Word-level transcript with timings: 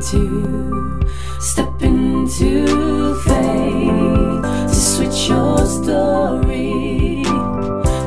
into, 0.00 0.98
step 1.40 1.82
into 1.82 3.14
faith 3.26 4.42
to 4.68 4.74
switch 4.74 5.28
your 5.28 5.66
story, 5.66 7.22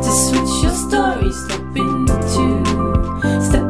to 0.01 0.11
switch 0.11 0.63
your 0.63 0.73
story, 0.73 1.31
step 1.31 1.75
into, 1.75 2.63
step. 3.41 3.63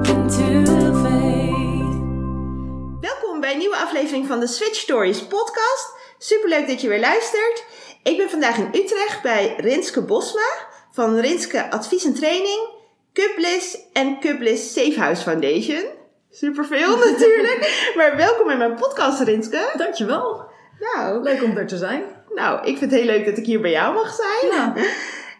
Welkom 3.01 3.39
bij 3.39 3.51
een 3.51 3.57
nieuwe 3.57 3.77
aflevering 3.77 4.27
van 4.27 4.39
de 4.39 4.47
Switch 4.47 4.75
Stories 4.75 5.23
podcast. 5.23 5.93
Superleuk 6.17 6.67
dat 6.67 6.81
je 6.81 6.87
weer 6.87 6.99
luistert. 6.99 7.65
Ik 8.03 8.17
ben 8.17 8.29
vandaag 8.29 8.57
in 8.57 8.69
Utrecht 8.73 9.21
bij 9.21 9.55
Rinske 9.57 10.01
Bosma 10.01 10.47
van 10.91 11.15
Rinske 11.19 11.71
Advies 11.71 12.05
en 12.05 12.13
Training, 12.13 12.69
Cublis 13.13 13.77
en 13.93 14.19
Cublis 14.19 14.73
Safe 14.73 14.99
House 14.99 15.23
Foundation. 15.23 16.01
Superveel 16.35 16.97
natuurlijk, 17.09 17.91
maar 17.95 18.15
welkom 18.17 18.49
in 18.49 18.57
mijn 18.57 18.75
podcast 18.75 19.21
Rinske. 19.21 19.73
Dankjewel. 19.77 20.45
Nou, 20.79 21.23
Leuk 21.23 21.43
om 21.43 21.57
er 21.57 21.67
te 21.67 21.77
zijn. 21.77 22.03
nou, 22.35 22.59
ik 22.59 22.77
vind 22.77 22.91
het 22.91 22.99
heel 22.99 23.09
leuk 23.09 23.25
dat 23.25 23.37
ik 23.37 23.45
hier 23.45 23.61
bij 23.61 23.71
jou 23.71 23.93
mag 23.93 24.13
zijn. 24.13 24.51
Ja. 24.51 24.73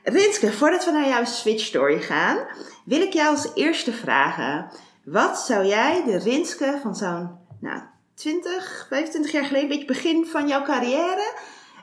Rinske, 0.04 0.52
voordat 0.52 0.86
we 0.86 0.92
naar 0.92 1.08
jouw 1.08 1.26
Switch 1.26 1.64
Story 1.64 2.00
gaan, 2.00 2.38
wil 2.86 3.02
ik 3.02 3.14
jou 3.14 3.30
als 3.30 3.52
eerste 3.56 3.92
vragen. 3.92 4.70
Wat 5.06 5.40
zou 5.40 5.66
jij 5.66 6.04
de 6.06 6.18
Rinske 6.18 6.80
van 6.82 6.96
zo'n 6.96 7.30
nou, 7.60 7.82
20, 8.16 8.86
25 8.90 9.32
jaar 9.32 9.46
geleden, 9.46 9.70
een 9.70 9.76
beetje 9.78 9.94
begin 9.94 10.26
van 10.26 10.48
jouw 10.48 10.64
carrière, 10.64 11.34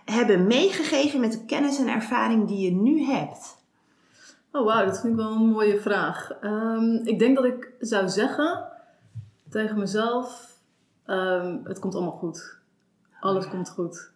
hebben 0.04 0.46
meegegeven 0.46 1.20
met 1.20 1.32
de 1.32 1.44
kennis 1.44 1.78
en 1.78 1.88
ervaring 1.88 2.48
die 2.48 2.64
je 2.64 2.72
nu 2.72 3.04
hebt? 3.04 3.58
Oh 4.52 4.64
wauw, 4.64 4.84
dat 4.84 5.00
vind 5.00 5.12
ik 5.12 5.18
wel 5.18 5.30
een 5.32 5.50
mooie 5.50 5.80
vraag. 5.80 6.30
Ehm, 6.40 6.94
ik 7.04 7.18
denk 7.18 7.36
dat 7.36 7.44
ik 7.44 7.70
zou 7.78 8.08
zeggen 8.08 8.69
tegen 9.50 9.78
mezelf, 9.78 10.58
ehm, 11.04 11.58
het 11.64 11.78
komt 11.78 11.94
allemaal 11.94 12.12
goed. 12.18 12.58
Alles 13.20 13.48
komt 13.48 13.70
goed. 13.70 14.10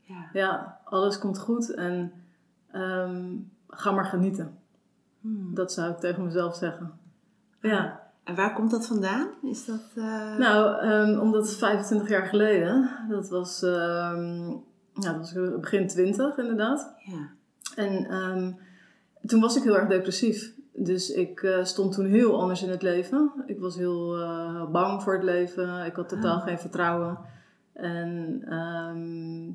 Ja. 0.00 0.28
Ja, 0.32 0.80
alles 0.84 1.18
komt 1.18 1.38
goed 1.38 1.74
en 1.74 2.12
ehm, 2.70 3.34
ga 3.68 3.90
maar 3.90 4.04
genieten. 4.04 4.58
Hmm. 5.20 5.54
Dat 5.54 5.72
zou 5.72 5.90
ik 5.90 5.98
tegen 5.98 6.24
mezelf 6.24 6.56
zeggen. 6.56 6.92
Ja. 7.60 8.00
En 8.24 8.34
waar 8.34 8.54
komt 8.54 8.70
dat 8.70 8.86
vandaan? 8.86 9.28
Is 9.42 9.64
dat. 9.64 9.80
eh, 9.94 10.36
Nou, 10.36 10.78
ehm, 10.80 11.18
omdat 11.18 11.54
25 11.56 12.08
jaar 12.08 12.26
geleden, 12.26 12.90
dat 13.08 13.28
was, 13.28 13.60
ja, 13.60 15.12
dat 15.12 15.16
was 15.16 15.32
begin 15.60 15.88
20 15.88 16.38
inderdaad. 16.38 16.94
ja. 17.04 17.28
En 17.76 18.56
toen 19.26 19.40
was 19.40 19.56
ik 19.56 19.62
heel 19.62 19.76
erg 19.78 19.88
depressief. 19.88 20.52
Dus 20.82 21.10
ik 21.10 21.42
eh, 21.42 21.64
stond 21.64 21.92
toen 21.92 22.06
heel 22.06 22.40
anders 22.40 22.62
in 22.62 22.70
het 22.70 22.82
leven. 22.82 23.32
Ik 23.46 23.60
was 23.60 23.76
heel 23.76 24.16
eh, 24.16 24.70
bang 24.70 25.02
voor 25.02 25.12
het 25.12 25.22
leven. 25.22 25.84
Ik 25.84 25.94
had 25.94 26.08
totaal 26.08 26.36
Ah. 26.36 26.42
geen 26.42 26.58
vertrouwen. 26.58 27.18
En 27.72 28.42
ehm, 28.48 29.50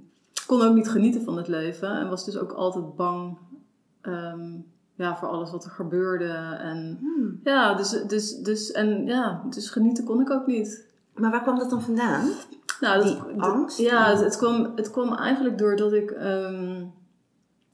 kon 0.47 0.61
ook 0.67 0.75
niet 0.75 0.89
genieten 0.89 1.21
van 1.23 1.37
het 1.37 1.47
leven. 1.47 1.89
En 1.89 2.09
was 2.09 2.25
dus 2.25 2.37
ook 2.37 2.51
altijd 2.51 2.95
bang 2.95 3.37
ehm, 4.01 4.51
ja, 4.95 5.15
voor 5.17 5.27
alles 5.27 5.51
wat 5.51 5.65
er 5.65 5.71
gebeurde. 5.71 6.33
En 6.61 6.97
Hmm. 7.01 7.39
ja, 7.43 7.73
dus, 7.73 7.89
dus, 8.07 8.35
dus, 8.37 8.71
en, 8.71 9.05
ja, 9.05 9.43
dus 9.49 9.69
genieten 9.69 10.03
kon 10.03 10.21
ik 10.21 10.29
ook 10.31 10.47
niet. 10.47 10.85
Maar 11.13 11.31
waar 11.31 11.41
kwam 11.41 11.57
dat 11.59 11.69
dan 11.69 11.81
vandaan? 11.81 12.29
Nou, 12.79 13.03
Die 13.03 13.15
dat, 13.15 13.47
angst? 13.47 13.77
Ja, 13.77 14.09
het, 14.09 14.19
het 14.19 14.37
kwam, 14.37 14.71
het 14.75 14.91
kwam 14.91 15.13
eigenlijk 15.13 15.57
doordat 15.57 15.93
ik 15.93 16.11
ehm, 16.11 16.83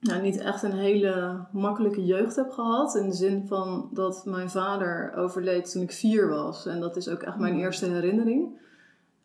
nou, 0.02 0.22
niet 0.22 0.38
echt 0.38 0.64
een 0.64 0.72
hele 0.72 1.46
makkelijke 1.52 2.06
jeugd 2.06 2.36
heb 2.36 2.50
gehad. 2.52 2.96
In 2.96 3.10
de 3.10 3.16
zin 3.16 3.46
van 3.48 3.90
dat 3.92 4.22
mijn 4.26 4.50
vader 4.50 5.14
overleed 5.16 5.72
toen 5.72 5.82
ik 5.82 5.92
vier 5.92 6.30
was. 6.30 6.66
En 6.66 6.80
dat 6.80 6.96
is 6.96 7.10
ook 7.10 7.22
echt 7.22 7.38
mijn 7.38 7.54
Hmm. 7.54 7.62
eerste 7.62 7.86
herinnering. 7.86 8.60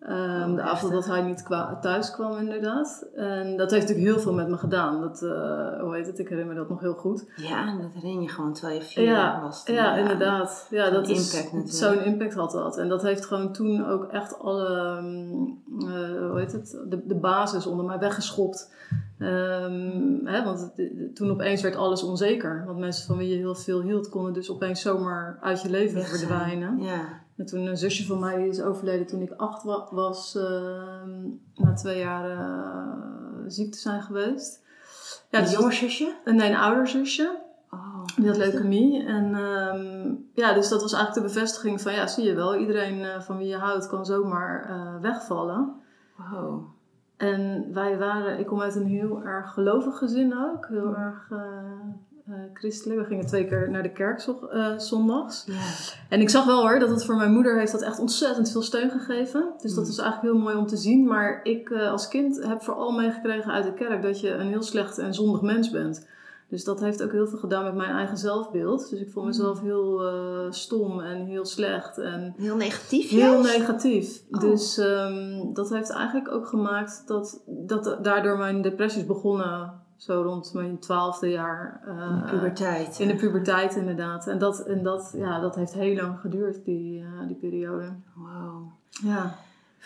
Ehm, 0.01 0.51
Oh, 0.51 0.55
de 0.57 0.63
avond 0.63 0.93
dat 0.93 1.07
hij 1.07 1.23
niet 1.23 1.47
thuis 1.81 2.11
kwam, 2.11 2.37
inderdaad. 2.39 3.07
En 3.15 3.57
dat 3.57 3.71
heeft 3.71 3.89
natuurlijk 3.89 4.15
heel 4.15 4.23
veel 4.23 4.33
met 4.33 4.49
me 4.49 4.57
gedaan. 4.57 5.01
Dat, 5.01 5.23
eh, 5.23 5.81
hoe 5.81 5.95
heet 5.95 6.07
het? 6.07 6.19
Ik 6.19 6.29
herinner 6.29 6.55
me 6.55 6.61
dat 6.61 6.69
nog 6.69 6.81
heel 6.81 6.95
goed. 6.95 7.25
Ja, 7.37 7.67
en 7.69 7.79
dat 7.81 7.91
herinner 7.95 8.23
je 8.23 8.29
gewoon 8.29 8.53
terwijl 8.53 8.79
je 8.79 8.85
vier 8.85 9.05
Ja, 9.05 9.41
was. 9.43 9.65
toen. 9.65 9.75
ja, 9.75 9.97
inderdaad. 9.97 10.67
Ja, 10.71 10.85
Zo'n 10.85 10.95
dat 10.95 11.09
is, 11.09 11.35
impact 11.35 11.53
natuurlijk. 11.53 11.73
Zo'n 11.99 12.05
impact 12.13 12.35
had 12.35 12.51
dat. 12.53 12.79
En 12.79 12.89
dat 12.89 13.03
heeft 13.03 13.25
gewoon 13.27 13.53
toen 13.53 13.87
ook 13.87 14.05
echt 14.05 14.39
alle, 14.39 15.01
mm, 15.01 15.63
eh, 15.81 16.29
hoe 16.31 16.39
heet 16.39 16.53
het, 16.53 16.79
de, 16.89 17.07
de 17.07 17.15
basis 17.17 17.67
onder 17.67 17.85
mij 17.85 17.99
weggeschopt. 17.99 18.75
Ehm, 19.19 20.25
hè, 20.27 20.45
want 20.45 20.73
toen 21.15 21.31
opeens 21.31 21.63
werd 21.63 21.77
alles 21.77 22.03
onzeker. 22.03 22.63
Want 22.67 22.79
mensen 22.79 23.07
van 23.07 23.17
wie 23.17 23.29
je 23.29 23.37
heel 23.37 23.55
veel 23.55 23.81
hield, 23.83 24.09
konden 24.09 24.33
dus 24.33 24.51
opeens 24.51 24.81
zomaar 24.81 25.39
uit 25.41 25.63
je 25.63 25.71
leven 25.71 26.03
verdwijnen. 26.03 26.79
Ja. 26.83 27.01
En 27.37 27.47
toen 27.47 27.67
een 27.67 27.77
zusje 27.77 28.07
van 28.07 28.19
mij 28.21 28.49
is 28.49 28.61
overleden 28.63 29.07
toen 29.07 29.23
ik 29.23 29.33
acht 29.37 29.63
wa- 29.63 29.89
was, 29.91 30.37
ehm, 30.37 31.23
na 31.55 31.73
twee 31.75 31.99
jaar 31.99 32.31
eh, 32.31 33.45
ziek 33.47 33.73
te 33.73 33.79
zijn 33.79 34.03
geweest. 34.03 34.65
Ja, 35.31 35.39
Een 35.39 35.45
dus 35.45 35.55
jonger 35.55 35.73
zusje? 35.73 36.15
nee, 36.25 36.51
een 36.51 36.57
ouder 36.57 36.89
zusje. 36.89 37.39
Oh. 37.71 38.05
Die 38.17 38.27
had 38.29 38.37
leukemie. 38.37 39.05
En 39.05 39.35
ehm, 39.35 40.15
ja, 40.35 40.53
dus 40.55 40.69
dat 40.69 40.83
was 40.83 40.93
eigenlijk 40.93 41.27
de 41.27 41.33
bevestiging 41.35 41.81
van, 41.81 41.93
ja, 41.93 42.07
zie 42.07 42.25
je 42.25 42.35
wel, 42.35 42.57
iedereen 42.57 43.05
eh, 43.05 43.21
van 43.21 43.39
wie 43.39 43.49
je 43.49 43.57
houdt 43.57 43.87
kan 43.89 44.07
zomaar 44.07 44.65
eh, 44.71 45.01
wegvallen. 45.01 45.73
Wow. 46.17 46.75
En 47.17 47.67
wij 47.73 47.99
waren, 47.99 48.39
ik 48.39 48.47
kom 48.47 48.61
uit 48.61 48.75
een 48.75 48.87
heel 48.87 49.23
erg 49.25 49.53
gelovig 49.53 49.99
gezin 49.99 50.35
ook, 50.39 50.67
heel 50.69 50.97
erg 50.97 51.27
eh, 51.31 51.39
eh, 52.27 52.35
christelijk. 52.55 53.01
We 53.01 53.07
gingen 53.07 53.27
twee 53.27 53.47
keer 53.47 53.71
naar 53.71 53.83
de 53.83 53.93
kerk 53.93 54.21
zo- 54.21 54.47
eh, 54.47 54.79
zondags. 54.79 55.45
Ja. 55.47 55.55
En 56.09 56.21
ik 56.21 56.29
zag 56.31 56.45
wel 56.45 56.61
hoor, 56.61 56.79
dat 56.79 56.89
het 56.91 57.05
voor 57.05 57.17
mijn 57.17 57.33
moeder 57.33 57.59
heeft 57.59 57.73
dat 57.73 57.83
echt 57.83 57.99
ontzettend 57.99 58.51
veel 58.51 58.63
steun 58.63 58.91
gegeven. 58.91 59.45
Dus 59.63 59.75
dat 59.75 59.85
Mm. 59.85 59.91
is 59.91 59.99
eigenlijk 59.99 60.33
heel 60.33 60.43
mooi 60.43 60.57
om 60.57 60.67
te 60.67 60.77
zien. 60.77 61.07
Maar 61.07 61.41
ik 61.43 61.73
als 61.73 62.09
kind 62.09 62.45
heb 62.45 62.63
vooral 62.63 62.91
meegekregen 62.93 63.53
uit 63.53 63.65
de 63.65 63.75
kerk 63.75 64.03
dat 64.03 64.21
je 64.21 64.31
een 64.31 64.49
heel 64.49 64.63
slecht 64.63 64.99
en 64.99 65.15
zondig 65.15 65.41
mens 65.43 65.71
bent. 65.71 66.07
Dus 66.49 66.65
dat 66.65 66.81
heeft 66.81 67.03
ook 67.03 67.13
heel 67.13 67.27
veel 67.27 67.39
gedaan 67.39 67.65
met 67.65 67.75
mijn 67.75 67.91
eigen 67.91 68.17
zelfbeeld. 68.17 68.91
Dus 68.91 69.01
ik 69.01 69.11
vond 69.11 69.27
mezelf 69.27 69.61
heel 69.61 70.07
eh, 70.07 70.51
stom 70.51 71.01
en 71.01 71.25
heel 71.27 71.45
slecht 71.45 71.99
en 71.99 72.35
Heel 72.37 72.57
negatief 72.57 73.11
heel 73.11 73.43
juist? 73.43 73.59
negatief. 73.59 74.23
Oh. 74.31 74.41
Dus 74.41 74.79
ehm, 74.79 75.53
dat 75.53 75.71
heeft 75.71 75.91
eigenlijk 75.91 76.31
ook 76.31 76.47
gemaakt 76.47 77.03
dat, 77.07 77.43
dat 77.47 77.99
daardoor 78.03 78.39
mijn 78.39 78.63
depressies 78.63 79.07
begonnen. 79.07 79.73
Zo 79.97 80.23
rond 80.23 80.51
mijn 80.55 80.79
twaalfde 80.79 81.29
jaar. 81.31 81.81
eh, 81.87 82.17
In 82.23 82.31
puberteit. 82.31 82.99
in 82.99 83.09
de 83.09 83.15
puberteit 83.17 83.77
inderdaad. 83.77 84.27
En 84.27 84.39
dat, 84.39 84.61
en 84.61 84.83
dat, 84.83 85.15
ja, 85.17 85.41
dat 85.41 85.55
heeft 85.55 85.73
heel 85.75 85.95
lang 86.03 86.19
geduurd, 86.21 86.65
die, 86.65 87.01
eh, 87.01 87.27
die 87.27 87.37
periode. 87.37 87.93
Wow. 88.15 88.63
Ja. 89.05 89.35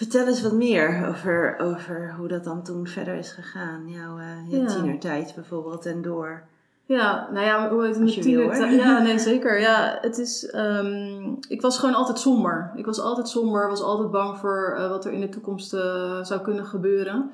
Vertel 0.00 0.26
eens 0.26 0.42
wat 0.42 0.52
meer 0.52 1.06
over, 1.08 1.58
over 1.58 2.14
hoe 2.18 2.28
dat 2.28 2.44
dan 2.44 2.62
toen 2.62 2.86
verder 2.86 3.14
is 3.14 3.32
gegaan. 3.32 3.88
Jouw, 3.88 4.18
jouw 4.48 4.60
Ja. 4.60 4.66
tienertijd 4.66 5.32
bijvoorbeeld 5.34 5.86
en 5.86 6.02
door. 6.02 6.42
Ja, 6.84 7.28
nou 7.32 7.44
ja, 7.46 7.70
hoe 7.70 7.84
heet 7.84 7.94
het? 7.94 8.02
Als 8.02 8.14
je 8.14 8.22
mijn 8.22 8.36
wil, 8.36 8.50
tiener- 8.50 8.68
hoor. 8.68 8.92
Ja, 8.92 9.02
nee, 9.02 9.18
zeker. 9.32 9.60
Ja, 9.60 9.98
het 10.00 10.18
is... 10.18 10.46
ehm, 10.46 11.34
ik 11.48 11.60
was 11.60 11.78
gewoon 11.78 11.94
altijd 11.94 12.18
somber. 12.18 12.70
Ik 12.74 12.86
was 12.86 13.00
altijd 13.00 13.28
somber, 13.28 13.68
was 13.68 13.82
altijd 13.82 14.10
bang 14.10 14.38
voor 14.38 14.74
eh, 14.76 14.88
wat 14.88 15.04
er 15.04 15.12
in 15.12 15.20
de 15.20 15.28
toekomst 15.28 15.72
eh, 15.74 16.22
zou 16.24 16.40
kunnen 16.40 16.66
gebeuren. 16.66 17.30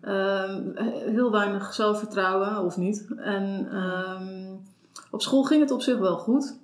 Ehm, 0.00 0.62
heel 1.14 1.30
weinig 1.30 1.74
zelfvertrouwen, 1.74 2.64
of 2.64 2.76
niet. 2.76 3.06
En 3.16 3.68
ehm, 3.72 4.52
op 5.10 5.22
school 5.22 5.42
ging 5.42 5.60
het 5.60 5.70
op 5.70 5.82
zich 5.82 5.98
wel 5.98 6.18
goed. 6.18 6.58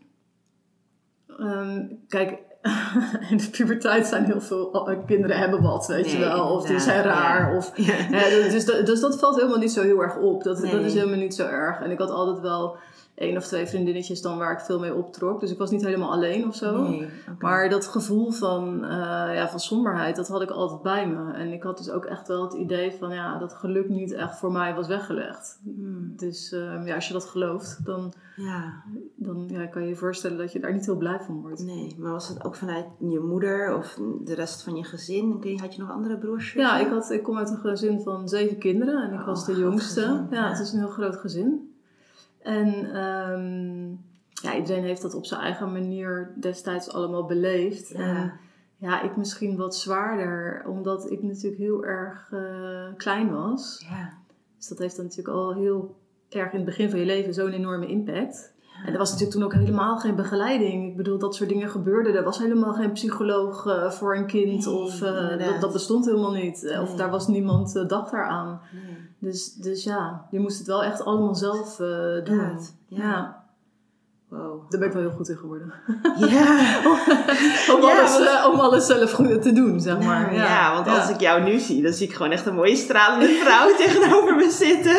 Kijk, 2.09 2.39
in 3.31 3.37
de 3.37 3.49
puberteit 3.51 4.07
zijn 4.07 4.25
heel 4.25 4.41
veel 4.41 4.87
eh, 4.89 4.97
kinderen 5.07 5.39
hebben 5.39 5.63
wat, 5.63 5.87
weet 5.87 6.11
je 6.11 6.19
wel. 6.19 6.49
Of 6.49 6.67
die 6.67 6.79
zijn 6.81 7.03
raar, 7.03 7.51
ja. 7.51 7.57
of 7.57 7.73
Ja. 7.87 7.95
ja, 8.11 8.49
dus, 8.51 8.65
dat- 8.65 8.87
dus 8.87 9.01
dat 9.01 9.19
valt 9.19 9.37
helemaal 9.37 9.59
niet 9.59 9.73
zo 9.73 9.83
heel 9.83 10.03
erg 10.03 10.17
op. 10.17 10.43
Dat, 10.43 10.61
dat 10.61 10.81
is 10.81 10.95
helemaal 10.95 11.19
niet 11.19 11.35
zo 11.35 11.47
erg. 11.47 11.81
En 11.81 11.91
ik 11.91 11.99
had 11.99 12.11
altijd 12.11 12.41
wel 12.41 12.77
één 13.17 13.37
of 13.37 13.47
twee 13.47 13.67
vriendinnetjes 13.67 14.23
dan 14.23 14.39
waar 14.39 14.53
ik 14.53 14.61
veel 14.61 14.79
mee 14.79 14.95
optrok. 14.95 15.41
Dus 15.41 15.51
ik 15.51 15.59
was 15.59 15.71
niet 15.71 15.85
helemaal 15.85 16.13
alleen 16.13 16.47
of 16.47 16.55
zo. 16.55 16.83
Nee. 16.89 17.09
Maar 17.39 17.69
dat 17.69 17.87
gevoel 17.87 18.31
van, 18.31 18.85
eh, 18.85 19.35
ja, 19.35 19.49
van 19.49 19.61
somberheid, 19.61 20.17
dat 20.17 20.29
had 20.29 20.43
ik 20.43 20.51
altijd 20.51 20.83
bij 20.83 21.09
me. 21.09 21.33
En 21.33 21.53
ik 21.53 21.63
had 21.63 21.77
dus 21.79 21.91
ook 21.91 22.05
echt 22.05 22.29
wel 22.29 22.43
het 22.43 22.53
idee 22.53 22.93
van 22.93 23.11
ja, 23.15 23.39
dat 23.39 23.53
geluk 23.53 23.89
niet 23.89 24.13
echt 24.13 24.39
voor 24.39 24.53
mij 24.53 24.75
was 24.75 24.87
weggelegd. 24.89 25.61
Hmm. 25.65 26.13
Dus 26.17 26.53
ehm, 26.53 26.87
ja, 26.87 26.95
als 26.95 27.07
je 27.07 27.13
dat 27.13 27.25
gelooft, 27.25 27.85
dan, 27.85 28.13
Ja, 28.37 28.83
dan 29.17 29.45
ja, 29.49 29.67
kan 29.67 29.83
je 29.83 29.89
je 29.89 29.97
voorstellen 29.97 30.39
dat 30.39 30.53
je 30.53 30.61
daar 30.61 30.73
niet 30.73 30.87
heel 30.87 30.97
blij 30.97 31.21
van 31.21 31.41
wordt. 31.41 31.65
nee. 31.65 31.97
Maar 31.99 32.13
was 32.13 32.29
het 32.29 32.45
ook 32.45 32.55
vanuit 32.55 32.87
je 32.99 33.21
moeder 33.21 33.77
of 33.77 33.99
de 34.25 34.35
rest 34.35 34.63
van 34.63 34.77
je 34.77 34.85
gezin? 34.85 35.57
Had 35.61 35.75
je 35.75 35.81
nog 35.83 35.91
andere 35.91 36.19
broers? 36.19 36.53
Ja, 36.53 36.79
ik, 36.79 36.89
had, 36.89 37.11
ik 37.11 37.23
kom 37.23 37.39
uit 37.39 37.51
een 37.51 37.57
gezin 37.59 38.01
van 38.01 38.29
zeven 38.29 38.59
kinderen 38.59 39.03
en 39.03 39.13
ik 39.13 39.21
Oh, 39.21 39.27
was 39.27 39.47
de 39.47 39.55
jongste. 39.59 40.01
gezin, 40.01 40.27
ja, 40.31 40.37
ja. 40.45 40.49
het 40.49 40.59
is 40.59 40.73
een 40.73 40.79
heel 40.79 40.89
groot 40.89 41.17
gezin. 41.17 41.66
En 42.47 42.95
ehm, 42.95 43.89
ja, 44.31 44.57
iedereen 44.57 44.85
heeft 44.85 45.03
dat 45.03 45.15
op 45.15 45.25
zijn 45.27 45.41
eigen 45.41 45.73
manier 45.73 46.35
destijds 46.41 46.91
allemaal 46.91 47.25
beleefd. 47.25 47.89
Ja. 47.89 47.99
En 47.99 48.33
ja, 48.77 49.03
ik 49.03 49.17
misschien 49.17 49.57
wat 49.57 49.77
zwaarder, 49.77 50.65
omdat 50.67 51.11
ik 51.11 51.23
natuurlijk 51.23 51.63
heel 51.63 51.85
erg 51.85 52.29
eh, 52.33 52.87
klein 52.97 53.31
was. 53.31 53.87
Ja. 53.89 54.13
Dus 54.57 54.69
dat 54.69 54.79
heeft 54.79 54.97
dan 54.97 55.05
natuurlijk 55.05 55.37
al 55.37 55.55
heel 55.55 55.97
erg 56.29 56.51
in 56.51 56.57
het 56.57 56.65
begin 56.65 56.91
van 56.91 56.99
je 56.99 57.05
leven 57.05 57.35
zo'n 57.35 57.53
enorme 57.53 57.87
impact. 57.87 58.55
En 58.85 58.93
er 58.93 58.99
was 58.99 59.11
natuurlijk 59.11 59.39
toen 59.39 59.45
ook 59.45 59.55
helemaal 59.55 59.99
geen 59.99 60.15
begeleiding. 60.17 60.91
Ik 60.91 60.97
bedoel, 60.97 61.19
dat 61.19 61.35
soort 61.35 61.49
dingen 61.49 61.69
gebeurden. 61.69 62.15
Er 62.15 62.25
was 62.25 62.39
helemaal 62.39 62.73
geen 62.73 62.93
psycholoog 62.93 63.67
eh, 63.67 63.91
voor 63.91 64.17
een 64.17 64.27
kind. 64.27 64.67
Nee, 64.67 64.75
of 64.75 65.03
eh, 65.03 65.39
dat, 65.39 65.61
dat 65.61 65.73
bestond 65.73 66.05
helemaal 66.07 66.33
niet. 66.33 66.65
Eh, 66.65 66.83
Of 66.83 66.89
Nee. 66.89 66.97
daar 66.97 67.11
was 67.11 67.29
niemand 67.29 67.77
uh, 67.77 67.89
dacht 67.89 68.11
daaraan. 68.11 68.61
Dus, 69.19 69.55
dus 69.55 69.85
ja, 69.85 70.27
je 70.31 70.41
moest 70.41 70.59
het 70.59 70.67
wel 70.67 70.83
echt 70.85 71.05
allemaal 71.05 71.35
zelf 71.35 71.77
doen. 72.25 72.59
Ja. 72.89 73.36
Wow. 74.37 74.71
daar 74.71 74.81
ben 74.81 74.89
ik 74.89 74.95
wel 74.95 75.03
heel 75.03 75.13
goed 75.17 75.29
in 75.29 75.37
geworden. 75.37 75.73
Ja. 76.17 76.27
om, 77.75 77.83
Ja, 77.83 77.99
alles, 77.99 78.13
want- 78.13 78.27
eh, 78.27 78.49
om 78.53 78.61
alles 78.61 78.87
zelf 78.87 79.11
goed 79.13 79.43
te 79.43 79.53
doen, 79.53 79.81
zeg 79.81 79.99
maar. 80.01 80.21
Nou, 80.23 80.35
ja, 80.35 80.73
want 80.75 80.89
als 80.89 81.09
ik 81.11 81.21
jou 81.21 81.43
nu 81.43 81.59
zie, 81.59 81.83
dan 81.83 81.93
zie 81.93 82.09
ik 82.09 82.15
gewoon 82.15 82.33
echt 82.33 82.47
een 82.47 82.55
mooie 82.55 82.77
stralende 82.77 83.27
vrouw 83.29 83.75
tegenover 83.85 84.37
me 84.37 84.51
zitten. 84.51 84.97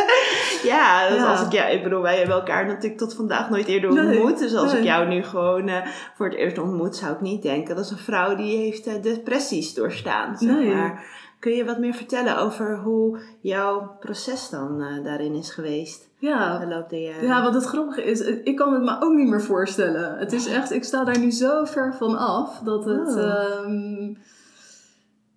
Ja, 0.64 1.08
dus 1.10 1.18
Ja. 1.18 1.32
als 1.32 1.42
ik 1.42 1.52
jou, 1.52 1.72
ik 1.72 1.84
bedoel, 1.84 2.02
wij 2.02 2.18
hebben 2.18 2.36
elkaar 2.36 2.66
natuurlijk 2.66 2.98
tot 2.98 3.14
vandaag 3.14 3.50
nooit 3.50 3.68
eerder 3.68 3.94
Nee, 3.94 4.06
ontmoet. 4.20 4.40
Dus 4.40 4.56
als 4.56 4.74
ik 4.74 4.84
jou 4.84 5.08
nu 5.08 5.24
gewoon 5.24 5.68
eh, 5.68 5.76
voor 6.16 6.26
het 6.26 6.36
eerst 6.36 6.58
ontmoet, 6.58 6.96
zou 6.96 7.14
ik 7.14 7.22
niet 7.22 7.42
denken 7.42 7.76
dat 7.76 7.86
is 7.86 7.92
een 7.92 7.98
vrouw 7.98 8.36
die 8.36 8.58
heeft 8.58 8.88
eh, 8.88 9.02
depressies 9.02 9.74
doorstaan. 9.74 10.38
Zeg 10.38 10.50
Nee. 10.50 10.74
maar. 10.76 11.04
Kun 11.40 11.52
je 11.52 11.66
wat 11.66 11.80
meer 11.80 11.94
vertellen 11.94 12.38
over 12.38 12.78
hoe 12.78 13.20
jouw 13.40 13.96
proces 14.00 14.50
dan 14.50 14.82
eh, 14.82 15.04
daarin 15.04 15.34
is 15.34 15.50
geweest? 15.50 16.08
Ja, 16.20 16.58
De 16.60 16.68
loop 16.68 16.90
der 16.90 17.00
jaren. 17.02 17.24
Ja, 17.26 17.44
wat 17.44 17.54
het 17.54 17.64
grappige 17.66 18.04
is, 18.04 18.22
ik 18.22 18.56
kan 18.56 18.74
het 18.74 18.84
me 18.84 18.98
ook 19.02 19.14
niet 19.14 19.30
meer 19.30 19.42
voorstellen. 19.42 20.18
Het 20.18 20.34
is 20.34 20.48
echt, 20.48 20.72
ik 20.72 20.84
sta 20.84 21.04
daar 21.04 21.20
nu 21.20 21.32
zo 21.32 21.66
ver 21.66 21.94
van 21.96 22.18
af 22.18 22.60
dat 22.60 22.86
het. 22.86 23.16
Oh. 23.16 23.24
ehm, 23.24 24.14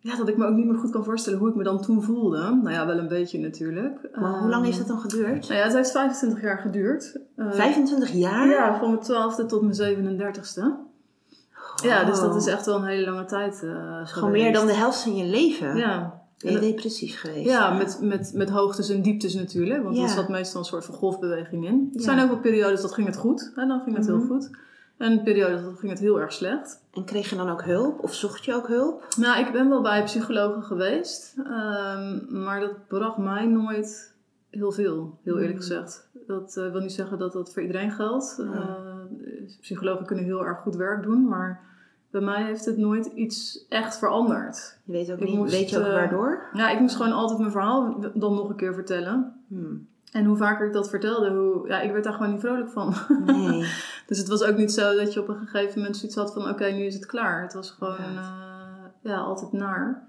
ja, 0.02 0.16
dat 0.16 0.28
ik 0.28 0.36
me 0.36 0.46
ook 0.46 0.54
niet 0.54 0.66
meer 0.66 0.78
goed 0.78 0.90
kan 0.90 1.04
voorstellen 1.04 1.38
hoe 1.38 1.48
ik 1.48 1.54
me 1.54 1.62
dan 1.62 1.82
toen 1.82 2.02
voelde. 2.02 2.38
Nou 2.38 2.70
ja, 2.70 2.86
wel 2.86 2.98
een 2.98 3.08
beetje 3.08 3.38
natuurlijk. 3.38 4.08
Maar 4.20 4.30
hoe 4.38 4.48
lang 4.48 4.54
Ehm, 4.54 4.64
heeft 4.64 4.78
dat 4.78 4.86
dan 4.86 5.00
geduurd? 5.00 5.48
Nou 5.48 5.54
ja, 5.60 5.64
het 5.64 5.74
heeft 5.74 5.90
25 5.90 6.42
jaar 6.42 6.58
geduurd. 6.58 7.16
Eh, 7.36 7.52
25 7.52 8.12
jaar? 8.12 8.48
Ja, 8.48 8.78
van 8.78 8.88
mijn 8.90 9.02
12e 9.02 9.46
tot 9.46 9.62
mijn 9.62 9.74
37e. 9.74 10.88
Ja, 11.82 12.04
dus 12.04 12.20
dat 12.20 12.36
is 12.36 12.44
Wow. 12.44 12.52
echt 12.54 12.66
wel 12.66 12.76
een 12.76 12.84
hele 12.84 13.10
lange 13.10 13.24
tijd. 13.24 13.62
eh 13.64 14.00
Gewoon 14.06 14.30
meer 14.30 14.52
dan 14.52 14.66
de 14.66 14.72
helft 14.74 15.02
van 15.02 15.16
je 15.16 15.24
leven. 15.24 15.76
Ja, 15.76 16.18
Ben 16.38 16.52
je 16.52 16.58
depressief 16.58 17.20
geweest? 17.20 17.48
Ja, 17.48 17.72
met, 17.72 17.98
met, 18.02 18.32
met 18.34 18.50
hoogtes 18.50 18.88
en 18.90 19.02
dieptes 19.02 19.34
natuurlijk. 19.34 19.82
Want 19.82 19.96
Ja. 19.96 20.02
er 20.02 20.08
zat 20.08 20.28
meestal 20.28 20.60
een 20.60 20.66
soort 20.66 20.84
van 20.84 20.94
golfbeweging 20.94 21.66
in. 21.66 21.88
Er 21.92 21.98
Ja. 21.98 22.04
zijn 22.04 22.20
ook 22.22 22.28
wel 22.28 22.38
periodes 22.38 22.80
dat 22.80 22.92
ging 22.94 23.06
het 23.06 23.16
goed. 23.16 23.52
En 23.56 23.68
dan 23.68 23.80
ging 23.80 23.96
het 23.96 24.06
Mhm. 24.06 24.16
heel 24.16 24.26
goed. 24.26 24.50
En 24.96 25.22
periodes 25.22 25.62
dat 25.62 25.78
ging 25.78 25.90
het 25.92 26.00
heel 26.00 26.20
erg 26.20 26.32
slecht. 26.32 26.82
En 26.92 27.04
kreeg 27.04 27.30
je 27.30 27.36
dan 27.36 27.50
ook 27.50 27.62
hulp? 27.64 28.02
Of 28.02 28.14
zocht 28.14 28.44
je 28.44 28.54
ook 28.54 28.66
hulp? 28.68 29.06
Nou, 29.18 29.40
ik 29.46 29.52
ben 29.52 29.68
wel 29.68 29.82
bij 29.82 30.04
psychologen 30.04 30.62
geweest. 30.62 31.34
ehm, 31.44 32.42
maar 32.42 32.60
dat 32.60 32.88
bracht 32.88 33.16
mij 33.16 33.46
nooit 33.46 34.14
heel 34.50 34.72
veel, 34.72 35.18
heel 35.24 35.34
eerlijk 35.38 35.58
Mhm. 35.58 35.60
gezegd. 35.66 36.08
Dat 36.26 36.56
eh, 36.56 36.70
wil 36.72 36.80
niet 36.80 36.92
zeggen 36.92 37.18
dat 37.18 37.32
dat 37.32 37.52
voor 37.52 37.62
iedereen 37.62 37.90
geldt. 37.90 38.38
Eh, 38.40 38.64
psychologen 39.60 40.06
kunnen 40.06 40.24
heel 40.24 40.44
erg 40.46 40.58
goed 40.58 40.76
werk 40.76 41.02
doen. 41.02 41.28
Maar 41.28 41.60
bij 42.10 42.20
mij 42.20 42.44
heeft 42.44 42.64
het 42.64 42.76
nooit 42.76 43.06
iets 43.06 43.66
echt 43.68 43.98
veranderd. 43.98 44.78
Je 44.84 44.92
weet 44.92 45.12
ook 45.12 45.18
Ik 45.18 45.28
niet, 45.28 45.36
moest, 45.36 45.52
weet 45.52 45.70
je 45.70 45.78
ook 45.78 45.84
eh, 45.84 45.92
waardoor? 45.92 46.48
Ja, 46.52 46.70
ik 46.70 46.80
moest 46.80 46.96
gewoon 46.96 47.12
altijd 47.12 47.38
mijn 47.38 47.50
verhaal 47.50 48.00
dan 48.14 48.34
nog 48.34 48.48
een 48.48 48.56
keer 48.56 48.74
vertellen. 48.74 49.42
Hmm. 49.48 49.88
En 50.12 50.24
hoe 50.24 50.36
vaker 50.36 50.66
ik 50.66 50.72
dat 50.72 50.88
vertelde, 50.88 51.30
hoe, 51.30 51.68
ja, 51.68 51.80
ik 51.80 51.92
werd 51.92 52.04
daar 52.04 52.12
gewoon 52.12 52.30
niet 52.30 52.40
vrolijk 52.40 52.70
van. 52.70 52.94
Nee. 53.24 53.60
dus 54.06 54.18
het 54.18 54.28
was 54.28 54.42
ook 54.42 54.56
niet 54.56 54.72
zo 54.72 54.96
dat 54.96 55.12
je 55.12 55.20
op 55.20 55.28
een 55.28 55.46
gegeven 55.46 55.78
moment 55.78 55.96
zoiets 55.96 56.16
had 56.16 56.32
van, 56.32 56.48
oké, 56.48 56.64
nu 56.64 56.84
is 56.84 56.94
het 56.94 57.06
klaar. 57.06 57.42
Het 57.42 57.54
was 57.54 57.70
gewoon, 57.70 57.96
eh, 57.98 58.84
ja, 59.00 59.16
altijd 59.16 59.52
naar. 59.52 60.08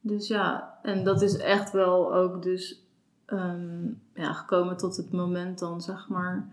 Dus 0.00 0.28
ja, 0.28 0.78
en 0.82 1.04
dat 1.04 1.22
is 1.22 1.36
echt 1.36 1.72
wel 1.72 2.14
ook 2.14 2.42
dus 2.42 2.86
ehm, 3.26 3.86
ja, 4.14 4.32
gekomen 4.32 4.76
tot 4.76 4.96
het 4.96 5.12
moment 5.12 5.58
dan, 5.58 5.80
zeg 5.80 6.08
maar, 6.08 6.48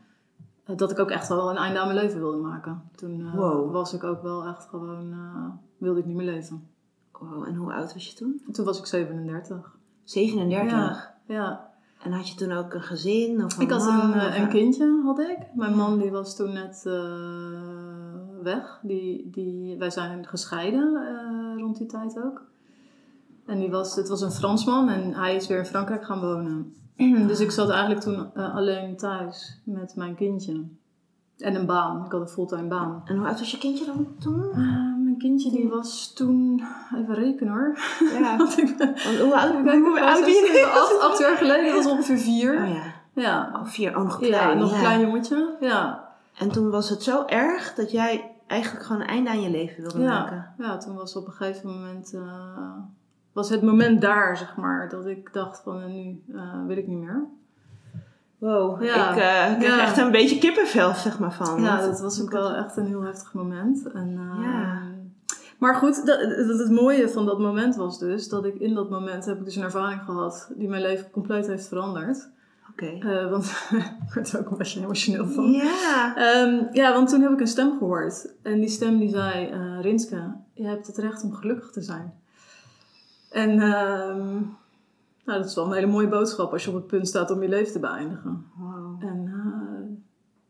dat 0.66 0.92
ik 0.92 1.00
ook 1.00 1.10
echt 1.10 1.28
wel 1.28 1.50
een 1.50 1.56
einde 1.56 1.80
aan 1.80 1.88
mijn 1.88 2.00
leven 2.00 2.20
wilde 2.20 2.38
maken. 2.38 2.82
Toen 2.96 3.26
eh, 3.28 3.36
Wow. 3.36 3.72
was 3.72 3.94
ik 3.94 4.04
ook 4.04 4.22
wel 4.22 4.46
echt 4.46 4.66
gewoon, 4.70 5.12
eh, 5.12 5.46
wilde 5.78 6.00
ik 6.00 6.06
niet 6.06 6.16
meer 6.16 6.26
leven. 6.26 6.68
Wow, 7.12 7.44
en 7.48 7.56
hoe 7.56 7.74
oud 7.74 7.94
was 7.94 8.08
je 8.10 8.16
toen? 8.16 8.42
Toen 8.52 8.66
was 8.66 8.80
ik 8.80 8.86
37. 8.86 9.76
37. 10.04 10.72
Ja, 10.72 11.16
ja. 11.26 11.72
En 12.04 12.12
had 12.12 12.30
je 12.30 12.36
toen 12.36 12.52
ook 12.52 12.74
een 12.74 12.82
gezin? 12.82 13.44
Of 13.44 13.56
een 13.58 13.64
Ik 13.64 13.72
had 13.72 13.86
man, 13.86 14.02
een, 14.02 14.20
eh, 14.20 14.28
of 14.28 14.38
een 14.38 14.50
kindje, 14.50 15.02
had 15.04 15.20
ik. 15.20 15.38
Mijn 15.54 15.76
man 15.76 15.98
die 16.00 16.12
was 16.12 16.36
toen 16.36 16.54
net 16.54 16.84
weg. 18.42 18.80
Die, 18.82 19.30
die, 19.30 19.78
wij 19.78 19.90
zijn 19.90 20.28
gescheiden 20.28 21.02
rond 21.58 21.78
die 21.78 21.88
tijd 21.88 22.24
ook. 22.24 22.52
En 23.46 23.60
die 23.60 23.70
was, 23.72 23.96
het 23.96 24.08
was 24.08 24.22
een 24.22 24.32
Fransman 24.32 24.90
en 24.90 25.14
hij 25.14 25.36
is 25.36 25.48
weer 25.48 25.58
in 25.58 25.66
Frankrijk 25.66 26.06
gaan 26.06 26.20
wonen. 26.20 26.74
dus 27.28 27.40
ik 27.40 27.52
zat 27.52 27.70
eigenlijk 27.70 28.02
toen 28.02 28.34
eh, 28.34 28.56
alleen 28.56 28.98
thuis 28.98 29.62
met 29.66 29.96
mijn 29.96 30.16
kindje. 30.16 30.64
En 31.38 31.56
een 31.56 31.66
baan. 31.66 32.06
Ik 32.06 32.12
had 32.12 32.22
een 32.22 32.28
fulltime 32.28 32.68
baan. 32.68 33.02
En 33.06 33.18
hoe 33.18 33.28
oud 33.28 33.40
was 33.40 33.52
je 33.52 33.58
kindje 33.58 33.86
dan 33.86 34.08
toen? 34.20 34.44
Eh, 34.52 34.58
mijn 35.04 35.16
kindje 35.18 35.52
die 35.52 35.70
was 35.70 36.14
toen... 36.14 36.64
Even 36.96 37.14
rekenen 37.16 37.54
hoor. 37.54 37.78
Ja. 38.20 38.38
Want 38.38 38.58
ik 38.58 38.78
ben... 38.78 38.88
Want 38.88 39.18
hoe 39.20 39.36
oud, 39.40 39.64
Kijk, 39.64 39.84
hoe 39.84 40.02
oud 40.02 40.20
ben 40.20 40.30
je? 40.30 40.72
acht, 40.82 41.00
acht 41.12 41.20
jaar 41.20 41.38
geleden 41.38 41.74
was 41.74 41.86
ongeveer 41.86 42.18
vier. 42.18 42.62
Oh 42.64 42.68
ja. 42.70 42.84
Ja, 43.14 43.52
Oh, 43.54 43.66
vier. 43.66 43.98
Oh, 43.98 44.04
nog 44.04 44.22
ja, 44.22 44.28
klein. 44.28 44.58
nog 44.58 44.70
ja. 44.70 44.76
een 44.76 44.82
klein 44.82 45.00
jongetje. 45.02 45.56
Ja. 45.60 46.10
En 46.38 46.52
toen 46.52 46.70
was 46.70 46.90
het 46.90 47.04
zo 47.04 47.26
erg 47.26 47.74
dat 47.74 47.92
jij 47.92 48.32
eigenlijk 48.48 48.86
gewoon 48.86 49.02
een 49.02 49.08
einde 49.08 49.30
aan 49.30 49.42
je 49.42 49.50
leven 49.50 49.82
wilde 49.82 50.00
maken. 50.00 50.54
Ja, 50.58 50.66
ja, 50.66 50.78
toen 50.78 50.96
was 50.96 51.16
op 51.16 51.26
een 51.26 51.34
gegeven 51.34 51.70
moment... 51.70 52.14
eh, 52.14 52.78
was 53.34 53.50
het 53.50 53.62
moment 53.62 54.02
daar, 54.02 54.38
zeg 54.38 54.56
maar, 54.56 54.90
dat 54.90 55.06
ik 55.06 55.34
dacht 55.34 55.62
van 55.64 55.82
eh, 55.82 55.88
nu 55.88 56.24
eh, 56.36 56.66
wil 56.68 56.78
ik 56.78 56.88
niet 56.88 57.00
meer. 57.00 57.26
Wow, 58.38 58.84
Ja. 58.84 59.12
ik 59.12 59.18
eh, 59.18 59.58
kreeg 59.60 59.76
Ja. 59.76 59.82
echt 59.82 59.98
een 59.98 60.12
beetje 60.12 60.38
kippenvel, 60.38 60.94
zeg 60.94 61.20
maar, 61.20 61.34
van. 61.34 61.62
Ja, 61.62 61.82
dat 61.82 62.02
was 62.02 62.22
ook 62.22 62.32
wel 62.32 62.54
echt 62.56 62.78
een 62.78 62.86
heel 62.86 63.02
heftig 63.02 63.34
moment. 63.34 63.92
En, 63.92 64.18
eh, 64.18 64.44
Ja. 64.44 64.82
Maar 65.58 65.76
goed, 65.76 66.06
dat, 66.06 66.20
dat- 66.48 66.60
het 66.60 66.72
mooie 66.72 67.10
van 67.10 67.26
dat 67.26 67.40
moment 67.40 67.76
was 67.76 68.00
dus 68.00 68.30
dat 68.30 68.46
ik 68.46 68.56
in 68.56 68.74
dat 68.74 68.90
moment 68.90 69.26
heb 69.26 69.38
ik 69.40 69.46
dus 69.46 69.56
een 69.56 69.64
ervaring 69.64 70.02
gehad 70.02 70.52
die 70.56 70.68
mijn 70.70 70.82
leven 70.82 71.10
compleet 71.12 71.48
heeft 71.48 71.68
veranderd. 71.68 72.30
Oké. 72.72 72.98
Want 73.30 73.46
ik 74.08 74.14
word 74.14 74.32
er 74.32 74.40
ook 74.40 74.52
een 74.52 74.58
beetje 74.58 74.80
emotioneel 74.82 75.28
van. 75.28 75.52
Ja. 75.52 76.16
Ehm, 76.16 76.64
ja, 76.72 76.94
want 76.94 77.10
toen 77.10 77.22
heb 77.22 77.32
ik 77.32 77.40
een 77.40 77.48
stem 77.48 77.78
gehoord. 77.78 78.34
En 78.42 78.60
die 78.60 78.70
stem 78.70 78.98
die 78.98 79.10
zei, 79.10 79.50
Rinske, 79.82 80.34
je 80.54 80.66
hebt 80.68 80.88
het 80.88 80.98
recht 80.98 81.24
om 81.24 81.34
gelukkig 81.34 81.72
te 81.72 81.82
zijn. 81.82 82.14
En 83.34 83.50
ehm, 83.60 84.32
nou, 85.26 85.40
dat 85.40 85.46
is 85.46 85.56
wel 85.56 85.66
een 85.66 85.74
hele 85.74 85.88
mooie 85.88 86.08
boodschap 86.08 86.52
als 86.52 86.64
je 86.64 86.70
op 86.70 86.76
het 86.76 86.88
punt 86.88 87.08
staat 87.08 87.32
om 87.32 87.42
je 87.42 87.50
leven 87.50 87.74
te 87.74 87.80
beëindigen. 87.80 88.46
Wow. 88.58 89.04
En 89.04 89.28
eh, 89.28 89.98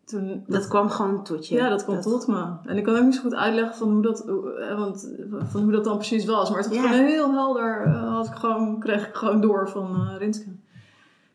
toen... 0.06 0.44
Dat 0.48 0.68
kwam 0.68 0.90
gewoon 0.90 1.24
tot 1.24 1.48
je. 1.48 1.56
ja, 1.56 1.70
dat 1.70 1.84
kwam 1.84 2.02
tot 2.02 2.28
me. 2.28 2.46
En 2.66 2.78
ik 2.78 2.84
kan 2.84 2.96
ook 2.96 3.04
niet 3.04 3.16
zo 3.16 3.22
goed 3.22 3.36
uitleggen 3.36 3.76
van 3.76 3.92
hoe 3.92 4.02
dat, 4.02 4.26
eh, 4.28 4.78
want, 4.78 5.10
van 5.30 5.62
hoe 5.62 5.72
dat 5.72 5.84
dan 5.84 5.98
precies 5.98 6.26
was. 6.26 6.50
Maar 6.50 6.60
het 6.60 6.68
was 6.68 6.78
gewoon 6.78 7.06
heel 7.06 7.32
helder. 7.32 7.82
eh, 7.86 8.14
had 8.16 8.28
ik 8.28 8.34
gewoon, 8.34 8.80
kreeg 8.80 9.08
ik 9.08 9.16
gewoon 9.16 9.42
door 9.42 9.70
van 9.70 10.16
Rinske. 10.18 10.50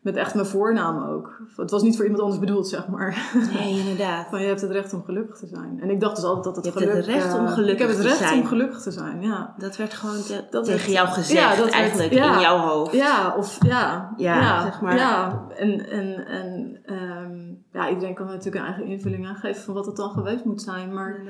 Met 0.09 0.17
echt 0.17 0.33
mijn 0.33 0.45
voornaam 0.47 1.03
ook. 1.09 1.41
Het 1.55 1.71
was 1.71 1.81
niet 1.81 1.95
voor 1.95 2.03
iemand 2.05 2.21
anders 2.23 2.39
bedoeld, 2.39 2.67
zeg 2.67 2.87
maar. 2.87 3.31
Nee, 3.53 3.79
inderdaad. 3.79 4.27
Van 4.29 4.41
je 4.41 4.47
hebt 4.47 4.61
het 4.61 4.71
recht 4.71 4.93
om 4.93 5.03
gelukkig 5.03 5.37
te 5.37 5.47
zijn. 5.47 5.79
En 5.81 5.89
ik 5.89 5.99
dacht 5.99 6.15
dus 6.15 6.25
altijd 6.25 6.43
dat 6.45 6.55
het 6.55 6.73
Je 6.73 6.79
hebt 6.79 6.95
het 6.95 7.05
recht 7.05 7.33
om 7.33 7.45
eh, 7.45 7.51
gelukkig 7.51 7.73
Ik 7.73 7.79
heb 7.79 7.89
het 7.97 8.05
recht 8.05 8.17
zijn. 8.17 8.39
om 8.39 8.45
gelukkig 8.45 8.81
te 8.81 8.91
zijn, 8.91 9.21
ja. 9.21 9.53
Dat 9.57 9.77
werd 9.77 9.93
gewoon 9.93 10.21
te- 10.23 10.47
Dat 10.49 10.63
tegen 10.65 10.79
werd- 10.79 10.91
jou 10.91 11.07
gezegd, 11.07 11.39
Ja, 11.39 11.49
dat 11.49 11.57
werd- 11.57 11.71
eigenlijk, 11.71 12.13
ja. 12.13 12.33
in 12.33 12.39
jouw 12.39 12.57
hoofd. 12.57 12.93
Ja, 12.93 13.35
of 13.37 13.57
ja. 13.65 14.13
Ja, 14.17 14.61
zeg 14.63 14.81
maar. 14.81 14.95
Ja, 14.95 15.45
en, 15.55 15.89
en, 15.89 16.25
en 16.27 16.79
ehm, 16.85 17.53
ja, 17.71 17.89
iedereen 17.89 18.15
kan 18.15 18.25
natuurlijk 18.25 18.55
een 18.55 18.63
eigen 18.73 18.85
invulling 18.85 19.27
aan 19.27 19.35
geven 19.35 19.61
van 19.63 19.73
wat 19.73 19.85
het 19.85 19.95
dan 19.95 20.09
geweest 20.09 20.45
moet 20.45 20.61
zijn. 20.61 20.93
Maar 20.93 21.21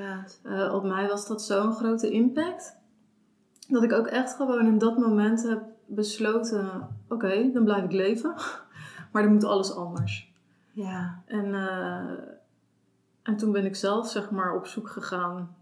eh, 0.42 0.74
op 0.74 0.84
mij 0.84 1.08
was 1.08 1.26
dat 1.28 1.42
zo'n 1.42 1.72
grote 1.72 2.10
impact. 2.10 2.78
Dat 3.68 3.82
ik 3.82 3.92
ook 3.92 4.06
echt 4.06 4.34
gewoon 4.34 4.66
in 4.66 4.78
dat 4.78 4.98
moment 4.98 5.42
heb 5.48 5.62
besloten... 5.86 6.88
Oké, 7.08 7.50
dan 7.52 7.64
blijf 7.64 7.84
ik 7.84 7.92
leven. 7.92 8.34
Maar 9.10 9.22
dan 9.22 9.32
moet 9.32 9.44
alles 9.44 9.74
anders. 9.74 10.32
Ja. 10.72 11.22
En, 11.26 11.54
eh, 11.54 12.24
en 13.22 13.36
toen 13.36 13.52
ben 13.52 13.64
ik 13.64 13.76
zelf 13.76 14.08
zeg 14.10 14.30
maar 14.30 14.54
op 14.56 14.66
zoek 14.66 14.88
gegaan 14.88 15.54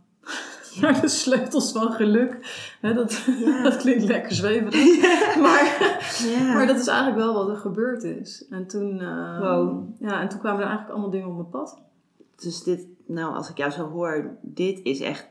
naar 0.81 1.01
de 1.01 1.09
sleutels 1.09 1.73
van 1.73 1.93
geluk. 1.93 2.39
Dat, 2.81 3.23
Ja. 3.39 3.63
dat 3.69 3.77
klinkt 3.77 4.05
lekker 4.05 4.33
zweverig. 4.33 5.37
Maar, 5.41 5.77
Ja. 6.29 6.53
maar 6.53 6.67
dat 6.67 6.79
is 6.79 6.87
eigenlijk 6.87 7.19
wel 7.19 7.35
wat 7.35 7.49
er 7.49 7.57
gebeurd 7.57 8.03
is. 8.03 8.47
En 8.51 8.67
toen, 8.67 9.01
eh, 9.01 9.39
Wow. 9.41 9.85
ja, 9.99 10.21
en 10.21 10.29
toen 10.29 10.39
kwamen 10.39 10.61
er 10.61 10.67
eigenlijk 10.67 10.93
allemaal 10.95 11.11
dingen 11.11 11.29
op 11.29 11.35
mijn 11.37 11.49
pad. 11.49 11.79
Dus 12.41 12.63
dit, 12.63 12.87
nou, 13.07 13.35
als 13.35 13.51
ik 13.51 13.57
jou 13.57 13.71
zo 13.71 13.89
hoor, 13.89 14.37
dit 14.43 14.81
is 14.83 15.01
echt 15.01 15.29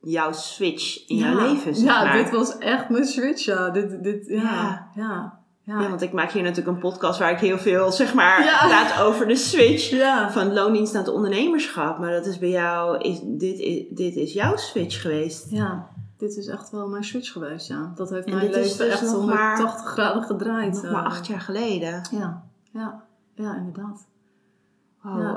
jouw 0.00 0.32
switch 0.32 1.08
in 1.08 1.16
ja. 1.16 1.30
jouw 1.32 1.40
leven, 1.52 1.74
zeg 1.74 1.84
Ja, 1.84 2.04
maar. 2.04 2.16
dit 2.16 2.30
was 2.30 2.58
echt 2.58 2.88
mijn 2.88 3.04
switch. 3.04 3.44
Ja, 3.44 3.70
dit, 3.70 4.02
dit, 4.02 4.26
ja, 4.26 4.88
Ja. 4.94 5.37
Ja, 5.68 5.88
want 5.88 6.02
ik 6.02 6.12
maak 6.12 6.30
hier 6.30 6.42
natuurlijk 6.42 6.76
een 6.76 6.82
podcast 6.82 7.18
waar 7.18 7.30
ik 7.30 7.38
heel 7.38 7.58
veel, 7.58 7.92
zeg 7.92 8.14
maar, 8.14 8.44
Ja. 8.44 8.66
praat 8.66 9.00
over 9.00 9.26
de 9.26 9.36
switch. 9.36 9.90
Ja. 9.90 10.30
Van 10.30 10.52
loondienst 10.52 10.92
naar 10.92 11.02
het 11.04 11.12
ondernemerschap. 11.12 11.98
Maar 11.98 12.10
dat 12.10 12.26
is 12.26 12.38
bij 12.38 12.48
jou, 12.48 12.98
is, 12.98 13.20
dit, 13.24 13.58
is, 13.58 13.84
dit 13.90 14.16
is 14.16 14.32
jouw 14.32 14.56
switch 14.56 15.00
geweest. 15.00 15.50
Ja, 15.50 15.86
dit 16.16 16.36
is 16.36 16.46
echt 16.46 16.70
wel 16.70 16.88
mijn 16.88 17.04
switch 17.04 17.32
geweest, 17.32 17.68
ja. 17.68 17.92
Dat 17.94 18.10
heeft 18.10 18.26
En 18.26 18.34
mijn 18.34 18.46
leven 18.50 18.62
dus 18.62 18.78
echt 18.78 19.02
nog 19.02 19.10
180 19.12 19.86
graden 19.90 20.22
gedraaid. 20.22 20.72
Nog 20.74 20.84
eh. 20.84 20.92
maar 20.92 21.04
acht 21.04 21.26
jaar 21.26 21.40
geleden. 21.40 22.08
Ja, 22.10 22.42
ja, 22.72 23.02
ja, 23.34 23.56
inderdaad. 23.56 24.06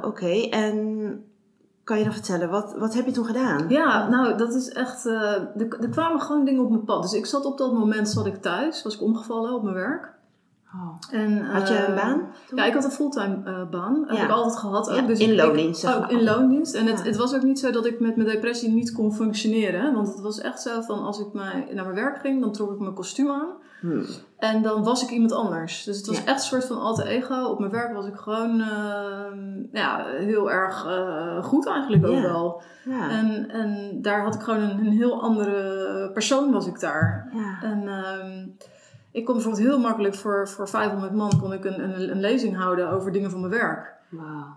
Oké. 0.02 0.48
En 0.50 1.26
kan 1.84 2.00
je 2.00 2.06
nog 2.06 2.14
vertellen, 2.14 2.50
wat, 2.50 2.76
wat 2.78 2.94
heb 2.94 3.06
je 3.06 3.12
toen 3.12 3.26
gedaan? 3.26 3.66
Ja, 3.70 4.08
nou, 4.10 4.38
dat 4.38 4.54
is 4.54 4.70
echt... 4.70 5.06
eh, 5.06 5.32
er, 5.34 5.78
er 5.82 5.90
kwamen 5.90 6.22
gewoon 6.22 6.46
dingen 6.46 6.64
op 6.64 6.70
mijn 6.70 6.84
pad. 6.84 7.02
Dus 7.02 7.14
ik 7.14 7.26
zat 7.26 7.46
op 7.46 7.58
dat 7.58 7.74
moment 7.74 8.10
zat 8.10 8.26
ik 8.26 8.42
thuis. 8.42 8.84
Was 8.84 8.96
ik 8.96 9.02
omgevallen 9.02 9.54
op 9.54 9.64
mijn 9.64 9.76
werk. 9.76 10.14
Oh. 10.76 10.98
En, 11.20 11.42
Had 11.46 11.68
je 11.68 11.78
een 11.78 11.96
eh, 11.96 12.02
baan? 12.04 12.22
toen? 12.48 12.58
Ja, 12.58 12.66
ik 12.66 12.74
had 12.74 12.84
een 12.84 12.92
fulltime 12.92 13.42
eh, 13.46 13.70
baan. 13.70 14.04
Heb 14.08 14.18
Ja. 14.18 14.24
ik 14.24 14.30
altijd 14.30 14.58
gehad. 14.58 14.90
Ook. 14.90 14.96
Ja, 14.96 15.02
dus 15.02 15.20
in 15.20 15.36
loondienst, 15.36 15.88
Ook 15.94 16.00
maar. 16.00 16.12
in 16.12 16.24
loondienst. 16.24 16.74
En 16.76 16.86
het, 16.86 16.98
Ja. 17.00 17.04
het 17.06 17.16
was 17.18 17.36
ook 17.36 17.42
niet 17.44 17.60
zo 17.60 17.72
dat 17.72 17.86
ik 17.86 18.00
met 18.00 18.16
mijn 18.16 18.30
depressie 18.30 18.70
niet 18.72 18.92
kon 18.92 19.14
functioneren. 19.14 19.94
Want 19.94 20.08
het 20.08 20.20
was 20.22 20.40
echt 20.40 20.62
zo 20.62 20.82
van 20.82 21.00
als 21.04 21.20
ik 21.20 21.34
mij 21.34 21.68
naar 21.74 21.84
mijn 21.84 21.96
werk 21.96 22.18
ging, 22.20 22.42
dan 22.42 22.52
trok 22.52 22.72
ik 22.72 22.80
mijn 22.80 22.94
kostuum 22.94 23.30
aan. 23.30 23.48
Hmm. 23.82 24.04
En 24.38 24.62
dan 24.62 24.84
was 24.84 25.04
ik 25.04 25.10
iemand 25.10 25.32
anders. 25.32 25.84
Dus 25.84 25.98
het 25.98 26.06
was 26.08 26.18
Ja. 26.18 26.26
echt 26.26 26.36
een 26.42 26.48
soort 26.48 26.66
van 26.66 26.80
alter 26.82 27.06
ego. 27.06 27.44
Op 27.44 27.60
mijn 27.60 27.72
werk 27.72 27.94
was 27.94 28.06
ik 28.06 28.16
gewoon 28.16 28.62
ehm, 28.62 29.64
ja, 29.72 30.06
heel 30.06 30.52
erg 30.52 30.86
eh, 30.86 31.44
goed 31.44 31.68
eigenlijk 31.68 32.06
ook 32.08 32.16
Ja. 32.16 32.22
wel. 32.22 32.62
Ja. 32.86 33.10
En, 33.10 33.50
en 33.50 33.98
daar 34.02 34.24
had 34.24 34.36
ik 34.36 34.42
gewoon 34.42 34.60
een, 34.62 34.80
een 34.80 34.92
heel 34.92 35.22
andere 35.22 36.10
persoon 36.14 36.52
was 36.52 36.68
ik 36.68 36.80
daar. 36.80 37.30
ja. 37.34 37.68
En 37.70 37.88
ehm, 37.88 38.48
ik 39.12 39.26
kon 39.26 39.34
bijvoorbeeld 39.36 39.64
heel 39.66 39.80
makkelijk 39.80 40.16
voor, 40.16 40.50
voor 40.50 40.70
500 40.70 41.14
man 41.14 41.40
kon 41.42 41.54
ik 41.54 41.66
een, 41.66 41.84
een, 41.84 42.12
een 42.12 42.20
lezing 42.20 42.58
houden 42.58 42.90
over 42.92 43.12
dingen 43.12 43.32
van 43.32 43.40
mijn 43.40 43.52
werk. 43.52 44.00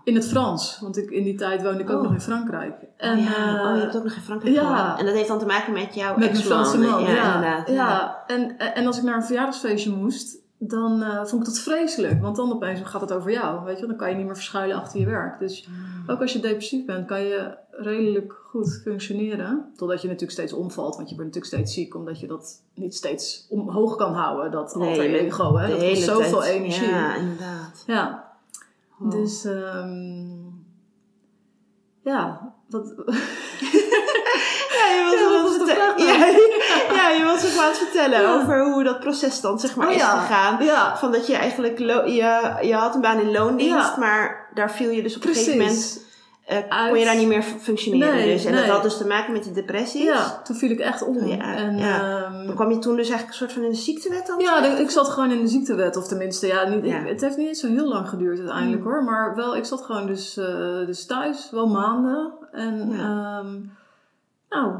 In 0.03 0.15
het 0.15 0.27
Frans, 0.27 0.79
want 0.81 0.97
ik, 0.97 1.09
in 1.09 1.23
die 1.23 1.35
tijd 1.37 1.63
woonde 1.63 1.79
ik 1.79 1.89
ook 1.89 1.97
Oh. 1.97 2.03
nog 2.03 2.13
in 2.13 2.21
Frankrijk. 2.21 2.73
En, 2.97 3.17
oh, 3.17 3.23
ja. 3.23 3.59
eh, 3.59 3.69
oh, 3.69 3.75
je 3.75 3.81
hebt 3.81 3.97
ook 3.97 4.03
nog 4.03 4.13
in 4.15 4.21
Frankrijk 4.21 4.55
ja. 4.55 4.97
En 4.99 5.05
dat 5.05 5.13
heeft 5.15 5.27
dan 5.27 5.39
te 5.39 5.45
maken 5.45 5.73
met 5.73 5.95
jouw 5.95 6.15
met 6.17 6.31
mijn. 6.31 6.35
Franse 6.43 6.77
man, 6.77 7.01
ja. 7.01 7.09
Ja, 7.09 7.35
inderdaad. 7.35 7.69
Ja, 7.69 8.23
En, 8.27 8.57
en 8.57 8.85
als 8.87 8.97
ik 8.97 9.03
naar 9.03 9.15
een 9.15 9.23
verjaardagsfeestje 9.23 9.91
moest, 9.95 10.37
dan 10.57 11.01
eh, 11.03 11.25
vond 11.25 11.41
ik 11.41 11.47
dat 11.47 11.59
vreselijk. 11.59 12.21
Want 12.21 12.35
dan 12.35 12.51
opeens 12.53 12.81
gaat 12.83 13.01
het 13.01 13.13
over 13.13 13.31
jou, 13.31 13.63
weet 13.65 13.79
je. 13.79 13.85
Dan 13.87 13.95
kan 13.95 14.09
je 14.09 14.15
niet 14.15 14.25
meer 14.25 14.35
verschuilen 14.35 14.77
achter 14.77 14.99
je 14.99 15.05
werk. 15.05 15.39
Dus 15.39 15.69
ook 16.07 16.21
als 16.21 16.33
je 16.33 16.39
depressief 16.39 16.85
bent, 16.85 17.07
kan 17.07 17.21
je 17.21 17.57
redelijk 17.71 18.33
goed 18.55 18.81
functioneren. 18.83 19.71
Totdat 19.77 20.01
je 20.01 20.05
natuurlijk 20.07 20.31
steeds 20.39 20.53
omvalt, 20.53 20.95
want 20.95 21.09
je 21.09 21.15
bent 21.15 21.27
natuurlijk 21.27 21.53
steeds 21.53 21.73
ziek. 21.73 21.95
Omdat 21.95 22.19
je 22.19 22.27
dat 22.27 22.61
niet 22.73 22.95
steeds 22.95 23.45
omhoog 23.49 23.95
kan 23.95 24.13
houden, 24.13 24.51
dat 24.51 24.75
Nee, 24.75 24.89
alter 24.89 25.09
je- 25.09 25.17
ego. 25.19 25.55
Hè? 25.57 25.67
Dat 25.67 25.89
kost 25.89 26.03
zoveel 26.03 26.39
tijd. 26.39 26.53
energie. 26.53 26.87
Ja, 26.89 27.15
inderdaad. 27.15 27.83
Ja, 27.87 28.23
Oh. 29.01 29.11
dus... 29.11 29.45
ehm, 29.45 30.27
ja, 32.03 32.53
wat... 32.69 32.93
Ja, 34.77 34.91
je 34.95 35.03
was 35.03 35.13
Ja, 35.19 35.29
wat 35.29 35.41
was 35.41 35.57
de 35.57 35.65
vertellen. 35.65 35.99
vraag 35.99 36.35
Ja, 36.95 36.95
ja, 36.95 37.09
je 37.17 37.23
was 37.23 37.45
ook 37.53 37.61
aan 37.61 37.67
het 37.69 37.77
vertellen 37.77 38.21
Ja. 38.21 38.35
over 38.41 38.71
hoe 38.71 38.83
dat 38.83 38.99
proces 38.99 39.41
dan 39.41 39.59
zeg 39.59 39.75
maar 39.75 39.87
Oh, 39.87 39.93
is 39.93 40.01
gegaan. 40.03 40.63
Ja, 40.63 40.97
Van 40.97 41.11
dat 41.11 41.27
je 41.27 41.35
eigenlijk, 41.35 41.77
je, 41.79 42.57
je 42.61 42.73
had 42.73 42.95
een 42.95 43.01
baan 43.01 43.19
in 43.19 43.31
loondienst, 43.31 43.97
maar 43.97 44.49
daar 44.53 44.71
viel 44.71 44.89
je 44.89 45.03
dus 45.03 45.15
op 45.15 45.23
een 45.25 45.33
gegeven 45.33 45.57
precies. 45.57 45.77
moment, 45.93 46.05
Uit. 46.47 46.89
kon 46.89 46.99
je 46.99 47.05
daar 47.05 47.15
niet 47.15 47.27
meer 47.27 47.41
fu- 47.43 47.59
functioneren. 47.59 48.13
Nee, 48.15 48.33
dus. 48.33 48.45
En 48.45 48.55
dat 48.55 48.65
had 48.65 48.83
dus 48.83 48.97
te 48.97 49.07
maken 49.07 49.33
met 49.33 49.43
die 49.43 49.53
depressies. 49.53 50.03
Ja, 50.03 50.41
toen 50.43 50.55
viel 50.55 50.69
ik 50.69 50.79
echt 50.79 51.03
om. 51.07 51.25
Ja, 51.27 51.55
en, 51.55 51.77
ja. 51.77 52.23
ehm, 52.23 52.45
Dan 52.45 52.55
kwam 52.55 52.69
je 52.71 52.77
toen 52.79 52.95
dus 52.95 53.09
eigenlijk 53.09 53.27
een 53.27 53.33
soort 53.47 53.51
van 53.53 53.63
in 53.63 53.69
de 53.69 53.75
ziektewet 53.75 54.27
dan? 54.27 54.39
Ja, 54.39 54.63
ik 54.77 54.89
zat 54.89 55.09
gewoon 55.09 55.31
in 55.31 55.41
de 55.41 55.47
ziektewet. 55.47 55.95
Of 55.97 56.07
tenminste, 56.07 56.47
ja, 56.47 56.67
niet, 56.67 56.85
Ja. 56.85 56.99
ik- 56.99 57.07
het 57.07 57.21
heeft 57.21 57.37
niet 57.37 57.47
eens 57.47 57.59
zo 57.59 57.67
heel 57.67 57.87
lang 57.87 58.09
geduurd 58.09 58.37
uiteindelijk 58.39 58.83
Mm. 58.83 58.87
hoor. 58.91 59.03
Maar 59.03 59.35
wel, 59.35 59.55
ik 59.55 59.65
zat 59.65 59.81
gewoon 59.81 60.05
dus, 60.07 60.37
eh, 60.37 60.45
dus 60.85 61.05
thuis, 61.05 61.49
wel 61.51 61.67
maanden. 61.67 62.31
En 62.51 62.91
ehm, 62.91 63.59
nou, 64.49 64.73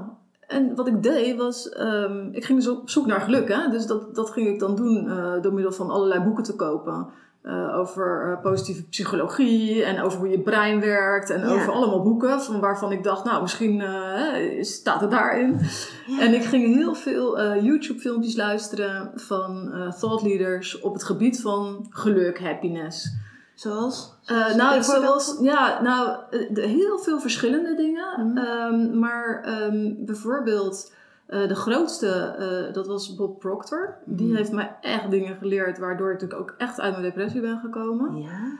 en 0.48 0.76
wat 0.76 0.88
ik 0.88 1.04
deed 1.04 1.38
was, 1.38 1.70
ehm, 1.70 2.28
ik 2.32 2.46
ging 2.46 2.58
dus 2.60 2.68
op 2.68 2.90
zoek 2.90 3.06
naar 3.06 3.22
geluk. 3.22 3.48
Hè? 3.54 3.70
Dus 3.70 3.86
dat, 3.86 4.16
dat 4.16 4.30
ging 4.30 4.48
ik 4.48 4.60
dan 4.60 4.76
doen 4.76 5.10
eh, 5.10 5.42
door 5.42 5.54
middel 5.54 5.72
van 5.72 5.90
allerlei 5.90 6.20
boeken 6.24 6.44
te 6.44 6.56
kopen. 6.56 7.08
Eh, 7.46 7.78
over 7.80 8.32
eh, 8.32 8.42
positieve 8.42 8.84
psychologie 8.84 9.84
en 9.84 10.02
over 10.02 10.18
hoe 10.20 10.30
je 10.30 10.40
brein 10.40 10.80
werkt. 10.80 11.30
En 11.30 11.40
Ja. 11.40 11.46
over 11.54 11.72
allemaal 11.74 12.02
boeken 12.04 12.42
van 12.42 12.60
waarvan 12.60 12.92
ik 12.92 13.04
dacht, 13.04 13.24
nou 13.26 13.42
misschien 13.42 13.82
eh, 13.82 14.64
staat 14.64 15.02
het 15.02 15.12
daarin. 15.12 15.60
Ja. 16.08 16.20
En 16.20 16.34
ik 16.34 16.44
ging 16.44 16.76
heel 16.76 16.96
veel 16.96 17.40
eh, 17.40 17.64
YouTube-filmpjes 17.64 18.36
luisteren 18.36 19.12
van 19.16 19.72
thought 20.00 20.22
leaders 20.22 20.80
op 20.82 20.94
het 20.94 21.04
gebied 21.04 21.42
van 21.42 21.86
geluk, 21.90 22.40
happiness. 22.40 23.14
Zoals? 23.56 24.14
Nou, 24.56 24.84
zoals, 24.84 25.38
ja, 25.42 25.82
nou, 25.82 26.18
de- 26.54 26.62
heel 26.62 26.98
veel 26.98 27.20
verschillende 27.20 27.76
dingen. 27.76 28.28
Mhm. 28.28 28.38
Ehm, 28.38 29.00
maar 29.00 29.42
ehm, 29.44 29.94
bijvoorbeeld 30.06 30.94
eh, 31.28 31.48
de 31.48 31.56
grootste, 31.56 32.08
eh, 32.40 32.74
dat 32.74 32.88
was 32.88 33.16
Bob 33.16 33.40
Proctor. 33.40 33.98
Die 34.06 34.28
Mhm. 34.28 34.36
heeft 34.36 34.52
mij 34.52 34.76
echt 34.82 35.10
dingen 35.12 35.36
geleerd, 35.36 35.78
waardoor 35.80 36.12
ik 36.14 36.22
natuurlijk 36.22 36.50
ook 36.50 36.56
echt 36.58 36.80
uit 36.80 36.92
mijn 36.92 37.04
depressie 37.04 37.42
ben 37.42 37.60
gekomen. 37.60 38.16
Ja. 38.22 38.58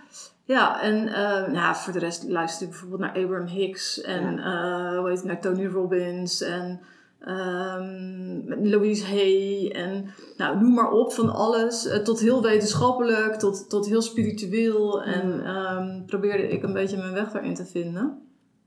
Ja, 0.48 0.82
en 0.82 0.96
ja, 1.54 1.76
voor 1.76 1.94
de 1.94 2.00
rest 2.00 2.24
luister 2.30 2.64
ik 2.66 2.70
bijvoorbeeld 2.70 3.02
naar 3.02 3.24
Abraham 3.24 3.48
Hicks 3.48 4.02
en 4.02 4.40
eh, 4.40 4.98
hoe 4.98 5.08
heet 5.10 5.18
het, 5.18 5.26
naar 5.26 5.42
Tony 5.42 5.66
Robbins 5.68 6.42
en 6.42 6.80
ehm, 7.20 8.42
Louise 8.70 9.06
Hay 9.06 9.72
en 9.72 10.06
nou, 10.38 10.60
noem 10.60 10.74
maar 10.74 10.92
op 10.92 11.14
van 11.14 11.34
alles. 11.34 11.90
tot 12.04 12.20
heel 12.20 12.42
wetenschappelijk, 12.42 13.34
tot, 13.36 13.70
tot 13.70 13.88
heel 13.88 14.02
spiritueel. 14.02 15.04
En 15.04 15.28
Mm. 15.36 15.42
ehm, 15.46 16.06
probeerde 16.06 16.48
ik 16.50 16.64
een 16.64 16.74
beetje 16.74 16.98
mijn 16.98 17.14
weg 17.14 17.32
daarin 17.32 17.56
te 17.56 17.66
vinden. 17.66 18.25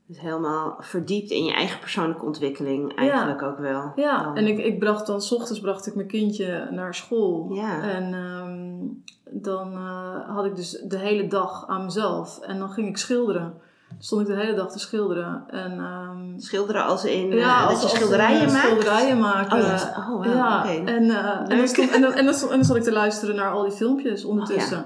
Dus 0.09 0.19
helemaal 0.21 0.75
verdiept 0.79 1.29
in 1.31 1.43
je 1.45 1.53
eigen 1.53 1.79
persoonlijke 1.79 2.25
ontwikkeling 2.25 2.95
eigenlijk 2.95 3.41
ook 3.41 3.57
wel. 3.57 3.91
Ja, 3.95 4.23
Dan. 4.23 4.35
en 4.37 4.47
ik, 4.47 4.57
ik 4.57 4.79
bracht 4.79 5.05
dan, 5.07 5.21
s 5.21 5.31
ochtends 5.31 5.59
bracht 5.61 5.87
ik 5.87 5.95
mijn 5.95 6.07
kindje 6.07 6.67
naar 6.71 6.95
school. 6.95 7.49
Ja. 7.53 7.81
En 7.83 8.13
ehm, 8.13 9.41
dan 9.41 9.73
eh, 9.73 10.35
had 10.35 10.45
ik 10.45 10.55
dus 10.55 10.81
de 10.87 10.97
hele 10.97 11.27
dag 11.27 11.67
aan 11.67 11.83
mezelf. 11.85 12.39
En 12.39 12.59
dan 12.59 12.69
ging 12.69 12.87
ik 12.87 12.97
schilderen. 12.97 13.53
Stond 13.99 14.21
ik 14.21 14.27
de 14.35 14.41
hele 14.41 14.53
dag 14.53 14.71
te 14.71 14.79
schilderen. 14.79 15.43
En, 15.47 15.79
ehm, 15.79 16.39
Schilderen 16.39 16.83
als 16.85 17.05
in 17.05 17.31
ja, 17.31 17.59
dat 17.61 17.69
als- 17.69 17.77
je 17.77 17.83
als 17.83 17.95
schilderijen 17.95 18.41
eh, 18.47 18.53
maakt? 18.53 18.65
Schilderijen 18.67 19.19
maken. 19.19 19.57
Oh 19.57 19.65
ja, 19.67 19.95
oh, 19.97 20.09
wow, 20.09 20.25
ja, 20.25 20.59
oké. 20.59 20.69
en, 20.91 21.09
en, 21.49 21.57
dan 21.57 21.67
stond, 21.67 21.91
en, 21.91 22.01
dan, 22.01 22.13
en, 22.13 22.25
dan, 22.25 22.33
stond- 22.33 22.51
en 22.51 22.57
dan 22.57 22.65
zat 22.65 22.75
ik 22.75 22.83
te 22.83 22.91
luisteren 22.91 23.35
naar 23.35 23.51
al 23.51 23.61
die 23.63 23.71
filmpjes 23.71 24.25
ondertussen. 24.25 24.85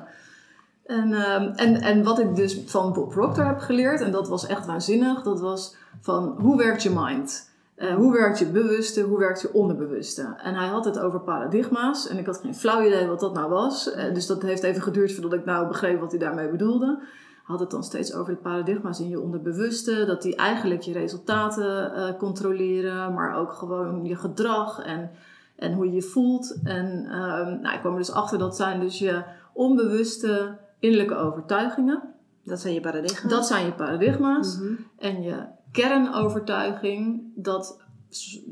En, 0.85 1.13
ehm, 1.13 1.51
en, 1.55 1.81
en 1.81 2.03
wat 2.03 2.19
ik 2.19 2.35
dus 2.35 2.61
van 2.65 2.93
Bob 2.93 3.09
Proctor 3.09 3.45
heb 3.45 3.59
geleerd, 3.59 4.01
en 4.01 4.11
dat 4.11 4.27
was 4.27 4.47
echt 4.47 4.65
waanzinnig, 4.65 5.23
dat 5.23 5.39
was 5.39 5.75
van 6.01 6.35
hoe 6.39 6.57
werkt 6.57 6.83
je 6.83 6.91
mind? 6.95 7.51
Eh, 7.75 7.95
hoe 7.95 8.13
werkt 8.13 8.39
je 8.39 8.45
bewuste, 8.45 9.01
hoe 9.01 9.19
werkt 9.19 9.41
je 9.41 9.53
onderbewuste? 9.53 10.35
En 10.37 10.55
hij 10.55 10.67
had 10.67 10.85
het 10.85 10.99
over 10.99 11.19
paradigma's. 11.19 12.07
En 12.07 12.17
ik 12.17 12.25
had 12.25 12.37
geen 12.37 12.55
flauw 12.55 12.85
idee 12.85 13.07
wat 13.07 13.19
dat 13.19 13.33
nou 13.33 13.49
was. 13.49 13.91
Eh, 13.91 14.13
dus 14.13 14.27
dat 14.27 14.41
heeft 14.41 14.63
even 14.63 14.81
geduurd 14.81 15.13
voordat 15.13 15.33
ik 15.33 15.45
nou 15.45 15.67
begreep 15.67 15.99
wat 15.99 16.11
hij 16.11 16.19
daarmee 16.19 16.49
bedoelde. 16.49 16.85
Hij 16.85 17.55
had 17.55 17.59
het 17.59 17.71
dan 17.71 17.83
steeds 17.83 18.13
over 18.13 18.33
de 18.33 18.39
paradigma's 18.39 18.99
in 18.99 19.09
je 19.09 19.19
onderbewuste. 19.19 20.05
Dat 20.05 20.21
die 20.21 20.35
eigenlijk 20.35 20.81
je 20.81 20.93
resultaten 20.93 21.93
eh, 21.93 22.17
controleren, 22.17 23.13
maar 23.13 23.35
ook 23.35 23.51
gewoon 23.51 24.05
je 24.05 24.15
gedrag 24.15 24.79
en, 24.79 25.11
en 25.55 25.73
hoe 25.73 25.85
je 25.85 25.93
je 25.93 26.01
voelt. 26.01 26.59
En 26.63 27.05
ehm, 27.05 27.61
nou, 27.61 27.73
ik 27.73 27.79
kwam 27.79 27.91
er 27.91 27.99
dus 27.99 28.11
achter 28.11 28.37
dat 28.37 28.55
zijn 28.55 28.79
dus 28.79 28.99
je 28.99 29.23
onbewuste 29.53 30.57
innerlijke 30.83 31.15
overtuigingen. 31.15 32.03
Dat 32.43 32.59
zijn 32.59 32.73
je 32.73 32.81
paradigma's. 32.81 33.31
Dat 33.31 33.47
zijn 33.47 33.65
je 33.65 33.73
paradigma's. 33.73 34.57
Mhm. 34.57 34.73
En 34.97 35.21
je 35.21 35.45
kernovertuiging, 35.71 37.21
dat, 37.35 37.83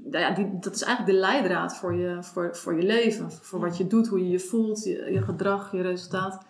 nou 0.03 0.23
ja, 0.23 0.31
die, 0.33 0.59
dat 0.59 0.75
is 0.75 0.83
eigenlijk 0.83 1.15
de 1.15 1.25
leidraad 1.25 1.75
voor 1.75 1.93
je, 1.93 2.17
voor, 2.23 2.55
voor 2.55 2.75
je 2.75 2.83
leven. 2.83 3.31
Voor 3.31 3.59
wat 3.59 3.77
je 3.77 3.87
doet, 3.87 4.07
hoe 4.07 4.19
je 4.19 4.29
je 4.29 4.39
voelt, 4.39 4.83
je, 4.83 5.11
je 5.11 5.21
gedrag, 5.21 5.71
je 5.71 5.81
resultaat. 5.81 6.45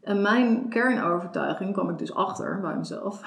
En 0.00 0.22
mijn 0.22 0.68
kernovertuiging, 0.68 1.72
kwam 1.72 1.90
ik 1.90 1.98
dus 1.98 2.14
achter 2.14 2.60
bij 2.60 2.76
mezelf, 2.76 3.20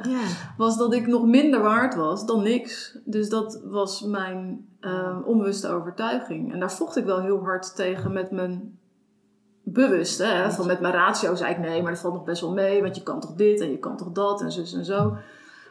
was 0.56 0.76
dat 0.76 0.94
ik 0.94 1.06
nog 1.06 1.26
minder 1.26 1.60
waard 1.60 1.94
was 1.94 2.26
dan 2.26 2.42
niks. 2.42 2.98
Dus 3.04 3.28
dat 3.28 3.62
was 3.64 4.02
mijn 4.02 4.68
eh, 4.80 5.18
onbewuste 5.24 5.68
overtuiging. 5.68 6.52
En 6.52 6.60
daar 6.60 6.72
vocht 6.72 6.96
ik 6.96 7.04
wel 7.04 7.20
heel 7.20 7.42
hard 7.42 7.76
tegen 7.76 8.12
met 8.12 8.30
mijn 8.30 8.78
bewuste. 9.62 10.24
Hè? 10.24 10.50
Van 10.50 10.66
met 10.66 10.80
mijn 10.80 10.94
ratio 10.94 11.34
zei 11.34 11.50
ik 11.52 11.58
nee, 11.58 11.82
maar 11.82 11.92
dat 11.92 12.00
valt 12.00 12.14
nog 12.14 12.24
best 12.24 12.40
wel 12.40 12.52
mee. 12.52 12.82
Want 12.82 12.96
je 12.96 13.02
kan 13.02 13.20
toch 13.20 13.34
dit 13.34 13.60
en 13.60 13.70
je 13.70 13.78
kan 13.78 13.96
toch 13.96 14.12
dat 14.12 14.40
en 14.42 14.52
zus 14.52 14.72
en 14.74 14.84
zo. 14.84 15.16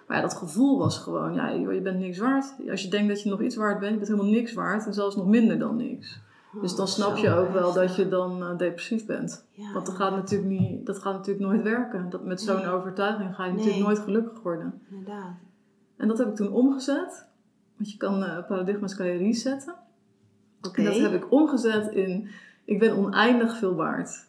Maar 0.07 0.17
ja, 0.17 0.21
dat 0.21 0.33
gevoel 0.37 0.77
was 0.79 0.97
gewoon, 0.97 1.33
ja, 1.33 1.55
joh, 1.55 1.73
je 1.73 1.81
bent 1.81 1.99
niks 1.99 2.17
waard. 2.17 2.53
Als 2.69 2.81
je 2.81 2.89
denkt 2.89 3.07
dat 3.09 3.21
je 3.21 3.29
nog 3.29 3.41
iets 3.41 3.55
waard 3.55 3.79
bent, 3.79 3.91
je 3.91 3.97
bent 3.97 4.09
helemaal 4.11 4.31
niks 4.31 4.53
waard. 4.53 4.85
En 4.85 4.93
zelfs 4.93 5.15
nog 5.15 5.27
minder 5.27 5.59
dan 5.59 5.75
niks. 5.75 6.19
Dus 6.61 6.75
dan 6.75 6.87
snap 6.87 7.17
je 7.17 7.33
ook 7.33 7.51
wel 7.53 7.73
dat 7.73 7.95
je 7.95 8.07
dan 8.09 8.43
eh, 8.43 8.57
depressief 8.57 9.05
bent. 9.05 9.45
Ja. 9.51 9.71
Want 9.73 9.85
dat 9.85 9.95
gaat 9.95 10.11
natuurlijk, 10.15 10.49
niet, 10.49 10.85
dat 10.85 10.99
gaat 10.99 11.13
natuurlijk 11.13 11.45
nooit 11.45 11.61
werken. 11.63 12.09
Dat, 12.09 12.23
met 12.25 12.41
zo'n 12.41 12.55
Nee. 12.55 12.67
overtuiging 12.69 13.35
ga 13.35 13.45
je 13.45 13.49
Nee. 13.51 13.57
natuurlijk 13.59 13.85
nooit 13.85 13.99
gelukkig 13.99 14.41
worden. 14.41 14.81
Inderdaad. 14.89 15.35
En 15.97 16.07
dat 16.07 16.17
heb 16.17 16.27
ik 16.27 16.35
toen 16.35 16.51
omgezet. 16.51 17.25
Want 17.77 17.91
je 17.91 17.97
kan 17.97 18.23
eh, 18.23 18.45
paradigma's 18.47 18.95
kan 18.95 19.05
je 19.05 19.17
resetten. 19.17 19.75
Oké. 20.61 20.79
En 20.79 20.85
dat 20.85 20.97
heb 20.99 21.13
ik 21.13 21.31
omgezet 21.31 21.91
in, 21.91 22.29
ik 22.65 22.79
ben 22.79 22.97
oneindig 22.97 23.57
veel 23.57 23.75
waard. 23.75 24.25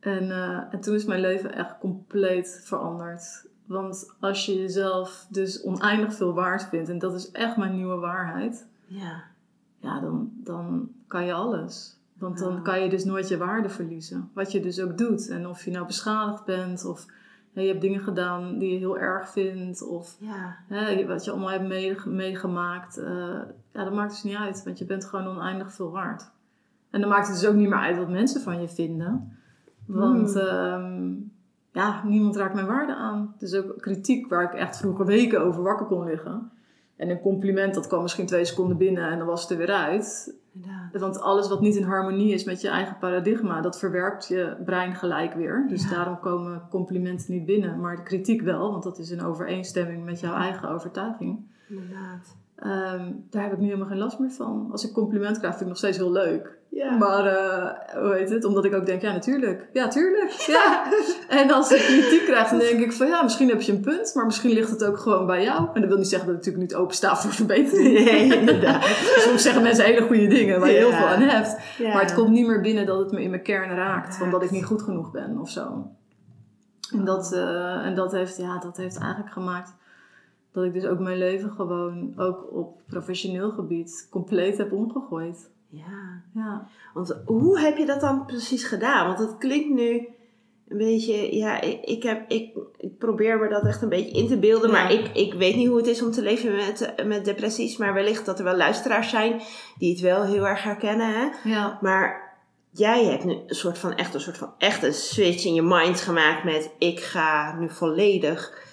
En, 0.00 0.30
eh, 0.30 0.62
en 0.74 0.80
toen 0.80 0.94
is 0.94 1.04
mijn 1.04 1.20
leven 1.20 1.52
echt 1.54 1.78
compleet 1.78 2.60
veranderd. 2.64 3.46
Want 3.66 4.14
als 4.20 4.46
je 4.46 4.54
jezelf 4.60 5.26
dus 5.30 5.62
oneindig 5.62 6.14
veel 6.14 6.34
waard 6.34 6.62
vindt, 6.64 6.88
en 6.88 6.98
dat 6.98 7.14
is 7.14 7.30
echt 7.30 7.56
mijn 7.56 7.74
nieuwe 7.74 7.96
waarheid, 7.96 8.66
Ja. 8.86 9.22
ja, 9.78 10.00
dan, 10.00 10.30
dan 10.34 10.88
kan 11.06 11.24
je 11.24 11.32
alles. 11.32 11.96
Want 12.18 12.38
dan 12.38 12.54
Ja. 12.54 12.60
kan 12.60 12.80
je 12.82 12.88
dus 12.88 13.04
nooit 13.04 13.28
je 13.28 13.36
waarde 13.36 13.68
verliezen. 13.68 14.30
Wat 14.34 14.52
je 14.52 14.60
dus 14.60 14.80
ook 14.80 14.98
doet. 14.98 15.28
En 15.28 15.46
of 15.48 15.64
je 15.64 15.70
nou 15.70 15.86
beschadigd 15.86 16.44
bent 16.44 16.84
of 16.84 17.06
hè, 17.52 17.60
je 17.60 17.68
hebt 17.68 17.80
dingen 17.80 18.00
gedaan 18.00 18.58
die 18.58 18.72
je 18.72 18.78
heel 18.78 18.98
erg 18.98 19.28
vindt. 19.30 19.82
Of 19.82 20.16
Ja. 20.20 20.56
hè, 20.66 21.06
wat 21.06 21.24
je 21.24 21.30
allemaal 21.30 21.50
hebt 21.50 21.66
meege- 21.68 22.08
meegemaakt. 22.08 22.96
eh, 22.98 23.40
ja, 23.72 23.84
dat 23.84 23.92
maakt 23.92 24.10
dus 24.10 24.22
niet 24.22 24.36
uit. 24.36 24.64
Want 24.64 24.78
je 24.78 24.84
bent 24.84 25.04
gewoon 25.04 25.26
oneindig 25.26 25.72
veel 25.72 25.90
waard. 25.90 26.30
En 26.98 27.04
dan 27.04 27.12
maakt 27.12 27.28
het 27.28 27.40
dus 27.40 27.48
ook 27.48 27.54
niet 27.54 27.68
meer 27.68 27.78
uit 27.78 27.96
wat 27.96 28.08
mensen 28.08 28.40
van 28.40 28.60
je 28.60 28.68
vinden. 28.68 29.32
Want 29.86 30.32
Hmm. 30.34 30.42
ehm, 30.42 31.12
ja, 31.72 32.02
niemand 32.04 32.36
raakt 32.36 32.54
mijn 32.54 32.66
waarde 32.66 32.94
aan. 32.94 33.34
Dus 33.38 33.54
ook 33.54 33.74
kritiek 33.80 34.28
waar 34.28 34.42
ik 34.42 34.52
echt 34.54 34.76
vroeger 34.78 35.06
weken 35.06 35.40
over 35.40 35.62
wakker 35.62 35.86
kon 35.86 36.04
liggen. 36.04 36.50
En 36.96 37.10
een 37.10 37.20
compliment, 37.20 37.74
dat 37.74 37.86
kwam 37.86 38.02
misschien 38.02 38.26
twee 38.26 38.44
seconden 38.44 38.76
binnen 38.76 39.10
en 39.10 39.18
dan 39.18 39.26
was 39.26 39.42
het 39.42 39.50
er 39.50 39.56
weer 39.56 39.70
uit. 39.72 40.36
Inderdaad. 40.54 41.00
Want 41.00 41.20
alles 41.20 41.48
wat 41.48 41.60
niet 41.60 41.76
in 41.76 41.82
harmonie 41.82 42.32
is 42.32 42.44
met 42.44 42.60
je 42.60 42.68
eigen 42.68 42.96
paradigma, 42.98 43.60
dat 43.60 43.78
verwerpt 43.78 44.28
je 44.28 44.56
brein 44.64 44.94
gelijk 44.94 45.34
weer. 45.34 45.66
Dus 45.68 45.82
Ja. 45.82 45.90
daarom 45.90 46.20
komen 46.20 46.62
complimenten 46.70 47.32
niet 47.32 47.44
binnen, 47.46 47.80
maar 47.80 47.96
de 47.96 48.02
kritiek 48.02 48.42
wel, 48.42 48.70
want 48.70 48.82
dat 48.82 48.98
is 48.98 49.10
in 49.10 49.22
overeenstemming 49.22 50.04
met 50.04 50.20
jouw 50.20 50.34
eigen 50.34 50.68
overtuiging. 50.68 51.38
Inderdaad. 51.68 52.36
Ehm, 52.58 53.12
daar 53.30 53.42
heb 53.42 53.52
ik 53.52 53.58
nu 53.58 53.64
helemaal 53.64 53.88
geen 53.88 53.98
last 53.98 54.18
meer 54.18 54.30
van. 54.30 54.68
Als 54.70 54.88
ik 54.88 54.92
compliment 54.92 55.38
krijg, 55.38 55.52
vind 55.52 55.62
ik 55.62 55.68
nog 55.68 55.76
steeds 55.76 55.96
heel 55.96 56.12
leuk. 56.12 56.56
Ja. 56.70 56.96
Maar, 56.96 57.26
eh, 57.26 58.02
hoe 58.02 58.14
heet 58.14 58.30
het? 58.30 58.44
Omdat 58.44 58.64
ik 58.64 58.74
ook 58.74 58.86
denk, 58.86 59.02
ja, 59.02 59.12
natuurlijk. 59.12 59.68
Ja, 59.72 59.88
tuurlijk. 59.88 60.30
Ja. 60.46 60.84
En 61.28 61.50
als 61.50 61.72
ik 61.72 61.80
kritiek 61.80 62.24
krijg, 62.24 62.48
dan 62.48 62.58
denk 62.58 62.80
ik 62.80 62.92
van, 62.92 63.06
ja, 63.06 63.22
misschien 63.22 63.48
heb 63.48 63.60
je 63.60 63.72
een 63.72 63.80
punt, 63.80 64.14
maar 64.14 64.26
misschien 64.26 64.50
ligt 64.50 64.70
het 64.70 64.84
ook 64.84 64.98
gewoon 64.98 65.26
bij 65.26 65.42
jou. 65.42 65.68
En 65.74 65.80
dat 65.80 65.88
wil 65.88 65.98
niet 65.98 66.08
zeggen 66.08 66.28
dat 66.28 66.36
ik 66.36 66.44
natuurlijk 66.44 66.72
niet 66.72 66.80
opensta 66.80 67.16
voor 67.16 67.32
verbetering. 67.32 68.04
Nee, 68.04 68.34
inderdaad. 68.40 68.84
Soms 69.16 69.42
zeggen 69.42 69.62
mensen 69.62 69.84
hele 69.84 70.02
goede 70.02 70.26
dingen 70.26 70.60
waar 70.60 70.70
je 70.70 70.76
heel 70.76 70.92
veel 70.92 71.06
aan 71.06 71.20
hebt. 71.20 71.56
Ja. 71.78 71.92
Maar 71.92 72.02
het 72.02 72.14
komt 72.14 72.30
niet 72.30 72.46
meer 72.46 72.60
binnen 72.60 72.86
dat 72.86 72.98
het 72.98 73.12
me 73.12 73.22
in 73.22 73.30
mijn 73.30 73.42
kern 73.42 73.76
raakt. 73.76 74.16
Van 74.16 74.30
dat 74.30 74.42
ik 74.42 74.50
niet 74.50 74.64
goed 74.64 74.82
genoeg 74.82 75.10
ben 75.10 75.38
of 75.40 75.50
zo. 75.50 75.90
En 76.92 77.04
dat, 77.04 77.32
eh, 77.32 77.86
en 77.86 77.94
dat, 77.94 78.12
heeft, 78.12 78.36
ja, 78.36 78.58
dat 78.58 78.76
heeft 78.76 78.98
eigenlijk 78.98 79.32
gemaakt 79.32 79.74
dat 80.58 80.74
ik 80.74 80.80
dus 80.80 80.90
ook 80.90 80.98
mijn 80.98 81.18
leven 81.18 81.50
gewoon 81.50 82.12
ook 82.16 82.52
op 82.52 82.80
professioneel 82.86 83.50
gebied 83.50 84.06
compleet 84.10 84.58
heb 84.58 84.72
omgegooid. 84.72 85.50
Ja. 85.70 86.22
Ja, 86.34 86.68
Want 86.94 87.16
hoe 87.24 87.58
heb 87.60 87.76
je 87.76 87.86
dat 87.86 88.00
dan 88.00 88.24
precies 88.26 88.64
gedaan? 88.64 89.06
Want 89.06 89.18
het 89.18 89.38
klinkt 89.38 89.68
nu 89.74 90.08
een 90.68 90.78
beetje, 90.78 91.36
ja, 91.36 91.60
ik, 91.60 91.84
ik, 91.84 92.02
heb, 92.02 92.30
ik, 92.30 92.56
ik 92.76 92.98
probeer 92.98 93.38
me 93.38 93.48
dat 93.48 93.64
echt 93.66 93.82
een 93.82 93.88
beetje 93.88 94.18
in 94.18 94.28
te 94.28 94.38
beelden, 94.38 94.70
Ja. 94.70 94.82
maar 94.82 94.92
ik, 94.92 95.08
ik 95.14 95.34
weet 95.34 95.56
niet 95.56 95.68
hoe 95.68 95.76
het 95.76 95.86
is 95.86 96.02
om 96.02 96.10
te 96.10 96.22
leven 96.22 96.56
met, 96.56 96.94
met 97.06 97.24
depressies, 97.24 97.76
maar 97.76 97.94
wellicht 97.94 98.26
dat 98.26 98.38
er 98.38 98.44
wel 98.44 98.56
luisteraars 98.56 99.10
zijn 99.10 99.40
die 99.78 99.90
het 99.90 100.00
wel 100.00 100.24
heel 100.24 100.46
erg 100.46 100.62
herkennen, 100.62 101.06
hè? 101.14 101.50
ja, 101.50 101.78
Maar 101.80 102.36
jij 102.70 103.04
hebt 103.04 103.24
nu 103.24 103.32
een 103.46 103.54
soort 103.54 103.78
van 103.78 103.94
echt 103.94 104.14
een 104.14 104.20
soort 104.20 104.38
van 104.38 104.52
echt 104.58 104.82
een 104.82 104.92
switch 104.94 105.44
in 105.44 105.54
je 105.54 105.62
mind 105.62 106.00
gemaakt 106.00 106.44
met 106.44 106.70
ik 106.78 107.00
ga 107.00 107.56
nu 107.58 107.70
volledig 107.70 108.66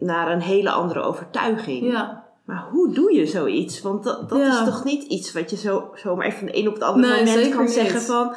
naar 0.00 0.32
een 0.32 0.40
hele 0.40 0.70
andere 0.70 1.00
overtuiging. 1.00 1.92
ja. 1.92 2.20
Maar 2.44 2.64
hoe 2.70 2.92
doe 2.94 3.12
je 3.14 3.26
zoiets? 3.26 3.80
Want 3.82 4.04
dat, 4.04 4.28
dat 4.28 4.38
Ja. 4.38 4.58
is 4.60 4.64
toch 4.64 4.84
niet 4.84 5.02
iets 5.02 5.32
wat 5.32 5.50
je 5.50 5.56
zo, 5.56 5.90
zomaar 5.94 6.26
even 6.26 6.38
van 6.38 6.46
de 6.46 6.58
een 6.58 6.68
op 6.68 6.74
het 6.74 6.82
andere 6.82 7.14
Nee, 7.22 7.24
moment 7.24 7.54
kan 7.54 7.62
niet. 7.64 7.72
zeggen 7.72 8.00
van 8.00 8.34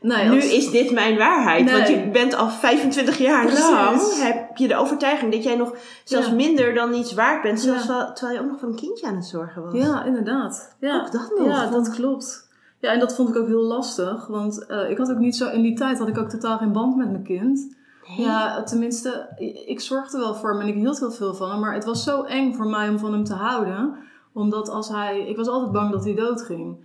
Nee, 0.00 0.28
nu 0.28 0.34
als- 0.36 0.52
is 0.52 0.70
dit 0.70 0.90
mijn 0.92 1.16
waarheid. 1.18 1.70
Want 1.72 1.88
je 1.88 2.10
bent 2.12 2.34
al 2.34 2.48
25 2.48 3.18
jaar 3.18 3.44
Precies. 3.46 3.70
lang 3.70 4.00
heb 4.22 4.56
je 4.56 4.68
de 4.68 4.76
overtuiging 4.76 5.32
dat 5.32 5.42
jij 5.44 5.56
nog 5.56 5.72
zelfs 6.04 6.26
Ja. 6.28 6.34
minder 6.34 6.74
dan 6.74 6.94
iets 6.94 7.14
waard 7.14 7.42
bent. 7.42 7.60
Zelfs 7.60 7.86
wel- 7.86 8.12
terwijl 8.12 8.38
je 8.38 8.44
ook 8.44 8.50
nog 8.50 8.60
voor 8.60 8.68
een 8.68 8.76
kindje 8.76 9.06
aan 9.06 9.16
het 9.16 9.26
zorgen 9.26 9.62
was. 9.62 9.74
Ja, 9.74 10.04
inderdaad. 10.04 10.76
Ja. 10.80 11.00
Ook 11.00 11.12
dat 11.12 11.32
nog. 11.38 11.46
Ja, 11.46 11.66
dat 11.70 11.90
klopt. 11.90 12.48
Ja, 12.80 12.92
en 12.92 12.98
dat 12.98 13.14
vond 13.14 13.28
ik 13.28 13.36
ook 13.36 13.46
heel 13.46 13.62
lastig. 13.64 14.26
Want 14.26 14.66
eh, 14.66 14.90
ik 14.90 14.98
had 14.98 15.10
ook 15.10 15.18
niet 15.18 15.36
zo... 15.36 15.48
In 15.50 15.62
die 15.62 15.76
tijd 15.76 15.98
had 15.98 16.08
ik 16.08 16.18
ook 16.18 16.28
totaal 16.28 16.58
geen 16.58 16.72
band 16.72 16.96
met 16.96 17.10
mijn 17.10 17.24
kind. 17.24 17.76
Nee. 18.08 18.20
Ja, 18.20 18.62
tenminste, 18.62 19.34
ik 19.66 19.80
zorgde 19.80 20.18
wel 20.18 20.34
voor 20.34 20.50
hem 20.50 20.60
en 20.60 20.68
ik 20.68 20.74
hield 20.74 20.98
heel 20.98 21.10
veel 21.10 21.34
van 21.34 21.50
hem. 21.50 21.60
Maar 21.60 21.74
het 21.74 21.84
was 21.84 22.04
zo 22.04 22.22
eng 22.22 22.54
voor 22.54 22.66
mij 22.66 22.88
om 22.88 22.98
van 22.98 23.12
hem 23.12 23.24
te 23.24 23.34
houden. 23.34 23.94
Omdat 24.32 24.68
als 24.68 24.88
hij... 24.88 25.28
Ik 25.28 25.36
was 25.36 25.48
altijd 25.48 25.72
bang 25.72 25.92
dat 25.92 26.04
hij 26.04 26.14
doodging. 26.14 26.76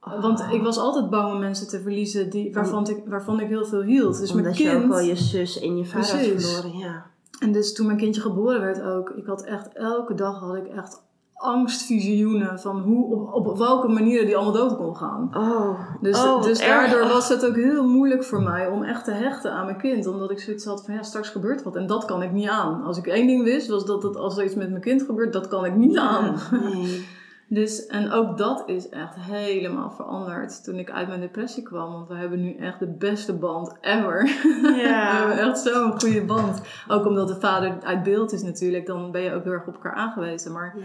Oh. 0.00 0.22
Want 0.22 0.40
ik 0.50 0.62
was 0.62 0.78
altijd 0.78 1.10
bang 1.10 1.32
om 1.32 1.38
mensen 1.38 1.68
te 1.68 1.80
verliezen 1.80 2.30
die, 2.30 2.52
waarvan, 2.52 2.88
ik, 2.88 3.02
waarvan 3.06 3.40
ik 3.40 3.48
heel 3.48 3.64
veel 3.64 3.82
hield. 3.82 4.18
Dus 4.18 4.30
Omdat 4.30 4.44
mijn 4.44 4.56
je 4.56 4.76
ook 4.76 4.88
wel 4.88 5.00
je 5.00 5.16
zus 5.16 5.60
en 5.60 5.76
je 5.76 5.84
vader 5.84 6.10
had 6.10 6.42
verloren. 6.42 6.78
Ja. 6.78 7.06
En 7.40 7.52
dus 7.52 7.74
toen 7.74 7.86
mijn 7.86 7.98
kindje 7.98 8.20
geboren 8.20 8.60
werd 8.60 8.82
ook, 8.82 9.10
ik 9.10 9.26
had 9.26 9.42
echt 9.42 9.72
elke 9.72 10.14
dag 10.14 10.38
had 10.38 10.54
ik 10.54 10.66
echt 10.66 11.02
angstvisioenen 11.36 12.60
van 12.60 12.80
hoe, 12.80 13.32
op, 13.32 13.46
op 13.46 13.58
welke 13.58 13.88
manieren 13.88 14.26
die 14.26 14.36
allemaal 14.36 14.52
dood 14.52 14.76
kon 14.76 14.96
gaan. 14.96 15.30
Oh, 15.34 15.80
Dus, 16.00 16.24
oh, 16.24 16.42
dus 16.42 16.58
daardoor 16.60 17.00
Oh. 17.02 17.12
was 17.12 17.28
het 17.28 17.46
ook 17.46 17.54
heel 17.56 17.88
moeilijk 17.88 18.24
voor 18.24 18.42
mij 18.42 18.68
om 18.68 18.82
echt 18.82 19.04
te 19.04 19.10
hechten 19.10 19.52
aan 19.52 19.64
mijn 19.64 19.78
kind. 19.78 20.06
Omdat 20.06 20.30
ik 20.30 20.40
zoiets 20.40 20.64
had 20.64 20.84
van 20.84 20.94
ja, 20.94 21.02
straks 21.02 21.28
gebeurt 21.28 21.62
wat 21.62 21.76
en 21.76 21.86
dat 21.86 22.04
kan 22.04 22.22
ik 22.22 22.32
niet 22.32 22.48
aan. 22.48 22.82
Als 22.82 22.98
ik 22.98 23.06
één 23.06 23.26
ding 23.26 23.42
wist, 23.44 23.68
was 23.68 23.84
dat 23.86 24.02
het, 24.02 24.16
als 24.16 24.38
er 24.38 24.44
iets 24.44 24.54
met 24.54 24.70
mijn 24.70 24.82
kind 24.82 25.02
gebeurt, 25.02 25.32
dat 25.32 25.48
kan 25.48 25.64
ik 25.64 25.74
niet 25.74 25.98
aan. 25.98 26.36
Nee. 26.50 27.04
Dus, 27.48 27.86
en 27.86 28.12
ook 28.12 28.38
dat 28.38 28.62
is 28.66 28.88
echt 28.88 29.14
helemaal 29.18 29.90
veranderd 29.90 30.64
toen 30.64 30.74
ik 30.74 30.90
uit 30.90 31.08
mijn 31.08 31.20
depressie 31.20 31.62
kwam. 31.62 31.92
Want 31.92 32.08
we 32.08 32.14
hebben 32.14 32.40
nu 32.42 32.54
echt 32.56 32.78
de 32.78 32.86
beste 32.86 33.32
band 33.32 33.76
ever. 33.80 34.22
We 34.62 35.18
hebben 35.18 35.38
echt 35.38 35.58
zo'n 35.58 36.00
goede 36.00 36.24
band. 36.24 36.60
Ook 36.88 37.06
omdat 37.06 37.28
de 37.28 37.40
vader 37.40 37.72
uit 37.82 38.02
beeld 38.02 38.32
is 38.32 38.42
natuurlijk, 38.42 38.86
dan 38.86 39.10
ben 39.10 39.20
je 39.22 39.32
ook 39.34 39.44
heel 39.44 39.52
erg 39.52 39.66
op 39.66 39.74
elkaar 39.74 39.94
aangewezen. 39.94 40.52
Maar 40.52 40.74
ja. 40.78 40.84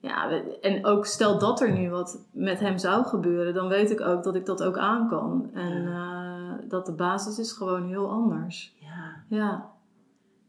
Ja, 0.00 0.30
en 0.60 0.86
ook 0.86 1.06
stel 1.06 1.38
dat 1.38 1.60
er 1.60 1.72
nu 1.72 1.90
wat 1.90 2.24
met 2.32 2.60
hem 2.60 2.78
zou 2.78 3.04
gebeuren, 3.04 3.54
dan 3.54 3.68
weet 3.68 3.90
ik 3.90 4.00
ook 4.00 4.22
dat 4.22 4.34
ik 4.34 4.46
dat 4.46 4.62
ook 4.62 4.78
aan 4.78 5.08
kan. 5.08 5.50
En 5.54 5.86
eh, 5.86 6.68
dat 6.68 6.86
de 6.86 6.92
basis 6.92 7.38
is 7.38 7.52
gewoon 7.52 7.88
heel 7.88 8.10
anders. 8.10 8.74
ja. 8.80 9.24
Ja, 9.28 9.70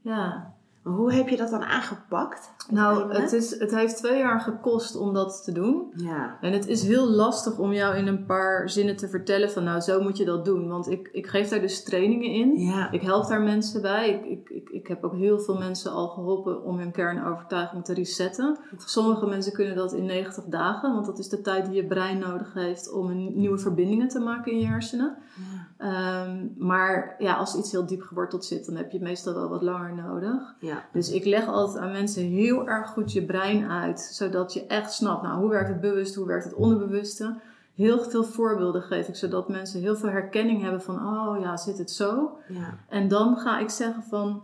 ja. 0.02 0.54
Hoe 0.84 1.14
heb 1.14 1.30
je 1.30 1.38
dat 1.38 1.50
dan 1.50 1.64
aangepakt? 1.64 2.54
Nou, 2.70 3.14
het, 3.14 3.32
is, 3.32 3.60
het 3.60 3.76
heeft 3.76 3.98
twee 3.98 4.18
jaar 4.18 4.40
gekost 4.40 4.96
om 4.96 5.14
dat 5.14 5.44
te 5.44 5.52
doen. 5.52 5.94
Ja. 5.96 6.38
En 6.42 6.54
het 6.54 6.68
is 6.68 6.84
heel 6.84 7.10
lastig 7.10 7.58
om 7.58 7.74
jou 7.74 7.96
in 7.96 8.08
een 8.08 8.26
paar 8.26 8.70
zinnen 8.70 8.96
te 8.96 9.10
vertellen 9.10 9.52
van 9.52 9.64
nou, 9.64 9.80
zo 9.80 10.02
moet 10.02 10.18
je 10.18 10.26
dat 10.26 10.46
doen. 10.46 10.68
Want 10.68 10.90
ik, 10.90 11.10
ik 11.12 11.28
geef 11.28 11.50
daar 11.50 11.62
dus 11.62 11.84
trainingen 11.84 12.30
in. 12.30 12.60
Ja. 12.60 12.92
Ik 12.92 13.02
help 13.02 13.28
daar 13.28 13.42
mensen 13.42 13.82
bij. 13.82 14.10
Ik, 14.10 14.26
ik, 14.26 14.50
ik, 14.50 14.70
ik 14.70 14.88
heb 14.88 15.04
ook 15.04 15.16
heel 15.16 15.40
veel 15.40 15.58
mensen 15.58 15.92
al 15.92 16.08
geholpen 16.08 16.64
om 16.64 16.78
hun 16.78 16.92
kernovertuiging 16.92 17.86
te 17.86 17.94
resetten. 17.94 18.58
Sommige 18.78 19.26
mensen 19.26 19.54
kunnen 19.54 19.76
dat 19.76 19.94
in 19.94 20.06
90 20.06 20.44
dagen, 20.44 20.94
want 20.94 21.06
dat 21.06 21.20
is 21.20 21.30
de 21.30 21.42
tijd 21.42 21.66
die 21.66 21.76
je 21.76 21.88
brein 21.88 22.20
nodig 22.20 22.54
heeft 22.54 22.92
om 22.92 23.10
een 23.10 23.32
nieuwe 23.36 23.58
verbindingen 23.58 24.08
te 24.08 24.20
maken 24.20 24.52
in 24.52 24.60
je 24.60 24.68
hersenen. 24.68 25.18
Ja. 25.36 25.61
Ehm, 25.82 26.48
maar 26.58 27.16
ja, 27.18 27.34
als 27.34 27.56
iets 27.56 27.72
heel 27.72 27.86
diep 27.86 28.02
geworteld 28.02 28.46
zit, 28.46 28.66
dan 28.66 28.76
heb 28.76 28.92
je 28.92 29.02
meestal 29.02 29.34
wel 29.34 29.50
wat 29.50 29.62
langer 29.62 29.94
nodig. 29.94 30.56
Ja. 30.60 30.84
Dus 30.94 31.12
ik 31.12 31.26
leg 31.26 31.48
altijd 31.48 31.84
aan 31.84 31.92
mensen 31.92 32.24
heel 32.24 32.68
erg 32.68 32.90
goed 32.90 33.14
je 33.14 33.26
brein 33.26 33.70
uit, 33.70 34.00
zodat 34.00 34.54
je 34.54 34.66
echt 34.66 34.94
snapt, 34.94 35.24
nou, 35.24 35.40
hoe 35.40 35.50
werkt 35.50 35.70
het 35.70 35.82
bewust, 35.82 36.16
hoe 36.16 36.28
werkt 36.28 36.44
het 36.44 36.54
onderbewuste. 36.54 37.40
Heel 37.76 38.00
veel 38.00 38.24
voorbeelden 38.24 38.82
geef 38.82 39.08
ik, 39.08 39.16
zodat 39.16 39.50
mensen 39.50 39.82
heel 39.82 39.96
veel 39.96 40.10
herkenning 40.10 40.62
hebben 40.62 40.82
van, 40.82 40.96
oh 40.96 41.40
ja, 41.40 41.58
zit 41.58 41.78
het 41.78 41.92
zo? 41.92 42.38
Ja. 42.48 42.78
En 42.90 43.08
dan 43.08 43.38
ga 43.38 43.60
ik 43.60 43.70
zeggen 43.70 44.04
van, 44.04 44.44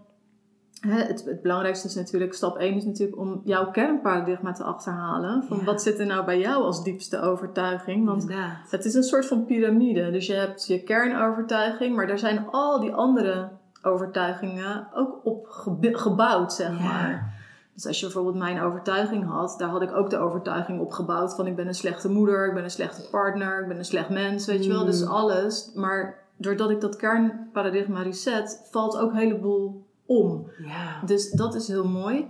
het, 0.81 1.23
het 1.25 1.41
belangrijkste 1.41 1.87
is 1.87 1.95
natuurlijk, 1.95 2.33
stap 2.33 2.57
1 2.57 2.75
is 2.75 2.85
natuurlijk 2.85 3.17
om 3.19 3.41
jouw 3.43 3.71
kernparadigma 3.71 4.51
te 4.51 4.63
achterhalen. 4.63 5.43
Van 5.43 5.57
Ja. 5.57 5.63
wat 5.63 5.81
zit 5.81 5.99
er 5.99 6.05
nou 6.05 6.25
bij 6.25 6.39
jou 6.39 6.63
als 6.63 6.83
diepste 6.83 7.19
overtuiging? 7.21 8.05
Want 8.05 8.21
Inderdaad. 8.21 8.71
het 8.71 8.85
is 8.85 8.93
een 8.93 9.03
soort 9.03 9.25
van 9.25 9.45
piramide. 9.45 10.11
Dus 10.11 10.27
je 10.27 10.33
hebt 10.33 10.67
je 10.67 10.83
kernovertuiging, 10.83 11.95
maar 11.95 12.07
daar 12.07 12.19
zijn 12.19 12.47
al 12.51 12.79
die 12.79 12.93
andere 12.93 13.49
overtuigingen 13.81 14.87
ook 14.93 15.19
op 15.23 15.45
gebouwd, 15.79 16.53
zeg 16.53 16.77
Ja. 16.77 16.83
maar. 16.83 17.35
Dus 17.73 17.87
als 17.87 17.99
je 17.99 18.05
bijvoorbeeld 18.05 18.35
mijn 18.35 18.61
overtuiging 18.61 19.25
had, 19.29 19.55
daar 19.57 19.69
had 19.69 19.81
ik 19.81 19.95
ook 19.95 20.09
de 20.09 20.17
overtuiging 20.17 20.81
op 20.81 20.91
gebouwd 20.91 21.35
van 21.35 21.47
ik 21.47 21.55
ben 21.55 21.67
een 21.67 21.73
slechte 21.75 22.09
moeder, 22.09 22.47
ik 22.47 22.53
ben 22.53 22.63
een 22.63 22.69
slechte 22.71 23.09
partner, 23.11 23.61
ik 23.61 23.67
ben 23.67 23.77
een 23.77 23.85
slecht 23.85 24.09
mens, 24.09 24.45
weet 24.45 24.65
je 24.65 24.71
wel. 24.71 24.85
Dus 24.85 25.01
Mm. 25.03 25.07
alles. 25.11 25.71
Maar 25.75 26.15
doordat 26.37 26.69
ik 26.69 26.81
dat 26.81 26.95
kernparadigma 26.95 28.01
reset, 28.01 28.67
valt 28.71 28.97
ook 28.97 29.11
een 29.11 29.17
heleboel 29.17 29.85
om. 30.07 30.49
Ja. 30.65 31.01
Dus 31.05 31.31
dat 31.31 31.55
is 31.55 31.67
heel 31.67 31.87
mooi. 31.87 32.27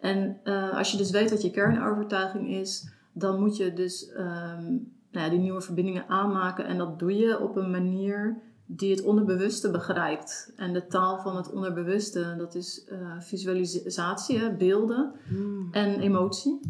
En 0.00 0.40
eh, 0.44 0.76
als 0.76 0.90
je 0.90 0.96
dus 0.96 1.10
weet 1.10 1.30
wat 1.30 1.42
je 1.42 1.50
kernovertuiging 1.50 2.48
is, 2.48 2.88
dan 3.12 3.40
moet 3.40 3.56
je 3.56 3.72
dus 3.72 4.08
ehm, 4.08 4.64
nou 5.10 5.24
ja, 5.24 5.28
die 5.28 5.38
nieuwe 5.38 5.60
verbindingen 5.60 6.08
aanmaken. 6.08 6.66
En 6.66 6.78
dat 6.78 6.98
doe 6.98 7.16
je 7.16 7.40
op 7.40 7.56
een 7.56 7.70
manier 7.70 8.36
die 8.66 8.90
het 8.90 9.02
onderbewuste 9.02 9.70
begrijpt. 9.70 10.52
En 10.56 10.72
de 10.72 10.86
taal 10.86 11.20
van 11.20 11.36
het 11.36 11.52
onderbewuste, 11.52 12.34
dat 12.38 12.54
is 12.54 12.84
eh, 12.88 13.20
visualisatie, 13.20 14.38
hè, 14.38 14.52
beelden 14.52 15.12
Hmm. 15.28 15.68
en 15.72 16.00
emotie. 16.00 16.60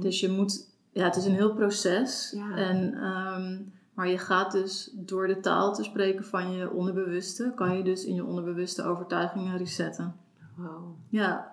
Dus 0.00 0.20
je 0.20 0.28
moet, 0.28 0.66
ja, 0.92 1.04
het 1.04 1.16
is 1.16 1.24
een 1.24 1.34
heel 1.34 1.54
proces. 1.54 2.34
Ja. 2.36 2.56
En, 2.56 2.94
ehm, 2.94 3.56
maar 3.98 4.08
je 4.08 4.18
gaat 4.18 4.52
dus 4.52 4.90
door 4.94 5.26
de 5.26 5.40
taal 5.40 5.74
te 5.74 5.82
spreken 5.82 6.24
van 6.24 6.52
je 6.52 6.70
onderbewuste, 6.70 7.52
kan 7.54 7.76
je 7.76 7.82
dus 7.82 8.04
in 8.04 8.14
je 8.14 8.24
onderbewuste 8.24 8.84
overtuigingen 8.84 9.56
resetten. 9.56 10.14
Wow. 10.56 10.94
Ja. 11.08 11.52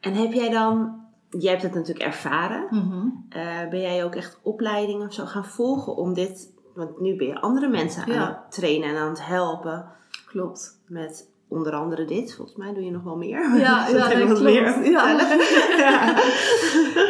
En 0.00 0.14
heb 0.14 0.32
jij 0.32 0.50
dan, 0.50 1.00
jij 1.30 1.50
hebt 1.50 1.62
het 1.62 1.74
natuurlijk 1.74 2.04
ervaren, 2.06 2.66
Mhm. 2.70 3.06
Eh, 3.28 3.68
ben 3.70 3.80
jij 3.80 4.04
ook 4.04 4.14
echt 4.14 4.38
opleidingen 4.42 5.06
of 5.06 5.12
zo 5.14 5.24
gaan 5.24 5.44
volgen 5.44 5.96
om 5.96 6.14
dit, 6.14 6.52
want 6.74 7.00
nu 7.00 7.16
ben 7.16 7.26
je 7.26 7.40
andere 7.40 7.68
mensen 7.68 8.02
aan 8.04 8.28
het 8.28 8.52
trainen 8.52 8.88
en 8.88 8.96
aan 8.96 9.08
het 9.08 9.26
helpen 9.26 9.86
Klopt. 10.26 10.80
met 10.86 11.28
onder 11.48 11.72
andere 11.72 12.04
dit. 12.04 12.34
Volgens 12.34 12.56
mij 12.56 12.72
doe 12.74 12.84
je 12.84 12.90
nog 12.90 13.02
wel 13.02 13.16
meer. 13.16 13.56
Ja, 13.58 13.84
Dus 13.86 13.92
ja, 13.92 14.08
nee, 14.08 14.26
klopt. 14.26 14.40
meer 14.42 14.90
ja. 14.90 16.14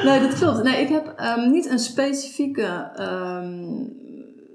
Nee, 0.05 0.21
dat 0.21 0.35
klopt. 0.35 0.63
Nee, 0.63 0.81
ik 0.83 0.89
heb 0.89 1.07
ehm, 1.17 1.51
niet 1.51 1.71
een 1.71 1.79
specifieke 1.79 2.91
ehm, 2.97 4.03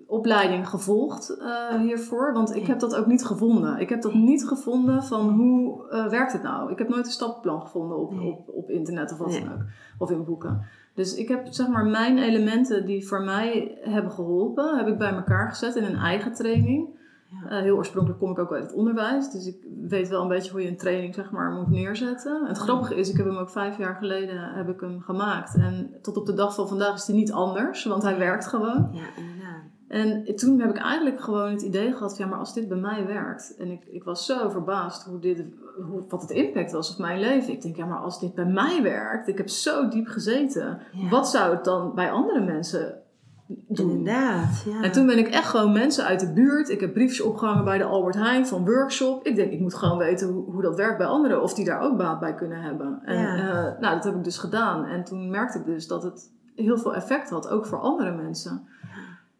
opleiding 0.09 0.69
gevolgd 0.69 1.37
eh, 1.39 1.79
hiervoor, 1.79 2.33
want 2.33 2.55
ik 2.55 2.65
heb 2.67 2.79
dat 2.79 2.95
ook 2.95 3.05
niet 3.05 3.25
gevonden. 3.25 3.79
Ik 3.79 3.89
heb 3.89 4.01
dat 4.01 4.13
niet 4.13 4.47
gevonden 4.47 5.03
van 5.03 5.29
hoe 5.29 5.89
eh, 5.89 6.07
werkt 6.07 6.33
het 6.33 6.43
nou? 6.43 6.71
Ik 6.71 6.77
heb 6.77 6.89
nooit 6.89 7.05
een 7.05 7.11
stappenplan 7.11 7.61
gevonden 7.61 7.97
op, 7.97 8.13
Nee. 8.13 8.27
op, 8.31 8.49
op 8.53 8.69
internet 8.69 9.11
of 9.11 9.17
wat 9.17 9.27
Nee. 9.29 9.43
dan 9.43 9.51
ook, 9.53 9.61
of 9.97 10.11
in 10.11 10.23
boeken. 10.25 10.61
Dus 10.93 11.15
ik 11.15 11.27
heb 11.27 11.47
zeg 11.49 11.67
maar 11.67 11.85
mijn 11.85 12.17
elementen 12.17 12.85
die 12.85 13.07
voor 13.07 13.21
mij 13.21 13.77
hebben 13.81 14.11
geholpen, 14.11 14.77
heb 14.77 14.87
ik 14.87 14.97
bij 14.97 15.13
elkaar 15.13 15.49
gezet 15.49 15.75
in 15.75 15.83
een 15.83 15.95
eigen 15.97 16.33
training. 16.33 16.97
Ja. 17.43 17.49
Eh, 17.49 17.61
heel 17.61 17.75
oorspronkelijk 17.75 18.19
kom 18.19 18.31
ik 18.31 18.39
ook 18.39 18.51
uit 18.53 18.63
het 18.63 18.73
onderwijs, 18.73 19.31
dus 19.31 19.45
ik 19.47 19.55
weet 19.87 20.07
wel 20.09 20.21
een 20.21 20.27
beetje 20.27 20.51
hoe 20.51 20.61
je 20.61 20.67
een 20.67 20.77
training 20.77 21.13
zeg 21.15 21.31
maar, 21.31 21.51
moet 21.51 21.69
neerzetten. 21.69 22.45
Het 22.47 22.57
grappige 22.57 22.95
is, 22.95 23.09
ik 23.09 23.17
heb 23.17 23.25
hem 23.25 23.37
ook 23.37 23.49
vijf 23.49 23.77
jaar 23.77 23.95
geleden 23.95 24.53
heb 24.53 24.69
ik 24.69 24.79
hem 24.79 24.99
gemaakt. 25.01 25.55
En 25.55 25.89
tot 26.01 26.17
op 26.17 26.25
de 26.25 26.33
dag 26.33 26.55
van 26.55 26.67
vandaag 26.67 26.95
is 26.95 27.07
hij 27.07 27.15
niet 27.15 27.31
anders, 27.31 27.85
want 27.85 28.03
hij 28.03 28.17
werkt 28.17 28.47
gewoon. 28.47 28.89
ja. 28.93 29.01
En 29.89 30.35
toen 30.35 30.59
heb 30.59 30.69
ik 30.69 30.77
eigenlijk 30.77 31.21
gewoon 31.21 31.51
het 31.51 31.61
idee 31.61 31.93
gehad 31.93 32.15
van 32.15 32.25
ja, 32.25 32.31
maar 32.31 32.39
als 32.39 32.53
dit 32.53 32.67
bij 32.67 32.77
mij 32.77 33.05
werkt. 33.07 33.55
En 33.57 33.71
ik, 33.71 33.85
ik 33.85 34.03
was 34.03 34.25
zo 34.25 34.49
verbaasd 34.49 35.03
hoe 35.03 35.19
dit, 35.19 35.43
hoe, 35.89 36.03
wat 36.09 36.21
het 36.21 36.29
impact 36.31 36.71
was 36.71 36.91
op 36.91 36.97
mijn 36.97 37.19
leven. 37.19 37.53
Ik 37.53 37.61
denk 37.61 37.75
ja, 37.75 37.85
maar 37.85 37.99
als 37.99 38.19
dit 38.19 38.33
bij 38.35 38.45
mij 38.45 38.81
werkt, 38.83 39.27
ik 39.27 39.37
heb 39.37 39.49
zo 39.49 39.87
diep 39.87 40.07
gezeten. 40.07 40.79
Ja. 40.93 41.09
Wat 41.09 41.29
zou 41.29 41.55
het 41.55 41.63
dan 41.63 41.91
bij 41.95 42.11
andere 42.11 42.39
mensen 42.45 42.95
doen? 43.47 43.89
Inderdaad, 43.89 44.63
ja. 44.65 44.81
En 44.81 44.91
toen 44.91 45.05
ben 45.05 45.17
ik 45.17 45.27
echt 45.27 45.47
gewoon 45.47 45.71
mensen 45.71 46.05
uit 46.05 46.19
de 46.19 46.33
buurt. 46.33 46.69
Ik 46.69 46.79
heb 46.79 46.93
briefjes 46.93 47.21
opgehangen 47.21 47.63
bij 47.63 47.77
de 47.77 47.83
Albert 47.83 48.15
Heijn 48.15 48.47
van 48.47 48.65
workshop. 48.65 49.25
Ik 49.25 49.35
denk, 49.35 49.51
ik 49.51 49.59
moet 49.59 49.75
gewoon 49.75 49.97
weten 49.97 50.27
hoe, 50.27 50.51
hoe 50.51 50.61
dat 50.61 50.75
werkt 50.75 50.97
bij 50.97 51.07
anderen. 51.07 51.41
Of 51.41 51.53
die 51.53 51.65
daar 51.65 51.81
ook 51.81 51.97
baat 51.97 52.19
bij 52.19 52.35
kunnen 52.35 52.61
hebben. 52.61 52.99
En 53.03 53.17
Ja. 53.19 53.35
eh, 53.35 53.79
nou, 53.81 53.95
dat 53.95 54.03
heb 54.03 54.15
ik 54.15 54.23
dus 54.23 54.37
gedaan. 54.37 54.85
En 54.85 55.03
toen 55.03 55.29
merkte 55.29 55.57
ik 55.59 55.65
dus 55.65 55.87
dat 55.87 56.03
het 56.03 56.31
heel 56.55 56.77
veel 56.77 56.95
effect 56.95 57.29
had. 57.29 57.49
Ook 57.49 57.65
voor 57.65 57.79
andere 57.79 58.15
mensen. 58.15 58.67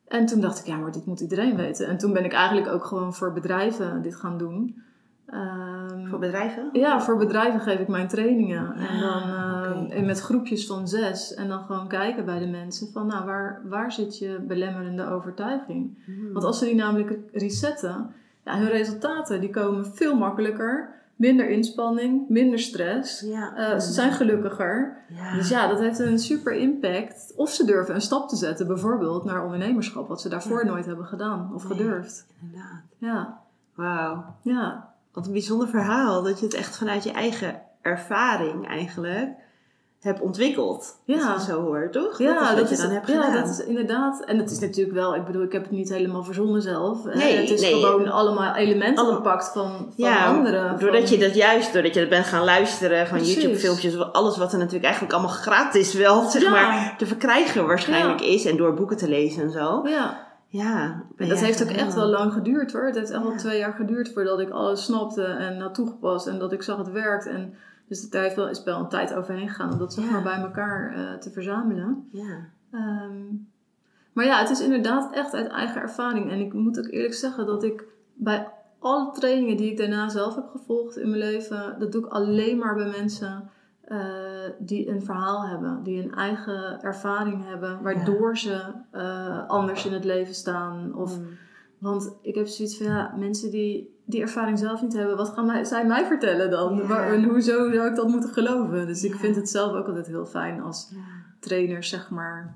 En 0.10 0.26
toen 0.26 0.42
dacht 0.42 0.60
ik, 0.60 0.66
ja, 0.66 0.78
maar 0.78 0.92
dit 0.92 1.06
moet 1.06 1.20
iedereen 1.20 1.56
weten. 1.56 1.88
En 1.88 1.98
toen 1.98 2.14
ben 2.14 2.26
ik 2.26 2.34
eigenlijk 2.34 2.68
ook 2.68 2.84
gewoon 2.84 3.14
voor 3.14 3.34
bedrijven 3.34 4.02
dit 4.02 4.16
gaan 4.16 4.38
doen. 4.38 4.84
Ehm, 5.26 6.06
Voor 6.08 6.20
bedrijven? 6.20 6.70
ja, 6.74 7.02
voor 7.02 7.18
bedrijven 7.18 7.60
geef 7.60 7.80
ik 7.80 7.88
mijn 7.88 8.08
trainingen. 8.08 8.74
Ja, 8.78 8.88
en 8.88 9.00
dan 9.00 9.22
eh, 9.22 9.98
en 9.98 10.06
met 10.06 10.20
groepjes 10.22 10.68
van 10.68 10.88
zes. 10.88 11.34
En 11.34 11.48
dan 11.48 11.64
gewoon 11.64 11.88
kijken 11.88 12.26
bij 12.26 12.40
de 12.40 12.48
mensen 12.48 12.88
van, 12.92 13.08
nou, 13.08 13.26
waar, 13.26 13.62
waar 13.64 13.92
zit 13.92 14.18
je 14.18 14.40
belemmerende 14.48 15.10
overtuiging? 15.10 15.98
Hmm. 16.06 16.34
Want 16.34 16.46
als 16.46 16.60
ze 16.60 16.66
die 16.66 16.76
namelijk 16.76 17.18
resetten, 17.32 18.14
ja, 18.46 18.58
hun 18.58 18.70
resultaten 18.70 19.42
die 19.42 19.50
komen 19.50 19.86
veel 19.86 20.16
makkelijker. 20.16 20.98
Minder 21.20 21.50
inspanning, 21.50 22.30
minder 22.30 22.60
stress. 22.60 23.22
Ja. 23.22 23.56
Eh, 23.56 23.80
ze 23.80 23.92
zijn 23.92 24.12
gelukkiger. 24.12 24.98
Ja. 25.10 25.36
Dus 25.36 25.50
ja, 25.50 25.68
dat 25.68 25.80
heeft 25.80 26.00
een 26.00 26.20
super 26.20 26.54
impact. 26.54 27.34
Of 27.36 27.50
ze 27.50 27.66
durven 27.66 27.96
een 27.96 28.02
stap 28.02 28.30
te 28.30 28.36
zetten, 28.36 28.68
bijvoorbeeld 28.68 29.24
naar 29.24 29.44
ondernemerschap, 29.44 30.08
wat 30.08 30.22
ze 30.22 30.30
daarvoor 30.30 30.66
Ja. 30.66 30.72
nooit 30.72 30.86
hebben 30.86 31.06
gedaan 31.06 31.52
of 31.54 31.68
Nee. 31.68 31.78
gedurfd. 31.78 32.26
Inderdaad. 32.42 32.82
Ja, 32.98 33.40
Wauw. 33.76 34.36
ja. 34.42 34.94
Wat 35.14 35.26
een 35.26 35.32
bijzonder 35.32 35.68
verhaal. 35.68 36.24
Dat 36.24 36.40
je 36.40 36.46
het 36.46 36.56
echt 36.56 36.78
vanuit 36.78 37.04
je 37.04 37.12
eigen 37.12 37.62
ervaring 37.82 38.68
eigenlijk 38.68 39.30
hebt 40.00 40.22
ontwikkeld. 40.22 40.98
Ja. 41.04 41.16
Als 41.16 41.24
je 41.24 41.30
het 41.32 41.42
zo 41.42 41.62
hoort, 41.62 41.92
toch? 41.92 42.18
Ja, 42.20 42.56
dat 42.56 42.64
is 42.64 42.70
je 42.70 42.76
is, 42.76 42.82
dan 42.82 42.92
hebt 42.92 43.08
ja, 43.08 43.22
gedaan. 43.22 43.42
dat 43.44 43.50
is 43.50 43.66
inderdaad. 43.66 44.24
En 44.26 44.38
het 44.38 44.52
is 44.52 44.60
natuurlijk 44.60 44.96
wel, 44.96 45.16
ik 45.16 45.26
bedoel, 45.26 45.44
ik 45.44 45.52
heb 45.52 45.62
het 45.62 45.72
niet 45.72 45.90
helemaal 45.90 46.24
verzonnen 46.24 46.62
zelf. 46.62 47.04
Nee, 47.06 47.38
het 47.38 47.50
is 47.50 47.62
nee. 47.62 47.74
gewoon 47.74 48.08
allemaal 48.12 48.56
elementen 48.56 49.06
Alle- 49.06 49.16
gepakt 49.16 49.50
van, 49.54 49.72
van 49.72 49.92
ja, 49.96 50.26
anderen. 50.26 50.80
doordat 50.80 51.10
van- 51.10 51.18
je 51.18 51.24
dat 51.26 51.36
juist, 51.36 51.74
doordat 51.74 51.94
je 51.94 52.00
dat 52.00 52.10
bent 52.10 52.26
gaan 52.26 52.44
luisteren 52.44 53.08
van 53.08 53.18
Precies. 53.18 53.36
YouTube 53.36 53.56
filmpjes, 53.60 54.12
alles 54.12 54.38
wat 54.38 54.52
er 54.52 54.58
natuurlijk 54.58 54.84
eigenlijk 54.86 55.14
allemaal 55.14 55.36
gratis 55.36 55.94
wel, 55.94 56.30
zeg 56.30 56.42
Ja. 56.42 56.50
maar, 56.52 56.96
te 56.98 57.06
verkrijgen 57.06 57.68
waarschijnlijk 57.68 58.22
is. 58.22 58.46
En 58.46 58.58
door 58.58 58.74
boeken 58.74 58.98
te 58.98 59.10
lezen 59.10 59.44
en 59.44 59.52
zo. 59.52 59.82
Ja, 59.88 60.28
Ja. 60.48 61.04
en 61.18 61.30
dat 61.30 61.40
heeft 61.40 61.62
ook 61.64 61.70
echt 61.70 61.78
wel 61.94 62.04
helemaal- 62.04 62.08
lang 62.20 62.34
geduurd 62.34 62.72
hoor. 62.72 62.86
Het 62.86 62.96
heeft 62.96 63.12
echt 63.12 63.24
wel 63.24 63.36
twee 63.36 63.58
jaar 63.60 63.74
geduurd 63.74 64.12
voordat 64.14 64.40
ik 64.40 64.50
alles 64.50 64.84
snapte 64.84 65.24
en 65.24 65.60
had 65.62 65.74
toegepast 65.76 66.28
en 66.28 66.40
dat 66.40 66.52
ik 66.52 66.62
zag 66.64 66.78
het 66.78 66.92
werkt. 66.92 67.26
En 67.28 67.54
dus 67.90 68.10
daar 68.10 68.24
heeft 68.24 68.36
wel, 68.36 68.50
is 68.50 68.64
wel 68.64 68.80
een 68.80 68.90
tijd 68.90 69.14
overheen 69.14 69.50
gegaan 69.50 69.72
om 69.72 69.78
dat 69.78 69.94
zeg 69.94 70.12
maar 70.12 70.24
bij 70.24 70.42
elkaar 70.42 70.94
eh, 70.96 71.14
te 71.14 71.32
verzamelen. 71.32 72.10
Ja. 72.12 72.50
Ehm, 72.72 73.26
maar 74.14 74.26
ja, 74.26 74.40
het 74.40 74.50
is 74.50 74.62
inderdaad 74.62 75.14
echt 75.14 75.34
uit 75.34 75.48
eigen 75.48 75.82
ervaring. 75.82 76.32
En 76.32 76.40
ik 76.40 76.54
moet 76.54 76.80
ook 76.80 76.88
eerlijk 76.92 77.14
zeggen 77.14 77.46
dat 77.46 77.64
ik 77.64 77.86
bij 78.14 78.48
alle 78.80 79.12
trainingen 79.12 79.58
die 79.58 79.72
ik 79.72 79.78
daarna 79.78 80.10
zelf 80.10 80.36
heb 80.36 80.48
gevolgd 80.48 80.98
in 80.98 81.10
mijn 81.10 81.22
leven, 81.22 81.76
dat 81.80 81.92
doe 81.92 82.06
ik 82.06 82.12
alleen 82.12 82.58
maar 82.58 82.76
bij 82.76 82.90
mensen 82.90 83.50
eh, 83.82 83.98
die 84.60 84.90
een 84.90 85.04
verhaal 85.04 85.48
hebben, 85.48 85.84
die 85.84 86.04
een 86.04 86.16
eigen 86.16 86.82
ervaring 86.82 87.46
hebben, 87.46 87.82
waardoor 87.82 88.38
ze 88.38 88.62
eh, 88.92 89.48
anders 89.48 89.86
in 89.86 89.94
het 89.94 90.06
leven 90.06 90.34
staan. 90.34 90.96
Of, 90.96 91.18
Mm. 91.18 91.28
Want 91.80 92.14
ik 92.22 92.36
heb 92.36 92.48
zoiets 92.48 92.78
van, 92.78 92.86
ja, 92.86 93.14
mensen 93.18 93.52
die 93.52 93.98
die 94.06 94.22
ervaring 94.22 94.60
zelf 94.60 94.82
niet 94.82 94.94
hebben, 94.94 95.18
wat 95.18 95.30
gaan 95.30 95.46
mij, 95.46 95.64
zij 95.64 95.86
mij 95.86 96.06
vertellen 96.06 96.50
dan? 96.50 96.76
Ja. 96.76 96.86
Waar- 96.88 97.14
en 97.14 97.24
hoezo 97.24 97.72
zou 97.72 97.90
ik 97.90 97.96
dat 97.96 98.08
moeten 98.08 98.30
geloven? 98.30 98.88
Dus 98.88 99.04
ik 99.04 99.12
Ja. 99.14 99.18
vind 99.20 99.36
het 99.36 99.50
zelf 99.50 99.74
ook 99.74 99.88
altijd 99.88 100.08
heel 100.08 100.26
fijn 100.26 100.62
als 100.62 100.92
trainers, 101.40 101.90
zeg 101.90 102.10
maar, 102.10 102.56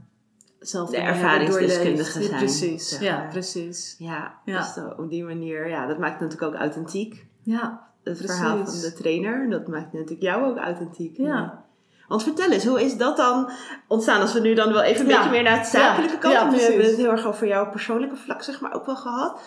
zelf 0.59 0.89
De 0.89 0.97
ervaringsdeskundigen 0.97 2.23
zijn, 2.23 2.37
Precies, 2.37 2.89
zeg 2.89 3.01
ja, 3.01 3.27
precies. 3.29 3.95
Ja, 3.97 4.33
Ja. 4.45 4.57
dus 4.57 4.73
zo, 4.73 4.87
op 4.97 5.09
die 5.09 5.23
manier, 5.23 5.67
ja, 5.69 5.87
dat 5.87 5.97
maakt 5.99 6.19
het 6.19 6.29
natuurlijk 6.29 6.53
ook 6.53 6.59
authentiek. 6.61 7.25
Ja, 7.41 7.87
Het 8.03 8.17
Precies. 8.17 8.35
verhaal 8.35 8.65
van 8.65 8.79
de 8.81 8.93
trainer, 8.93 9.49
dat 9.49 9.67
maakt 9.67 9.93
natuurlijk 9.93 10.21
jou 10.21 10.45
ook 10.45 10.57
authentiek. 10.57 11.17
ja. 11.17 11.62
Want 12.07 12.23
vertel 12.23 12.51
eens, 12.51 12.65
hoe 12.65 12.81
is 12.83 12.97
dat 12.97 13.17
dan 13.17 13.49
ontstaan? 13.87 14.21
Als 14.21 14.33
we 14.33 14.39
nu 14.39 14.53
dan 14.53 14.73
wel 14.73 14.81
even 14.81 15.01
een 15.05 15.09
Ja. 15.11 15.15
beetje 15.17 15.31
meer 15.31 15.43
naar 15.43 15.57
het 15.57 15.67
zakelijke 15.67 16.17
kant. 16.17 16.33
Ja, 16.33 16.43
we 16.43 16.49
precies. 16.49 16.67
hebben 16.67 16.85
het 16.85 16.95
heel 16.97 17.09
erg 17.11 17.25
over 17.25 17.47
jouw 17.47 17.69
persoonlijke 17.69 18.15
vlak, 18.15 18.41
zeg 18.43 18.61
maar, 18.61 18.73
ook 18.73 18.85
wel 18.85 18.95
gehad. 18.95 19.39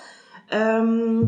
Ehm, 0.49 1.23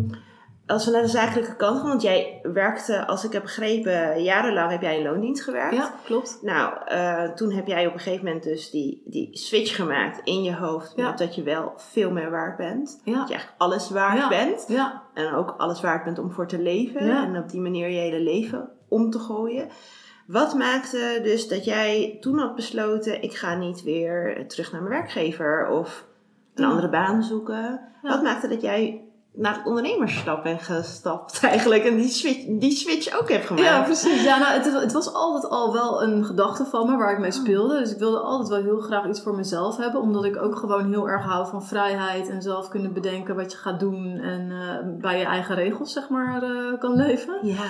als 0.67 0.85
we 0.85 0.91
naar 0.91 1.03
de 1.03 1.09
zakelijke 1.09 1.57
kant 1.57 1.79
gaan, 1.81 1.89
want 1.89 2.03
jij 2.03 2.41
werkte, 2.43 3.07
als 3.07 3.25
ik 3.25 3.33
heb 3.33 3.43
begrepen, 3.43 4.23
jarenlang 4.23 4.71
heb 4.71 4.83
jij 4.83 4.97
in 4.99 5.03
loondienst 5.05 5.43
gewerkt. 5.43 5.75
ja 5.77 5.93
klopt. 6.05 6.39
Nou, 6.43 6.73
eh, 6.87 7.23
toen 7.25 7.53
heb 7.53 7.67
jij 7.67 7.87
op 7.87 7.93
een 7.95 8.01
gegeven 8.01 8.25
moment 8.25 8.43
dus 8.45 8.71
die, 8.71 9.03
die 9.07 9.29
switch 9.33 9.77
gemaakt 9.77 10.21
in 10.25 10.43
je 10.43 10.55
hoofd. 10.55 10.93
Ja. 10.97 11.13
Dat 11.13 11.35
je 11.35 11.43
wel 11.43 11.73
veel 11.77 12.11
meer 12.11 12.31
waard 12.31 12.57
bent. 12.57 13.01
Ja. 13.05 13.13
Dat 13.19 13.29
je 13.29 13.35
eigenlijk 13.35 13.61
alles 13.61 13.91
waard 13.91 14.19
Ja. 14.19 14.29
bent. 14.29 14.65
Ja, 14.69 15.03
En 15.15 15.35
ook 15.35 15.55
alles 15.59 15.81
waard 15.81 16.05
bent 16.05 16.19
om 16.19 16.33
voor 16.33 16.47
te 16.47 16.59
leven. 16.59 17.01
En 17.01 17.37
op 17.37 17.51
die 17.51 17.61
manier 17.61 17.89
je 17.89 17.99
hele 18.01 18.21
leven 18.21 18.69
om 18.89 19.11
te 19.11 19.19
gooien. 19.19 19.69
Wat 20.29 20.55
maakte 20.55 21.21
dus 21.23 21.49
dat 21.49 21.65
jij 21.65 22.17
toen 22.21 22.39
had 22.39 22.55
besloten... 22.55 23.23
ik 23.23 23.35
ga 23.37 23.55
niet 23.55 23.83
weer 23.83 24.45
terug 24.49 24.73
naar 24.73 24.83
mijn 24.83 24.95
werkgever 24.95 25.69
of 25.69 26.05
een 26.55 26.63
Ja. 26.65 26.69
andere 26.71 26.89
baan 26.89 27.23
zoeken. 27.23 27.81
Ja. 28.03 28.09
Wat 28.09 28.23
maakte 28.23 28.49
dat 28.49 28.61
jij 28.61 29.03
naar 29.33 29.55
het 29.57 29.67
ondernemerschap 29.67 30.43
bent 30.43 30.63
gestapt 30.63 31.41
eigenlijk... 31.45 31.85
en 31.85 31.97
die 31.97 32.09
switch, 32.09 32.45
die 32.49 32.71
switch 32.71 33.21
ook 33.21 33.29
hebt 33.29 33.47
gemaakt? 33.47 33.67
ja 33.67 33.83
precies. 33.83 34.25
Ja, 34.25 34.39
nou, 34.39 34.53
het, 34.53 34.73
het 34.83 34.93
was 34.93 35.13
altijd 35.13 35.53
al 35.53 35.73
wel 35.73 36.03
een 36.03 36.25
gedachte 36.25 36.65
van 36.65 36.91
me 36.91 36.97
waar 36.97 37.13
ik 37.13 37.19
mee 37.19 37.31
speelde. 37.31 37.79
Dus 37.79 37.93
ik 37.93 37.99
wilde 37.99 38.19
altijd 38.19 38.49
wel 38.49 38.63
heel 38.63 38.81
graag 38.81 39.07
iets 39.07 39.23
voor 39.23 39.35
mezelf 39.35 39.77
hebben. 39.77 40.01
Omdat 40.01 40.25
ik 40.25 40.43
ook 40.43 40.57
gewoon 40.57 40.89
heel 40.93 41.09
erg 41.09 41.25
hou 41.25 41.49
van 41.49 41.65
vrijheid. 41.65 42.29
En 42.29 42.43
zelf 42.43 42.69
kunnen 42.69 42.93
bedenken 42.93 43.37
wat 43.37 43.53
je 43.53 43.59
gaat 43.59 43.81
doen. 43.81 44.19
En 44.19 44.51
eh, 44.51 45.01
bij 45.01 45.19
je 45.19 45.25
eigen 45.25 45.55
regels, 45.55 45.93
zeg 45.93 46.09
maar, 46.09 46.43
eh, 46.43 46.79
kan 46.79 46.97
leven. 46.97 47.39
Ja. 47.43 47.65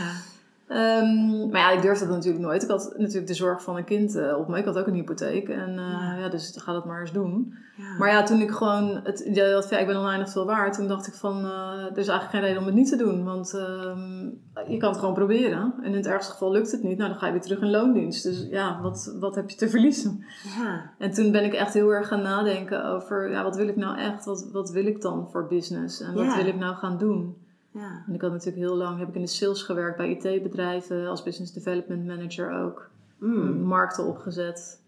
Ehm, 0.69 1.49
maar 1.51 1.61
ja, 1.61 1.71
ik 1.71 1.83
durfde 1.83 2.07
dat 2.07 2.15
natuurlijk 2.15 2.45
nooit. 2.45 2.63
Ik 2.63 2.69
had 2.69 2.95
natuurlijk 2.97 3.27
de 3.27 3.35
zorg 3.35 3.63
van 3.63 3.77
een 3.77 3.85
kind 3.85 4.15
eh, 4.15 4.39
op 4.39 4.49
me. 4.49 4.59
Ik 4.59 4.65
had 4.65 4.79
ook 4.79 4.87
een 4.87 4.95
hypotheek. 4.95 5.49
En 5.49 5.75
Ja. 5.75 5.91
ja. 5.91 6.17
ja, 6.17 6.29
dus 6.29 6.57
ga 6.57 6.73
dat 6.73 6.85
maar 6.85 7.01
eens 7.01 7.13
doen. 7.13 7.55
ja. 7.77 7.97
Maar 7.99 8.09
ja, 8.09 8.23
toen 8.23 8.41
ik 8.41 8.51
gewoon 8.51 9.01
het 9.05 9.21
idee 9.21 9.53
had 9.53 9.67
van 9.67 9.77
ja, 9.77 9.83
ik 9.83 9.89
ben 9.89 9.97
oneindig 9.97 10.31
veel 10.31 10.47
waard. 10.47 10.75
Toen 10.75 10.89
dacht 10.89 11.07
ik 11.07 11.15
van, 11.15 11.45
eh, 11.45 11.85
er 11.91 11.99
is 11.99 12.09
eigenlijk 12.09 12.31
geen 12.31 12.41
reden 12.41 12.59
om 12.59 12.67
het 12.67 12.75
niet 12.75 12.89
te 12.89 12.97
doen. 12.97 13.25
Want 13.25 13.55
ehm, 13.55 14.25
je 14.71 14.77
kan 14.77 14.91
het 14.91 14.99
gewoon 14.99 15.15
proberen. 15.15 15.75
En 15.83 15.91
in 15.91 15.97
het 15.97 16.07
ergste 16.07 16.33
geval 16.33 16.51
lukt 16.51 16.73
het 16.73 16.83
niet. 16.83 16.99
Nou, 16.99 17.11
dan 17.11 17.19
ga 17.19 17.27
je 17.27 17.33
weer 17.33 17.41
terug 17.41 17.61
in 17.61 17.71
loondienst. 17.71 18.23
Dus 18.23 18.47
ja, 18.51 18.81
wat, 18.83 19.17
wat 19.21 19.35
heb 19.35 19.51
je 19.51 19.57
te 19.57 19.69
verliezen? 19.69 20.25
ja. 20.59 20.91
En 20.99 21.11
toen 21.11 21.33
ben 21.33 21.45
ik 21.45 21.53
echt 21.53 21.75
heel 21.75 21.91
erg 21.91 22.09
gaan 22.09 22.23
nadenken 22.23 22.85
over... 22.85 23.31
Ja, 23.31 23.43
wat 23.43 23.57
wil 23.57 23.69
ik 23.69 23.77
nou 23.77 23.99
echt? 23.99 24.25
Wat, 24.25 24.49
wat 24.53 24.71
wil 24.71 24.87
ik 24.87 25.01
dan 25.01 25.29
voor 25.31 25.47
business? 25.47 26.01
En 26.01 26.15
wat 26.15 26.35
wil 26.35 26.47
ik 26.47 26.57
nou 26.59 26.75
gaan 26.75 26.99
doen? 26.99 27.47
Ja. 27.71 28.03
En 28.07 28.15
ik 28.15 28.21
had 28.21 28.31
natuurlijk 28.31 28.67
heel 28.67 28.77
lang 28.77 28.99
heb 28.99 29.09
ik 29.09 29.15
in 29.15 29.21
de 29.21 29.27
sales 29.27 29.63
gewerkt 29.63 29.97
bij 29.97 30.11
IT-bedrijven, 30.11 31.07
als 31.07 31.23
business 31.23 31.53
development 31.53 32.07
manager 32.07 32.51
ook, 32.51 32.89
Mm. 33.19 33.61
markten 33.63 34.07
opgezet. 34.07 34.83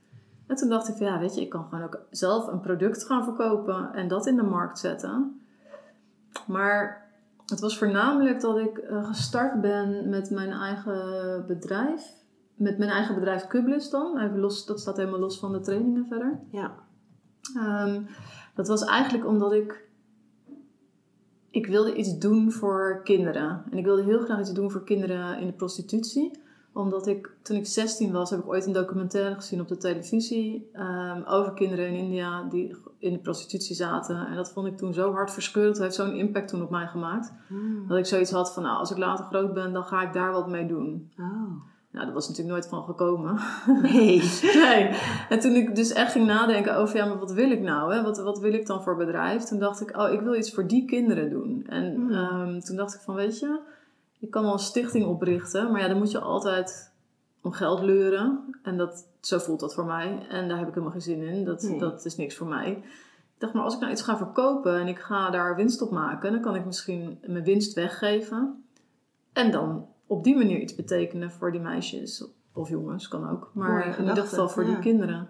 En 0.46 0.56
toen 0.56 0.68
dacht 0.68 0.88
ik 0.88 0.96
van 0.96 1.06
ja, 1.06 1.18
weet 1.18 1.34
je, 1.34 1.40
ik 1.40 1.48
kan 1.48 1.64
gewoon 1.68 1.84
ook 1.84 2.00
zelf 2.10 2.46
een 2.46 2.60
product 2.60 3.04
gaan 3.04 3.24
verkopen 3.24 3.92
en 3.94 4.08
dat 4.08 4.26
in 4.26 4.36
de 4.36 4.42
markt 4.42 4.78
zetten. 4.78 5.40
Maar 6.46 7.08
het 7.46 7.60
was 7.60 7.78
voornamelijk 7.78 8.40
dat 8.40 8.58
ik 8.58 8.78
eh, 8.78 9.06
gestart 9.06 9.60
ben 9.60 10.08
met 10.08 10.30
mijn 10.30 10.50
eigen 10.52 11.44
bedrijf. 11.46 12.02
Met 12.54 12.78
mijn 12.78 12.90
eigen 12.90 13.14
bedrijf 13.14 13.46
Cublis 13.46 13.90
dan. 13.90 14.18
Even 14.18 14.38
los, 14.38 14.66
dat 14.66 14.80
staat 14.80 14.96
helemaal 14.96 15.20
los 15.20 15.38
van 15.38 15.52
de 15.52 15.60
trainingen 15.60 16.06
verder. 16.08 16.38
Ja. 16.50 16.72
Ehm, 17.56 18.02
dat 18.54 18.68
was 18.68 18.84
eigenlijk 18.84 19.26
omdat 19.26 19.52
ik 19.52 19.88
ik 21.50 21.66
wilde 21.66 21.94
iets 21.94 22.18
doen 22.18 22.52
voor 22.52 23.00
kinderen. 23.04 23.64
En 23.70 23.78
ik 23.78 23.84
wilde 23.84 24.02
heel 24.02 24.20
graag 24.20 24.40
iets 24.40 24.52
doen 24.52 24.70
voor 24.70 24.84
kinderen 24.84 25.38
in 25.40 25.46
de 25.46 25.52
prostitutie. 25.52 26.38
Omdat 26.72 27.06
ik, 27.06 27.30
toen 27.42 27.56
ik 27.56 27.66
16 27.66 28.12
was, 28.12 28.30
heb 28.30 28.38
ik 28.38 28.48
ooit 28.48 28.66
een 28.66 28.72
documentaire 28.72 29.34
gezien 29.34 29.60
op 29.60 29.68
de 29.68 29.76
televisie. 29.76 30.68
ehm, 30.72 31.22
over 31.22 31.52
kinderen 31.52 31.86
in 31.86 31.94
India 31.94 32.42
die 32.42 32.76
in 32.98 33.12
de 33.12 33.18
prostitutie 33.18 33.74
zaten. 33.76 34.26
En 34.26 34.36
dat 34.36 34.52
vond 34.52 34.66
ik 34.66 34.76
toen 34.76 34.94
zo 34.94 35.12
hartverscheurend. 35.12 35.76
Het 35.76 35.84
heeft 35.84 35.96
zo'n 35.96 36.16
impact 36.16 36.48
toen 36.48 36.62
op 36.62 36.70
mij 36.70 36.86
gemaakt. 36.86 37.32
Dat 37.88 37.98
ik 37.98 38.06
zoiets 38.06 38.30
had 38.30 38.52
van, 38.52 38.62
nou, 38.62 38.78
als 38.78 38.90
ik 38.90 38.98
later 38.98 39.24
groot 39.24 39.54
ben, 39.54 39.72
dan 39.72 39.84
ga 39.84 40.02
ik 40.02 40.12
daar 40.12 40.32
wat 40.32 40.48
mee 40.48 40.66
doen. 40.66 41.10
Oh. 41.18 41.52
Nou, 41.92 42.04
dat 42.04 42.14
was 42.14 42.28
natuurlijk 42.28 42.54
nooit 42.56 42.68
van 42.68 42.84
gekomen. 42.84 43.38
Nee. 43.82 44.22
Nee. 44.54 44.98
En 45.28 45.40
toen 45.40 45.54
ik 45.54 45.74
dus 45.74 45.92
echt 45.92 46.12
ging 46.12 46.26
nadenken 46.26 46.76
over, 46.76 46.96
ja, 46.96 47.04
maar 47.06 47.18
wat 47.18 47.32
wil 47.32 47.50
ik 47.50 47.60
nou? 47.60 47.94
Hè? 47.94 48.02
Wat, 48.02 48.18
wat 48.18 48.38
wil 48.38 48.52
ik 48.52 48.66
dan 48.66 48.82
voor 48.82 48.96
bedrijf? 48.96 49.42
Toen 49.42 49.58
dacht 49.58 49.80
ik, 49.80 49.96
oh, 49.96 50.12
ik 50.12 50.20
wil 50.20 50.34
iets 50.34 50.54
voor 50.54 50.66
die 50.66 50.84
kinderen 50.84 51.30
doen. 51.30 51.64
En 51.68 51.94
Hmm. 51.94 52.10
ehm, 52.10 52.60
toen 52.60 52.76
dacht 52.76 52.94
ik 52.94 53.00
van, 53.00 53.14
weet 53.14 53.38
je, 53.38 53.58
ik 54.18 54.30
kan 54.30 54.42
wel 54.42 54.52
een 54.52 54.58
stichting 54.58 55.06
oprichten. 55.06 55.70
Maar 55.72 55.80
ja, 55.80 55.88
dan 55.88 55.98
moet 55.98 56.10
je 56.10 56.20
altijd 56.20 56.92
om 57.42 57.52
geld 57.52 57.80
leuren. 57.82 58.54
En 58.62 58.76
dat, 58.76 59.06
zo 59.20 59.38
voelt 59.38 59.60
dat 59.60 59.74
voor 59.74 59.84
mij. 59.86 60.26
En 60.28 60.48
daar 60.48 60.58
heb 60.58 60.66
ik 60.68 60.74
helemaal 60.74 60.92
geen 60.92 61.02
zin 61.02 61.22
in. 61.22 61.44
Dat, 61.44 61.62
Nee. 61.62 61.78
dat 61.78 62.04
is 62.04 62.16
niks 62.16 62.36
voor 62.36 62.46
mij. 62.46 62.70
Ik 62.70 63.46
dacht, 63.46 63.52
maar 63.54 63.64
als 63.64 63.74
ik 63.74 63.80
nou 63.80 63.92
iets 63.92 64.02
ga 64.02 64.16
verkopen 64.16 64.80
en 64.80 64.86
ik 64.88 64.98
ga 64.98 65.30
daar 65.30 65.56
winst 65.56 65.82
op 65.82 65.90
maken, 65.90 66.32
dan 66.32 66.40
kan 66.40 66.54
ik 66.56 66.64
misschien 66.64 67.18
mijn 67.26 67.44
winst 67.44 67.74
weggeven. 67.74 68.64
En 69.32 69.50
dan 69.50 69.86
op 70.10 70.24
die 70.24 70.36
manier 70.36 70.58
iets 70.58 70.74
betekenen 70.74 71.30
voor 71.30 71.52
die 71.52 71.60
meisjes. 71.60 72.24
Of 72.54 72.68
jongens, 72.68 73.08
kan 73.08 73.30
ook. 73.30 73.50
Maar 73.54 73.98
in 73.98 74.08
ieder 74.08 74.24
geval 74.24 74.48
voor 74.48 74.62
ja. 74.62 74.68
die 74.68 74.78
kinderen. 74.78 75.28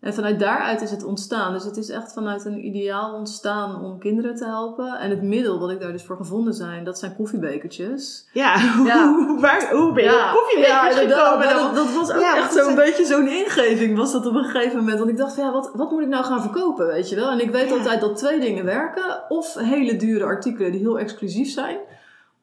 En 0.00 0.14
vanuit 0.14 0.38
daaruit 0.40 0.80
is 0.82 0.90
het 0.90 1.04
ontstaan. 1.04 1.52
Dus 1.52 1.64
het 1.64 1.76
is 1.76 1.88
echt 1.88 2.12
vanuit 2.12 2.44
een 2.44 2.64
ideaal 2.66 3.14
ontstaan 3.14 3.84
om 3.84 3.98
kinderen 3.98 4.36
te 4.36 4.44
helpen. 4.44 4.98
En 4.98 5.10
het 5.10 5.22
middel 5.22 5.58
wat 5.58 5.70
ik 5.70 5.80
daar 5.80 5.92
dus 5.92 6.02
voor 6.04 6.16
gevonden 6.16 6.54
zijn, 6.54 6.84
dat 6.84 6.98
zijn 6.98 7.16
koffiebekertjes. 7.16 8.28
Ja, 8.32 8.54
Ja. 8.90 9.12
Hoe, 9.12 9.40
waar, 9.40 9.72
hoe 9.72 9.92
ben 9.92 10.04
je 10.04 10.10
op 10.10 10.38
koffiebekers 10.40 11.00
inderdaad. 11.00 11.26
gekomen 11.26 11.46
Ja, 11.48 11.62
dat, 11.62 11.74
dat 11.74 11.92
was 11.94 12.12
ook 12.12 12.20
Ja, 12.20 12.36
echt 12.36 12.52
zo'n 12.54 12.74
beetje 12.74 13.04
zo'n 13.04 13.28
ingeving 13.28 13.96
was 13.96 14.12
dat 14.12 14.26
op 14.26 14.34
een 14.34 14.44
gegeven 14.44 14.78
moment. 14.78 14.98
Want 14.98 15.10
ik 15.10 15.16
dacht 15.16 15.36
ja, 15.36 15.52
wat, 15.52 15.70
wat 15.74 15.90
moet 15.90 16.02
ik 16.02 16.08
nou 16.08 16.24
gaan 16.24 16.42
verkopen, 16.42 16.86
weet 16.86 17.08
je 17.08 17.16
wel? 17.16 17.30
En 17.30 17.40
ik 17.40 17.50
weet 17.50 17.68
Ja. 17.68 17.74
altijd 17.76 18.00
dat 18.00 18.16
twee 18.16 18.40
dingen 18.40 18.64
werken. 18.64 19.24
Of 19.28 19.54
hele 19.54 19.96
dure 19.96 20.24
artikelen 20.24 20.70
die 20.72 20.80
heel 20.80 20.98
exclusief 20.98 21.50
zijn. 21.50 21.78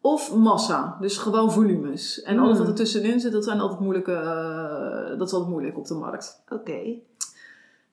Of 0.08 0.36
massa, 0.36 0.98
dus 1.00 1.18
gewoon 1.18 1.52
volumes. 1.52 2.22
En 2.22 2.40
alles 2.40 2.50
Hmm. 2.50 2.60
wat 2.60 2.68
er 2.68 2.76
tussenin 2.76 3.20
zit, 3.20 3.32
dat 3.32 3.44
zijn 3.44 3.60
altijd 3.60 3.80
moeilijke, 3.80 4.14
eh, 4.14 5.18
dat 5.18 5.28
is 5.28 5.34
altijd 5.34 5.52
moeilijk 5.52 5.78
op 5.78 5.86
de 5.86 5.94
markt. 5.94 6.44
Oké. 6.50 6.80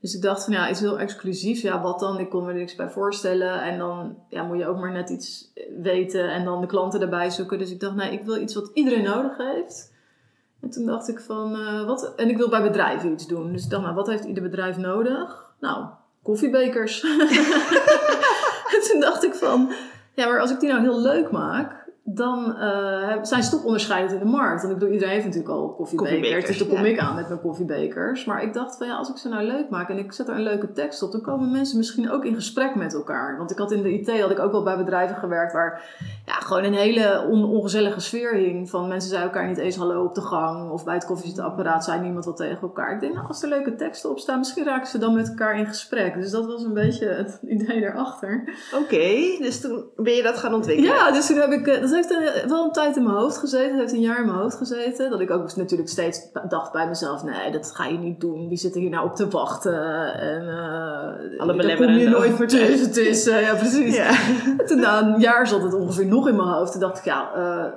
Dus 0.01 0.15
ik 0.15 0.23
dacht 0.23 0.45
van 0.45 0.53
ja, 0.53 0.71
iets 0.71 0.81
heel 0.81 0.99
exclusief. 0.99 1.61
Ja, 1.61 1.83
wat 1.83 2.01
dan? 2.01 2.19
Ik 2.19 2.31
kon 2.31 2.45
me 2.45 2.53
er 2.53 2.59
niks 2.59 2.75
bij 2.75 2.91
voorstellen. 2.91 3.63
En 3.63 3.79
dan 3.79 4.17
ja, 4.29 4.43
moet 4.43 4.59
je 4.59 4.67
ook 4.67 4.79
maar 4.79 4.93
net 4.93 5.11
iets 5.11 5.53
weten 5.83 6.33
en 6.33 6.45
dan 6.45 6.61
de 6.61 6.67
klanten 6.67 7.01
erbij 7.01 7.31
zoeken. 7.31 7.59
Dus 7.59 7.71
ik 7.71 7.81
dacht, 7.81 7.95
nee, 7.95 8.13
ik 8.13 8.25
wil 8.25 8.37
iets 8.41 8.55
wat 8.55 8.71
iedereen 8.75 9.05
nodig 9.05 9.37
heeft. 9.37 9.93
En 10.61 10.71
toen 10.71 10.87
dacht 10.87 11.09
ik 11.09 11.21
van, 11.21 11.57
eh, 11.57 11.87
wat? 11.87 12.15
En 12.17 12.29
ik 12.29 12.37
wil 12.37 12.49
bij 12.49 12.63
bedrijven 12.63 13.13
iets 13.13 13.27
doen. 13.27 13.53
Dus 13.53 13.65
ik 13.65 13.71
dacht, 13.71 13.83
nou, 13.83 13.95
wat 13.95 14.07
heeft 14.07 14.25
ieder 14.25 14.43
bedrijf 14.43 14.77
nodig? 14.77 15.53
Nou, 15.61 15.85
koffiebekers. 16.23 17.03
en 18.75 18.81
toen 18.91 19.01
dacht 19.01 19.25
ik 19.25 19.35
van, 19.35 19.73
ja, 20.15 20.27
maar 20.27 20.41
als 20.41 20.51
ik 20.51 20.61
die 20.61 20.69
nou 20.69 20.81
heel 20.81 21.01
leuk 21.01 21.31
maak, 21.31 21.84
dan 22.07 22.57
eh, 22.57 23.17
zijn 23.23 23.43
ze 23.43 23.51
toch 23.51 23.65
onderscheidend 23.65 24.13
in 24.13 24.19
de 24.19 24.25
markt. 24.25 24.61
Want 24.61 24.73
ik 24.73 24.79
bedoel, 24.79 24.95
iedereen 24.95 25.15
heeft 25.15 25.27
natuurlijk 25.27 25.55
al 25.55 25.75
koffiebekers. 25.75 26.47
Dus 26.47 26.59
dan 26.59 26.69
kom 26.69 26.85
ja. 26.85 26.85
ik 26.85 26.99
aan 26.99 27.15
met 27.15 27.29
mijn 27.29 27.41
koffiebekers. 27.41 28.25
Maar 28.25 28.43
ik 28.43 28.53
dacht 28.53 28.77
van 28.77 28.87
ja, 28.87 28.97
als 28.97 29.09
ik 29.09 29.17
ze 29.17 29.29
nou 29.29 29.45
leuk 29.45 29.69
maak 29.71 29.89
en 29.89 29.99
ik 29.99 30.13
zet 30.13 30.29
er 30.29 30.35
een 30.35 30.43
leuke 30.43 30.73
tekst 30.73 31.03
op, 31.03 31.13
dan 31.13 31.21
komen 31.21 31.51
mensen 31.51 31.77
misschien 31.77 32.11
ook 32.11 32.25
in 32.25 32.35
gesprek 32.35 32.75
met 32.75 32.95
elkaar. 32.95 33.37
Want 33.39 33.51
ik 33.51 33.59
had 33.59 33.73
in 33.73 33.83
de 33.83 33.93
IT 33.93 34.21
had 34.21 34.31
ik 34.31 34.39
ook 34.39 34.53
wel 34.53 34.63
bij 34.63 34.77
bedrijven 34.77 35.17
gewerkt 35.17 35.53
waar 35.53 35.83
ja, 36.27 36.33
gewoon 36.33 36.65
een 36.65 36.75
hele 36.75 37.27
on- 37.31 37.45
ongezellige 37.45 38.01
sfeer 38.01 38.35
hing. 38.35 38.71
Van 38.71 38.89
mensen 38.89 39.11
zeiden 39.11 39.33
elkaar 39.33 39.49
niet 39.49 39.59
eens 39.59 39.77
hallo 39.77 40.05
op 40.05 40.15
de 40.15 40.21
gang 40.21 40.71
of 40.71 40.85
bij 40.85 40.95
het 40.95 41.07
koffiezetapparaat 41.07 41.85
zei 41.85 42.01
niemand 42.01 42.25
wat 42.25 42.37
tegen 42.37 42.63
elkaar. 42.63 42.95
Ik 42.95 43.01
denk 43.01 43.15
nou, 43.15 43.27
als 43.27 43.43
er 43.43 43.49
leuke 43.49 43.75
teksten 43.75 44.11
op 44.11 44.19
staan, 44.19 44.39
misschien 44.39 44.65
raken 44.65 44.87
ze 44.87 44.99
dan 44.99 45.15
met 45.15 45.29
elkaar 45.29 45.59
in 45.59 45.67
gesprek. 45.67 46.15
Dus 46.15 46.31
dat 46.31 46.47
was 46.47 46.65
een 46.65 46.75
beetje 46.75 47.07
het 47.07 47.39
idee 47.59 47.81
daarachter. 47.81 48.45
Oké, 48.83 49.37
dus 49.39 49.61
toen 49.61 49.85
ben 49.97 50.15
je 50.15 50.23
dat 50.23 50.39
gaan 50.39 50.55
ontwikkelen. 50.55 50.95
Ja, 50.95 51.11
dus 51.11 51.27
toen 51.27 51.37
heb 51.37 51.51
ik, 51.51 51.67
eh, 51.67 51.94
heeft 51.95 52.49
wel 52.49 52.65
een 52.65 52.73
tijd 52.73 52.97
in 52.97 53.03
mijn 53.03 53.17
hoofd 53.17 53.37
gezeten. 53.37 53.71
Dat 53.71 53.81
heeft 53.81 53.93
een 53.93 54.01
jaar 54.01 54.21
in 54.21 54.27
mijn 54.27 54.39
hoofd 54.39 54.57
gezeten. 54.57 55.11
Dat 55.11 55.21
ik 55.21 55.31
ook 55.31 55.57
natuurlijk 55.57 55.89
steeds 55.89 56.21
dacht 56.49 56.73
bij 56.73 56.89
mezelf, 56.89 57.25
nee, 57.25 57.53
dat 57.53 57.73
ga 57.75 57.87
je 57.87 57.99
niet 57.99 58.21
doen. 58.21 58.49
Wie 58.49 58.59
zit 58.59 58.75
er 58.75 58.81
hier 58.81 58.91
nou 58.91 59.07
op 59.07 59.17
te 59.17 59.29
wachten? 59.29 60.15
En 60.15 60.49
eh 60.49 61.05
daar 61.57 61.77
kom 61.77 61.89
je 61.89 62.09
nooit 62.09 62.39
meer 62.39 62.49
tussen. 62.49 62.87
Het 62.87 62.97
is, 62.97 63.25
ja, 63.49 63.55
precies. 63.55 63.97
Ja. 63.97 64.09
En 64.59 64.67
toen 64.67 64.81
na 64.81 65.03
een 65.03 65.21
jaar 65.21 65.47
zat 65.47 65.63
het 65.63 65.75
ongeveer 65.75 66.07
nog 66.07 66.29
in 66.29 66.37
mijn 66.37 66.49
hoofd. 66.49 66.73
Toen 66.73 66.81
dacht 66.81 66.99
ik, 66.99 67.05
ja, 67.05 67.35
eh, 67.35 67.73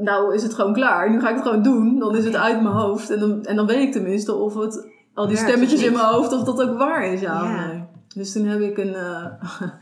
nou 0.00 0.34
is 0.34 0.42
het 0.42 0.54
gewoon 0.54 0.72
klaar. 0.72 1.10
Nu 1.10 1.20
ga 1.20 1.28
ik 1.28 1.34
het 1.34 1.44
gewoon 1.46 1.62
doen. 1.62 1.98
Dan 1.98 2.16
is 2.16 2.24
het 2.24 2.36
uit 2.36 2.62
mijn 2.62 2.74
hoofd. 2.74 3.10
En 3.10 3.20
dan, 3.20 3.44
en 3.44 3.56
dan 3.56 3.66
weet 3.66 3.82
ik 3.82 3.92
tenminste 3.92 4.34
of 4.34 4.54
het, 4.54 4.86
al 5.14 5.26
die 5.26 5.36
stemmetjes 5.36 5.82
in 5.82 5.92
mijn 5.92 6.04
hoofd, 6.04 6.32
of 6.32 6.44
dat 6.44 6.62
ook 6.62 6.78
waar 6.78 7.12
is, 7.12 7.20
ja, 7.20 7.42
Ja. 7.42 7.42
of 7.42 7.66
nee. 7.66 7.84
Dus 8.14 8.32
toen 8.32 8.46
heb 8.46 8.60
ik 8.60 8.78
een, 8.78 8.94
eh, 8.94 9.24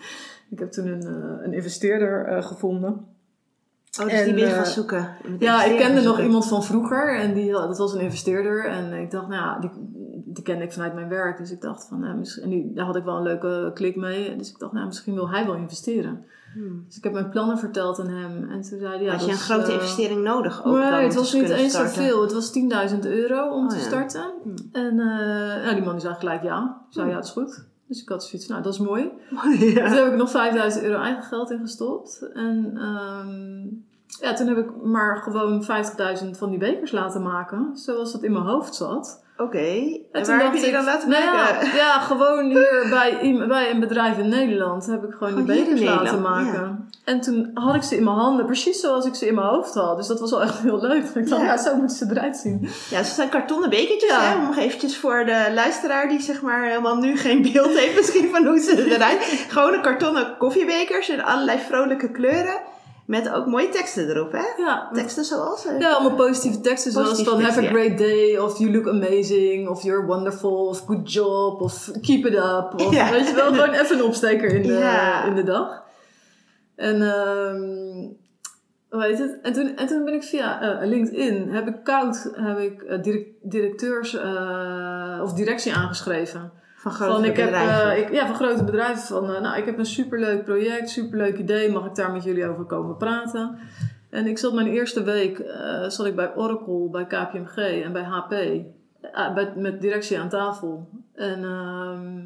ik 0.50 0.58
heb 0.58 0.70
toen 0.70 0.86
een, 0.86 1.06
een 1.44 1.52
investeerder 1.52 2.42
gevonden. 2.42 3.15
Oh, 4.00 4.04
dus 4.04 4.14
En, 4.14 4.24
die 4.24 4.34
ben 4.34 4.44
je 4.44 4.50
gaan 4.50 4.64
eh, 4.64 4.70
zoeken. 4.70 5.16
Ja, 5.38 5.64
ik 5.64 5.78
kende 5.78 6.02
nog 6.02 6.20
iemand 6.20 6.48
van 6.48 6.64
vroeger 6.64 7.18
en 7.18 7.34
die, 7.34 7.52
dat 7.52 7.78
was 7.78 7.94
een 7.94 8.00
investeerder. 8.00 8.66
En 8.66 8.92
ik 8.92 9.10
dacht, 9.10 9.28
nou 9.28 9.42
ja, 9.42 9.58
die, 9.58 9.70
die 10.24 10.44
kende 10.44 10.64
ik 10.64 10.72
vanuit 10.72 10.94
mijn 10.94 11.08
werk. 11.08 11.38
Dus 11.38 11.50
ik 11.50 11.60
dacht 11.60 11.86
van, 11.88 12.00
nou, 12.00 12.16
misschien, 12.16 12.42
en 12.42 12.50
die, 12.50 12.72
daar 12.74 12.86
had 12.86 12.96
ik 12.96 13.04
wel 13.04 13.16
een 13.16 13.22
leuke 13.22 13.70
klik 13.74 13.96
mee. 13.96 14.36
Dus 14.36 14.50
ik 14.50 14.58
dacht, 14.58 14.72
nou, 14.72 14.86
misschien 14.86 15.14
wil 15.14 15.30
hij 15.30 15.46
wel 15.46 15.54
investeren. 15.54 16.24
Hmm. 16.54 16.84
Dus 16.86 16.96
ik 16.96 17.04
heb 17.04 17.12
mijn 17.12 17.28
plannen 17.28 17.58
verteld 17.58 18.00
aan 18.00 18.08
hem. 18.08 18.50
En 18.50 18.60
toen 18.62 18.78
zei 18.78 18.86
hij, 18.86 19.02
ja, 19.02 19.12
Had 19.12 19.24
je 19.24 19.30
een 19.30 19.36
grote 19.36 19.66
eh, 19.66 19.72
investering 19.72 20.22
nodig 20.22 20.64
ook 20.64 20.74
Nee, 20.74 20.90
dan 20.90 21.02
het 21.02 21.14
was 21.14 21.32
niet 21.32 21.48
eens 21.48 21.72
zoveel. 21.72 22.22
Het 22.22 22.32
was 22.32 22.52
10.000 22.92 22.98
euro 23.00 23.50
om 23.50 23.64
Oh, 23.64 23.68
te 23.68 23.76
ja. 23.76 23.82
starten. 23.82 24.32
Hmm. 24.42 24.54
En 24.72 24.90
eh, 24.90 25.64
nou, 25.64 25.74
die 25.74 25.84
man 25.84 25.92
die 25.92 26.00
zei 26.00 26.14
gelijk 26.14 26.42
ja. 26.42 26.84
Ik 26.88 26.92
zei, 26.92 27.04
Hmm. 27.04 27.14
ja, 27.14 27.20
het 27.20 27.26
is 27.26 27.32
goed. 27.32 27.64
Dus 27.86 28.02
ik 28.02 28.08
had 28.08 28.24
zoiets 28.24 28.46
van, 28.46 28.54
nou, 28.54 28.62
dat 28.62 28.74
is 28.74 28.86
mooi. 28.86 29.02
ja. 29.74 29.88
Toen 29.88 29.96
heb 29.96 30.12
ik 30.12 30.18
nog 30.18 30.30
5000 30.30 30.84
euro 30.84 31.00
eigen 31.00 31.22
geld 31.22 31.50
ingestopt. 31.50 32.30
En 32.32 32.76
ehm, 32.76 33.66
ja, 34.20 34.32
toen 34.32 34.46
heb 34.46 34.56
ik 34.56 34.70
maar 34.82 35.16
gewoon 35.16 35.64
50.000 36.22 36.30
van 36.30 36.50
die 36.50 36.58
bekers 36.58 36.90
laten 36.92 37.22
maken. 37.22 37.70
Zoals 37.74 38.12
dat 38.12 38.22
in 38.22 38.32
mijn 38.32 38.44
hoofd 38.44 38.74
zat. 38.74 39.24
Oké, 39.38 39.58
En 39.58 40.02
en 40.12 40.22
toen 40.22 40.34
waar 40.36 40.44
heb 40.44 40.52
je 40.54 40.58
die 40.58 40.68
ik, 40.68 40.74
dan 40.74 40.84
laten 40.84 41.08
nou 41.08 41.24
maken? 41.24 41.66
ja, 41.66 41.74
ja, 41.74 42.00
gewoon 42.10 42.44
hier 42.44 42.86
bij, 42.90 43.44
bij 43.48 43.70
een 43.70 43.80
bedrijf 43.80 44.18
in 44.18 44.28
Nederland 44.28 44.86
heb 44.86 45.04
ik 45.04 45.12
gewoon 45.18 45.34
die 45.34 45.44
bekers 45.44 45.80
laten 45.80 46.20
maken. 46.22 46.88
En 47.04 47.20
toen 47.20 47.50
had 47.54 47.74
ik 47.74 47.82
ze 47.82 47.96
in 47.96 48.04
mijn 48.04 48.16
handen, 48.16 48.46
precies 48.46 48.80
zoals 48.80 49.06
ik 49.06 49.14
ze 49.14 49.26
in 49.26 49.34
mijn 49.34 49.46
hoofd 49.46 49.74
had. 49.74 49.96
Dus 49.96 50.06
dat 50.06 50.20
was 50.20 50.30
wel 50.30 50.42
echt 50.42 50.58
heel 50.58 50.80
leuk. 50.80 51.04
Ik 51.14 51.28
dacht, 51.28 51.42
Ja. 51.42 51.46
ja, 51.46 51.56
zo 51.56 51.76
moeten 51.76 51.96
ze 51.96 52.06
eruit 52.10 52.36
zien. 52.36 52.68
Ja, 52.90 53.02
ze 53.02 53.14
zijn 53.14 53.28
kartonnen 53.28 53.70
bekertjes, 53.70 54.10
Ja. 54.10 54.20
hè? 54.20 54.36
Om 54.36 54.42
nog 54.46 54.56
eventjes 54.56 54.96
voor 54.96 55.24
de 55.24 55.50
luisteraar 55.54 56.08
die 56.08 56.20
zeg 56.20 56.42
maar 56.42 56.64
helemaal 56.64 56.96
nu 56.96 57.16
geen 57.16 57.42
beeld 57.52 57.78
heeft 57.78 57.96
misschien 58.00 58.30
van 58.30 58.46
hoe 58.46 58.58
ze 58.58 58.94
eruit. 58.94 59.22
Gewone 59.48 59.80
kartonnen 59.80 60.36
koffiebekers 60.38 61.08
in 61.08 61.22
allerlei 61.22 61.58
vrolijke 61.58 62.10
kleuren. 62.10 62.60
Met 63.06 63.30
ook 63.32 63.46
mooie 63.46 63.68
teksten 63.68 64.08
erop, 64.10 64.32
hè? 64.32 64.44
Ja, 64.56 64.90
Teksten 64.92 65.24
zoals... 65.24 65.66
Ja, 65.78 65.92
allemaal 65.92 66.16
positieve 66.16 66.60
teksten 66.60 66.92
zoals 66.92 67.22
van 67.22 67.40
have 67.42 67.60
a 67.60 67.68
great 67.68 67.98
day, 67.98 68.38
of 68.38 68.58
you 68.58 68.70
look 68.72 68.88
amazing, 68.88 69.68
of 69.68 69.82
you're 69.82 70.06
wonderful, 70.06 70.66
of 70.66 70.80
good 70.86 71.12
job, 71.12 71.60
of 71.60 71.90
keep 72.00 72.26
it 72.26 72.34
up. 72.34 72.72
Of 72.86 72.94
Ja. 72.94 73.10
weet 73.10 73.28
je 73.28 73.34
wel, 73.34 73.52
gewoon 73.52 73.70
even 73.70 73.98
een 73.98 74.04
opsteker 74.04 74.52
in 74.52 74.62
de, 74.62 74.72
Ja. 74.72 75.24
in 75.24 75.34
de 75.34 75.42
dag. 75.44 75.82
En 76.76 77.00
hoe 78.90 79.02
heet 79.04 79.18
het? 79.18 79.38
En 79.42 79.52
toen, 79.52 79.76
en 79.76 79.86
toen 79.86 80.04
ben 80.04 80.14
ik 80.14 80.22
via 80.22 80.60
eh, 80.80 80.88
LinkedIn, 80.88 81.48
heb 81.50 81.68
ik 81.68 81.84
koud, 81.84 82.30
heb 82.32 82.58
ik 82.58 82.82
eh, 82.82 83.02
direct- 83.02 83.30
directeurs 83.42 84.14
eh, 84.14 85.20
of 85.22 85.32
directie 85.32 85.74
aangeschreven. 85.74 86.52
Van 86.86 86.94
grote 86.94 87.12
Van, 87.12 87.24
ik 87.24 87.36
heb, 87.36 87.50
bedrijven. 87.50 87.90
eh, 87.90 87.98
ik, 87.98 88.12
ja, 88.12 88.26
van 88.26 88.34
grote 88.34 88.64
bedrijven. 88.64 89.02
Van, 89.02 89.34
eh, 89.34 89.40
nou, 89.40 89.58
ik 89.58 89.64
heb 89.64 89.78
een 89.78 89.86
superleuk 89.86 90.44
project, 90.44 90.90
superleuk 90.90 91.38
idee. 91.38 91.70
Mag 91.72 91.86
ik 91.86 91.94
daar 91.94 92.12
met 92.12 92.24
jullie 92.24 92.46
over 92.48 92.64
komen 92.64 92.96
praten? 92.96 93.58
En 94.10 94.26
ik 94.26 94.38
zat 94.38 94.52
mijn 94.52 94.66
eerste 94.66 95.02
week 95.02 95.38
eh, 95.38 95.88
zat 95.88 96.06
ik 96.06 96.16
bij 96.16 96.36
Oracle, 96.36 96.88
bij 96.90 97.06
KPMG 97.06 97.56
en 97.56 97.92
bij 97.92 98.02
HP. 98.02 98.28
bij, 99.34 99.52
met 99.56 99.80
directie 99.80 100.18
aan 100.18 100.28
tafel. 100.28 100.88
En, 101.14 101.44
ehm 101.44 102.24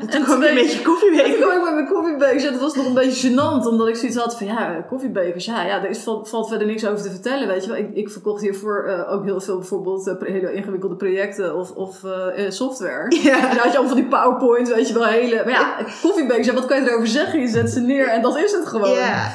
en 0.00 0.08
toen 0.08 0.22
kwam 0.22 0.42
je 0.42 0.48
twee- 0.48 0.54
met 0.62 0.72
je 0.72 0.78
ik 0.78 0.84
koffiebeker. 0.84 1.34
kwam 1.34 1.56
ik 1.58 1.64
met 1.64 1.74
mijn 1.74 1.86
koffiebekers 1.86 2.44
en 2.44 2.52
het 2.52 2.60
was 2.60 2.74
nog 2.74 2.86
een 2.86 2.94
beetje 2.94 3.30
gênant. 3.30 3.66
Omdat 3.66 3.88
ik 3.88 3.96
zoiets 3.96 4.16
had 4.16 4.36
van, 4.36 4.46
ja, 4.46 4.84
koffiebekers, 4.88 5.44
ja, 5.44 5.62
ja 5.62 5.82
er 5.82 5.90
is, 5.90 5.98
valt, 5.98 6.28
valt 6.28 6.48
verder 6.48 6.66
niks 6.66 6.86
over 6.86 7.02
te 7.04 7.10
vertellen, 7.10 7.48
weet 7.48 7.64
je 7.64 7.70
wel. 7.70 7.78
Ik, 7.78 7.94
ik 7.94 8.10
verkocht 8.10 8.42
hiervoor 8.42 8.84
eh, 8.84 9.12
ook 9.12 9.24
heel 9.24 9.40
veel 9.40 9.58
bijvoorbeeld 9.58 10.06
eh, 10.06 10.14
hele 10.20 10.52
ingewikkelde 10.52 10.96
projecten 10.96 11.56
of, 11.56 11.70
of 11.70 12.04
eh, 12.04 12.50
software. 12.50 13.04
Ja. 13.22 13.50
En 13.50 13.56
had 13.56 13.72
je 13.72 13.78
allemaal 13.78 13.86
van 13.86 13.96
die 13.96 14.06
powerpoints, 14.06 14.70
weet 14.70 14.88
je 14.88 14.94
wel, 14.94 15.04
hele... 15.04 15.36
Maar 15.44 15.52
ja, 15.52 15.76
koffiebekers, 16.02 16.46
ja, 16.46 16.54
wat 16.54 16.66
kan 16.66 16.82
je 16.82 16.88
erover 16.88 17.08
zeggen? 17.08 17.40
Je 17.40 17.48
zet 17.48 17.70
ze 17.70 17.80
neer 17.80 18.08
en 18.08 18.22
dat 18.22 18.36
is 18.38 18.52
het 18.52 18.66
gewoon. 18.66 18.90
Ja. 18.90 19.32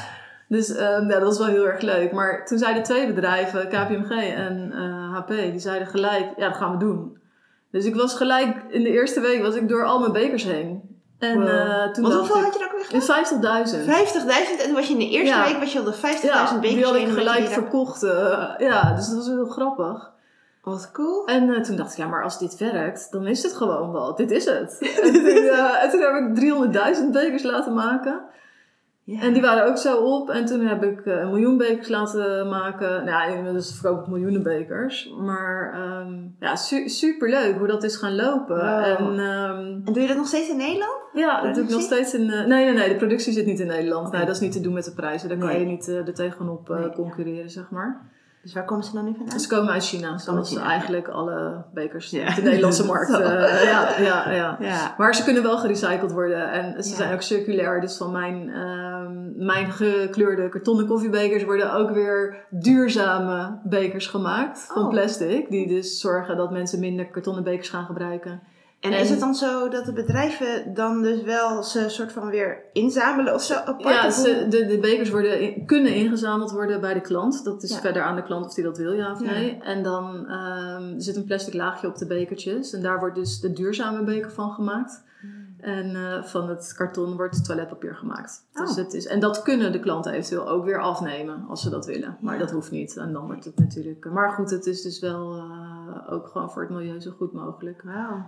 Dus 0.48 0.74
ehm, 0.74 1.08
ja, 1.08 1.18
dat 1.18 1.22
was 1.22 1.38
wel 1.38 1.46
heel 1.46 1.66
erg 1.66 1.80
leuk. 1.80 2.12
Maar 2.12 2.46
toen 2.46 2.58
zeiden 2.58 2.82
twee 2.82 3.06
bedrijven, 3.06 3.68
KPMG 3.68 4.10
en 4.34 4.72
HP, 5.12 5.28
die 5.28 5.58
zeiden 5.58 5.88
gelijk, 5.88 6.26
ja, 6.36 6.48
dat 6.48 6.56
gaan 6.56 6.72
we 6.72 6.78
doen. 6.78 7.20
Dus 7.72 7.84
ik 7.84 7.94
was 7.94 8.14
gelijk, 8.14 8.56
in 8.68 8.82
de 8.82 8.90
eerste 8.90 9.20
week 9.20 9.42
was 9.42 9.54
ik 9.54 9.68
door 9.68 9.84
al 9.84 9.98
mijn 9.98 10.12
bekers 10.12 10.44
heen. 10.44 10.90
En 11.18 11.38
Wow. 11.40 11.48
eh, 11.48 11.92
toen 11.92 12.02
Want 12.02 12.14
dacht 12.14 12.28
hoeveel 12.28 12.36
ik... 12.36 12.42
had 12.42 12.54
je 12.54 12.58
er 12.60 12.66
ook 12.66 12.90
weer 12.90 13.00
gedaan? 13.02 13.66
50.000. 13.66 14.56
50.000 14.56 14.60
en 14.60 14.64
toen 14.66 14.74
was 14.74 14.86
je 14.86 14.92
in 14.92 14.98
de 14.98 15.08
eerste 15.08 15.34
Ja. 15.36 15.44
week 15.44 15.58
was 15.58 15.72
je 15.72 15.78
al 15.78 15.84
de 15.84 15.92
50.000 15.94 16.00
Ja, 16.22 16.54
bekers 16.54 16.74
die 16.74 16.84
had 16.84 16.94
ik 16.94 17.08
gelijk 17.08 17.46
verkocht. 17.48 18.02
eh, 18.02 18.48
ja, 18.58 18.94
dus 18.94 19.06
dat 19.06 19.16
was 19.16 19.26
heel 19.26 19.46
grappig. 19.46 20.10
Wat 20.62 20.90
cool. 20.92 21.26
En 21.26 21.54
eh, 21.54 21.60
toen 21.62 21.76
dacht 21.76 21.92
ik, 21.92 21.98
ja, 21.98 22.06
maar 22.06 22.22
als 22.24 22.38
dit 22.38 22.58
werkt, 22.58 23.08
dan 23.10 23.26
is 23.26 23.42
het 23.42 23.52
gewoon 23.52 23.92
wel. 23.92 24.14
Dit 24.14 24.30
is 24.30 24.44
het. 24.44 24.78
en, 25.02 25.12
toen, 25.12 25.24
eh, 25.26 25.82
en 25.84 25.90
toen 25.90 26.00
heb 26.00 26.14
ik 26.14 26.34
300.000 26.96 27.10
bekers 27.12 27.42
laten 27.42 27.74
maken. 27.74 28.20
Ja. 29.04 29.20
En 29.20 29.32
die 29.32 29.42
waren 29.42 29.66
ook 29.68 29.76
zo 29.76 29.96
op. 29.96 30.30
En 30.30 30.44
toen 30.44 30.60
heb 30.60 30.82
ik 30.84 31.00
eh, 31.06 31.18
een 31.20 31.28
miljoen 31.28 31.56
bekers 31.56 31.88
laten 31.88 32.48
maken. 32.48 33.04
Nou, 33.04 33.32
inmiddels 33.32 33.78
verkoop 33.80 34.00
ik 34.00 34.06
miljoenen 34.06 34.42
bekers. 34.42 35.14
Maar 35.18 35.72
ehm, 35.74 36.12
ja, 36.40 36.56
su 36.56 36.88
super 36.88 37.28
leuk 37.28 37.58
hoe 37.58 37.66
dat 37.66 37.82
is 37.82 37.96
gaan 37.96 38.14
lopen. 38.14 38.56
Wow. 38.56 38.84
En 38.84 39.18
ehm, 39.18 39.58
En 39.84 39.92
doe 39.92 40.00
je 40.00 40.06
dat 40.08 40.16
nog 40.16 40.26
steeds 40.26 40.48
in 40.50 40.56
Nederland? 40.56 41.00
ja, 41.12 41.42
dat 41.42 41.54
doe 41.54 41.64
ik 41.64 41.70
nog 41.70 41.80
steeds 41.80 42.14
in... 42.14 42.30
eh, 42.30 42.46
nee, 42.46 42.64
nee, 42.64 42.72
nee, 42.74 42.88
de 42.88 42.96
productie 42.96 43.32
zit 43.32 43.46
niet 43.46 43.60
in 43.60 43.66
Nederland. 43.66 44.12
Nee, 44.12 44.24
dat 44.24 44.34
is 44.34 44.40
niet 44.40 44.52
te 44.52 44.60
doen 44.60 44.72
met 44.72 44.84
de 44.84 44.92
prijzen. 44.92 45.28
Daar 45.28 45.38
kan 45.38 45.58
je 45.58 45.66
niet 45.66 45.88
eh, 45.88 45.96
er 45.96 46.14
tegenop 46.14 46.68
Nee, 46.68 46.80
ja. 46.82 46.88
concurreren, 46.94 47.50
zeg 47.50 47.70
maar. 47.70 48.00
Dus 48.42 48.52
waar 48.54 48.64
komen 48.64 48.84
ze 48.84 48.92
dan 48.92 49.04
nu 49.04 49.14
vandaan? 49.16 49.40
Ze 49.40 49.48
komen 49.48 49.72
uit 49.72 49.84
China, 49.84 50.18
zoals 50.18 50.48
China, 50.48 50.62
eigenlijk 50.62 51.08
alle 51.08 51.64
bekers 51.74 52.10
Ja. 52.10 52.28
op 52.28 52.34
de 52.34 52.42
Nederlandse 52.42 52.86
markt. 52.92 53.10
Eh, 53.10 53.64
ja, 53.64 53.98
ja, 54.00 54.30
ja. 54.60 54.94
Maar 54.98 55.14
ze 55.14 55.24
kunnen 55.24 55.42
wel 55.42 55.58
gerecycled 55.58 56.12
worden 56.12 56.50
en 56.50 56.82
ze 56.82 56.94
zijn 56.94 57.12
ook 57.14 57.22
circulair. 57.22 57.80
Dus 57.80 57.96
van 57.96 58.12
mijn, 58.12 58.50
ehm, 58.50 59.44
mijn 59.46 59.72
gekleurde 59.72 60.48
kartonnen 60.48 60.86
koffiebekers 60.86 61.44
worden 61.44 61.72
ook 61.74 61.90
weer 61.90 62.46
duurzame 62.50 63.60
bekers 63.64 64.06
gemaakt 64.06 64.58
van 64.72 64.82
Oh. 64.82 64.88
plastic. 64.88 65.50
Die 65.50 65.68
dus 65.68 66.00
zorgen 66.00 66.36
dat 66.36 66.50
mensen 66.50 66.80
minder 66.80 67.06
kartonnen 67.10 67.44
bekers 67.44 67.68
gaan 67.68 67.84
gebruiken. 67.86 68.42
En, 68.82 68.92
En- 68.92 69.00
is 69.00 69.10
het 69.10 69.20
dan 69.20 69.34
zo 69.34 69.68
dat 69.68 69.84
de 69.84 69.92
bedrijven 69.92 70.74
dan 70.74 71.02
dus 71.02 71.22
wel 71.22 71.62
ze 71.62 71.88
soort 71.88 72.12
van 72.12 72.30
weer 72.30 72.62
inzamelen 72.72 73.34
of 73.34 73.42
zo 73.42 73.54
apart? 73.54 73.94
Ja, 73.94 74.10
ze, 74.10 74.46
de, 74.48 74.66
de 74.66 74.78
bekers 74.78 75.10
worden 75.10 75.40
in- 75.40 75.66
kunnen 75.66 75.94
ingezameld 75.94 76.50
worden 76.50 76.80
bij 76.80 76.94
de 76.94 77.00
klant. 77.00 77.44
Dat 77.44 77.62
is 77.62 77.70
Ja. 77.70 77.80
verder 77.80 78.02
aan 78.02 78.16
de 78.16 78.22
klant 78.22 78.44
of 78.46 78.54
die 78.54 78.64
dat 78.64 78.78
wil, 78.78 78.92
ja 78.92 79.12
of 79.12 79.20
Ja. 79.22 79.30
nee. 79.30 79.58
En 79.60 79.82
dan 79.82 80.26
ehm, 80.28 80.98
zit 80.98 81.16
een 81.16 81.24
plastic 81.24 81.54
laagje 81.54 81.86
op 81.86 81.96
de 81.96 82.06
bekertjes. 82.06 82.72
En 82.72 82.82
daar 82.82 82.98
wordt 82.98 83.14
dus 83.14 83.40
de 83.40 83.52
duurzame 83.52 84.04
beker 84.04 84.30
van 84.30 84.50
gemaakt. 84.50 85.02
Hmm. 85.20 85.30
En 85.60 85.96
eh, 85.96 86.22
van 86.22 86.48
het 86.48 86.72
karton 86.76 87.16
wordt 87.16 87.44
toiletpapier 87.44 87.94
gemaakt. 87.94 88.44
Dus 88.52 88.70
Oh. 88.70 88.76
het 88.76 88.92
is, 88.94 89.06
en 89.06 89.20
dat 89.20 89.42
kunnen 89.42 89.72
de 89.72 89.80
klanten 89.80 90.12
eventueel 90.12 90.48
ook 90.48 90.64
weer 90.64 90.80
afnemen 90.80 91.44
als 91.48 91.62
ze 91.62 91.70
dat 91.70 91.86
willen. 91.86 92.16
Maar 92.20 92.34
Ja. 92.34 92.40
dat 92.40 92.50
hoeft 92.50 92.70
niet. 92.70 92.96
En 92.96 93.12
dan 93.12 93.26
wordt 93.26 93.44
het 93.44 93.58
natuurlijk... 93.58 94.04
Maar 94.12 94.30
goed, 94.30 94.50
het 94.50 94.66
is 94.66 94.82
dus 94.82 95.00
wel 95.00 95.42
eh, 95.94 96.12
ook 96.12 96.28
gewoon 96.28 96.50
voor 96.50 96.62
het 96.62 96.70
milieu 96.70 97.00
zo 97.00 97.10
goed 97.18 97.32
mogelijk. 97.32 97.82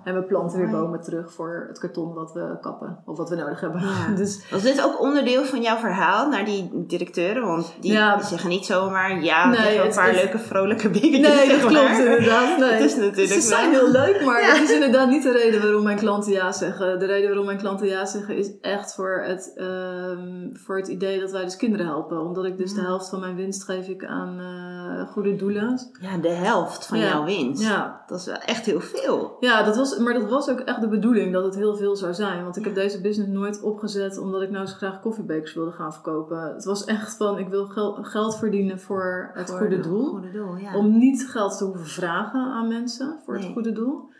En 0.05 0.14
we 0.14 0.22
planten 0.22 0.59
weer 0.59 0.70
bomen 0.70 1.00
terug 1.00 1.33
voor 1.33 1.64
het 1.68 1.79
karton 1.79 2.14
wat 2.14 2.33
we 2.33 2.57
kappen. 2.61 2.98
Of 3.05 3.16
wat 3.16 3.29
we 3.29 3.37
nodig 3.37 3.61
hebben. 3.61 3.81
Ja. 3.81 4.14
dus 4.16 4.50
Was 4.50 4.62
dit 4.62 4.85
ook 4.85 5.00
onderdeel 5.00 5.44
van 5.44 5.62
jouw 5.62 5.77
verhaal 5.77 6.29
naar 6.29 6.44
die 6.44 6.70
directeuren? 6.87 7.46
Want 7.46 7.74
die 7.81 7.92
Ja. 7.92 8.22
zeggen 8.22 8.48
niet 8.48 8.64
zomaar 8.66 9.22
ja, 9.22 9.48
Nee, 9.48 9.59
nee, 9.61 9.81
een 9.85 9.94
paar 9.94 10.12
leuke 10.14 10.38
vrolijke 10.38 10.90
bekertjes. 10.90 11.35
Nee, 11.35 11.48
dat 11.48 11.59
maar. 11.62 11.68
klopt 11.70 11.98
inderdaad. 11.98 12.59
Nee. 12.64 12.70
Het 12.72 12.81
is 12.81 12.96
natuurlijk 12.96 13.33
Ze 13.33 13.40
zijn 13.40 13.70
wel- 13.70 13.81
heel 13.81 13.90
leuk, 13.90 14.24
maar 14.24 14.42
dat 14.46 14.57
is 14.62 14.72
inderdaad 14.72 15.09
niet 15.09 15.22
de 15.22 15.33
reden 15.33 15.62
waarom 15.62 15.83
mijn 15.83 15.98
klanten 15.98 16.33
ja 16.33 16.53
zeggen. 16.53 16.98
De 16.98 17.07
reden 17.07 17.27
waarom 17.29 17.46
mijn 17.46 17.59
klanten 17.59 17.87
ja 17.87 18.05
zeggen 18.05 18.37
is 18.37 18.61
echt 18.61 18.94
voor 18.94 19.22
het, 19.27 19.53
ehm, 19.57 20.48
voor 20.53 20.77
het 20.77 20.88
idee 20.88 21.20
dat 21.20 21.31
wij 21.31 21.44
dus 21.44 21.57
kinderen 21.57 21.87
helpen. 21.87 22.20
Omdat 22.20 22.44
ik 22.44 22.59
dus 22.59 22.74
de 22.74 22.81
helft 22.81 23.09
van 23.09 23.20
mijn 23.20 23.35
winst 23.37 23.64
geef 23.64 23.88
ik 23.88 24.05
aan 24.05 24.40
eh, 24.85 25.09
goede 25.12 25.37
doelen. 25.37 25.81
Ja, 26.01 26.16
de 26.18 26.29
helft 26.29 26.87
van 26.87 26.99
Ja. 26.99 27.05
jouw 27.09 27.25
winst. 27.25 27.62
Ja. 27.62 28.03
Dat 28.07 28.18
is 28.20 28.27
wel 28.27 28.37
echt 28.37 28.66
heel 28.66 28.81
veel. 28.81 29.37
Ja, 29.40 29.62
dat 29.62 29.77
was, 29.77 29.99
maar 29.99 30.14
dat 30.14 30.31
was 30.31 30.49
ook 30.51 30.61
echt 30.61 30.81
de 30.81 30.88
bedoeling 30.88 31.33
dat 31.33 31.44
het 31.44 31.55
heel 31.55 31.77
veel 31.77 31.97
zou 31.97 32.14
zijn. 32.14 32.42
Want 32.44 32.57
ik 32.57 32.64
heb 32.64 32.75
deze 32.75 33.01
business 33.01 33.33
nooit 33.33 33.62
opgezet 33.62 34.18
omdat 34.18 34.42
ik 34.42 34.51
nou 34.51 34.66
zo 34.66 34.75
graag 34.75 35.01
koffiebekers 35.01 35.55
wilde 35.55 35.73
gaan 35.73 35.92
verkopen. 35.92 36.40
Het 36.55 36.64
was 36.64 36.85
echt 36.85 37.16
van, 37.16 37.38
ik 37.38 37.49
wil 37.49 37.66
gel- 37.66 37.99
geld 38.03 38.37
verdienen 38.37 38.81
voor 38.81 39.31
het 39.35 39.51
Voor 39.51 39.59
goede 39.59 39.81
doel. 39.81 40.07
Goede 40.11 40.31
doel, 40.31 40.57
ja. 40.57 40.77
Om 40.77 40.99
niet 40.99 41.27
geld 41.31 41.59
te 41.59 41.64
hoeven 41.64 41.87
vragen 41.87 42.40
aan 42.40 42.68
mensen 42.68 43.18
voor 43.25 43.35
het 43.35 43.44
goede 43.53 43.73
doel. 43.73 44.12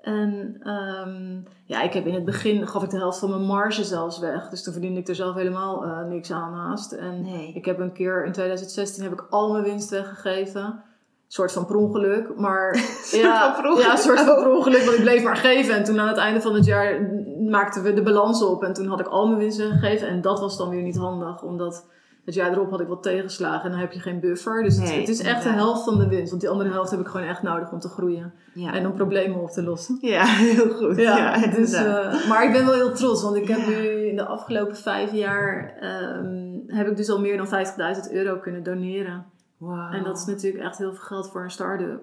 En 0.00 0.56
ehm, 0.62 1.40
ja, 1.64 1.82
ik 1.82 1.92
heb 1.92 2.06
in 2.06 2.14
het 2.14 2.24
begin 2.24 2.66
gaf 2.66 2.82
ik 2.82 2.90
de 2.90 2.96
helft 2.96 3.18
van 3.18 3.30
mijn 3.30 3.42
marge 3.42 3.84
zelfs 3.84 4.18
weg. 4.18 4.48
Dus 4.48 4.62
toen 4.62 4.72
verdiende 4.72 5.00
ik 5.00 5.08
er 5.08 5.14
zelf 5.14 5.34
helemaal 5.34 5.84
eh, 5.84 6.04
niks 6.04 6.30
aan 6.32 6.52
naast. 6.52 6.92
En 6.92 7.22
Nee. 7.22 7.52
ik 7.52 7.64
heb 7.64 7.78
een 7.78 7.92
keer 7.92 8.24
in 8.24 8.32
2016 8.32 9.02
heb 9.02 9.12
ik 9.12 9.26
al 9.30 9.52
mijn 9.52 9.64
winst 9.64 9.90
weggegeven. 9.90 10.62
Een 10.62 11.34
soort 11.34 11.52
van 11.52 11.66
per 11.66 11.76
ongeluk. 11.76 12.36
Maar 12.36 12.74
ja, 13.12 13.54
van 13.54 13.78
ja, 13.78 13.92
een 13.92 13.98
soort 13.98 14.20
van 14.20 14.34
per 14.34 14.50
ongeluk. 14.50 14.82
Want 14.84 14.96
ik 14.96 15.02
bleef 15.02 15.22
maar 15.22 15.36
geven. 15.36 15.74
En 15.74 15.84
toen 15.84 16.00
aan 16.00 16.08
het 16.08 16.16
einde 16.16 16.40
van 16.40 16.54
het 16.54 16.64
jaar 16.64 17.10
maakten 17.50 17.82
we 17.82 17.92
de 17.92 18.02
balans 18.02 18.42
op. 18.42 18.62
En 18.62 18.72
toen 18.72 18.86
had 18.86 19.00
ik 19.00 19.06
al 19.06 19.26
mijn 19.26 19.38
winst 19.38 19.58
weggegeven. 19.58 20.08
En 20.08 20.20
dat 20.20 20.40
was 20.40 20.56
dan 20.56 20.68
weer 20.68 20.82
niet 20.82 20.96
handig. 20.96 21.42
Omdat 21.42 21.86
het 22.28 22.36
jaar 22.36 22.52
erop 22.52 22.70
had 22.70 22.80
ik 22.80 22.88
wat 22.88 23.02
tegenslagen. 23.02 23.64
En 23.64 23.70
dan 23.70 23.80
heb 23.80 23.92
je 23.92 24.00
geen 24.00 24.20
buffer. 24.20 24.62
Dus 24.62 24.76
het, 24.76 24.84
Nee, 24.84 25.00
het 25.00 25.08
is 25.08 25.20
echt 25.20 25.42
de 25.42 25.48
helft 25.48 25.84
van 25.84 25.98
de 25.98 26.08
winst. 26.08 26.30
Want 26.30 26.40
die 26.40 26.50
andere 26.50 26.70
helft 26.70 26.90
heb 26.90 27.00
ik 27.00 27.06
gewoon 27.06 27.26
echt 27.26 27.42
nodig 27.42 27.72
om 27.72 27.80
te 27.80 27.88
groeien. 27.88 28.32
Ja. 28.54 28.74
En 28.74 28.86
om 28.86 28.92
problemen 28.92 29.40
op 29.40 29.50
te 29.50 29.62
lossen. 29.62 29.98
ja, 30.00 30.24
heel 30.54 30.70
goed. 30.70 30.96
Ja, 30.96 31.46
dus, 31.46 31.72
eh, 31.72 32.28
maar 32.28 32.44
ik 32.44 32.52
ben 32.52 32.64
wel 32.64 32.74
heel 32.74 32.92
trots, 32.92 33.22
want 33.22 33.36
ik 33.36 33.48
heb 33.48 33.66
nu 33.66 34.06
in 34.08 34.16
de 34.16 34.24
afgelopen 34.26 34.76
vijf 34.76 35.12
jaar 35.12 35.76
ehm, 35.80 36.76
heb 36.76 36.86
ik 36.86 36.96
dus 36.96 37.10
al 37.10 37.20
meer 37.20 37.36
dan 37.36 37.46
50.000 37.46 38.12
euro 38.12 38.38
kunnen 38.38 38.62
doneren. 38.62 39.24
Wauw. 39.58 39.90
En 39.90 40.04
dat 40.04 40.18
is 40.18 40.24
natuurlijk 40.24 40.64
echt 40.64 40.78
heel 40.78 40.92
veel 40.92 41.04
geld 41.04 41.30
voor 41.30 41.42
een 41.42 41.50
start-up. 41.50 42.00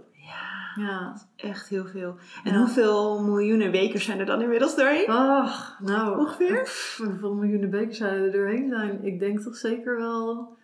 Ja, 0.76 1.14
echt 1.36 1.70
heel 1.70 1.86
veel. 1.86 2.16
En 2.44 2.52
Ja. 2.54 2.58
hoeveel 2.60 3.22
miljoenen 3.24 3.72
bekers 3.72 4.06
zijn 4.06 4.20
er 4.20 4.26
dan 4.26 4.42
inmiddels 4.42 4.76
doorheen? 4.76 5.08
Ach, 5.10 5.80
nou. 5.82 6.20
Ongeveer? 6.20 6.62
pff, 6.64 7.02
hoeveel 7.04 7.34
miljoenen 7.34 7.70
bekers 7.70 7.98
zouden 7.98 8.24
er 8.24 8.32
doorheen 8.32 8.70
zijn? 8.70 9.04
Ik 9.06 9.20
denk 9.20 9.40
toch 9.40 9.56
zeker 9.56 9.98
wel 9.98 10.58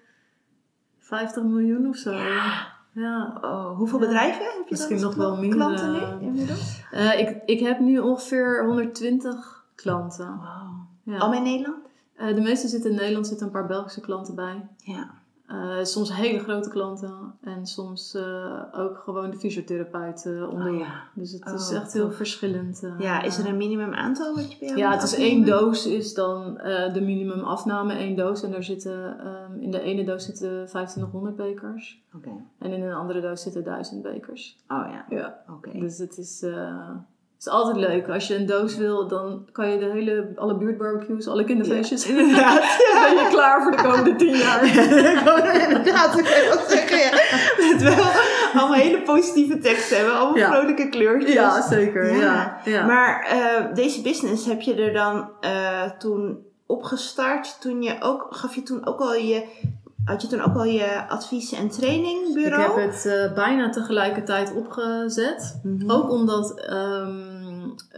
50 0.99 1.43
miljoen 1.43 1.87
of 1.87 1.95
zo. 1.95 2.11
Ja. 2.93 3.37
Oh, 3.41 3.77
hoeveel 3.77 3.99
Ja. 3.99 4.05
bedrijven 4.05 4.43
heb 4.43 4.53
je 4.53 4.65
Misschien 4.69 4.99
nog 5.01 5.15
wel 5.15 5.37
meer, 5.37 5.49
klanten 5.49 5.95
eh, 5.95 6.17
nu 6.19 6.25
inmiddels? 6.25 6.83
Eh, 6.91 7.19
ik, 7.19 7.41
ik 7.45 7.59
heb 7.59 7.79
nu 7.79 7.99
ongeveer 7.99 8.65
120 8.65 9.63
klanten. 9.75 10.37
Wauw. 10.37 10.87
Ja. 11.03 11.17
Allemaal 11.17 11.37
in 11.37 11.43
Nederland? 11.51 11.77
Eh, 12.15 12.35
de 12.35 12.41
meeste 12.41 12.67
zitten 12.67 12.89
in 12.91 12.95
Nederland, 12.97 13.27
zitten 13.27 13.45
een 13.45 13.51
paar 13.51 13.67
Belgische 13.67 14.01
klanten 14.01 14.35
bij. 14.35 14.67
Ja. 14.77 15.09
Eh, 15.51 15.83
soms 15.83 16.15
hele 16.15 16.39
grote 16.39 16.69
klanten 16.69 17.33
en 17.41 17.65
soms 17.65 18.15
eh, 18.15 18.63
ook 18.71 18.97
gewoon 18.97 19.29
de 19.29 19.37
fysiotherapeut 19.37 20.25
om 20.51 20.63
de 20.63 20.69
Oh, 20.69 20.77
ja. 20.79 21.03
Dus 21.13 21.31
het 21.31 21.45
is 21.53 21.69
Oh, 21.69 21.75
echt 21.75 21.93
heel 21.93 22.05
tof. 22.07 22.15
verschillend. 22.15 22.83
eh. 22.83 22.99
ja, 22.99 23.21
is 23.21 23.37
er 23.37 23.47
een 23.47 23.57
minimum 23.57 23.93
aantal 23.93 24.35
wat 24.35 24.51
je 24.51 24.57
bij 24.59 24.67
jou 24.67 24.79
Ja, 24.79 24.91
het 24.91 25.03
is 25.03 25.11
afnemen? 25.13 25.31
één 25.35 25.45
doos 25.45 25.85
is 25.87 26.13
dan 26.13 26.53
de 26.93 27.01
minimum 27.03 27.39
afname, 27.43 27.93
één 27.93 28.15
doos. 28.15 28.43
En 28.43 28.51
daar 28.51 28.63
zitten, 28.63 29.19
ehm, 29.19 29.59
in 29.59 29.71
de 29.71 29.81
ene 29.81 30.03
doos 30.03 30.25
zitten 30.25 30.65
2500 30.65 31.35
bekers. 31.35 32.01
Oké. 32.15 32.29
En 32.59 32.71
in 32.71 32.83
een 32.83 32.93
andere 32.93 33.21
doos 33.21 33.41
zitten 33.41 33.63
1000 33.63 34.01
bekers. 34.01 34.57
Oh 34.67 34.85
ja, 34.91 35.05
Ja. 35.09 35.39
oké. 35.49 35.79
Dus 35.79 35.97
het 35.97 36.17
is, 36.17 36.45
is 37.45 37.47
altijd 37.47 37.75
leuk. 37.77 38.09
Als 38.09 38.27
je 38.27 38.35
een 38.35 38.45
doos 38.45 38.75
wil, 38.77 39.07
dan 39.07 39.45
kan 39.51 39.69
je 39.71 39.79
de 39.79 39.85
hele, 39.85 40.31
alle 40.35 40.57
buurtbarbecues, 40.57 41.27
alle 41.27 41.43
kinderfeestjes. 41.43 42.03
Ja, 42.05 42.17
inderdaad. 42.19 42.59
ben 43.01 43.23
je 43.23 43.27
klaar 43.29 43.61
voor 43.61 43.71
de 43.71 43.83
komende 43.83 44.15
10 44.15 44.35
jaar. 44.37 44.63
Inderdaad, 45.69 46.13
dat 46.13 46.21
kan 46.21 46.41
wel 46.49 46.67
zeggen. 46.67 46.97
Ja. 46.99 47.71
Met 47.73 47.81
wel 47.81 48.05
allemaal 48.53 48.73
hele 48.77 49.01
positieve 49.01 49.57
teksten 49.57 49.97
hebben, 49.97 50.15
allemaal 50.15 50.37
Ja. 50.37 50.51
vrolijke 50.51 50.89
kleurtjes. 50.89 51.33
Ja, 51.33 51.61
zeker. 51.61 52.15
Ja. 52.15 52.19
Ja. 52.21 52.59
Ja. 52.71 52.85
Maar 52.85 53.25
eh, 53.29 53.73
deze 53.75 54.01
business 54.01 54.45
heb 54.45 54.61
je 54.61 54.73
er 54.75 54.93
dan 54.93 55.29
eh, 55.39 55.83
toen 55.97 56.37
opgestart? 56.65 57.61
Toen 57.61 57.81
je 57.83 57.95
ook, 57.99 58.27
gaf 58.29 58.55
je 58.55 58.63
toen 58.63 58.85
ook 58.85 58.99
al 58.99 59.13
je, 59.13 59.43
had 60.05 60.21
je 60.21 60.27
toen 60.27 60.41
ook 60.41 60.55
al 60.55 60.63
je 60.63 61.07
advies- 61.09 61.51
en 61.53 61.65
Ik 61.65 61.71
trainingbureau? 61.71 62.81
heb 62.81 62.91
het 62.91 63.05
eh, 63.05 63.33
bijna 63.33 63.69
tegelijkertijd 63.69 64.53
opgezet. 64.55 65.59
Mhm. 65.63 65.91
Ook 65.91 66.09
omdat 66.11 66.59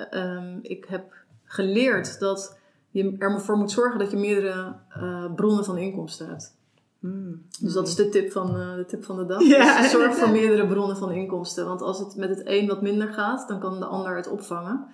ehm, 0.10 0.58
ik 0.62 0.86
heb 0.86 1.14
geleerd 1.44 2.20
dat 2.20 2.58
je 2.90 3.16
ervoor 3.20 3.58
moet 3.58 3.72
zorgen 3.72 4.00
dat 4.00 4.12
je 4.12 4.18
meerdere 4.18 4.76
eh, 4.90 5.34
bronnen 5.36 5.66
van 5.66 5.78
inkomsten 5.78 6.28
hebt. 6.28 6.56
Hmm. 7.00 7.42
Dus 7.62 7.74
dat 7.74 7.88
is 7.88 7.96
de 7.96 8.10
tip 8.10 8.32
van, 8.32 8.60
eh, 8.60 8.76
de, 8.76 8.86
tip 8.86 9.04
van 9.04 9.16
de 9.18 9.26
dag. 9.26 9.42
Ja, 9.42 9.82
Dus 9.82 9.92
zorg 9.92 10.16
voor 10.16 10.30
meerdere 10.42 10.68
bronnen 10.68 10.98
van 10.98 11.12
inkomsten. 11.12 11.66
Want 11.66 11.82
als 11.82 12.00
het 12.00 12.16
met 12.16 12.30
het 12.30 12.42
een 12.44 12.68
wat 12.68 12.82
minder 12.82 13.08
gaat, 13.08 13.48
dan 13.48 13.60
kan 13.60 13.80
de 13.80 13.86
ander 13.86 14.16
het 14.16 14.28
opvangen. 14.28 14.86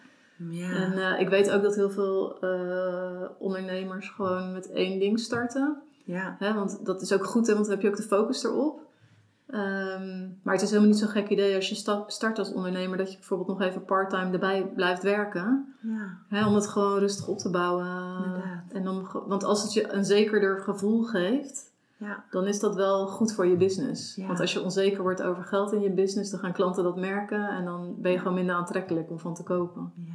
Ja. 0.50 0.70
En 0.70 1.20
ik 1.20 1.30
weet 1.30 1.52
ook 1.52 1.62
dat 1.62 1.76
heel 1.76 1.90
veel 1.90 2.38
ondernemers 3.40 4.10
gewoon 4.10 4.52
met 4.54 4.72
één 4.72 5.00
ding 5.00 5.20
starten. 5.20 5.78
ja. 6.04 6.36
Hè, 6.40 6.54
want 6.54 6.86
dat 6.86 7.02
is 7.02 7.14
ook 7.14 7.26
goed, 7.26 7.48
hè, 7.48 7.54
want 7.54 7.66
dan 7.66 7.74
heb 7.76 7.84
je 7.84 7.90
ook 7.90 7.98
de 7.98 8.04
focus 8.04 8.44
erop. 8.44 8.82
Ehm, 9.52 10.28
maar 10.44 10.54
het 10.54 10.62
is 10.64 10.70
helemaal 10.70 10.90
niet 10.90 11.00
zo'n 11.00 11.08
gek 11.10 11.30
idee 11.30 11.56
als 11.56 11.70
je 11.70 11.76
sta- 11.76 12.04
start 12.08 12.40
als 12.40 12.54
ondernemer 12.54 12.98
dat 12.98 13.12
je 13.12 13.18
bijvoorbeeld 13.18 13.50
nog 13.50 13.62
even 13.62 13.86
parttime 13.86 14.32
erbij 14.32 14.72
blijft 14.76 15.04
werken. 15.04 15.74
ja. 15.82 16.18
Hè, 16.28 16.46
om 16.48 16.56
het 16.56 16.68
gewoon 16.68 17.00
rustig 17.00 17.28
op 17.28 17.38
te 17.38 17.50
bouwen. 17.50 17.86
Inderdaad. 18.26 18.64
En 18.72 18.84
dan, 18.84 19.06
ge- 19.06 19.24
want 19.28 19.44
als 19.44 19.62
het 19.62 19.74
je 19.74 19.94
een 19.94 20.06
zekerder 20.06 20.60
gevoel 20.62 21.04
geeft, 21.04 21.72
Ja. 21.98 22.24
dan 22.32 22.48
is 22.48 22.60
dat 22.60 22.76
wel 22.76 23.08
goed 23.08 23.34
voor 23.34 23.48
je 23.48 23.56
business. 23.56 24.16
Ja. 24.16 24.28
Want 24.28 24.40
als 24.40 24.54
je 24.54 24.62
onzeker 24.64 25.02
wordt 25.02 25.22
over 25.22 25.44
geld 25.44 25.74
in 25.74 25.82
je 25.82 25.90
business, 25.92 26.32
dan 26.32 26.40
gaan 26.40 26.54
klanten 26.54 26.84
dat 26.84 26.98
merken 26.98 27.50
en 27.50 27.66
dan 27.66 27.96
ben 27.98 28.12
je 28.12 28.18
gewoon 28.18 28.34
minder 28.34 28.56
aantrekkelijk 28.56 29.10
om 29.10 29.20
van 29.20 29.34
te 29.36 29.44
kopen. 29.44 29.92
Ja. 29.96 30.14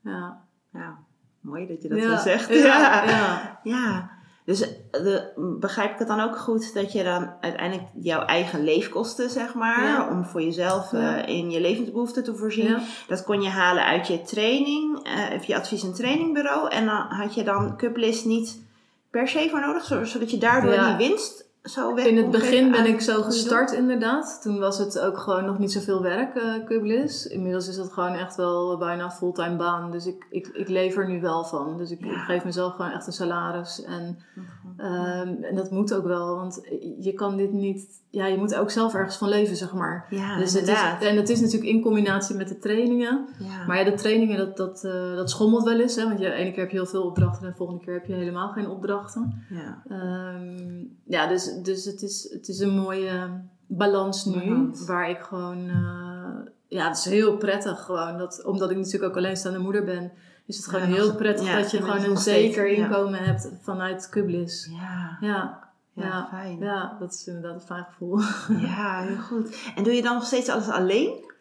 Ja. 0.00 0.40
Ja. 0.72 0.96
Mooi 1.40 1.66
dat 1.66 1.82
je 1.82 1.88
dat 1.88 1.98
zo 2.02 2.16
zegt. 2.16 2.48
Ja, 2.48 3.04
Ja. 3.62 4.10
Dus 4.44 4.60
eh, 4.60 4.68
de, 4.90 5.32
begrijp 5.60 5.92
ik 5.92 5.98
het 5.98 6.08
dan 6.08 6.20
ook 6.20 6.38
goed 6.38 6.74
dat 6.74 6.92
je 6.92 7.02
dan 7.02 7.30
uiteindelijk 7.40 7.88
jouw 7.94 8.20
eigen 8.24 8.64
leefkosten, 8.64 9.30
zeg 9.30 9.54
maar, 9.54 9.84
Ja. 9.84 10.08
om 10.10 10.24
voor 10.24 10.42
jezelf 10.42 10.92
Ja. 10.92 11.22
eh, 11.24 11.34
in 11.36 11.50
je 11.50 11.60
levensbehoeften 11.60 12.24
te 12.24 12.34
voorzien, 12.36 12.68
Ja. 12.68 12.80
dat 13.08 13.24
kon 13.24 13.42
je 13.42 13.48
halen 13.48 13.84
uit 13.84 14.06
je 14.06 14.22
training, 14.22 14.98
eh, 15.02 15.36
of 15.36 15.44
je 15.44 15.56
advies- 15.56 15.82
en 15.82 15.94
trainingbureau. 15.94 16.68
En 16.70 16.84
dan 16.86 17.06
had 17.08 17.34
je 17.34 17.42
dan 17.42 17.76
Cuplist 17.76 18.24
niet 18.24 18.62
per 19.10 19.28
se 19.28 19.46
voor 19.50 19.60
nodig, 19.60 19.84
zo- 19.84 20.04
zodat 20.04 20.30
je 20.30 20.38
daardoor 20.38 20.72
die 20.84 21.08
winst 21.08 21.43
zo 21.64 21.94
weg 21.94 22.06
In 22.06 22.16
het 22.16 22.30
begin 22.30 22.70
ben 22.70 22.86
ik 22.86 23.00
zo 23.00 23.22
gestart 23.22 23.72
inderdaad. 23.72 24.38
Toen 24.42 24.58
was 24.58 24.78
het 24.78 24.98
ook 24.98 25.18
gewoon 25.18 25.44
nog 25.44 25.58
niet 25.58 25.72
zoveel 25.72 26.02
werk, 26.02 26.62
Kublis. 26.66 27.26
Inmiddels 27.26 27.68
is 27.68 27.76
het 27.76 27.92
gewoon 27.92 28.14
echt 28.14 28.36
wel 28.36 28.78
bijna 28.78 29.10
fulltime 29.10 29.56
baan. 29.56 29.90
Dus 29.90 30.06
ik, 30.06 30.26
ik, 30.30 30.46
ik 30.46 30.68
leef 30.68 30.96
er 30.96 31.08
nu 31.08 31.20
wel 31.20 31.44
van. 31.44 31.76
Dus 31.76 31.90
ik, 31.90 32.04
Ja. 32.04 32.10
ik 32.12 32.18
geef 32.18 32.44
mezelf 32.44 32.74
gewoon 32.74 32.90
echt 32.90 33.06
een 33.06 33.12
salaris. 33.12 33.84
En, 33.84 34.18
ehm, 34.76 35.42
en 35.42 35.54
dat 35.54 35.70
moet 35.70 35.94
ook 35.94 36.04
wel, 36.06 36.36
want 36.36 36.60
je 37.00 37.12
kan 37.12 37.36
dit 37.36 37.52
niet... 37.52 38.02
Ja, 38.14 38.26
je 38.26 38.36
moet 38.36 38.54
ook 38.54 38.70
zelf 38.70 38.94
ergens 38.94 39.16
van 39.16 39.28
leven, 39.28 39.56
zeg 39.56 39.72
maar. 39.72 40.06
Ja, 40.10 40.38
dus 40.38 40.52
het 40.52 40.68
is, 40.68 40.80
en 41.08 41.16
het 41.16 41.28
is 41.28 41.40
natuurlijk 41.40 41.70
in 41.70 41.80
combinatie 41.82 42.36
met 42.36 42.48
de 42.48 42.58
trainingen. 42.58 43.28
ja. 43.38 43.66
Maar 43.66 43.78
ja, 43.78 43.84
de 43.84 43.94
trainingen, 43.94 44.36
dat, 44.36 44.56
dat, 44.56 44.84
eh, 44.84 45.14
dat 45.16 45.30
schommelt 45.30 45.64
wel 45.64 45.80
eens. 45.80 45.96
Hè? 45.96 46.04
Want 46.04 46.18
je, 46.18 46.32
ene 46.32 46.50
keer 46.50 46.60
heb 46.62 46.70
je 46.70 46.76
heel 46.76 46.86
veel 46.86 47.02
opdrachten 47.02 47.44
en 47.44 47.50
de 47.50 47.56
volgende 47.56 47.84
keer 47.84 47.94
heb 47.94 48.06
je 48.06 48.14
helemaal 48.14 48.48
geen 48.48 48.68
opdrachten. 48.68 49.44
ja. 49.50 49.82
Ehm, 49.88 50.84
ja, 51.04 51.26
dus, 51.26 51.52
dus 51.62 51.84
het, 51.84 52.02
is, 52.02 52.28
het 52.32 52.48
is 52.48 52.58
een 52.58 52.74
mooie 52.74 53.42
balans 53.66 54.24
nu. 54.24 54.38
Balans. 54.48 54.86
Waar 54.86 55.10
ik 55.10 55.18
gewoon... 55.20 55.68
eh, 55.68 56.52
ja, 56.68 56.88
het 56.88 56.96
is 56.96 57.04
heel 57.04 57.36
prettig 57.36 57.80
gewoon. 57.80 58.18
Dat, 58.18 58.44
omdat 58.44 58.70
ik 58.70 58.76
natuurlijk 58.76 59.04
ook 59.04 59.16
alleenstaande 59.16 59.58
moeder 59.58 59.84
ben... 59.84 60.12
is 60.46 60.56
het 60.56 60.66
gewoon 60.66 60.88
Ja, 60.88 60.94
heel 60.94 61.14
prettig 61.14 61.54
dat 61.54 61.70
je 61.70 61.82
gewoon 61.82 62.04
een 62.04 62.16
zeker 62.16 62.68
inkomen 62.68 63.24
hebt 63.24 63.50
vanuit 63.62 64.08
Kublis. 64.08 64.70
Ja. 65.20 65.63
Ja, 65.94 66.26
fijn. 66.30 66.58
ja, 66.58 66.96
dat 67.00 67.12
is 67.12 67.26
inderdaad 67.26 67.54
een 67.54 67.60
fijn 67.66 67.84
gevoel. 67.90 68.18
Ja, 68.60 69.00
heel 69.02 69.16
goed. 69.16 69.56
En 69.76 69.82
doe 69.84 69.92
je 69.92 70.02
dan 70.02 70.14
nog 70.14 70.24
steeds 70.24 70.48
alles 70.48 70.68
alleen? 70.68 71.32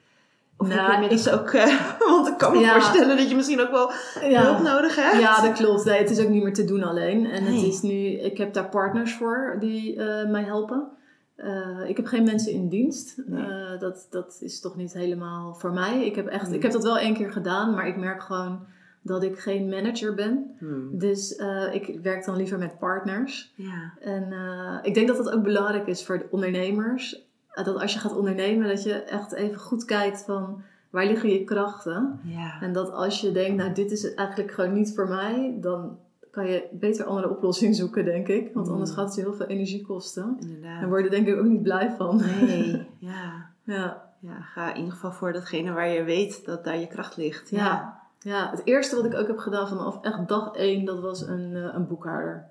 Of 0.58 0.68
heb 0.68 0.78
Nou, 0.78 0.88
je 0.88 0.93
inmiddels 0.93 1.30
ook... 1.30 1.49
eh, 1.49 1.89
want 2.10 2.28
ik 2.28 2.38
kan 2.38 2.51
me 2.51 2.60
Ja. 2.60 2.74
voorstellen 2.74 3.18
dat 3.18 3.30
je 3.30 3.36
misschien 3.36 3.60
ook 3.62 3.72
wel 3.72 3.91
hulp 4.20 4.60
nodig 4.62 4.95
hebt. 4.95 5.20
Ja, 5.20 5.41
dat 5.41 5.54
klopt. 5.54 5.86
Nee, 5.86 5.97
het 5.97 6.10
is 6.10 6.20
ook 6.20 6.30
niet 6.30 6.43
meer 6.43 6.54
te 6.54 6.66
doen 6.66 6.84
alleen. 6.84 7.26
En 7.26 7.43
het 7.43 7.62
is 7.64 7.82
nu, 7.82 7.93
ik 8.20 8.38
heb 8.38 8.54
daar 8.54 8.70
partners 8.70 9.14
voor 9.16 9.58
die 9.60 9.95
eh, 10.04 10.30
mij 10.30 10.43
helpen. 10.43 10.88
Eh, 11.36 11.89
ik 11.89 11.97
heb 11.97 12.06
geen 12.06 12.24
mensen 12.24 12.51
in 12.51 12.70
dienst. 12.70 13.22
Nee. 13.26 13.78
Dat, 13.80 14.08
dat 14.10 14.38
is 14.41 14.60
toch 14.62 14.76
niet 14.76 14.93
helemaal 14.93 15.54
voor 15.54 15.72
mij. 15.74 16.06
Ik 16.06 16.16
heb, 16.16 16.28
echt, 16.28 16.47
Nee. 16.47 16.56
ik 16.56 16.64
heb 16.64 16.72
dat 16.72 16.84
wel 16.84 16.97
één 16.97 17.14
keer 17.14 17.32
gedaan, 17.32 17.74
maar 17.74 17.88
ik 17.88 17.97
merk 17.97 18.22
gewoon 18.24 18.66
dat 19.04 19.24
ik 19.24 19.39
geen 19.39 19.70
manager 19.70 20.14
ben. 20.14 20.56
Hmm. 20.60 20.89
Dus 20.91 21.36
eh, 21.36 21.74
ik 21.74 21.99
werk 22.01 22.26
dan 22.26 22.36
liever 22.36 22.58
met 22.58 22.80
partners. 22.80 23.54
Ja. 23.56 23.93
En 24.01 24.32
eh, 24.32 24.78
ik 24.82 24.93
denk 24.93 25.08
dat 25.08 25.18
dat 25.18 25.32
ook 25.32 25.43
belangrijk 25.43 25.88
is 25.88 26.06
voor 26.06 26.18
de 26.18 26.28
ondernemers. 26.30 27.22
Eh, 27.49 27.66
dat 27.66 27.82
als 27.82 27.93
je 27.93 27.99
gaat 27.99 28.16
ondernemen, 28.16 28.68
dat 28.68 28.84
je 28.84 28.93
echt 28.93 29.32
even 29.34 29.60
goed 29.60 29.86
kijkt 29.86 30.24
van 30.24 30.62
waar 30.89 31.06
liggen 31.06 31.30
je 31.30 31.43
krachten. 31.43 32.20
Ja. 32.24 32.62
En 32.62 32.74
dat 32.74 32.91
als 32.91 33.22
je 33.22 33.32
denkt, 33.32 33.58
nou 33.58 33.74
dit 33.74 33.91
is 33.91 34.14
eigenlijk 34.14 34.51
gewoon 34.51 34.74
niet 34.74 34.93
voor 34.95 35.08
mij, 35.08 35.58
dan 35.62 35.97
kan 36.32 36.47
je 36.47 36.64
beter 36.72 37.06
andere 37.06 37.30
oplossing 37.30 37.76
zoeken, 37.76 38.06
denk 38.06 38.28
ik. 38.28 38.54
Want 38.54 38.70
anders 38.70 38.91
gaat 38.91 39.06
het 39.06 39.16
je 39.16 39.22
heel 39.22 39.34
veel 39.34 39.45
energie 39.45 39.82
kosten. 39.82 40.38
En 40.41 40.47
Inderdaad. 40.47 40.89
word 40.89 41.04
je 41.04 41.10
denk 41.10 41.28
ik 41.28 41.38
ook 41.38 41.45
niet 41.45 41.64
blij 41.64 41.91
van. 41.97 42.22
Nee. 42.39 42.88
Ja. 42.99 43.51
Ja, 43.64 44.04
ja. 44.20 44.41
Ga 44.41 44.70
in 44.70 44.78
ieder 44.78 44.91
geval 44.93 45.12
voor 45.12 45.34
datgene 45.34 45.72
waar 45.72 45.88
je 45.88 46.04
weet 46.04 46.45
dat 46.45 46.64
daar 46.64 46.78
je 46.80 46.88
kracht 46.88 47.18
ligt. 47.18 47.49
ja. 47.49 47.58
ja, 47.58 48.03
het 48.30 48.61
eerste 48.63 48.95
wat 48.95 49.05
ik 49.05 49.15
ook 49.15 49.28
heb 49.28 49.38
gedaan 49.38 49.67
vanaf 49.67 49.97
echt 50.01 50.28
dag 50.28 50.51
één, 50.55 50.86
dat 50.86 50.99
was 50.99 51.28
een, 51.28 51.51
eh, 51.55 51.74
een 51.74 51.88
boekhouder. 51.88 52.43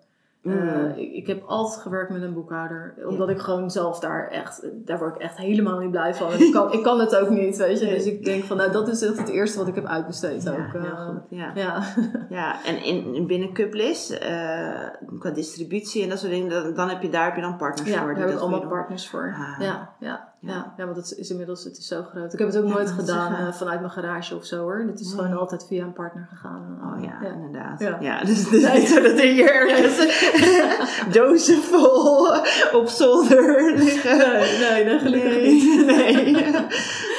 Mm. 0.43 0.53
Eh, 0.69 0.97
ik, 0.99 1.13
ik 1.13 1.27
heb 1.27 1.43
altijd 1.47 1.83
gewerkt 1.83 2.11
met 2.11 2.23
een 2.23 2.35
boekhouder. 2.35 2.95
Omdat 3.07 3.29
ik 3.29 3.39
gewoon 3.39 3.71
zelf 3.71 3.99
daar 4.01 4.29
echt, 4.29 4.67
daar 4.73 4.99
word 4.99 5.15
ik 5.15 5.21
echt 5.21 5.37
helemaal 5.37 5.79
niet 5.79 5.91
blij 5.91 6.15
van. 6.15 6.33
Ik 6.39 6.53
kan, 6.53 6.73
ik 6.73 6.83
kan 6.83 7.01
het 7.01 7.17
ook 7.17 7.29
niet, 7.29 7.57
weet 7.57 7.81
je. 7.81 7.87
Dus 7.87 8.07
ik 8.07 8.25
denk 8.25 8.45
van, 8.45 8.57
nou 8.57 8.73
dat 8.73 8.89
is 8.89 9.03
echt 9.03 9.19
het 9.19 9.29
eerste 9.29 9.59
wat 9.59 9.69
ik 9.69 9.75
heb 9.75 9.85
uitbesteed 9.87 10.43
Ja, 10.43 10.51
ook. 10.51 10.83
eh. 10.83 11.07
goed. 11.07 11.21
Ja. 11.29 11.51
ja. 11.55 11.83
ja, 12.39 12.65
en 12.65 12.85
in, 12.85 13.27
binnen 13.27 13.53
Cuplis, 13.53 14.19
qua 15.19 15.31
distributie 15.31 16.03
en 16.03 16.09
dat 16.09 16.19
soort 16.19 16.33
dingen, 16.33 16.49
dan, 16.51 16.75
dan 16.75 16.89
heb 16.89 17.03
je 17.03 17.09
daar 17.11 17.25
heb 17.25 17.35
je 17.35 17.41
dan 17.43 17.57
partners 17.57 17.91
Ja, 17.91 17.97
voor. 17.99 18.07
daar 18.07 18.15
die 18.15 18.25
heb 18.25 18.35
ik 18.35 18.41
allemaal 18.41 18.69
partners 18.69 19.09
voor. 19.09 19.35
Ah. 19.39 19.65
Ja, 19.65 19.93
ja, 19.99 20.32
ja. 20.51 20.75
Want 20.77 20.97
het 20.97 21.15
is 21.19 21.31
inmiddels 21.31 21.65
het 21.65 21.79
is 21.79 21.87
zo 21.87 22.03
groot. 22.03 22.33
Ik 22.33 22.39
heb 22.39 22.49
het 22.49 22.57
ook 22.57 22.67
Ja, 22.67 22.73
nooit 22.73 22.91
gedaan 22.91 23.35
eh, 23.35 23.53
vanuit 23.53 23.81
mijn 23.81 23.93
garage 23.93 24.37
of 24.37 24.45
zo 24.45 24.59
hoor. 24.59 24.85
Het 24.87 25.01
is 25.01 25.07
Nee. 25.07 25.17
gewoon 25.17 25.39
altijd 25.39 25.67
via 25.67 25.85
een 25.85 25.93
partner 25.93 26.27
gegaan. 26.31 26.79
eh. 26.81 26.87
Oh 26.97 27.03
ja, 27.05 27.29
inderdaad. 27.33 27.81
Ja. 27.81 27.97
Ja. 28.01 28.25
dus 28.25 28.39
het 28.39 28.53
is 28.53 28.73
niet 28.73 28.89
zo 28.89 29.01
dat 29.03 29.11
er 29.19 29.19
hier 29.25 29.55
ergens 29.55 29.97
dozen 31.19 31.63
vol 31.63 32.29
op 32.73 32.87
zolder 32.89 33.73
liggen. 33.77 34.19
Nee, 34.19 34.59
nee, 34.59 34.85
nee, 34.85 34.99
gelukkig 34.99 35.31
nee, 35.35 35.53
niet. 35.53 35.87
Nee. 35.97 36.33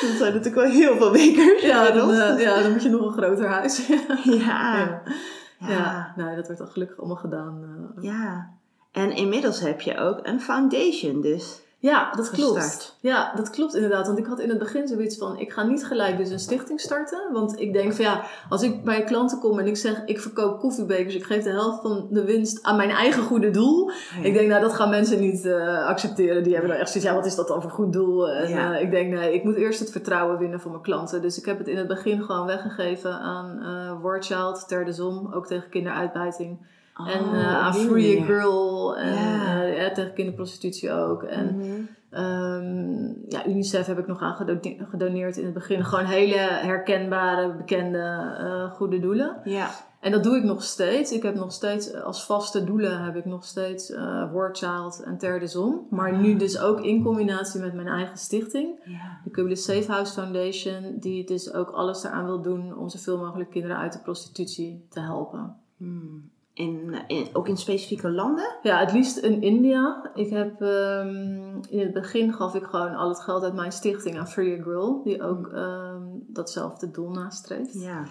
Dat 0.01 0.11
zijn 0.17 0.33
natuurlijk 0.33 0.55
wel 0.55 0.71
heel 0.71 0.97
veel 0.97 1.11
bekers. 1.11 1.61
Ja 1.61 1.91
dan, 1.91 2.11
eh, 2.11 2.39
ja, 2.39 2.61
dan 2.61 2.71
moet 2.71 2.83
je 2.83 2.89
nog 2.89 3.01
een 3.05 3.23
groter 3.23 3.47
huis. 3.47 3.87
ja. 4.23 5.01
ja. 5.67 6.13
Nee, 6.15 6.35
dat 6.35 6.45
wordt 6.45 6.57
dan 6.61 6.67
gelukkig 6.71 6.97
allemaal 6.97 7.15
gedaan. 7.15 7.61
Ja. 7.99 8.49
En 8.91 9.11
inmiddels 9.11 9.59
heb 9.59 9.81
je 9.81 9.97
ook 9.97 10.19
een 10.23 10.41
foundation 10.41 11.21
dus. 11.21 11.61
Ja, 11.83 12.11
dat 12.15 12.29
klopt. 12.29 12.95
Ja, 12.99 13.33
dat 13.35 13.49
klopt 13.49 13.75
inderdaad. 13.75 14.05
Want 14.05 14.17
ik 14.19 14.25
had 14.25 14.39
in 14.39 14.49
het 14.49 14.57
begin 14.57 14.87
zoiets 14.87 15.17
van, 15.17 15.37
ik 15.39 15.51
ga 15.51 15.63
niet 15.63 15.85
gelijk 15.85 16.17
dus 16.17 16.29
een 16.29 16.39
stichting 16.39 16.79
starten. 16.79 17.19
Want 17.31 17.59
ik 17.59 17.73
denk 17.73 17.93
van 17.93 18.05
ja, 18.05 18.23
als 18.49 18.61
ik 18.63 18.83
bij 18.83 19.03
klanten 19.03 19.39
kom 19.39 19.59
en 19.59 19.67
ik 19.67 19.77
zeg, 19.77 20.01
ik 20.05 20.19
verkoop 20.19 20.59
koffiebekers, 20.59 21.15
ik 21.15 21.23
geef 21.23 21.43
de 21.43 21.49
helft 21.49 21.81
van 21.81 22.07
de 22.09 22.23
winst 22.23 22.63
aan 22.63 22.75
mijn 22.75 22.89
eigen 22.89 23.23
goede 23.23 23.49
doel. 23.51 23.91
Ik 24.21 24.33
denk, 24.33 24.49
nou, 24.49 24.61
dat 24.61 24.73
gaan 24.73 24.89
mensen 24.89 25.19
niet 25.19 25.45
eh, 25.45 25.85
accepteren. 25.85 26.43
Die 26.43 26.51
hebben 26.53 26.71
dan 26.71 26.79
echt 26.79 26.89
zoiets, 26.91 27.09
ja, 27.09 27.15
wat 27.15 27.25
is 27.25 27.35
dat 27.35 27.47
dan 27.47 27.61
voor 27.61 27.71
goed 27.71 27.93
doel? 27.93 28.29
En 28.29 28.49
Ja. 28.49 28.75
eh, 28.75 28.81
ik 28.81 28.91
denk, 28.91 29.13
nee, 29.13 29.33
ik 29.33 29.43
moet 29.43 29.55
eerst 29.55 29.79
het 29.79 29.91
vertrouwen 29.91 30.37
winnen 30.37 30.59
van 30.61 30.71
mijn 30.71 30.83
klanten. 30.83 31.21
Dus 31.21 31.37
ik 31.37 31.45
heb 31.45 31.57
het 31.57 31.67
in 31.67 31.77
het 31.77 31.87
begin 31.87 32.23
gewoon 32.23 32.45
weggegeven 32.45 33.11
aan 33.19 33.59
eh 33.61 34.01
Wordchild, 34.01 34.67
Ter 34.67 34.85
de 34.85 34.91
Zom, 34.93 35.33
ook 35.33 35.47
tegen 35.47 35.69
kinderuitbuiting. 35.69 36.57
En 36.97 37.19
Oh, 37.23 37.71
die 37.73 37.87
Free 37.87 38.21
a. 38.21 38.25
Girl 38.25 38.97
en 38.97 39.13
eh, 39.13 39.77
ja, 39.81 39.91
tegen 39.91 40.13
kinderprostitutie 40.13 40.91
ook. 40.91 41.23
En. 41.23 41.87
Ehm, 42.09 43.05
ja, 43.29 43.47
UNICEF 43.47 43.85
heb 43.85 43.99
ik 43.99 44.07
nog 44.07 44.21
aan 44.21 44.35
gedone- 44.35 44.85
gedoneerd 44.89 45.37
in 45.37 45.45
het 45.45 45.53
begin. 45.53 45.85
Gewoon 45.85 46.05
hele 46.05 46.37
herkenbare, 46.37 47.55
bekende, 47.55 48.35
eh, 48.39 48.71
goede 48.71 48.99
doelen. 48.99 49.37
Ja. 49.43 49.69
En 49.99 50.11
dat 50.11 50.23
doe 50.23 50.37
ik 50.37 50.43
nog 50.43 50.63
steeds. 50.63 51.11
Ik 51.11 51.23
heb 51.23 51.35
nog 51.35 51.51
steeds 51.51 51.93
als 51.93 52.25
vaste 52.25 52.63
doelen 52.63 53.03
heb 53.03 53.15
ik 53.15 53.25
nog 53.25 53.45
steeds 53.45 53.91
eh 53.91 54.31
Wordchild 54.31 55.03
en 55.03 55.17
Ter 55.17 55.39
de 55.39 55.47
Zon. 55.47 55.87
Maar 55.89 56.17
nu 56.17 56.35
dus 56.35 56.59
ook 56.59 56.81
in 56.81 57.03
combinatie 57.03 57.61
met 57.61 57.73
mijn 57.73 57.87
eigen 57.87 58.17
stichting. 58.17 58.79
ja. 58.85 59.19
De 59.43 59.55
Safe 59.55 59.91
House 59.91 60.13
Foundation. 60.13 60.97
Die 60.99 61.25
dus 61.25 61.53
ook 61.53 61.69
alles 61.69 62.03
eraan 62.03 62.25
wil 62.25 62.41
doen 62.41 62.77
om 62.77 62.89
zoveel 62.89 63.17
mogelijk 63.17 63.49
kinderen 63.49 63.77
uit 63.77 63.93
de 63.93 63.99
prostitutie 63.99 64.85
te 64.89 64.99
helpen. 64.99 65.55
Hmm. 65.77 66.31
In, 66.53 66.95
in, 67.07 67.27
ook 67.33 67.47
in 67.47 67.57
specifieke 67.57 68.11
landen? 68.11 68.55
Ja, 68.61 68.79
het 68.79 68.91
liefst 68.91 69.17
in 69.17 69.41
India. 69.41 70.11
Ik 70.13 70.29
heb 70.29 70.61
ehm, 70.61 71.55
in 71.69 71.79
het 71.79 71.93
begin 71.93 72.33
gaf 72.33 72.55
ik 72.55 72.63
gewoon 72.63 72.95
al 72.95 73.09
het 73.09 73.19
geld 73.19 73.43
uit 73.43 73.53
mijn 73.53 73.71
stichting 73.71 74.19
aan 74.19 74.27
Free 74.27 74.59
a 74.59 74.63
Girl, 74.63 75.01
die 75.03 75.23
ook 75.23 75.47
ehm, 75.47 76.01
datzelfde 76.27 76.91
doel 76.91 77.09
nastreeft. 77.09 77.73
Ja. 77.73 78.03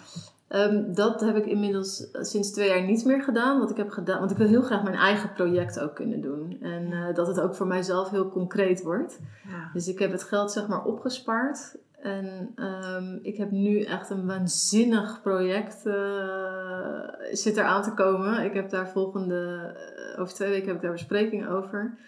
Ehm, 0.49 0.95
dat 0.95 1.21
heb 1.21 1.37
ik 1.37 1.47
inmiddels 1.47 2.09
sinds 2.13 2.51
twee 2.53 2.69
jaar 2.69 2.83
niet 2.83 3.05
meer 3.05 3.23
gedaan. 3.23 3.59
Want 3.59 3.71
ik 3.71 3.77
heb 3.77 3.91
gedaan, 3.91 4.19
want 4.19 4.31
ik 4.31 4.37
wil 4.37 4.47
heel 4.47 4.63
graag 4.63 4.83
mijn 4.83 4.97
eigen 4.97 5.33
project 5.33 5.81
ook 5.81 5.95
kunnen 5.95 6.21
doen. 6.21 6.57
En 6.61 6.93
eh, 6.93 7.15
dat 7.15 7.27
het 7.27 7.41
ook 7.41 7.55
voor 7.55 7.67
mijzelf 7.67 8.11
heel 8.11 8.29
concreet 8.29 8.83
wordt. 8.83 9.21
ja. 9.49 9.71
Dus 9.73 9.89
ik 9.89 9.99
heb 9.99 10.13
het 10.13 10.23
geld 10.23 10.53
zeg 10.53 10.69
maar 10.69 10.85
opgespaard. 10.85 11.77
En 12.03 12.53
ehm, 12.57 13.19
ik 13.23 13.37
heb 13.37 13.51
nu 13.51 13.81
echt 13.81 14.11
een 14.11 14.27
waanzinnig 14.27 15.21
project 15.23 15.87
eh, 15.87 17.09
zit 17.33 17.57
er 17.57 17.65
aan 17.65 17.83
te 17.83 17.95
komen. 17.95 18.45
Ik 18.45 18.55
heb 18.55 18.71
daar 18.71 18.89
volgende, 18.89 19.73
eh, 20.15 20.21
over 20.21 20.35
twee 20.35 20.49
weken 20.49 20.67
heb 20.67 20.77
ik 20.77 20.83
daar 20.83 20.93
bespreking 20.93 21.49
over. 21.49 21.99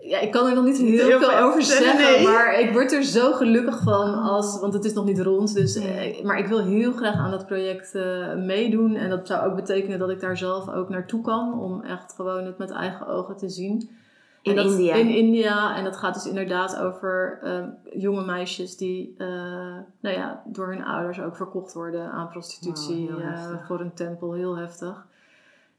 Ja, 0.00 0.18
ik 0.18 0.30
kan 0.30 0.46
er 0.46 0.54
nog 0.54 0.64
niet 0.64 0.78
heel, 0.78 1.06
heel 1.06 1.18
veel 1.18 1.38
over 1.38 1.62
zeggen, 1.62 2.12
nee. 2.12 2.26
maar 2.26 2.60
ik 2.60 2.72
word 2.72 2.92
er 2.92 3.02
zo 3.02 3.32
gelukkig 3.32 3.82
van 3.82 4.14
als, 4.14 4.60
want 4.60 4.74
het 4.74 4.84
is 4.84 4.92
nog 4.92 5.04
niet 5.04 5.20
rond. 5.20 5.54
Dus, 5.54 5.76
eh, 5.76 6.24
maar 6.24 6.38
ik 6.38 6.46
wil 6.46 6.64
heel 6.64 6.92
graag 6.92 7.14
aan 7.14 7.30
dat 7.30 7.46
project 7.46 7.94
meedoen. 8.36 8.94
En 8.94 9.10
dat 9.10 9.26
zou 9.26 9.50
ook 9.50 9.56
betekenen 9.56 9.98
dat 9.98 10.10
ik 10.10 10.20
daar 10.20 10.36
zelf 10.36 10.68
ook 10.68 10.88
naartoe 10.88 11.22
kan, 11.22 11.60
om 11.60 11.82
echt 11.82 12.12
gewoon 12.12 12.44
het 12.44 12.58
met 12.58 12.70
eigen 12.70 13.06
ogen 13.06 13.36
te 13.36 13.48
zien. 13.48 13.90
In 14.42 14.56
dat- 14.56 14.64
India. 14.64 14.94
In 14.94 15.08
India. 15.08 15.76
En 15.76 15.84
dat 15.84 15.96
gaat 15.96 16.14
dus 16.14 16.26
inderdaad 16.26 16.76
over 16.76 17.38
ehm, 17.42 17.68
jonge 17.98 18.24
meisjes 18.24 18.76
die 18.76 19.14
eh, 19.18 19.26
nou 20.00 20.16
ja, 20.16 20.42
door 20.46 20.66
hun 20.68 20.84
ouders 20.84 21.20
ook 21.20 21.36
verkocht 21.36 21.72
worden 21.72 22.10
aan 22.10 22.28
prostitutie. 22.28 23.10
Wow, 23.10 23.18
heel 23.20 23.28
eh, 23.28 23.66
voor 23.66 23.80
een 23.80 23.94
tempel, 23.94 24.32
heel 24.32 24.56
heftig. 24.56 25.06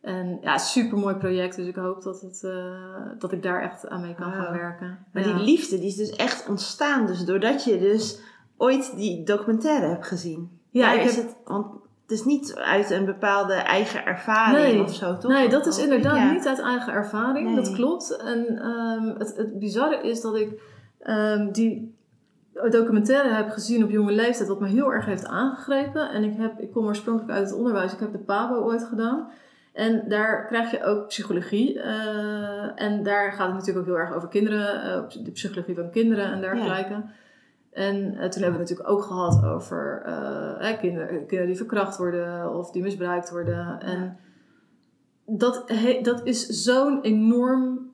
En 0.02 0.38
ja, 0.42 0.58
super 0.58 0.98
mooi 0.98 1.16
project. 1.16 1.56
Dus 1.56 1.68
ik 1.68 1.76
hoop 1.76 2.02
dat, 2.04 2.22
het, 2.22 2.44
eh, 2.44 2.76
dat 3.20 3.32
ik 3.32 3.44
daar 3.44 3.62
echt 3.62 3.88
aan 3.90 4.02
mee 4.02 4.16
kan 4.16 4.32
gaan 4.32 4.54
werken. 4.54 5.06
Maar 5.14 5.28
Ja. 5.28 5.34
die 5.36 5.44
liefde 5.44 5.78
die 5.80 5.88
is 5.88 5.96
dus 5.96 6.10
echt 6.16 6.50
ontstaan. 6.50 7.06
Dus 7.06 7.26
doordat 7.26 7.64
je 7.64 7.80
dus 7.80 8.20
ooit 8.58 8.96
die 8.96 9.24
documentaire 9.26 9.86
hebt 9.88 10.08
gezien. 10.08 10.60
Ja, 10.70 10.86
Daar 10.86 10.96
ik 10.96 11.02
heb- 11.12 11.16
het, 11.16 11.36
want 11.46 11.68
het 12.04 12.12
is 12.12 12.24
niet 12.24 12.56
uit 12.56 12.90
een 12.92 13.06
bepaalde 13.06 13.54
eigen 13.54 14.06
ervaring 14.06 14.74
Nee. 14.74 14.82
of 14.84 14.94
zo, 14.96 15.18
toch? 15.18 15.32
Nee, 15.32 15.50
dat 15.50 15.66
is 15.66 15.78
inderdaad 15.78 16.16
ja. 16.18 16.32
niet 16.32 16.48
uit 16.48 16.60
eigen 16.62 16.94
ervaring, 16.94 17.46
Nee. 17.48 17.56
dat 17.56 17.74
klopt. 17.74 18.18
En 18.18 18.60
ehm, 18.62 19.08
het, 19.18 19.34
het 19.38 19.60
bizarre 19.60 20.02
is 20.02 20.22
dat 20.22 20.36
ik 20.36 20.62
ehm, 21.00 21.52
die 21.52 21.96
documentaire 22.70 23.30
heb 23.34 23.50
gezien 23.50 23.84
op 23.84 23.90
jonge 23.90 24.12
leeftijd, 24.12 24.48
wat 24.50 24.60
me 24.60 24.68
heel 24.68 24.94
erg 24.94 25.06
heeft 25.06 25.26
aangegrepen. 25.28 26.10
En 26.10 26.24
ik, 26.24 26.34
heb, 26.38 26.60
ik 26.60 26.72
kom 26.72 26.86
oorspronkelijk 26.86 27.38
uit 27.38 27.50
het 27.50 27.58
onderwijs, 27.58 27.94
ik 27.94 28.00
heb 28.00 28.12
de 28.12 28.18
PABO 28.18 28.56
ooit 28.56 28.84
gedaan. 28.84 29.30
En 29.74 30.04
daar 30.08 30.46
krijg 30.46 30.72
je 30.72 30.84
ook 30.84 31.08
psychologie. 31.08 31.80
eh, 31.80 32.82
en 32.84 33.04
daar 33.04 33.32
gaat 33.32 33.46
het 33.48 33.56
natuurlijk 33.56 33.80
ook 33.80 33.86
heel 33.96 34.04
erg 34.06 34.14
over 34.16 34.28
kinderen, 34.30 34.82
eh, 34.84 35.24
de 35.24 35.32
psychologie 35.32 35.76
van 35.76 35.90
kinderen 35.92 36.26
en 36.32 36.42
dergelijke. 36.42 37.04
En 37.74 37.96
eh, 37.96 38.30
toen 38.30 38.42
hebben 38.42 38.60
we 38.62 38.66
het 38.66 38.70
natuurlijk 38.70 38.90
ook 38.90 39.02
gehad 39.04 39.46
over 39.46 40.02
eh, 40.06 40.70
eh, 40.72 40.80
kinderen, 40.80 41.08
kinderen 41.18 41.46
die 41.46 41.58
verkracht 41.58 41.98
worden 41.98 42.58
of 42.58 42.72
die 42.72 42.82
misbruikt 42.82 43.30
worden. 43.30 43.80
En 43.80 44.18
dat, 45.26 45.64
he- 45.66 46.00
dat 46.02 46.22
is 46.26 46.46
zo'n 46.48 47.02
enorm 47.02 47.92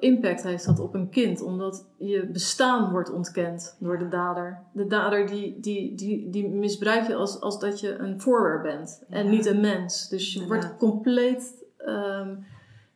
impact 0.00 0.42
heeft 0.42 0.66
dat 0.66 0.78
op 0.80 0.94
een 0.94 1.08
kind. 1.08 1.42
Omdat 1.42 1.86
je 1.98 2.26
bestaan 2.32 2.90
wordt 2.90 3.12
ontkend 3.12 3.76
door 3.80 3.98
de 3.98 4.08
dader. 4.08 4.62
De 4.72 4.86
dader 4.86 5.26
die, 5.26 5.60
die, 5.60 5.94
die, 5.94 6.30
die 6.30 6.48
misbruikt 6.48 7.06
je 7.06 7.14
als, 7.14 7.40
als 7.40 7.58
dat 7.58 7.80
je 7.80 7.94
een 7.98 8.20
voorwerp 8.20 8.62
bent. 8.62 9.04
En 9.08 9.24
Ja. 9.24 9.30
niet 9.30 9.46
een 9.46 9.60
mens. 9.60 10.08
Dus 10.08 10.32
je 10.32 10.46
wordt 10.46 10.76
compleet 10.76 11.64
ehm, 11.78 12.34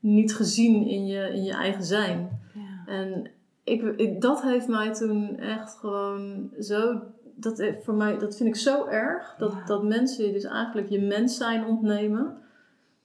niet 0.01 0.35
gezien 0.35 0.87
in 0.87 1.07
je, 1.07 1.29
in 1.33 1.45
je 1.45 1.53
eigen 1.55 1.85
zijn. 1.85 2.41
Ja. 2.55 2.93
En 2.93 3.31
ik, 3.67 3.83
ik- 3.97 4.21
dat 4.21 4.43
heeft 4.43 4.69
mij 4.69 4.93
toen 4.93 5.39
echt 5.39 5.77
gewoon 5.79 6.51
zo. 6.61 7.01
Dat, 7.35 7.59
heeft 7.59 7.85
voor 7.85 7.95
mij, 7.95 8.19
dat 8.19 8.37
vind 8.37 8.49
ik 8.49 8.57
zo 8.57 8.87
erg. 8.87 9.35
Dat, 9.39 9.53
Ja. 9.53 9.65
dat 9.67 9.83
mensen 9.83 10.27
je 10.27 10.33
dus 10.33 10.45
eigenlijk 10.45 10.89
je 10.89 11.01
mens 11.03 11.37
zijn 11.37 11.65
ontnemen. 11.67 12.39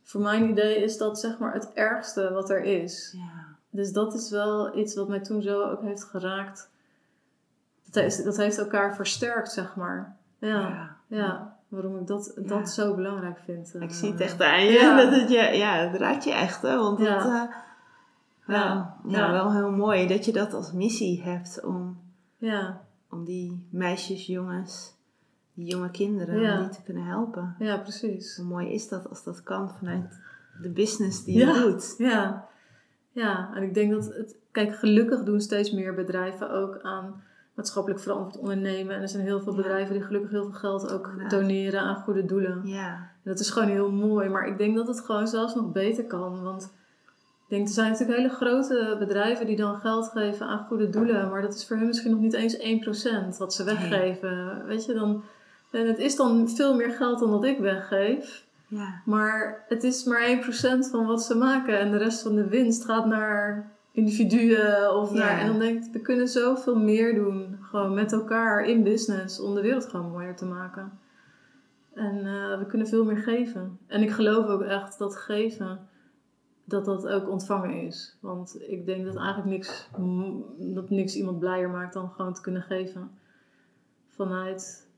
Voor 0.04 0.22
mijn 0.22 0.50
idee 0.50 0.84
is 0.84 0.98
dat 0.98 1.20
zeg 1.20 1.38
maar 1.40 1.54
het 1.54 1.74
ergste 1.74 2.32
wat 2.34 2.50
er 2.50 2.64
is. 2.64 3.14
Ja. 3.18 3.46
Dus 3.70 3.92
dat 3.92 4.14
is 4.14 4.30
wel 4.30 4.78
iets 4.78 4.96
wat 4.96 5.08
mij 5.08 5.20
toen 5.20 5.42
zo 5.42 5.62
ook 5.64 5.82
heeft 5.82 6.04
geraakt. 6.04 6.70
Dat 7.86 8.04
heeft, 8.04 8.24
dat 8.24 8.38
heeft 8.38 8.58
elkaar 8.58 8.96
versterkt, 8.96 9.52
zeg 9.52 9.76
maar. 9.76 10.16
Ja, 10.40 10.96
ja. 11.08 11.58
waarom 11.68 11.98
ik 12.00 12.08
dat, 12.08 12.34
dat 12.36 12.60
Ja. 12.60 12.66
zo 12.66 12.96
belangrijk 12.96 13.40
vind. 13.46 13.74
Ik 13.76 13.82
eh, 13.82 13.90
zie 13.90 14.12
het 14.12 14.22
echt 14.22 14.42
aan 14.42 14.64
je. 14.66 14.72
Ja. 14.72 14.98
Dat 15.04 15.20
het 15.20 15.30
je 15.30 15.38
ja, 15.58 15.74
het 15.76 15.96
raakt 16.00 16.24
je 16.24 16.34
echt, 16.34 16.62
hè? 16.62 16.78
Want 16.78 17.00
Ja. 17.00 17.16
dat, 17.18 17.26
eh, 17.26 17.56
Ja. 18.48 18.98
ja. 19.08 19.20
Ja. 19.20 19.32
wel 19.32 19.54
heel 19.54 19.72
mooi 19.72 20.08
dat 20.08 20.26
je 20.26 20.32
dat 20.32 20.54
als 20.54 20.72
missie 20.72 21.22
hebt 21.24 21.64
om, 21.66 22.00
Ja, 22.38 22.82
om 23.10 23.26
die 23.26 23.68
meisjes, 23.70 24.26
jongens, 24.26 24.94
die 25.54 25.66
jonge 25.66 25.92
kinderen, 25.92 26.40
Ja. 26.42 26.56
om 26.58 26.62
die 26.64 26.70
te 26.76 26.84
kunnen 26.84 27.04
helpen. 27.06 27.56
ja, 27.60 27.78
precies. 27.78 28.36
Hoe 28.38 28.46
mooi 28.46 28.74
is 28.74 28.88
dat 28.90 29.10
als 29.10 29.24
dat 29.24 29.44
kan 29.44 29.70
vanuit 29.70 30.20
de 30.62 30.70
business 30.70 31.24
die 31.24 31.38
je 31.38 31.46
doet. 31.54 31.96
Ja, 31.98 32.48
ja, 33.12 33.52
en 33.56 33.64
ik 33.64 33.74
denk 33.74 33.92
dat 33.92 34.06
het, 34.06 34.36
kijk, 34.52 34.76
gelukkig 34.76 35.24
doen 35.24 35.42
steeds 35.42 35.72
meer 35.72 35.94
bedrijven 35.94 36.52
ook 36.52 36.80
aan 36.82 37.24
maatschappelijk 37.54 38.02
verantwoord 38.02 38.38
ondernemen. 38.38 38.96
En 38.96 39.02
er 39.02 39.10
zijn 39.10 39.24
heel 39.24 39.42
veel 39.42 39.56
bedrijven 39.56 39.94
die 39.94 40.04
gelukkig 40.04 40.30
heel 40.32 40.44
veel 40.44 40.54
geld 40.60 40.92
ook 40.92 41.30
doneren 41.30 41.82
aan 41.82 41.96
goede 42.04 42.26
doelen. 42.26 42.62
Ja, 42.68 42.94
En 42.94 43.32
dat 43.32 43.40
is 43.40 43.50
gewoon 43.50 43.68
heel 43.70 43.92
mooi, 43.92 44.30
maar 44.30 44.48
ik 44.48 44.58
denk 44.58 44.76
dat 44.76 44.88
het 44.88 45.00
gewoon 45.02 45.28
zelfs 45.28 45.56
nog 45.56 45.72
beter 45.72 46.06
kan. 46.06 46.44
Want 46.44 46.74
denk, 47.52 47.68
er 47.68 47.74
zijn 47.74 47.92
natuurlijk 47.92 48.18
hele 48.18 48.34
grote 48.34 48.96
bedrijven 49.00 49.46
die 49.46 49.56
dan 49.56 49.80
geld 49.80 50.08
geven 50.08 50.46
aan 50.46 50.66
goede 50.66 50.90
doelen. 50.90 51.30
Maar 51.30 51.42
dat 51.42 51.54
is 51.54 51.68
voor 51.68 51.78
hun 51.78 51.88
misschien 51.88 52.12
nog 52.12 52.20
niet 52.20 52.34
eens 52.34 52.58
1% 53.34 53.38
wat 53.38 53.54
ze 53.54 53.64
weggeven. 53.64 54.66
Weet 54.66 54.86
je, 54.86 54.94
dan, 54.94 55.24
en 55.72 55.88
het 55.88 55.98
is 55.98 56.16
dan 56.16 56.50
veel 56.50 56.76
meer 56.76 56.92
geld 56.92 57.20
dan 57.20 57.32
dat 57.32 57.44
ik 57.44 57.60
weggeef. 57.60 58.46
ja, 58.68 59.02
Maar 59.06 59.66
het 59.68 59.84
is 59.84 60.04
maar 60.04 60.42
1% 60.44 60.90
van 60.92 61.06
wat 61.06 61.24
ze 61.24 61.36
maken. 61.36 61.80
En 61.80 61.92
de 61.92 61.98
rest 61.98 62.22
van 62.22 62.36
de 62.36 62.48
winst 62.48 62.86
gaat 62.86 63.06
naar 63.06 63.72
individuen. 63.92 64.96
Of 64.96 65.14
naar. 65.14 65.40
En 65.40 65.48
dan 65.48 65.60
denk 65.60 65.84
ik, 65.84 65.94
we 65.94 66.00
kunnen 66.00 66.28
zoveel 66.28 66.80
meer 66.80 67.16
doen. 67.16 67.58
Gewoon 67.62 67.94
met 67.94 68.12
elkaar 68.12 68.66
in 68.66 68.84
business. 68.84 69.42
Om 69.42 69.56
de 69.56 69.62
wereld 69.62 69.86
gewoon 69.86 70.12
mooier 70.12 70.36
te 70.36 70.46
maken. 70.46 71.00
En 71.94 72.18
eh, 72.18 72.60
we 72.60 72.66
kunnen 72.68 72.88
veel 72.88 73.06
meer 73.06 73.18
geven. 73.18 73.78
En 73.88 74.02
ik 74.02 74.12
geloof 74.12 74.48
ook 74.48 74.62
echt 74.62 74.98
dat 74.98 75.16
geven, 75.16 75.80
dat 76.66 76.86
dat 76.86 77.08
ook 77.08 77.30
ontvangen 77.30 77.82
is. 77.82 78.18
Want 78.22 78.62
ik 78.62 78.86
denk 78.86 79.06
dat 79.06 79.16
eigenlijk 79.16 79.50
niks, 79.50 79.90
dat 80.74 80.90
niks 80.90 81.16
iemand 81.16 81.40
blijer 81.40 81.70
maakt 81.70 81.94
dan 81.94 82.10
gewoon 82.10 82.34
te 82.34 82.42
kunnen 82.42 82.62
geven. 82.62 83.12
Vanuit 84.08 84.90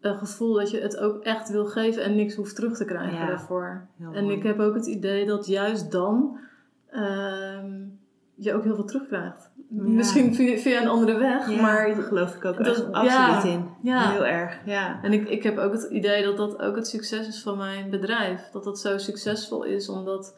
een 0.00 0.18
gevoel 0.18 0.54
dat 0.54 0.70
je 0.70 0.80
het 0.80 0.96
ook 0.96 1.22
echt 1.22 1.48
wil 1.48 1.66
geven 1.66 2.02
en 2.02 2.16
niks 2.16 2.34
hoeft 2.34 2.54
terug 2.54 2.76
te 2.76 2.84
krijgen 2.84 3.18
Ja, 3.18 3.26
daarvoor. 3.26 3.86
En 4.12 4.30
ik 4.30 4.42
heb 4.42 4.58
ook 4.58 4.74
het 4.74 4.86
idee 4.86 5.26
dat 5.26 5.46
juist 5.46 5.90
dan 5.92 6.38
ehm, 6.90 7.84
je 8.34 8.54
ook 8.54 8.64
heel 8.64 8.74
veel 8.74 8.84
terugkrijgt. 8.84 9.50
Misschien 9.68 10.34
via, 10.34 10.58
via 10.58 10.80
een 10.82 10.88
andere 10.88 11.18
weg, 11.18 11.50
Ja, 11.50 11.60
maar 11.60 11.86
daar 11.94 12.02
geloof 12.02 12.34
ik 12.34 12.44
ook 12.44 12.64
dat- 12.64 12.92
absoluut 12.92 13.42
ja, 13.42 13.44
in. 13.44 13.68
ja. 13.82 14.10
Heel 14.10 14.26
erg, 14.26 14.58
ja. 14.64 14.98
En 15.02 15.12
ik, 15.12 15.28
ik 15.28 15.42
heb 15.42 15.58
ook 15.58 15.72
het 15.72 15.86
idee 15.90 16.24
dat 16.24 16.36
dat 16.36 16.58
ook 16.62 16.76
het 16.76 16.88
succes 16.88 17.28
is 17.28 17.42
van 17.42 17.56
mijn 17.56 17.90
bedrijf. 17.90 18.40
Dat 18.52 18.64
dat 18.64 18.78
zo 18.80 18.98
succesvol 18.98 19.62
is 19.64 19.88
omdat 19.88 20.34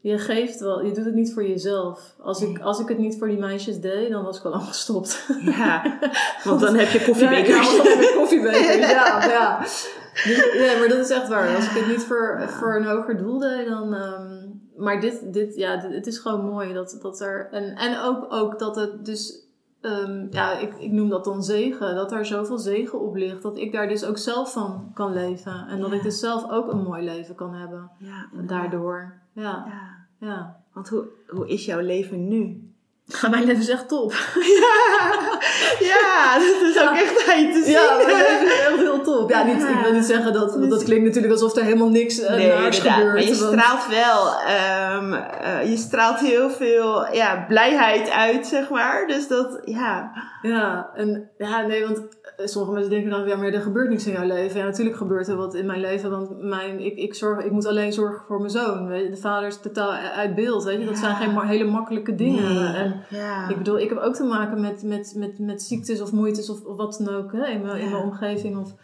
je 0.00 0.18
geeft 0.18 0.60
wel, 0.60 0.84
je 0.84 0.92
doet 0.92 1.04
het 1.04 1.14
niet 1.14 1.32
voor 1.32 1.46
jezelf. 1.46 2.14
Als 2.20 2.40
ik, 2.42 2.48
Nee. 2.48 2.62
als 2.62 2.80
ik 2.80 2.88
het 2.88 2.98
niet 2.98 3.18
voor 3.18 3.28
die 3.28 3.38
meisjes 3.38 3.80
deed, 3.80 4.10
dan 4.10 4.24
was 4.24 4.38
ik 4.38 4.44
al 4.44 4.50
lang 4.50 4.62
gestopt. 4.74 5.26
Ja, 5.44 5.98
want 6.44 6.60
dan 6.60 6.74
heb 6.76 6.88
je 6.88 7.04
koffiebekers. 7.04 7.76
Ja, 7.76 7.96
met 7.96 8.12
koffiebekers, 8.16 8.90
ja. 8.90 9.24
ja. 9.28 9.58
Dus, 9.60 9.88
ja, 10.54 10.78
maar 10.78 10.88
dat 10.88 10.98
is 10.98 11.10
echt 11.10 11.28
waar. 11.28 11.54
Als 11.56 11.64
ik 11.64 11.70
het 11.76 11.86
niet 11.88 12.02
voor, 12.04 12.40
voor 12.48 12.76
een 12.76 12.84
hoger 12.84 13.16
doel 13.18 13.38
deed, 13.38 13.68
dan... 13.68 13.94
ehm, 13.94 14.41
maar 14.76 15.00
dit, 15.00 15.32
dit, 15.32 15.54
ja, 15.56 15.76
dit- 15.76 15.92
het 15.94 16.06
is 16.06 16.18
gewoon 16.18 16.44
mooi 16.44 16.72
dat, 16.72 16.98
dat 17.02 17.20
er... 17.20 17.48
En, 17.50 17.74
en 17.76 17.98
ook, 18.00 18.32
ook 18.32 18.58
dat 18.58 18.76
het 18.76 19.04
dus... 19.04 19.46
ehm, 19.80 20.26
ja, 20.30 20.58
ik, 20.58 20.74
ik 20.78 20.92
noem 20.92 21.08
dat 21.08 21.24
dan 21.24 21.42
zegen. 21.42 21.94
Dat 21.94 22.12
er 22.12 22.26
zoveel 22.26 22.58
zegen 22.58 23.00
op 23.00 23.14
ligt. 23.16 23.42
Dat 23.42 23.58
ik 23.58 23.72
daar 23.72 23.88
dus 23.88 24.04
ook 24.04 24.18
zelf 24.18 24.52
van 24.52 24.90
kan 24.94 25.12
leven. 25.12 25.66
En 25.68 25.80
dat 25.80 25.92
ik 25.92 26.02
dus 26.02 26.18
zelf 26.20 26.50
ook 26.50 26.72
een 26.72 26.82
mooi 26.82 27.02
leven 27.04 27.34
kan 27.34 27.54
hebben. 27.54 27.90
Ja, 27.98 28.28
Daardoor. 28.46 29.20
Ja, 29.32 29.64
Ja, 29.66 30.06
ja. 30.26 30.60
want 30.72 30.88
hoe, 30.88 31.04
hoe 31.28 31.48
is 31.48 31.64
jouw 31.64 31.80
leven 31.80 32.28
nu? 32.28 32.71
Mijn 33.30 33.44
leven 33.44 33.62
is 33.62 33.68
echt 33.68 33.88
top. 33.88 34.12
Ja, 35.80 36.34
dat 36.38 36.60
is 36.62 36.80
ook 36.80 36.94
echt 36.96 37.30
aan 37.30 37.40
je 37.42 37.52
te 37.52 37.62
zien. 37.64 37.72
Ja, 37.72 37.94
mijn 37.96 38.06
leven 38.06 38.46
is 38.46 38.60
echt 38.60 38.76
heel 38.76 39.02
top. 39.02 39.30
Ja, 39.30 39.42
niet, 39.42 39.62
ik 39.62 39.78
wil 39.82 39.92
niet 39.92 40.04
zeggen 40.04 40.32
dat... 40.32 40.54
Want 40.56 40.70
dat 40.70 40.84
klinkt 40.84 41.04
natuurlijk 41.04 41.32
alsof 41.32 41.56
er 41.56 41.62
helemaal 41.64 41.88
niks 41.88 42.20
uh, 42.20 42.28
Nee, 42.30 42.48
naars 42.48 42.78
gebeurt. 42.78 43.12
Maar 43.12 43.22
je 43.22 43.38
want- 43.38 43.52
straalt 43.60 43.86
wel, 43.88 44.40
ehm, 44.40 45.12
eh, 45.12 45.70
je 45.70 45.76
straalt 45.76 46.20
heel 46.20 46.50
veel 46.50 47.14
ja, 47.14 47.44
blijheid 47.48 48.10
uit, 48.10 48.46
zeg 48.46 48.68
maar. 48.68 49.06
Dus 49.06 49.28
dat, 49.28 49.60
ja. 49.64 50.12
Ja, 50.42 50.90
en 50.94 51.30
ja, 51.38 51.66
nee, 51.66 51.84
want 51.84 51.98
eh, 52.36 52.46
sommige 52.46 52.72
mensen 52.74 52.90
denken 52.90 53.10
dan, 53.10 53.26
ja, 53.26 53.36
maar 53.36 53.46
er 53.52 53.60
gebeurt 53.60 53.88
niks 53.88 54.06
in 54.06 54.12
jouw 54.12 54.26
leven. 54.26 54.58
Ja, 54.60 54.64
natuurlijk 54.66 54.96
gebeurt 54.96 55.28
er 55.28 55.36
wat 55.36 55.54
in 55.54 55.66
mijn 55.66 55.80
leven, 55.80 56.10
want 56.10 56.42
mijn, 56.42 56.80
ik, 56.80 56.96
ik, 56.96 57.14
zorg, 57.14 57.44
ik 57.44 57.50
moet 57.50 57.66
alleen 57.66 57.92
zorgen 57.92 58.24
voor 58.26 58.38
mijn 58.38 58.50
zoon. 58.50 58.86
Weet 58.86 59.04
je? 59.04 59.10
De 59.10 59.16
vader 59.16 59.48
is 59.48 59.60
totaal 59.60 59.90
uit 59.92 60.34
beeld, 60.34 60.64
weet 60.64 60.78
je. 60.80 60.84
Dat 60.84 60.94
Ja. 60.94 61.00
zijn 61.00 61.16
geen 61.16 61.32
ma- 61.32 61.46
hele 61.46 61.64
makkelijke 61.64 62.14
dingen. 62.14 62.54
Nee. 62.54 62.74
En 62.74 62.94
ja. 63.08 63.48
ik 63.48 63.56
bedoel, 63.56 63.78
ik 63.78 63.88
heb 63.88 63.98
ook 63.98 64.14
te 64.14 64.24
maken 64.24 64.60
met, 64.60 64.82
met, 64.82 65.14
met, 65.16 65.38
met 65.38 65.62
ziektes 65.62 66.00
of 66.00 66.12
moeites 66.12 66.50
of, 66.50 66.64
of 66.64 66.76
wat 66.76 67.00
dan 67.04 67.14
ook 67.14 67.32
hè, 67.32 67.46
in, 67.46 67.62
mijn, 67.62 67.80
in 67.80 67.90
mijn 67.90 68.02
omgeving. 68.02 68.58
Of, 68.58 68.74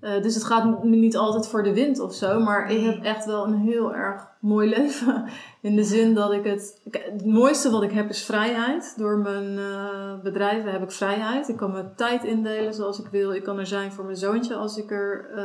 eh, 0.00 0.22
dus 0.22 0.34
het 0.34 0.44
gaat 0.44 0.84
me 0.84 0.96
niet 0.96 1.16
altijd 1.16 1.48
voor 1.48 1.62
de 1.62 1.74
wind 1.74 2.00
of 2.00 2.14
zo. 2.14 2.40
Maar 2.40 2.70
ik 2.70 2.84
heb 2.84 3.02
echt 3.04 3.24
wel 3.24 3.44
een 3.46 3.54
heel 3.58 3.94
erg 3.94 4.26
mooi 4.40 4.68
leven. 4.78 5.24
In 5.62 5.76
de 5.76 5.82
zin 5.84 6.14
dat 6.14 6.32
ik 6.32 6.44
het... 6.44 6.80
Het 6.90 7.24
mooiste 7.24 7.70
wat 7.70 7.82
ik 7.82 7.92
heb 7.92 8.08
is 8.08 8.24
vrijheid. 8.24 8.94
Door 8.96 9.18
mijn 9.18 9.58
eh, 9.58 10.22
bedrijven 10.22 10.72
heb 10.72 10.82
ik 10.82 10.90
vrijheid. 10.90 11.48
Ik 11.48 11.56
kan 11.56 11.72
mijn 11.72 11.92
tijd 11.96 12.24
indelen 12.24 12.74
zoals 12.74 12.98
ik 13.00 13.06
wil. 13.10 13.32
Ik 13.32 13.42
kan 13.44 13.58
er 13.58 13.66
zijn 13.66 13.92
voor 13.92 14.04
mijn 14.04 14.16
zoontje 14.16 14.54
als 14.54 14.76
ik 14.76 14.90
er 14.90 15.30
eh, 15.36 15.44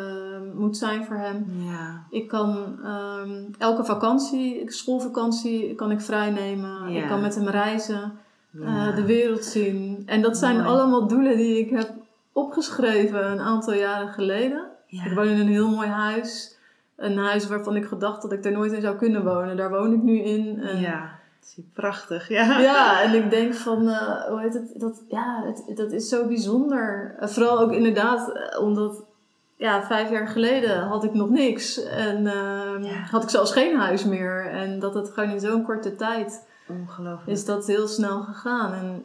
moet 0.55 0.77
zijn 0.77 1.05
voor 1.05 1.15
hem. 1.15 1.45
ja. 1.69 2.03
Ik 2.09 2.27
kan 2.27 2.79
ehm, 2.83 3.43
elke 3.57 3.83
vakantie, 3.85 4.71
schoolvakantie, 4.71 5.75
kan 5.75 5.91
ik 5.91 6.01
vrij 6.01 6.29
nemen. 6.31 6.91
Ja. 6.91 7.01
Ik 7.01 7.07
kan 7.07 7.21
met 7.21 7.35
hem 7.35 7.47
reizen, 7.47 8.11
Ja. 8.51 8.87
eh, 8.89 8.95
de 8.95 9.05
wereld 9.05 9.43
zien. 9.45 10.03
En 10.05 10.21
dat 10.21 10.37
zijn 10.37 10.55
Mooi. 10.55 10.67
allemaal 10.67 11.07
doelen 11.07 11.37
die 11.37 11.59
ik 11.59 11.69
heb 11.69 11.89
opgeschreven 12.33 13.31
een 13.31 13.39
aantal 13.39 13.73
jaren 13.73 14.07
geleden. 14.13 14.65
Ja. 14.87 15.05
Ik 15.05 15.13
woon 15.13 15.27
in 15.27 15.39
een 15.39 15.47
heel 15.47 15.69
mooi 15.69 15.87
huis. 15.87 16.57
Een 16.95 17.17
huis 17.17 17.47
waarvan 17.47 17.75
ik 17.75 17.85
gedacht 17.85 18.21
dat 18.21 18.31
ik 18.31 18.45
er 18.45 18.51
nooit 18.51 18.71
in 18.71 18.81
zou 18.81 18.95
kunnen 18.95 19.23
wonen. 19.23 19.57
Daar 19.57 19.69
woon 19.69 19.93
ik 19.93 20.01
nu 20.01 20.19
in. 20.19 20.59
En 20.61 20.79
Ja, 20.79 21.09
is 21.41 21.57
prachtig. 21.73 22.27
Ja. 22.29 22.59
ja, 22.59 23.01
en 23.01 23.13
ik 23.13 23.29
denk 23.29 23.53
van, 23.53 23.89
eh, 23.89 24.23
hoe 24.27 24.39
heet 24.39 24.53
het, 24.53 24.71
dat, 24.75 25.01
ja, 25.07 25.43
het, 25.45 25.77
dat 25.77 25.91
is 25.91 26.09
zo 26.09 26.27
bijzonder. 26.27 27.15
Eh, 27.19 27.27
vooral 27.27 27.59
ook 27.59 27.71
inderdaad, 27.71 28.31
eh, 28.31 28.61
omdat, 28.61 29.03
ja, 29.55 29.83
vijf 29.83 30.09
jaar 30.09 30.27
geleden 30.27 30.81
had 30.81 31.03
ik 31.03 31.13
nog 31.13 31.29
niks. 31.29 31.83
En 31.83 32.27
ehm, 32.27 32.83
Ja. 32.83 32.93
had 33.11 33.23
ik 33.23 33.29
zelfs 33.29 33.51
geen 33.51 33.75
huis 33.75 34.03
meer. 34.05 34.45
En 34.45 34.79
dat 34.79 34.93
het 34.93 35.09
gewoon 35.09 35.29
in 35.29 35.39
zo'n 35.39 35.63
korte 35.63 35.95
tijd 35.95 36.47
Ongelooflijk. 36.67 37.27
is 37.37 37.45
dat 37.45 37.67
heel 37.67 37.87
snel 37.87 38.21
gegaan. 38.21 38.73
En 38.73 39.03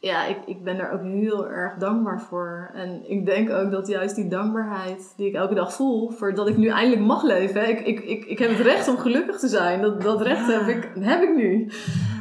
ja, 0.00 0.26
ik, 0.26 0.36
ik 0.46 0.64
ben 0.64 0.76
daar 0.76 0.92
ook 0.92 1.02
heel 1.02 1.48
erg 1.48 1.74
dankbaar 1.74 2.20
voor. 2.20 2.70
En 2.74 3.10
ik 3.10 3.26
denk 3.26 3.50
ook 3.50 3.70
dat 3.70 3.86
juist 3.86 4.14
die 4.14 4.28
dankbaarheid 4.28 5.12
die 5.16 5.28
ik 5.28 5.34
elke 5.34 5.54
dag 5.54 5.72
voel, 5.72 6.10
voor 6.10 6.34
dat 6.34 6.48
ik 6.48 6.56
nu 6.56 6.68
eindelijk 6.68 7.06
mag 7.06 7.22
leven. 7.22 7.60
hè. 7.60 7.66
Ik, 7.66 7.80
ik, 7.80 8.00
ik, 8.00 8.24
ik 8.24 8.38
heb 8.38 8.50
het 8.50 8.60
recht 8.60 8.88
om 8.88 8.98
gelukkig 8.98 9.38
te 9.38 9.48
zijn. 9.48 9.82
Dat, 9.82 10.02
dat 10.02 10.22
recht 10.22 10.46
heb, 10.46 10.66
ik, 10.66 10.90
heb 11.00 11.22
ik 11.22 11.36
nu. 11.36 11.70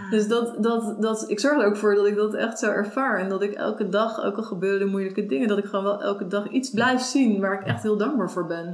Dus 0.09 0.27
dat, 0.27 0.63
dat, 0.63 1.01
dat, 1.01 1.29
ik 1.29 1.39
zorg 1.39 1.61
er 1.61 1.67
ook 1.67 1.77
voor 1.77 1.95
dat 1.95 2.05
ik 2.05 2.15
dat 2.15 2.33
echt 2.33 2.59
zo 2.59 2.71
ervaar. 2.71 3.19
En 3.19 3.29
dat 3.29 3.41
ik 3.41 3.53
elke 3.53 3.89
dag, 3.89 4.23
ook 4.23 4.37
al 4.37 4.43
gebeuren 4.43 4.89
moeilijke 4.89 5.25
dingen, 5.25 5.47
dat 5.47 5.57
ik 5.57 5.65
gewoon 5.65 5.85
wel 5.85 6.01
elke 6.01 6.27
dag 6.27 6.49
iets 6.49 6.69
blijf 6.69 7.01
zien 7.01 7.39
waar 7.39 7.61
ik 7.61 7.67
echt 7.67 7.83
heel 7.83 7.97
dankbaar 7.97 8.31
voor 8.31 8.45
ben. 8.45 8.67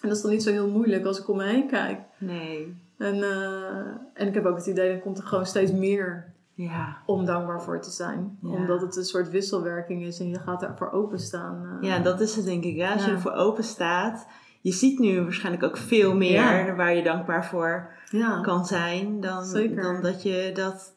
En 0.00 0.08
dat 0.08 0.16
is 0.16 0.22
dan 0.22 0.30
niet 0.30 0.42
zo 0.42 0.50
heel 0.50 0.70
moeilijk 0.70 1.04
als 1.04 1.18
ik 1.20 1.28
om 1.28 1.36
me 1.36 1.44
heen 1.44 1.66
kijk. 1.66 1.98
Nee. 2.18 2.74
En, 2.98 3.22
eh, 3.22 3.86
en 4.14 4.28
ik 4.28 4.34
heb 4.34 4.44
ook 4.44 4.56
het 4.56 4.66
idee, 4.66 4.90
dan 4.90 5.00
komt 5.00 5.18
er 5.18 5.24
gewoon 5.24 5.46
steeds 5.46 5.72
meer 5.72 6.32
Ja. 6.54 6.96
om 7.06 7.24
dankbaar 7.24 7.62
voor 7.62 7.80
te 7.80 7.90
zijn. 7.90 8.38
Ja. 8.42 8.48
Omdat 8.48 8.80
het 8.80 8.96
een 8.96 9.04
soort 9.04 9.30
wisselwerking 9.30 10.02
is 10.02 10.20
en 10.20 10.28
je 10.28 10.38
gaat 10.38 10.62
ervoor 10.62 10.90
openstaan. 10.90 11.78
eh. 11.80 11.88
ja, 11.88 11.98
dat 11.98 12.20
is 12.20 12.36
het 12.36 12.44
denk 12.44 12.64
ik. 12.64 12.76
Ja. 12.76 12.92
Als 12.92 13.04
je 13.04 13.10
ervoor 13.10 13.32
open 13.32 13.64
staat. 13.64 14.26
Je 14.60 14.72
ziet 14.72 14.98
nu 14.98 15.22
waarschijnlijk 15.22 15.64
ook 15.64 15.76
veel 15.76 16.14
meer 16.16 16.30
Ja. 16.66 16.74
waar 16.74 16.94
je 16.94 17.02
dankbaar 17.02 17.44
voor 17.46 17.90
kan 18.42 18.66
zijn. 18.66 19.20
Dan, 19.20 19.44
Zeker. 19.44 19.82
dan 19.82 20.02
dat 20.02 20.22
je 20.22 20.50
dat 20.54 20.92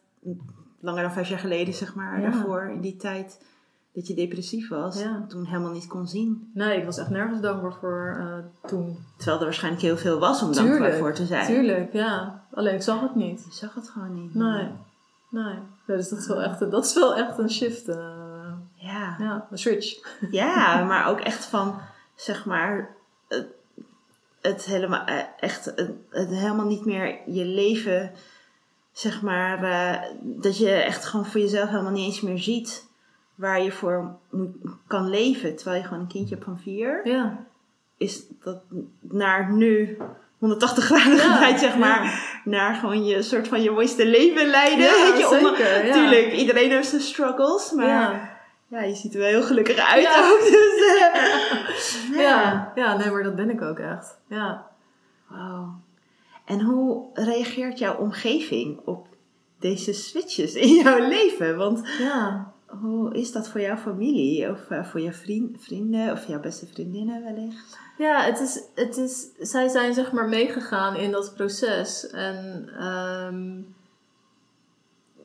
langer 0.80 1.02
dan 1.02 1.12
vijf 1.12 1.30
jaar 1.30 1.40
geleden, 1.40 1.74
zeg 1.74 1.96
maar, 1.96 2.22
daarvoor 2.22 2.70
in 2.74 2.82
die 2.82 2.96
tijd 2.96 3.46
dat 3.94 4.08
je 4.08 4.14
depressief 4.14 4.70
was, 4.70 5.02
Ja. 5.02 5.26
toen 5.28 5.46
helemaal 5.46 5.72
niet 5.72 5.88
kon 5.88 6.08
zien. 6.08 6.52
Nee, 6.54 6.78
ik 6.78 6.86
was 6.86 6.98
echt 6.98 7.10
nergens 7.10 7.42
dankbaar 7.42 7.74
voor 7.74 8.16
eh, 8.20 8.68
toen. 8.70 8.98
Terwijl 9.18 9.38
er 9.38 9.44
waarschijnlijk 9.44 9.84
heel 9.84 9.98
veel 9.98 10.20
was 10.20 10.44
om 10.44 10.54
dankbaar 10.54 10.94
voor 10.94 11.14
te 11.14 11.26
zijn. 11.26 11.46
Tuurlijk, 11.46 11.94
ja. 11.94 12.44
Alleen 12.54 12.74
ik 12.74 12.82
zag 12.82 13.02
het 13.02 13.16
niet. 13.16 13.44
Je 13.50 13.54
zag 13.56 13.74
het 13.76 13.90
gewoon 13.90 14.14
niet. 14.14 14.34
Nee. 14.36 14.52
Nee. 14.64 14.70
Ja, 15.30 15.60
dus 15.86 16.10
dat 16.10 16.20
is 16.20 16.28
wel 16.28 16.42
echt, 16.42 16.60
dat 16.72 16.86
is 16.86 16.94
wel 16.94 17.16
echt 17.16 17.38
een 17.38 17.50
shift. 17.52 17.88
eh, 17.88 17.96
Ja. 18.74 19.16
ja, 19.20 19.48
een 19.52 19.58
switch. 19.58 20.18
Ja, 20.32 20.84
maar 20.84 21.08
ook 21.08 21.20
echt 21.20 21.46
van, 21.46 21.80
zeg 22.16 22.46
maar, 22.46 22.96
het, 23.28 23.48
het 24.42 24.66
helemaal, 24.66 25.06
eh, 25.06 25.24
echt, 25.40 25.66
het, 25.66 25.92
het 26.10 26.30
helemaal 26.30 26.66
niet 26.68 26.86
meer 26.86 27.20
je 27.32 27.46
leven, 27.46 28.12
zeg 28.92 29.22
maar, 29.22 29.64
eh, 29.64 30.02
dat 30.22 30.58
je 30.58 30.70
echt 30.72 31.06
gewoon 31.06 31.26
voor 31.26 31.40
jezelf 31.42 31.70
helemaal 31.70 31.92
niet 31.92 32.06
eens 32.06 32.22
meer 32.22 32.40
ziet 32.40 32.86
waar 33.36 33.62
je 33.62 33.72
voor 33.72 34.16
moet, 34.30 34.56
kan 34.88 35.10
leven. 35.10 35.56
Terwijl 35.56 35.78
je 35.82 35.88
gewoon 35.88 36.02
een 36.04 36.08
kindje 36.08 36.34
hebt 36.34 36.46
van 36.48 36.60
vier, 36.60 37.08
Ja. 37.08 37.46
is 37.98 38.24
dat 38.44 38.62
naar 39.00 39.54
nu 39.54 39.98
180 40.40 40.84
graden 40.84 41.16
Ja, 41.16 41.20
gedraaid, 41.22 41.60
zeg 41.60 41.72
ja. 41.74 41.78
maar, 41.78 42.24
naar 42.44 42.76
gewoon 42.76 43.06
je 43.06 43.22
soort 43.22 43.48
van 43.48 43.62
je 43.62 43.72
mooiste 43.72 44.06
leven 44.06 44.46
leiden. 44.48 44.86
Ja, 44.86 44.92
weet 45.12 45.18
je, 45.20 45.30
onder- 45.30 45.56
zeker, 45.58 45.86
ja. 45.86 45.94
Tuurlijk, 45.94 46.32
iedereen 46.34 46.70
heeft 46.72 46.90
zijn 46.90 47.02
struggles, 47.02 47.72
maar... 47.72 47.88
ja. 48.70 48.82
Je 48.82 48.96
ziet 48.96 49.14
er 49.14 49.20
wel 49.20 49.28
heel 49.30 49.44
gelukkig 49.44 49.78
uit 49.78 50.02
Ja. 50.02 50.30
ook. 50.32 50.40
Dus, 50.40 50.82
eh, 52.14 52.20
Ja. 52.20 52.72
ja, 52.76 52.98
nee, 52.98 53.12
maar 53.12 53.24
dat 53.24 53.36
ben 53.36 53.50
ik 53.50 53.62
ook 53.62 53.80
echt. 53.80 54.18
Ja. 54.30 54.66
Wow. 55.28 55.70
En 56.46 56.62
hoe 56.62 57.06
reageert 57.14 57.80
jouw 57.80 57.96
omgeving 57.98 58.80
op 58.86 59.08
deze 59.60 59.94
switches 59.94 60.54
in 60.54 60.74
jouw 60.76 61.08
leven? 61.08 61.58
Want 61.58 61.88
Ja. 62.00 62.52
Hoe 62.82 63.14
is 63.14 63.32
dat 63.32 63.50
voor 63.50 63.62
jouw 63.62 63.78
familie? 63.78 64.52
Of 64.52 64.70
eh, 64.70 64.84
voor 64.86 65.00
je 65.02 65.14
vriend, 65.14 65.64
vrienden? 65.64 66.12
Of 66.12 66.28
jouw 66.28 66.40
beste 66.40 66.68
vriendinnen 66.68 67.24
wellicht? 67.24 67.78
Ja, 67.98 68.22
het 68.22 68.40
is, 68.40 68.64
het 68.76 68.98
is, 68.98 69.28
zij 69.40 69.68
zijn 69.68 69.94
zeg 69.94 70.12
maar 70.12 70.30
meegegaan 70.30 70.96
in 70.96 71.12
dat 71.12 71.34
proces. 71.36 72.10
En 72.10 72.70
ehm, 72.80 73.62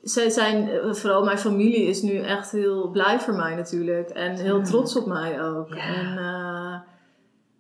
zij 0.02 0.30
zijn, 0.30 0.68
eh, 0.68 0.92
vooral 0.92 1.24
mijn 1.24 1.38
familie 1.38 1.82
is 1.86 2.02
nu 2.02 2.16
echt 2.18 2.50
heel 2.50 2.90
blij 2.90 3.20
voor 3.20 3.34
mij 3.34 3.54
natuurlijk. 3.54 4.10
En 4.10 4.36
heel 4.36 4.58
Ja. 4.58 4.64
trots 4.64 4.96
op 4.96 5.06
mij 5.06 5.42
ook. 5.42 5.68
Ja. 5.74 5.94
En, 5.94 6.18
eh, 6.18 6.80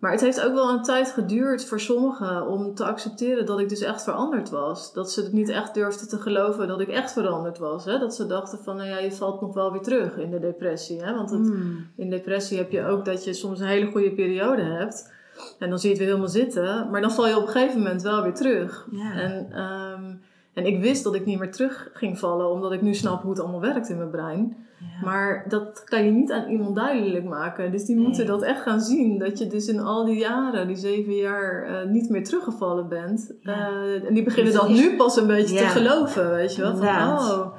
maar 0.02 0.10
het 0.10 0.20
heeft 0.20 0.44
ook 0.44 0.54
wel 0.54 0.70
een 0.70 0.82
tijd 0.82 1.10
geduurd 1.10 1.64
voor 1.64 1.80
sommigen 1.80 2.46
om 2.46 2.74
te 2.74 2.84
accepteren 2.84 3.46
dat 3.46 3.60
ik 3.60 3.68
dus 3.68 3.80
echt 3.80 4.02
veranderd 4.02 4.50
was. 4.50 4.92
Dat 4.92 5.12
ze 5.12 5.22
het 5.22 5.32
niet 5.32 5.48
echt 5.48 5.74
durfden 5.74 6.08
te 6.08 6.18
geloven 6.18 6.68
dat 6.68 6.80
ik 6.80 6.88
echt 6.88 7.12
veranderd 7.12 7.58
was. 7.58 7.84
Hè? 7.84 7.98
Dat 7.98 8.14
ze 8.14 8.26
dachten 8.26 8.58
van, 8.58 8.76
nou 8.76 8.88
ja, 8.88 8.98
je 8.98 9.12
valt 9.12 9.40
nog 9.40 9.54
wel 9.54 9.72
weer 9.72 9.80
terug 9.80 10.16
in 10.16 10.30
de 10.30 10.38
depressie. 10.38 11.02
Hè? 11.02 11.14
Want 11.14 11.30
het, 11.30 11.46
Hmm. 11.46 11.90
in 11.96 12.10
depressie 12.10 12.58
heb 12.58 12.70
je 12.70 12.86
ook 12.86 13.04
dat 13.04 13.24
je 13.24 13.32
soms 13.32 13.60
een 13.60 13.66
hele 13.66 13.90
goede 13.90 14.12
periode 14.12 14.62
hebt. 14.62 15.12
En 15.58 15.70
dan 15.70 15.78
zie 15.78 15.88
je 15.88 15.94
het 15.94 16.04
weer 16.04 16.14
helemaal 16.14 16.34
zitten. 16.34 16.90
Maar 16.90 17.00
dan 17.00 17.12
val 17.12 17.28
je 17.28 17.36
op 17.36 17.42
een 17.46 17.52
gegeven 17.52 17.78
moment 17.78 18.02
wel 18.02 18.22
weer 18.22 18.34
terug. 18.34 18.86
En, 19.14 19.46
ehm, 19.52 20.14
en 20.54 20.66
ik 20.66 20.80
wist 20.80 21.04
dat 21.04 21.14
ik 21.14 21.26
niet 21.26 21.38
meer 21.38 21.52
terug 21.52 21.90
ging 21.92 22.18
vallen. 22.18 22.50
Omdat 22.50 22.72
ik 22.72 22.82
nu 22.82 22.94
snap 22.94 23.22
hoe 23.22 23.30
het 23.30 23.40
allemaal 23.40 23.60
werkt 23.60 23.88
in 23.88 23.96
mijn 23.96 24.10
brein. 24.10 24.56
Ja. 24.78 25.04
Maar 25.04 25.44
dat 25.48 25.84
kan 25.84 26.04
je 26.04 26.10
niet 26.10 26.32
aan 26.32 26.48
iemand 26.50 26.76
duidelijk 26.76 27.24
maken. 27.24 27.70
Dus 27.72 27.84
die 27.84 27.96
moeten 27.96 28.26
Nee. 28.26 28.30
dat 28.32 28.42
echt 28.42 28.62
gaan 28.62 28.80
zien. 28.80 29.18
Dat 29.18 29.38
je 29.38 29.46
dus 29.46 29.66
in 29.68 29.80
al 29.80 30.04
die 30.04 30.18
jaren, 30.18 30.66
die 30.66 30.76
zeven 30.76 31.14
jaar, 31.14 31.62
eh, 31.64 31.88
niet 31.88 32.10
meer 32.10 32.24
teruggevallen 32.24 32.88
bent. 32.88 33.32
Ja. 33.40 33.52
Eh, 33.68 34.04
en 34.08 34.14
die 34.14 34.22
beginnen 34.22 34.52
Dat 34.52 34.62
dan 34.62 34.70
is- 34.70 34.80
nu 34.80 34.96
pas 34.96 35.16
een 35.16 35.26
beetje 35.26 35.54
Ja. 35.54 35.60
te 35.60 35.66
geloven. 35.68 36.30
Weet 36.30 36.54
je 36.54 36.62
wel? 36.62 36.76
Van, 36.76 36.86
oh, 36.86 37.54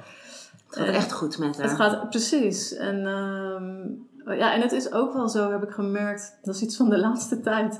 Het 0.70 0.80
gaat 0.80 0.88
echt 0.88 1.12
goed 1.14 1.38
met 1.40 1.58
haar. 1.58 1.68
het 1.68 1.76
gaat 1.76 2.10
precies. 2.10 2.74
En, 2.76 2.96
ehm, 3.06 4.38
ja, 4.38 4.54
en 4.54 4.62
het 4.62 4.72
is 4.72 4.92
ook 4.94 5.14
wel 5.14 5.30
zo, 5.30 5.52
heb 5.52 5.64
ik 5.64 5.72
gemerkt, 5.72 6.40
dat 6.44 6.56
is 6.56 6.62
iets 6.62 6.78
van 6.78 6.90
de 6.90 7.00
laatste 7.00 7.40
tijd. 7.40 7.80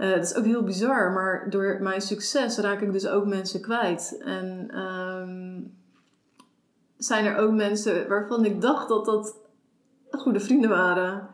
Eh 0.00 0.10
dat 0.14 0.24
is 0.24 0.34
ook 0.34 0.44
heel 0.44 0.62
bizar, 0.62 1.10
maar 1.10 1.46
door 1.50 1.76
mijn 1.80 2.00
succes 2.00 2.58
raak 2.58 2.80
ik 2.80 2.92
dus 2.92 3.08
ook 3.08 3.26
mensen 3.26 3.60
kwijt. 3.60 4.20
En 4.24 4.70
ehm, 4.74 5.60
zijn 6.96 7.24
er 7.24 7.36
ook 7.36 7.50
mensen 7.52 8.08
waarvan 8.08 8.44
ik 8.44 8.60
dacht 8.60 8.88
dat 8.88 9.04
dat 9.04 9.36
goede 10.10 10.40
vrienden 10.40 10.70
waren, 10.70 11.28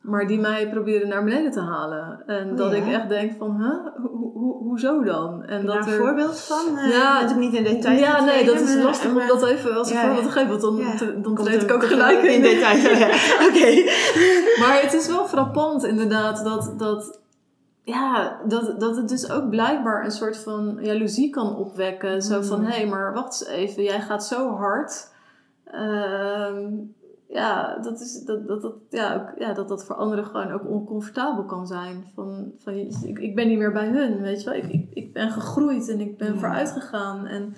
maar 0.00 0.26
die 0.26 0.40
mij 0.40 0.70
proberen 0.70 1.08
naar 1.08 1.24
beneden 1.24 1.50
te 1.50 1.60
halen. 1.60 2.22
En 2.26 2.50
Oh 2.50 2.56
dat 2.56 2.70
ja? 2.70 2.76
ik 2.76 2.92
echt 2.92 3.08
denk 3.08 3.32
van, 3.38 3.56
huh? 3.62 4.02
Ho- 4.02 4.32
ho- 4.34 4.58
hoezo 4.62 5.02
dan? 5.02 5.44
En 5.44 5.66
dat 5.66 5.86
een 5.86 5.92
er... 5.92 5.98
voorbeeld 5.98 6.40
van? 6.40 6.78
Eh, 6.78 6.90
Ja, 6.90 7.20
natuurlijk 7.20 7.50
niet 7.50 7.54
in 7.66 7.74
detail. 7.74 7.98
Ja, 7.98 8.24
nee, 8.24 8.44
dat 8.44 8.60
is 8.60 8.74
maar- 8.74 8.84
lastig 8.84 9.10
om 9.10 9.26
dat 9.26 9.46
even 9.46 9.76
als 9.76 9.90
een 9.90 9.96
Ja, 9.96 10.02
voorbeeld 10.04 10.24
te 10.26 10.30
geven, 10.32 10.48
want 10.48 10.60
dan, 10.60 10.76
Ja. 10.76 10.96
te- 10.96 11.20
dan 11.20 11.34
treed 11.34 11.62
ik 11.62 11.72
ook 11.72 11.84
gelijk 11.84 12.22
in 12.22 12.42
detail. 12.42 12.76
Ja. 12.78 13.06
Oké. 13.48 13.90
Maar 14.60 14.80
het 14.82 14.92
is 14.92 15.06
wel 15.06 15.26
frappant 15.26 15.84
inderdaad 15.84 16.44
dat, 16.44 16.74
dat, 16.78 17.20
ja, 17.84 18.40
dat, 18.48 18.80
dat 18.80 18.96
het 18.96 19.08
dus 19.08 19.30
ook 19.30 19.48
blijkbaar 19.50 20.04
een 20.04 20.10
soort 20.10 20.36
van 20.36 20.78
jaloezie 20.80 21.30
kan 21.30 21.56
opwekken. 21.56 22.22
Zo 22.22 22.42
van, 22.42 22.58
Mm. 22.60 22.66
hé, 22.66 22.72
hey, 22.76 22.86
maar 22.86 23.12
wacht 23.14 23.40
eens 23.40 23.46
even, 23.50 23.82
jij 23.82 24.00
gaat 24.00 24.24
zo 24.26 24.50
hard. 24.56 25.10
Ehm, 25.64 26.70
ja, 27.28 27.78
dat, 27.78 28.00
is, 28.00 28.22
dat, 28.24 28.46
dat, 28.46 28.62
dat, 28.62 28.74
ja, 28.90 29.14
ook, 29.14 29.38
ja, 29.38 29.52
dat 29.52 29.68
dat 29.68 29.84
voor 29.84 29.96
anderen 29.96 30.24
gewoon 30.26 30.50
ook 30.52 30.68
oncomfortabel 30.68 31.44
kan 31.44 31.66
zijn. 31.66 32.04
Van, 32.14 32.52
van, 32.58 32.74
ik, 32.74 33.18
ik 33.18 33.34
ben 33.34 33.48
niet 33.48 33.58
meer 33.58 33.72
bij 33.72 33.88
hun, 33.88 34.20
weet 34.20 34.42
je 34.42 34.50
wel. 34.50 34.58
Ik, 34.58 34.68
ik, 34.72 34.86
ik 34.94 35.12
ben 35.12 35.30
gegroeid 35.30 35.88
en 35.88 36.00
ik 36.00 36.18
ben 36.18 36.32
Ja. 36.32 36.38
vooruit 36.38 36.70
gegaan. 36.70 37.26
En, 37.26 37.54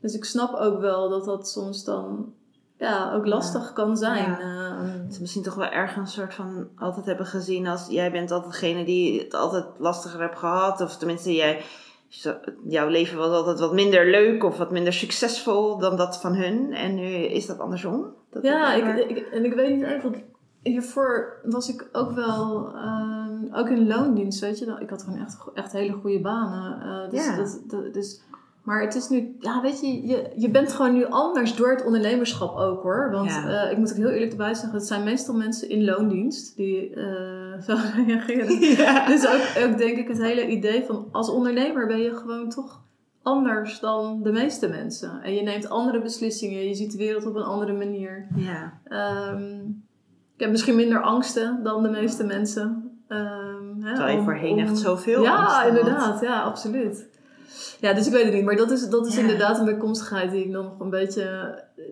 dus 0.00 0.14
ik 0.14 0.24
snap 0.24 0.54
ook 0.54 0.80
wel 0.80 1.08
dat 1.08 1.24
dat 1.24 1.48
soms 1.48 1.84
dan 1.84 2.32
ja, 2.80 3.12
ook 3.14 3.26
lastig 3.26 3.72
kan 3.72 3.96
zijn. 3.96 4.30
Ja. 4.40 4.76
Het 5.02 5.12
is 5.12 5.18
misschien 5.18 5.42
toch 5.42 5.54
wel 5.54 5.68
erg 5.70 5.96
een 5.96 6.06
soort 6.06 6.34
van 6.34 6.68
altijd 6.76 7.06
hebben 7.06 7.26
gezien 7.26 7.66
als 7.66 7.86
jij 7.88 8.10
bent 8.10 8.30
altijd 8.30 8.52
degene 8.52 8.84
die 8.84 9.20
het 9.20 9.34
altijd 9.34 9.64
lastiger 9.78 10.20
hebt 10.20 10.38
gehad. 10.38 10.80
Of 10.80 10.96
tenminste, 10.96 11.34
jij, 11.34 11.62
jouw 12.64 12.88
leven 12.88 13.18
was 13.18 13.30
altijd 13.30 13.60
wat 13.60 13.72
minder 13.72 14.10
leuk 14.10 14.44
of 14.44 14.58
wat 14.58 14.70
minder 14.70 14.92
succesvol 14.92 15.78
dan 15.78 15.96
dat 15.96 16.20
van 16.20 16.34
hun. 16.34 16.72
En 16.72 16.94
nu 16.94 17.02
is 17.06 17.46
dat 17.46 17.58
andersom. 17.58 18.06
Dat 18.30 18.42
Ja, 18.42 18.74
ik, 18.74 19.08
ik, 19.10 19.18
en 19.26 19.44
ik 19.44 19.54
weet 19.54 19.76
niet 19.76 19.84
even, 19.84 20.02
want 20.10 20.22
hiervoor 20.62 21.40
was 21.44 21.68
ik 21.68 21.88
ook 21.92 22.10
wel, 22.12 22.72
ehm, 22.74 23.54
ook 23.54 23.68
in 23.68 23.86
loondienst, 23.86 24.40
weet 24.40 24.58
je. 24.58 24.76
Ik 24.80 24.90
had 24.90 25.02
gewoon 25.02 25.18
echt, 25.20 25.38
echt 25.54 25.72
hele 25.72 25.92
goede 25.92 26.20
banen. 26.20 26.80
eh, 26.82 27.10
dus, 27.10 27.24
Ja. 27.24 27.36
dat, 27.36 27.60
dat- 27.66 27.92
dus, 27.94 28.20
maar 28.62 28.80
het 28.80 28.94
is 28.94 29.08
nu, 29.08 29.36
ja 29.38 29.60
weet 29.62 29.80
je, 29.80 30.06
je, 30.06 30.30
je 30.36 30.50
bent 30.50 30.72
gewoon 30.72 30.92
nu 30.92 31.04
anders 31.06 31.56
door 31.56 31.70
het 31.70 31.84
ondernemerschap 31.84 32.56
ook 32.56 32.82
hoor. 32.82 33.08
Want 33.10 33.30
Ja. 33.30 33.64
eh, 33.64 33.70
ik 33.70 33.78
moet 33.78 33.90
ook 33.90 33.96
heel 33.96 34.08
eerlijk 34.08 34.30
erbij 34.30 34.54
zeggen, 34.54 34.78
het 34.78 34.86
zijn 34.86 35.04
meestal 35.04 35.34
mensen 35.34 35.68
in 35.68 35.84
loondienst 35.84 36.56
die 36.56 36.94
eh, 36.94 37.60
zo 37.66 37.76
reageren. 38.06 38.60
Ja. 38.84 39.06
Dus 39.06 39.26
ook, 39.26 39.64
ook 39.64 39.78
denk 39.78 39.96
ik 39.96 40.08
het 40.08 40.18
hele 40.22 40.46
idee 40.48 40.84
van 40.86 41.08
als 41.12 41.30
ondernemer 41.30 41.86
ben 41.86 41.98
je 41.98 42.14
gewoon 42.16 42.48
toch 42.48 42.80
anders 43.22 43.80
dan 43.80 44.22
de 44.22 44.32
meeste 44.32 44.68
mensen. 44.68 45.22
En 45.22 45.34
je 45.34 45.42
neemt 45.42 45.68
andere 45.70 46.00
beslissingen, 46.02 46.68
je 46.68 46.74
ziet 46.74 46.92
de 46.92 46.98
wereld 46.98 47.26
op 47.26 47.34
een 47.34 47.42
andere 47.42 47.72
manier. 47.72 48.26
Ja. 48.36 48.72
Ehm, 48.84 49.54
ik 50.34 50.46
heb 50.46 50.50
misschien 50.50 50.76
minder 50.76 51.00
angsten 51.02 51.60
dan 51.62 51.82
de 51.82 51.88
meeste 51.88 52.24
mensen. 52.24 52.84
Hè, 53.08 53.94
Terwijl 53.94 54.16
je 54.16 54.22
voorheen 54.22 54.52
om- 54.52 54.58
echt 54.58 54.78
zoveel 54.78 55.22
Ja, 55.22 55.62
inderdaad. 55.64 56.20
Ja, 56.20 56.42
absoluut. 56.42 57.08
Ja, 57.80 57.92
dus 57.92 58.06
ik 58.06 58.12
weet 58.12 58.24
het 58.24 58.32
niet. 58.34 58.44
Maar 58.44 58.56
dat 58.56 58.70
is, 58.70 58.88
dat 58.88 59.06
is 59.06 59.14
Ja. 59.14 59.20
inderdaad 59.20 59.58
een 59.58 59.64
bijkomstigheid 59.64 60.30
die 60.30 60.44
ik 60.44 60.52
dan 60.52 60.64
nog 60.64 60.80
een 60.80 60.90
beetje... 60.90 61.22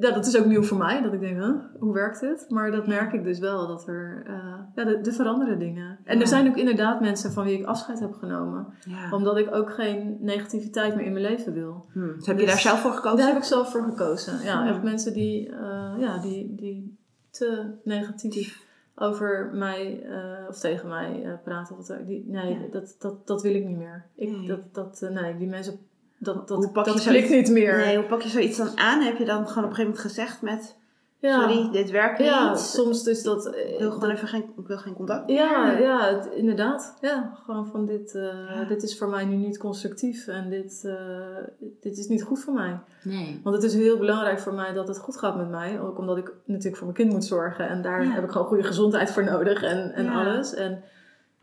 Ja, 0.01 0.11
dat 0.11 0.27
is 0.27 0.39
ook 0.39 0.45
nieuw 0.47 0.63
voor 0.63 0.79
mij. 0.79 1.03
Dat 1.03 1.13
ik 1.13 1.21
denk, 1.21 1.39
huh, 1.39 1.55
hoe 1.79 1.93
werkt 1.95 2.21
dit? 2.21 2.47
Maar 2.49 2.71
dat 2.71 2.87
merk 2.87 3.13
ik 3.13 3.25
dus 3.25 3.39
wel. 3.39 3.67
Dat 3.67 3.89
er... 3.89 4.23
eh, 4.27 4.35
ja, 4.75 4.87
er, 4.87 5.07
er 5.07 5.13
veranderen 5.13 5.59
dingen. 5.59 5.99
En 6.05 6.15
Ja. 6.17 6.21
er 6.21 6.29
zijn 6.29 6.49
ook 6.49 6.57
inderdaad 6.57 7.01
mensen 7.01 7.33
van 7.33 7.45
wie 7.45 7.59
ik 7.59 7.67
afscheid 7.67 8.01
heb 8.01 8.13
genomen. 8.13 8.67
Ja. 8.85 9.11
Omdat 9.17 9.37
ik 9.39 9.55
ook 9.55 9.71
geen 9.71 10.17
negativiteit 10.21 10.97
meer 10.97 11.05
in 11.05 11.13
mijn 11.13 11.25
leven 11.25 11.53
wil. 11.53 11.85
Hm. 11.93 12.01
Dus 12.17 12.27
heb 12.27 12.39
je 12.39 12.45
Dus- 12.45 12.53
daar 12.53 12.61
zelf 12.63 12.81
voor 12.81 12.93
gekozen? 12.93 13.19
Daar 13.19 13.27
heb 13.29 13.37
ik 13.37 13.45
zelf 13.45 13.71
voor 13.71 13.83
gekozen. 13.83 14.39
Ja, 14.45 14.65
heb 14.65 14.77
ik 14.77 14.83
mensen 14.83 15.13
die, 15.13 15.49
eh, 15.51 15.95
ja, 15.99 16.19
die, 16.19 16.55
die 16.57 16.99
te 17.31 17.75
negatief 17.85 18.67
over 19.01 19.51
mij 19.53 20.03
uh, 20.05 20.49
of 20.49 20.59
tegen 20.59 20.89
mij 20.89 21.23
uh, 21.25 21.33
praten. 21.45 21.77
Of 21.79 21.89
wat, 21.89 22.07
die, 22.07 22.25
nee, 22.27 22.53
Ja. 22.53 22.59
dat, 22.71 22.97
dat, 22.99 23.27
dat 23.27 23.43
wil 23.43 23.55
ik 23.55 23.65
niet 23.65 23.77
meer. 23.77 24.05
Ik, 24.17 24.31
Nee. 24.31 24.47
dat, 24.47 24.75
dat, 24.75 25.01
uh, 25.05 25.11
nee, 25.11 25.37
die 25.37 25.49
mensen, 25.49 25.79
dat, 26.19 26.49
Hoe 26.49 26.61
dat, 26.63 26.73
pak 26.73 26.85
je 26.87 26.93
dat 26.93 27.01
zoiets- 27.03 27.27
klikt 27.27 27.47
niet 27.49 27.53
meer. 27.59 27.77
Nee, 27.77 27.97
hoe 27.97 28.07
pak 28.07 28.23
je 28.23 28.29
zoiets 28.29 28.57
dan 28.57 28.79
aan? 28.79 29.01
Heb 29.01 29.17
je 29.19 29.25
dan 29.25 29.49
gewoon 29.49 29.65
op 29.65 29.71
een 29.71 29.77
gegeven 29.77 29.85
moment 29.85 29.99
gezegd 30.01 30.43
met... 30.43 30.77
ja. 31.21 31.41
Sorry, 31.41 31.71
dit 31.73 31.91
werkt 31.91 32.19
Ja, 32.19 32.49
niet. 32.51 32.59
soms 32.59 33.03
dus 33.05 33.23
dat... 33.23 33.47
Ik 33.47 33.75
wil 33.79 33.91
gewoon 33.91 34.11
even 34.11 34.29
geen, 34.29 34.43
ik 34.59 34.67
wil 34.67 34.79
geen 34.79 34.95
contact. 34.95 35.31
Ja, 35.31 35.65
meer. 35.65 35.81
ja, 35.83 36.15
het- 36.15 36.27
inderdaad. 36.35 36.97
Ja, 37.01 37.33
gewoon 37.45 37.67
van 37.67 37.87
dit, 37.87 38.15
eh, 38.15 38.23
Ja. 38.55 38.65
dit 38.65 38.83
is 38.83 38.99
voor 38.99 39.09
mij 39.09 39.25
nu 39.25 39.37
niet 39.37 39.59
constructief 39.59 40.27
en 40.27 40.49
dit, 40.51 40.83
eh, 40.85 40.95
dit 41.81 41.99
is 41.99 42.09
niet 42.09 42.23
goed 42.23 42.41
voor 42.41 42.55
mij. 42.55 42.81
Nee. 43.05 43.41
Want 43.45 43.55
het 43.57 43.65
is 43.65 43.75
heel 43.75 43.99
belangrijk 43.99 44.39
voor 44.41 44.55
mij 44.55 44.73
dat 44.73 44.89
het 44.89 44.99
goed 44.99 45.17
gaat 45.17 45.37
met 45.37 45.49
mij. 45.51 45.81
Ook 45.81 45.99
omdat 45.99 46.17
ik 46.17 46.33
natuurlijk 46.45 46.77
voor 46.77 46.87
mijn 46.87 46.99
kind 46.99 47.13
moet 47.13 47.25
zorgen. 47.25 47.69
En 47.69 47.83
daar 47.83 48.05
Ja. 48.05 48.11
heb 48.11 48.25
ik 48.25 48.31
gewoon 48.31 48.47
goede 48.47 48.63
gezondheid 48.63 49.11
voor 49.11 49.25
nodig 49.25 49.63
en, 49.63 49.93
en 49.93 50.05
Ja. 50.05 50.25
alles. 50.25 50.55
En 50.55 50.83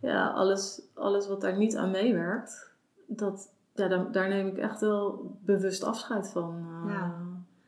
ja, 0.01 0.27
alles, 0.29 0.81
alles 0.93 1.27
wat 1.27 1.41
daar 1.41 1.57
niet 1.57 1.75
aan 1.75 1.91
meewerkt, 1.91 2.71
dat, 3.07 3.51
ja, 3.73 3.87
daar, 3.87 4.11
daar 4.11 4.27
neem 4.27 4.47
ik 4.47 4.57
echt 4.57 4.81
wel 4.81 5.31
bewust 5.45 5.83
afscheid 5.83 6.29
van. 6.29 6.67
eh. 6.85 6.93
Ja. 6.93 7.13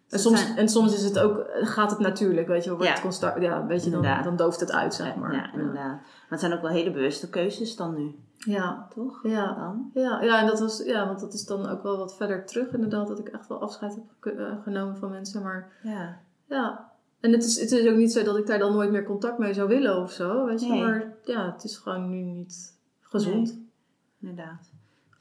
En 0.09 0.19
soms, 0.19 0.41
zijn- 0.45 0.57
en 0.57 0.69
soms 0.69 0.93
is 0.93 1.03
het 1.03 1.19
ook, 1.19 1.45
gaat 1.53 1.89
het 1.89 1.99
natuurlijk, 1.99 2.47
weet 2.47 2.63
je, 2.63 2.69
wordt 2.69 2.85
Ja. 2.85 2.91
het 2.91 3.01
constant, 3.01 3.41
ja, 3.41 3.65
weet 3.65 3.83
je, 3.83 3.89
dan, 3.89 4.01
dan 4.23 4.35
dooft 4.35 4.59
het 4.59 4.71
uit, 4.71 4.93
zeg 4.93 5.15
maar. 5.15 5.33
Ja, 5.33 5.53
inderdaad. 5.53 5.75
Maar 6.01 6.01
het 6.29 6.39
zijn 6.39 6.53
ook 6.53 6.61
wel 6.61 6.71
hele 6.71 6.91
bewuste 6.91 7.29
keuzes 7.29 7.75
dan 7.75 7.95
nu, 7.95 8.15
Ja, 8.37 8.87
toch? 8.95 9.19
ja. 9.23 9.53
Dan? 9.53 9.91
Ja, 9.93 10.21
ja, 10.21 10.39
en 10.41 10.47
dat 10.47 10.59
was, 10.59 10.83
ja, 10.85 11.05
want 11.07 11.19
dat 11.19 11.33
is 11.33 11.45
dan 11.45 11.67
ook 11.69 11.83
wel 11.83 11.97
wat 11.97 12.15
verder 12.15 12.45
terug 12.45 12.71
inderdaad, 12.73 13.07
dat 13.07 13.19
ik 13.19 13.27
echt 13.27 13.47
wel 13.47 13.61
afscheid 13.61 13.95
heb 13.95 14.33
eh, 14.39 14.53
genomen 14.63 14.97
van 14.97 15.09
mensen. 15.09 15.43
Maar 15.43 15.71
Ja. 15.83 16.17
ja, 16.45 16.91
en 17.19 17.31
het 17.31 17.43
is, 17.43 17.59
het 17.59 17.71
is 17.71 17.87
ook 17.89 17.97
niet 17.97 18.11
zo 18.11 18.23
dat 18.23 18.37
ik 18.37 18.47
daar 18.47 18.59
dan 18.59 18.73
nooit 18.73 18.91
meer 18.91 19.03
contact 19.03 19.37
mee 19.37 19.53
zou 19.53 19.67
willen 19.67 20.01
of 20.01 20.11
zo, 20.11 20.45
weet 20.45 20.61
je. 20.61 20.69
Nee. 20.69 20.81
Maar 20.81 21.13
ja, 21.23 21.51
het 21.51 21.63
is 21.63 21.77
gewoon 21.77 22.09
nu 22.09 22.21
niet 22.21 22.77
gezond. 23.01 23.59
Inderdaad. 24.21 24.71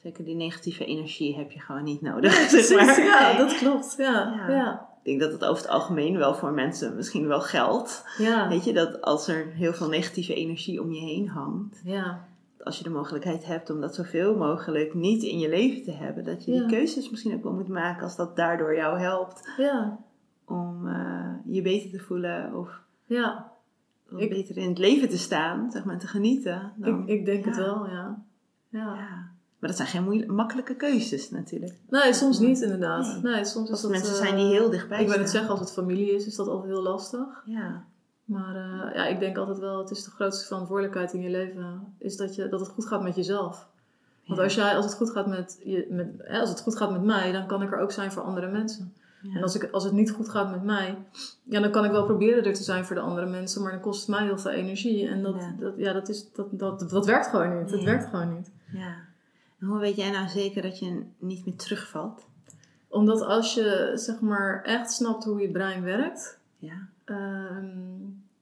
Zeker 0.07 0.25
die 0.25 0.35
negatieve 0.35 0.85
energie 0.85 1.37
heb 1.37 1.51
je 1.51 1.61
gewoon 1.61 1.85
niet 1.85 2.01
nodig. 2.01 2.33
zeg 2.51 2.87
maar. 2.87 3.05
ja, 3.05 3.29
Nee. 3.29 3.37
dat 3.39 3.55
klopt. 3.57 3.95
Ja, 3.99 4.45
Ja. 4.49 4.89
Ik 5.03 5.05
denk 5.19 5.21
dat 5.21 5.33
het 5.41 5.45
over 5.51 5.63
het 5.63 5.73
algemeen 5.73 6.17
wel 6.17 6.35
voor 6.35 6.53
mensen 6.53 6.97
misschien 6.97 7.27
wel 7.27 7.41
geldt. 7.41 8.05
ja. 8.19 8.49
Weet 8.49 8.65
je, 8.65 8.73
dat 8.73 9.01
als 9.03 9.29
er 9.29 9.47
heel 9.47 9.73
veel 9.73 9.89
negatieve 9.89 10.35
energie 10.35 10.83
om 10.83 10.93
je 10.93 11.01
heen 11.01 11.29
hangt, 11.29 11.81
ja. 11.85 12.25
als 12.65 12.79
je 12.79 12.85
de 12.85 12.91
mogelijkheid 12.91 13.47
hebt 13.47 13.71
om 13.71 13.81
dat 13.81 13.95
zoveel 13.95 14.37
mogelijk 14.37 14.95
niet 14.95 15.23
in 15.23 15.39
je 15.39 15.49
leven 15.49 15.83
te 15.85 15.93
hebben, 15.93 16.25
dat 16.25 16.45
je 16.45 16.53
die 16.53 16.67
keuzes 16.67 17.11
misschien 17.11 17.35
ook 17.35 17.43
wel 17.43 17.53
moet 17.53 17.69
maken 17.69 18.03
als 18.03 18.17
dat 18.17 18.37
daardoor 18.37 18.77
jou 18.77 18.99
helpt 18.99 19.49
ja. 19.57 19.99
om 20.45 20.89
eh, 20.89 21.31
je 21.55 21.63
beter 21.63 21.91
te 21.91 21.99
voelen 21.99 22.55
of 22.55 22.81
ja. 23.05 23.53
Ik- 24.17 24.31
beter 24.31 24.57
in 24.57 24.69
het 24.69 24.79
leven 24.79 25.09
te 25.09 25.19
staan, 25.19 25.71
zeg 25.71 25.85
maar, 25.85 25.99
te 25.99 26.07
genieten. 26.07 26.73
Dan, 26.77 27.03
Ik, 27.03 27.09
ik 27.09 27.25
denk 27.25 27.45
het 27.45 27.57
wel, 27.57 27.87
ja. 27.87 28.23
ja. 28.69 29.35
Maar 29.59 29.69
dat 29.69 29.77
zijn 29.79 29.89
geen 29.89 30.05
moeilijk, 30.05 30.31
makkelijke 30.31 30.75
keuzes 30.75 31.31
natuurlijk. 31.31 31.75
Nee, 31.89 32.13
soms 32.13 32.39
niet 32.39 32.61
inderdaad. 32.61 33.23
Nee. 33.23 33.45
Soms 33.45 33.71
Als 33.71 33.79
is 33.79 33.81
dat, 33.81 33.91
mensen 33.91 34.13
eh, 34.13 34.19
zijn 34.19 34.37
die 34.37 34.47
heel 34.47 34.71
dichtbij 34.71 35.01
Ik 35.03 35.09
wil 35.09 35.19
het 35.19 35.31
zeggen, 35.31 35.51
als 35.51 35.61
het 35.61 35.73
familie 35.73 36.11
is, 36.15 36.27
is 36.27 36.35
dat 36.37 36.49
altijd 36.49 36.73
heel 36.73 36.83
lastig. 36.83 37.43
Ja. 37.45 37.85
Maar 38.25 38.57
eh, 38.57 38.95
ja, 38.95 39.07
ik 39.07 39.21
denk 39.21 39.37
altijd 39.37 39.59
wel, 39.59 39.79
het 39.79 39.91
is 39.91 40.05
de 40.05 40.11
grootste 40.11 40.47
verantwoordelijkheid 40.47 41.13
in 41.13 41.21
je 41.21 41.31
leven, 41.31 41.95
is 41.99 42.17
dat, 42.17 42.35
je, 42.35 42.49
dat 42.49 42.61
het 42.61 42.69
goed 42.69 42.87
gaat 42.87 43.03
met 43.03 43.17
jezelf. 43.17 43.69
Want 44.27 44.41
als, 44.41 44.55
jij, 44.55 44.77
als, 44.77 44.85
het 44.85 44.95
goed 44.95 45.11
gaat 45.11 45.27
met 45.27 45.61
je, 45.65 45.87
met, 45.91 46.07
hè, 46.19 46.41
als 46.41 46.49
het 46.49 46.61
goed 46.61 46.77
gaat 46.77 46.91
met 46.93 47.03
mij, 47.03 47.33
dan 47.33 47.47
kan 47.47 47.63
ik 47.63 47.73
er 47.73 47.79
ook 47.79 47.93
zijn 47.93 48.13
voor 48.13 48.23
andere 48.23 48.51
mensen. 48.51 48.95
Ja. 49.23 49.35
En 49.37 49.43
als, 49.43 49.55
ik, 49.55 49.69
als 49.73 49.85
het 49.85 49.93
niet 49.93 50.11
goed 50.11 50.29
gaat 50.29 50.51
met 50.51 50.63
mij, 50.63 50.99
ja, 51.45 51.61
dan 51.61 51.71
kan 51.71 51.85
ik 51.85 51.91
wel 51.91 52.05
proberen 52.05 52.45
er 52.45 52.55
te 52.55 52.63
zijn 52.63 52.85
voor 52.85 52.97
de 52.97 53.03
andere 53.03 53.27
mensen, 53.27 53.63
maar 53.63 53.73
dan 53.73 53.81
kost 53.81 54.01
het 54.01 54.09
mij 54.17 54.25
heel 54.25 54.39
veel 54.39 54.51
energie. 54.51 55.09
En 55.09 55.23
dat, 55.23 55.35
Ja. 55.35 55.55
dat, 55.59 55.73
ja, 55.77 55.93
dat, 55.93 56.09
is, 56.09 56.33
dat, 56.33 56.47
dat, 56.51 56.91
dat 56.91 57.07
werkt 57.07 57.27
gewoon 57.27 57.59
niet. 57.59 57.71
Het 57.71 57.81
Nee. 57.81 57.85
werkt 57.85 58.05
gewoon 58.11 58.35
niet. 58.35 58.51
Ja. 58.73 58.95
En 59.61 59.67
hoe 59.67 59.79
weet 59.79 59.97
jij 59.97 60.11
nou 60.11 60.29
zeker 60.29 60.63
dat 60.63 60.79
je 60.79 61.03
niet 61.19 61.45
meer 61.47 61.57
terugvalt? 61.57 62.27
Omdat 62.89 63.21
als 63.23 63.55
je 63.55 63.91
zeg 63.95 64.21
maar 64.21 64.63
echt 64.63 64.93
snapt 64.93 65.25
hoe 65.25 65.41
je 65.41 65.51
brein 65.51 65.83
werkt, 65.83 66.39
Ja. 66.59 66.89
Ehm, 67.05 67.67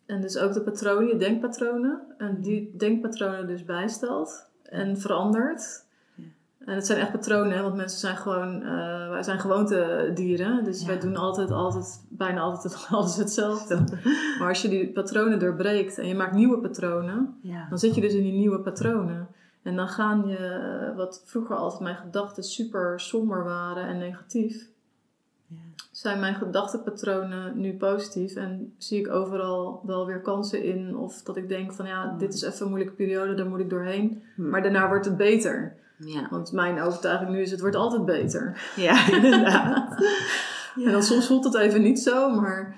en 0.06 0.20
dus 0.20 0.38
ook 0.38 0.52
de 0.52 0.60
patronen, 0.60 1.08
je 1.08 1.16
denkpatronen. 1.16 2.00
En 2.18 2.40
die 2.40 2.74
denkpatronen 2.76 3.46
dus 3.46 3.64
bijstelt 3.64 4.48
en 4.62 4.98
verandert. 5.00 5.84
Ja. 6.14 6.24
En 6.58 6.74
het 6.74 6.86
zijn 6.86 7.00
echt 7.00 7.12
patronen, 7.12 7.62
want 7.62 7.74
mensen 7.74 7.98
zijn 7.98 8.16
gewoon, 8.16 8.62
eh, 8.62 9.08
wij 9.10 9.22
zijn 9.22 9.40
gewoontedieren. 9.40 10.64
Dus 10.64 10.80
Ja. 10.80 10.86
wij 10.86 10.98
doen 10.98 11.16
altijd, 11.16 11.50
altijd, 11.50 12.04
bijna 12.08 12.40
altijd 12.40 12.86
alles 12.90 13.16
hetzelfde. 13.16 13.84
maar 14.38 14.48
als 14.48 14.62
je 14.62 14.68
die 14.68 14.92
patronen 14.92 15.38
doorbreekt 15.38 15.98
en 15.98 16.08
je 16.08 16.14
maakt 16.14 16.34
nieuwe 16.34 16.58
patronen, 16.58 17.38
Ja. 17.42 17.66
dan 17.68 17.78
zit 17.78 17.94
je 17.94 18.00
dus 18.00 18.12
in 18.14 18.22
die 18.22 18.32
nieuwe 18.32 18.60
patronen. 18.60 19.28
En 19.64 19.76
dan 19.76 19.88
gaan 19.88 20.26
je, 20.28 20.36
eh, 20.36 20.96
wat 20.96 21.22
vroeger 21.24 21.56
altijd 21.56 21.82
mijn 21.82 21.96
gedachten 21.96 22.42
super 22.42 23.00
somber 23.00 23.44
waren 23.44 23.86
en 23.86 23.98
negatief, 23.98 24.68
Ja. 25.46 25.56
zijn 25.90 26.20
mijn 26.20 26.34
gedachtenpatronen 26.34 27.60
nu 27.60 27.76
positief 27.76 28.34
en 28.34 28.74
zie 28.78 29.00
ik 29.00 29.10
overal 29.10 29.80
wel 29.86 30.06
weer 30.06 30.20
kansen 30.20 30.62
in. 30.62 30.96
Of 30.96 31.22
dat 31.22 31.36
ik 31.36 31.48
denk 31.48 31.72
van 31.72 31.86
ja, 31.86 32.14
dit 32.18 32.34
is 32.34 32.42
even 32.42 32.62
een 32.62 32.68
moeilijke 32.68 32.94
periode, 32.94 33.34
daar 33.34 33.46
moet 33.48 33.60
ik 33.60 33.70
doorheen. 33.70 34.22
Hm. 34.34 34.48
Maar 34.48 34.62
daarna 34.62 34.88
wordt 34.88 35.04
het 35.04 35.16
beter. 35.16 35.76
Ja. 35.98 36.26
Want 36.30 36.52
mijn 36.52 36.80
overtuiging 36.80 37.30
nu 37.30 37.40
is, 37.40 37.50
het 37.50 37.60
wordt 37.60 37.76
altijd 37.76 38.04
beter. 38.04 38.72
Ja, 38.76 39.08
inderdaad. 39.16 40.04
En 40.84 40.92
dan 40.92 41.02
soms 41.02 41.26
voelt 41.26 41.44
het 41.44 41.54
even 41.54 41.82
niet 41.82 42.00
zo, 42.00 42.30
maar 42.40 42.76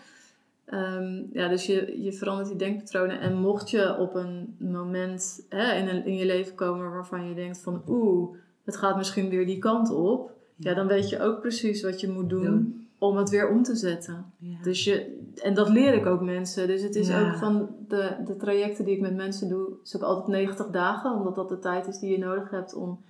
ehm, 0.67 1.23
ja, 1.33 1.49
dus 1.49 1.67
je, 1.67 2.03
je 2.03 2.13
verandert 2.13 2.49
die 2.49 2.57
denkpatronen. 2.59 3.21
En 3.21 3.35
mocht 3.37 3.71
je 3.71 3.97
op 3.99 4.15
een 4.15 4.57
moment 4.59 5.47
hè, 5.49 5.73
in, 5.75 5.89
een, 5.89 6.05
in 6.07 6.15
je 6.17 6.27
leven 6.27 6.55
komen 6.55 6.91
waarvan 6.91 7.29
je 7.29 7.35
denkt 7.35 7.59
van 7.59 7.83
oeh, 7.89 8.37
het 8.65 8.77
gaat 8.77 8.97
misschien 8.97 9.29
weer 9.29 9.47
die 9.47 9.59
kant 9.59 9.91
op. 9.91 10.35
Ja, 10.57 10.75
dan 10.75 10.87
weet 10.87 11.09
je 11.09 11.21
ook 11.21 11.41
precies 11.41 11.83
wat 11.83 12.01
je 12.01 12.09
moet 12.09 12.29
doen, 12.31 12.45
Doen. 12.45 12.89
om 12.99 13.17
het 13.17 13.31
weer 13.31 13.49
om 13.49 13.63
te 13.63 13.75
zetten. 13.77 14.25
Ja. 14.39 14.57
Dus 14.63 14.85
je, 14.85 15.19
en 15.43 15.55
dat 15.55 15.69
leer 15.69 15.95
ik 15.95 16.07
ook 16.07 16.21
mensen. 16.21 16.67
Dus 16.67 16.83
het 16.83 16.95
is 16.95 17.09
Ja. 17.09 17.29
ook 17.29 17.35
van 17.37 17.69
de, 17.89 18.17
de 18.27 18.37
trajecten 18.37 18.85
die 18.85 18.95
ik 18.95 19.01
met 19.01 19.15
mensen 19.17 19.49
doe, 19.49 19.69
is 19.85 19.97
ook 19.97 20.03
altijd 20.03 20.27
90 20.27 20.67
dagen, 20.71 21.13
omdat 21.15 21.35
dat 21.35 21.49
de 21.49 21.59
tijd 21.59 21.87
is 21.87 21.99
die 21.99 22.11
je 22.11 22.19
nodig 22.19 22.51
hebt 22.51 22.75
om 22.75 23.01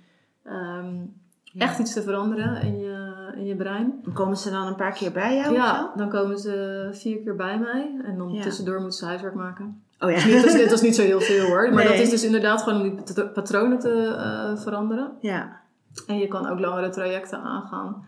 ehm, 0.43 0.95
Ja. 1.43 1.65
echt 1.65 1.79
iets 1.79 1.93
te 1.93 2.01
veranderen 2.03 2.61
in 2.61 2.77
je, 2.79 2.96
in 3.35 3.45
je 3.45 3.55
brein. 3.55 4.01
En 4.05 4.13
Komen 4.13 4.37
ze 4.37 4.49
dan 4.49 4.67
een 4.67 4.75
paar 4.75 4.91
keer 4.91 5.11
bij 5.11 5.35
jou? 5.35 5.53
Ja, 5.53 5.91
dan 5.95 6.09
komen 6.09 6.37
ze 6.37 6.87
vier 6.91 7.17
keer 7.21 7.35
bij 7.35 7.59
mij 7.59 7.95
en 8.03 8.17
dan 8.17 8.31
Ja. 8.31 8.41
tussendoor 8.41 8.79
moeten 8.79 8.99
ze 8.99 9.05
huiswerk 9.05 9.33
maken. 9.35 9.81
Oh 9.99 10.11
ja. 10.11 10.15
Dat, 10.15 10.45
is, 10.45 10.53
dat 10.63 10.71
is 10.71 10.81
niet 10.81 10.95
zo 10.95 11.01
heel 11.01 11.21
veel 11.21 11.45
hoor, 11.45 11.73
maar 11.73 11.83
Nee. 11.83 11.87
dat 11.93 12.01
is 12.01 12.09
dus 12.09 12.23
inderdaad 12.23 12.61
gewoon 12.61 12.81
om 12.81 12.95
die 12.95 13.13
pat- 13.13 13.33
patronen 13.33 13.79
te 13.79 14.15
eh, 14.17 14.57
veranderen. 14.61 15.11
Ja. 15.19 15.59
En 16.07 16.17
je 16.17 16.27
kan 16.27 16.47
ook 16.49 16.59
langere 16.59 16.89
trajecten 16.89 17.39
aangaan 17.41 18.05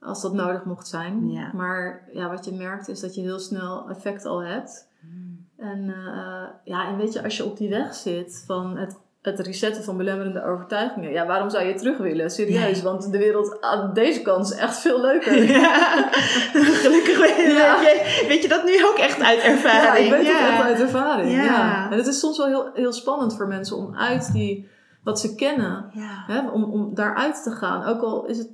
als 0.00 0.22
dat 0.22 0.32
nodig 0.32 0.64
mocht 0.64 0.86
zijn. 0.88 1.30
Ja. 1.30 1.50
Maar 1.54 2.08
ja, 2.12 2.28
wat 2.28 2.44
je 2.44 2.52
merkt 2.52 2.88
is 2.88 3.00
dat 3.00 3.14
je 3.14 3.20
heel 3.20 3.38
snel 3.38 3.88
effect 3.90 4.24
al 4.26 4.42
hebt. 4.44 4.86
En 5.56 5.88
eh, 5.88 6.44
ja, 6.64 6.88
en 6.88 6.96
weet 6.96 7.12
je, 7.12 7.22
als 7.22 7.36
je 7.36 7.44
op 7.44 7.56
die 7.56 7.68
weg 7.70 7.94
zit 7.94 8.42
van 8.46 8.76
het, 8.76 8.96
het 9.36 9.46
resetten 9.46 9.84
van 9.84 9.96
belemmerende 9.96 10.44
overtuigingen, 10.44 11.10
ja, 11.10 11.26
waarom 11.26 11.50
zou 11.50 11.64
je 11.64 11.74
terug 11.74 11.98
willen? 11.98 12.30
Serieus, 12.30 12.74
Nee. 12.74 12.82
want 12.82 13.12
de 13.12 13.18
wereld 13.18 13.60
aan 13.60 13.94
deze 13.94 14.22
kant 14.22 14.44
is 14.50 14.56
echt 14.58 14.76
veel 14.78 15.00
leuker. 15.00 15.42
Ja. 15.58 16.10
Gelukkig 16.82 17.18
weet, 17.18 17.56
Ja. 17.56 17.80
je, 17.80 18.24
weet 18.28 18.42
je 18.42 18.48
dat 18.48 18.64
nu 18.64 18.86
ook 18.86 18.96
echt 18.98 19.22
uit 19.22 19.40
ervaring. 19.40 19.82
Ja, 19.82 19.94
ik 19.94 20.10
weet 20.10 20.26
ja. 20.26 20.38
het 20.38 20.50
echt 20.50 20.62
uit 20.62 20.80
ervaring. 20.80 21.30
Ja. 21.30 21.90
En 21.90 21.96
het 21.96 22.06
is 22.06 22.18
soms 22.18 22.38
wel 22.38 22.46
heel, 22.46 22.70
heel 22.74 22.92
spannend 22.92 23.36
voor 23.36 23.46
mensen 23.48 23.76
om 23.76 23.96
uit 23.96 24.32
die, 24.32 24.68
wat 25.04 25.20
ze 25.20 25.34
kennen, 25.34 25.90
hè, 26.26 26.48
om, 26.48 26.64
om 26.64 26.94
daaruit 26.94 27.42
te 27.42 27.50
gaan. 27.50 27.84
Ook 27.84 28.02
al 28.02 28.26
is 28.26 28.38
het, 28.38 28.48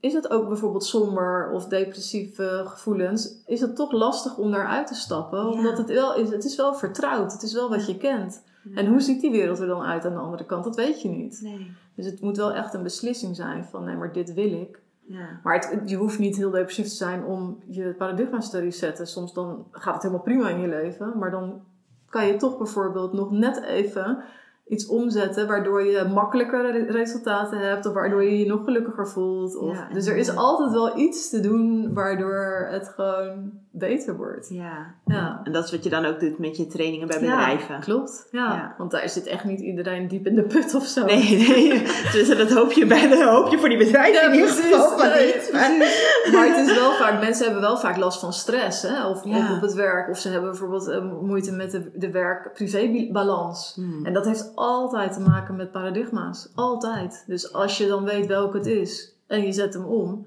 is 0.00 0.12
het 0.12 0.30
ook 0.30 0.48
bijvoorbeeld 0.48 0.84
somber 0.84 1.50
of 1.52 1.64
depressieve 1.66 2.62
gevoelens, 2.66 3.42
is 3.46 3.60
het 3.60 3.76
toch 3.76 3.92
lastig 3.92 4.36
om 4.36 4.50
daaruit 4.50 4.86
te 4.86 4.94
stappen. 4.94 5.38
Ja. 5.38 5.46
Omdat 5.46 5.78
het 5.78 5.90
wel 5.90 6.14
is, 6.14 6.30
het 6.30 6.44
is 6.44 6.56
wel 6.56 6.74
vertrouwd, 6.74 7.32
het 7.32 7.42
is 7.42 7.52
wel 7.52 7.68
wat 7.68 7.86
je 7.86 7.96
kent. 7.96 8.42
En 8.74 8.86
hoe 8.86 9.00
ziet 9.00 9.20
die 9.20 9.30
wereld 9.30 9.58
er 9.58 9.66
dan 9.66 9.82
uit 9.82 10.04
aan 10.04 10.12
de 10.12 10.18
andere 10.18 10.44
kant? 10.46 10.64
Dat 10.64 10.76
weet 10.76 11.02
je 11.02 11.08
niet. 11.08 11.40
Nee. 11.42 11.70
Dus 11.94 12.06
het 12.06 12.20
moet 12.20 12.36
wel 12.36 12.52
echt 12.52 12.74
een 12.74 12.82
beslissing 12.82 13.36
zijn 13.36 13.64
van 13.64 13.84
nee, 13.84 13.96
maar 13.96 14.12
dit 14.12 14.34
wil 14.34 14.52
ik. 14.52 14.80
Ja. 15.06 15.40
Maar 15.42 15.54
het, 15.54 15.90
je 15.90 15.96
hoeft 15.96 16.18
niet 16.18 16.36
heel 16.36 16.50
depressief 16.50 16.88
te 16.88 16.94
zijn 16.94 17.24
om 17.24 17.58
je 17.66 17.94
paradigma's 17.98 18.50
te 18.50 18.60
resetten. 18.60 19.06
Soms 19.06 19.34
dan 19.34 19.66
gaat 19.70 19.94
het 19.94 20.02
helemaal 20.02 20.24
prima 20.24 20.48
in 20.48 20.60
je 20.60 20.68
leven. 20.68 21.18
Maar 21.18 21.30
dan 21.30 21.62
kan 22.08 22.26
je 22.26 22.36
toch 22.36 22.58
bijvoorbeeld 22.58 23.12
nog 23.12 23.30
net 23.30 23.62
even 23.62 24.24
iets 24.68 24.86
omzetten 24.86 25.46
waardoor 25.46 25.84
je 25.84 26.04
makkelijker 26.14 26.70
re- 26.72 26.92
resultaten 26.92 27.58
hebt 27.58 27.86
of 27.86 27.92
waardoor 27.92 28.24
je 28.24 28.38
je 28.38 28.46
nog 28.46 28.64
gelukkiger 28.64 29.08
voelt. 29.08 29.56
Of, 29.56 29.76
Ja, 29.76 29.88
dus 29.92 30.06
er 30.06 30.16
is 30.16 30.26
ja. 30.26 30.32
altijd 30.34 30.70
wel 30.72 30.98
iets 30.98 31.30
te 31.30 31.40
doen 31.40 31.94
waardoor 31.94 32.66
het 32.70 32.88
gewoon 32.96 33.50
beter 33.70 34.16
wordt. 34.16 34.48
Ja. 34.48 34.94
Ja. 35.06 35.40
En 35.44 35.52
dat 35.52 35.64
is 35.64 35.70
wat 35.70 35.84
je 35.84 35.90
dan 35.90 36.04
ook 36.04 36.20
doet 36.20 36.38
met 36.38 36.56
je 36.56 36.66
trainingen 36.66 37.06
bij 37.08 37.20
Ja, 37.20 37.36
bedrijven. 37.36 37.80
klopt. 37.80 38.28
Ja. 38.30 38.54
Ja. 38.54 38.74
Want 38.78 38.90
daar 38.90 39.08
zit 39.08 39.26
echt 39.26 39.44
niet 39.44 39.60
iedereen 39.60 40.08
diep 40.08 40.26
in 40.26 40.34
de 40.34 40.42
put 40.42 40.74
of 40.74 40.84
zo. 40.84 41.04
Nee, 41.04 41.36
nee. 41.48 41.82
Dus 42.12 42.28
dat 42.36 42.50
hoop 42.52 42.72
je 42.72 42.86
bij 42.86 43.08
de 43.08 43.24
hoop 43.24 43.48
je 43.50 43.58
voor 43.58 43.68
die 43.68 43.78
bedrijven 43.78 44.24
in 44.28 44.32
ieder 44.34 44.48
geval 44.50 44.98
van 44.98 45.08
Nee, 45.08 45.26
niet. 45.34 45.52
Maar- 45.52 45.76
precies. 45.76 46.32
Maar 46.32 46.46
het 46.56 46.68
is 46.68 46.74
wel 46.74 46.92
vaak, 46.92 47.20
mensen 47.20 47.44
hebben 47.44 47.62
wel 47.62 47.78
vaak 47.78 47.96
last 47.96 48.20
van 48.20 48.32
stress, 48.32 48.82
hè? 48.82 49.06
Of, 49.06 49.24
Ja. 49.24 49.38
of 49.38 49.56
op 49.56 49.60
het 49.62 49.74
werk, 49.74 50.10
of 50.10 50.18
ze 50.18 50.28
hebben 50.28 50.50
bijvoorbeeld 50.50 50.88
eh, 50.88 51.02
moeite 51.22 51.52
met 51.52 51.70
de, 51.70 51.90
de 51.94 52.10
werk-privé-balans. 52.10 53.72
Hmm. 53.74 54.04
En 54.06 54.12
dat 54.12 54.24
heeft 54.26 54.52
altijd 54.56 55.12
te 55.12 55.20
maken 55.20 55.56
met 55.56 55.72
paradigma's. 55.72 56.48
Altijd. 56.54 57.24
Dus 57.26 57.52
als 57.52 57.78
je 57.78 57.86
dan 57.86 58.04
weet 58.04 58.26
welke 58.26 58.56
het 58.56 58.66
is 58.66 59.14
en 59.26 59.42
je 59.42 59.52
zet 59.52 59.74
hem 59.74 59.84
om, 59.84 60.26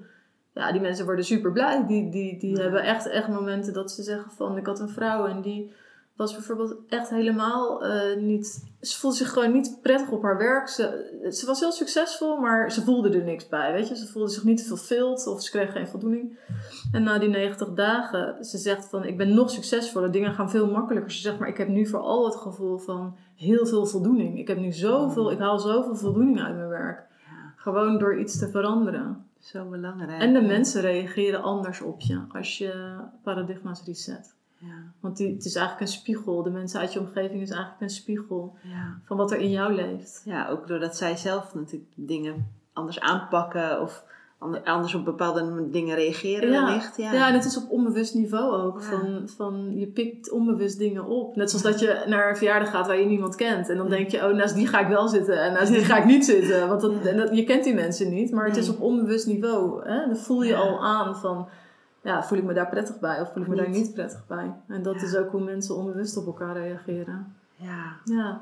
ja, 0.54 0.72
die 0.72 0.80
mensen 0.80 1.04
worden 1.04 1.24
super 1.24 1.52
blij. 1.52 1.86
Die, 1.86 2.10
die, 2.10 2.38
die 2.38 2.56
Ja. 2.56 2.62
hebben 2.62 2.82
echt, 2.82 3.06
echt 3.08 3.28
momenten 3.28 3.72
dat 3.72 3.90
ze 3.90 4.02
zeggen 4.02 4.30
van, 4.30 4.56
ik 4.56 4.66
had 4.66 4.80
een 4.80 4.88
vrouw 4.88 5.26
en 5.26 5.40
die 5.40 5.72
was 6.20 6.34
bijvoorbeeld 6.34 6.76
echt 6.88 7.10
helemaal 7.10 7.84
eh, 7.84 8.16
niet... 8.16 8.68
Ze 8.80 8.98
voelde 8.98 9.16
zich 9.16 9.32
gewoon 9.32 9.52
niet 9.52 9.78
prettig 9.82 10.10
op 10.10 10.22
haar 10.22 10.38
werk. 10.38 10.68
Ze, 10.68 11.28
ze 11.30 11.46
was 11.46 11.60
heel 11.60 11.72
succesvol, 11.72 12.36
maar 12.36 12.72
ze 12.72 12.82
voelde 12.82 13.18
er 13.18 13.24
niks 13.24 13.48
bij, 13.48 13.72
weet 13.72 13.88
je. 13.88 13.96
Ze 13.96 14.06
voelde 14.06 14.30
zich 14.30 14.44
niet 14.44 14.66
fulfilled 14.66 15.26
of 15.26 15.42
ze 15.42 15.50
kreeg 15.50 15.72
geen 15.72 15.88
voldoening. 15.88 16.38
En 16.92 17.02
na 17.02 17.18
die 17.18 17.28
90 17.28 17.72
dagen, 17.72 18.44
ze 18.44 18.58
zegt 18.58 18.88
van, 18.88 19.04
ik 19.04 19.16
ben 19.16 19.34
nog 19.34 19.50
succesvoller. 19.50 20.10
Dingen 20.10 20.34
gaan 20.34 20.50
veel 20.50 20.70
makkelijker. 20.70 21.12
Ze 21.12 21.20
zegt, 21.20 21.38
maar 21.38 21.48
ik 21.48 21.56
heb 21.56 21.68
nu 21.68 21.86
vooral 21.86 22.24
het 22.24 22.36
gevoel 22.36 22.78
van 22.78 23.16
heel 23.36 23.66
veel 23.66 23.86
voldoening. 23.86 24.38
Ik 24.38 24.48
heb 24.48 24.58
nu 24.58 24.72
zoveel, 24.72 25.30
ik 25.30 25.38
haal 25.38 25.58
zoveel 25.58 25.96
voldoening 25.96 26.40
uit 26.40 26.56
mijn 26.56 26.68
werk. 26.68 27.06
Gewoon 27.56 27.98
door 27.98 28.18
iets 28.18 28.38
te 28.38 28.48
veranderen. 28.48 29.26
zo 29.38 29.64
belangrijk. 29.68 30.22
En 30.22 30.32
de 30.32 30.42
mensen 30.42 30.80
reageren 30.80 31.42
anders 31.42 31.80
op 31.80 32.00
je 32.00 32.20
als 32.32 32.58
je 32.58 32.98
paradigma's 33.22 33.84
reset. 33.84 34.38
Ja, 34.62 34.92
Want 35.00 35.16
die, 35.16 35.34
het 35.34 35.44
is 35.44 35.54
eigenlijk 35.54 35.86
een 35.86 35.96
spiegel. 35.98 36.42
De 36.42 36.50
mensen 36.50 36.80
uit 36.80 36.92
je 36.92 37.00
omgeving 37.00 37.42
is 37.42 37.50
eigenlijk 37.50 37.80
een 37.80 37.90
spiegel 37.90 38.56
ja. 38.62 38.98
van 39.02 39.16
wat 39.16 39.30
er 39.32 39.38
in 39.38 39.50
jou 39.50 39.72
leeft. 39.74 40.22
ja, 40.24 40.48
ook 40.48 40.66
doordat 40.66 40.96
zij 40.96 41.16
zelf 41.16 41.54
natuurlijk 41.54 41.90
dingen 41.94 42.46
anders 42.72 43.00
aanpakken 43.00 43.80
of 43.80 44.04
ander- 44.38 44.62
anders 44.62 44.94
op 44.94 45.04
bepaalde 45.04 45.70
dingen 45.70 45.96
reageren 45.96 46.50
Ja. 46.50 46.64
wellicht. 46.64 46.96
Ja. 46.96 47.12
Ja, 47.12 47.28
en 47.28 47.34
het 47.34 47.44
is 47.44 47.56
op 47.56 47.70
onbewust 47.70 48.14
niveau 48.14 48.62
ook. 48.62 48.80
Ja. 48.80 48.86
Van, 48.86 49.28
van 49.36 49.72
je 49.78 49.86
pikt 49.86 50.30
onbewust 50.30 50.78
dingen 50.78 51.04
op. 51.04 51.36
Net 51.36 51.50
zoals 51.50 51.64
dat 51.64 51.80
je 51.80 52.04
naar 52.06 52.28
een 52.28 52.36
verjaardag 52.36 52.70
gaat 52.70 52.86
waar 52.86 52.98
je 52.98 53.06
niemand 53.06 53.34
kent. 53.34 53.68
En 53.68 53.76
dan 53.76 53.88
denk 53.88 54.10
je, 54.10 54.28
oh, 54.28 54.34
naast 54.34 54.54
die 54.54 54.66
ga 54.66 54.80
ik 54.80 54.88
wel 54.88 55.08
zitten 55.08 55.42
en 55.42 55.52
naast 55.52 55.72
die 55.72 55.84
ga 55.84 55.96
ik 55.96 56.04
niet 56.04 56.24
zitten. 56.24 56.68
Want 56.68 56.80
dat, 56.80 57.06
en 57.06 57.16
dat, 57.16 57.36
je 57.36 57.44
kent 57.44 57.64
die 57.64 57.74
mensen 57.74 58.10
niet, 58.10 58.30
maar 58.30 58.46
het 58.46 58.56
is 58.56 58.68
op 58.68 58.80
onbewust 58.80 59.26
niveau. 59.26 59.88
Hè? 59.88 60.06
Dan 60.06 60.16
voel 60.16 60.42
je 60.42 60.56
al 60.56 60.84
aan 60.84 61.16
van, 61.16 61.48
ja, 62.02 62.22
voel 62.22 62.38
ik 62.38 62.44
me 62.44 62.52
daar 62.52 62.68
prettig 62.68 62.98
bij 62.98 63.20
of 63.20 63.32
voel 63.32 63.42
ik 63.42 63.48
me 63.48 63.56
daar 63.56 63.68
Niet. 63.68 63.94
prettig 63.94 64.26
bij. 64.26 64.54
En 64.68 64.82
dat 64.82 64.94
Ja. 64.94 65.02
is 65.06 65.16
ook 65.16 65.30
hoe 65.30 65.40
mensen 65.44 65.76
onbewust 65.76 66.16
op 66.16 66.26
elkaar 66.26 66.56
reageren. 66.56 67.36
ja. 67.56 67.96
Ja, 68.04 68.40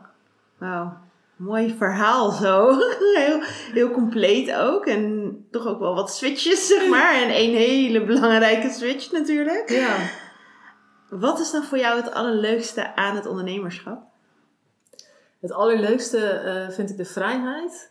Wauw, 0.58 0.92
mooi 1.36 1.74
verhaal 1.76 2.30
zo. 2.30 2.70
heel, 3.24 3.40
heel 3.72 3.90
compleet 3.90 4.54
ook. 4.54 4.86
En 4.86 5.36
toch 5.50 5.66
ook 5.66 5.78
wel 5.78 5.94
wat 5.94 6.10
switches, 6.14 6.66
zeg 6.66 6.88
maar. 6.88 7.14
En 7.22 7.28
één 7.28 7.56
hele 7.56 8.04
belangrijke 8.04 8.68
switch 8.70 9.12
natuurlijk. 9.12 9.68
ja. 9.70 9.96
Wat 11.10 11.38
is 11.40 11.50
dan 11.50 11.62
voor 11.64 11.78
jou 11.78 11.96
het 12.00 12.12
allerleukste 12.12 12.94
aan 12.96 13.14
het 13.16 13.26
ondernemerschap? 13.26 14.02
Het 15.40 15.52
allerleukste 15.52 16.18
eh, 16.26 16.70
vind 16.70 16.90
ik 16.90 16.96
de 16.96 17.04
vrijheid. 17.04 17.90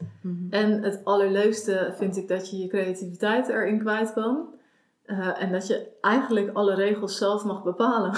En 0.50 0.84
het 0.84 1.02
allerleukste 1.04 1.94
vind 1.98 2.18
ik 2.18 2.28
dat 2.28 2.50
je 2.50 2.58
je 2.58 2.68
creativiteit 2.68 3.48
erin 3.50 3.80
kwijt 3.80 4.14
kan. 4.14 4.48
Eh, 5.08 5.42
en 5.42 5.52
dat 5.52 5.68
je 5.68 5.88
eigenlijk 6.02 6.50
alle 6.54 6.76
regels 6.76 7.18
zelf 7.18 7.44
mag 7.46 7.64
bepalen. 7.64 8.12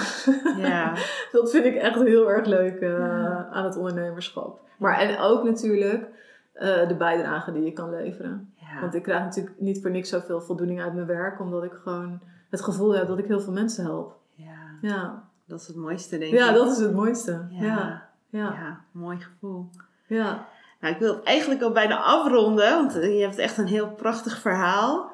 Ja, 0.56 0.92
dat 1.32 1.50
vind 1.50 1.64
ik 1.64 1.74
echt 1.74 2.02
heel 2.02 2.30
erg 2.30 2.46
leuk 2.46 2.80
eh, 2.80 2.88
Ja. 2.98 3.48
aan 3.50 3.64
het 3.64 3.76
ondernemerschap. 3.76 4.60
Maar 4.78 4.98
en 4.98 5.18
ook 5.18 5.44
natuurlijk 5.44 6.08
eh, 6.52 6.88
de 6.88 6.94
bijdrage 6.96 7.52
die 7.52 7.62
je 7.64 7.72
kan 7.72 7.90
leveren. 7.90 8.52
ja. 8.56 8.80
Want 8.80 8.94
ik 8.94 9.02
krijg 9.02 9.22
natuurlijk 9.24 9.60
niet 9.60 9.80
voor 9.82 9.90
niks 9.90 10.08
zoveel 10.08 10.40
voldoening 10.40 10.82
uit 10.82 10.94
mijn 10.94 11.06
werk. 11.06 11.40
Omdat 11.40 11.64
ik 11.64 11.72
gewoon 11.72 12.20
het 12.50 12.62
gevoel 12.62 12.94
heb 12.94 13.06
dat 13.08 13.18
ik 13.18 13.26
heel 13.26 13.40
veel 13.40 13.52
mensen 13.52 13.84
help. 13.84 14.16
ja. 14.34 14.58
Ja, 14.80 15.22
dat 15.46 15.60
is 15.60 15.66
het 15.66 15.76
mooiste 15.76 16.18
denk 16.18 16.32
ik. 16.32 16.38
ja 16.38 16.52
dat 16.52 16.70
is 16.70 16.78
het 16.78 16.92
mooiste. 16.94 17.46
Ja, 17.50 18.08
Ja, 18.30 18.80
mooi 18.92 19.18
gevoel. 19.18 19.70
ja. 20.06 20.46
Nou, 20.80 20.94
ik 20.94 21.00
wil 21.00 21.14
het 21.14 21.24
eigenlijk 21.24 21.62
al 21.62 21.72
bijna 21.72 21.96
afronden, 22.02 22.70
want 22.74 22.92
je 22.92 23.20
hebt 23.22 23.38
echt 23.38 23.58
een 23.58 23.66
heel 23.66 23.88
prachtig 23.88 24.38
verhaal. 24.38 25.09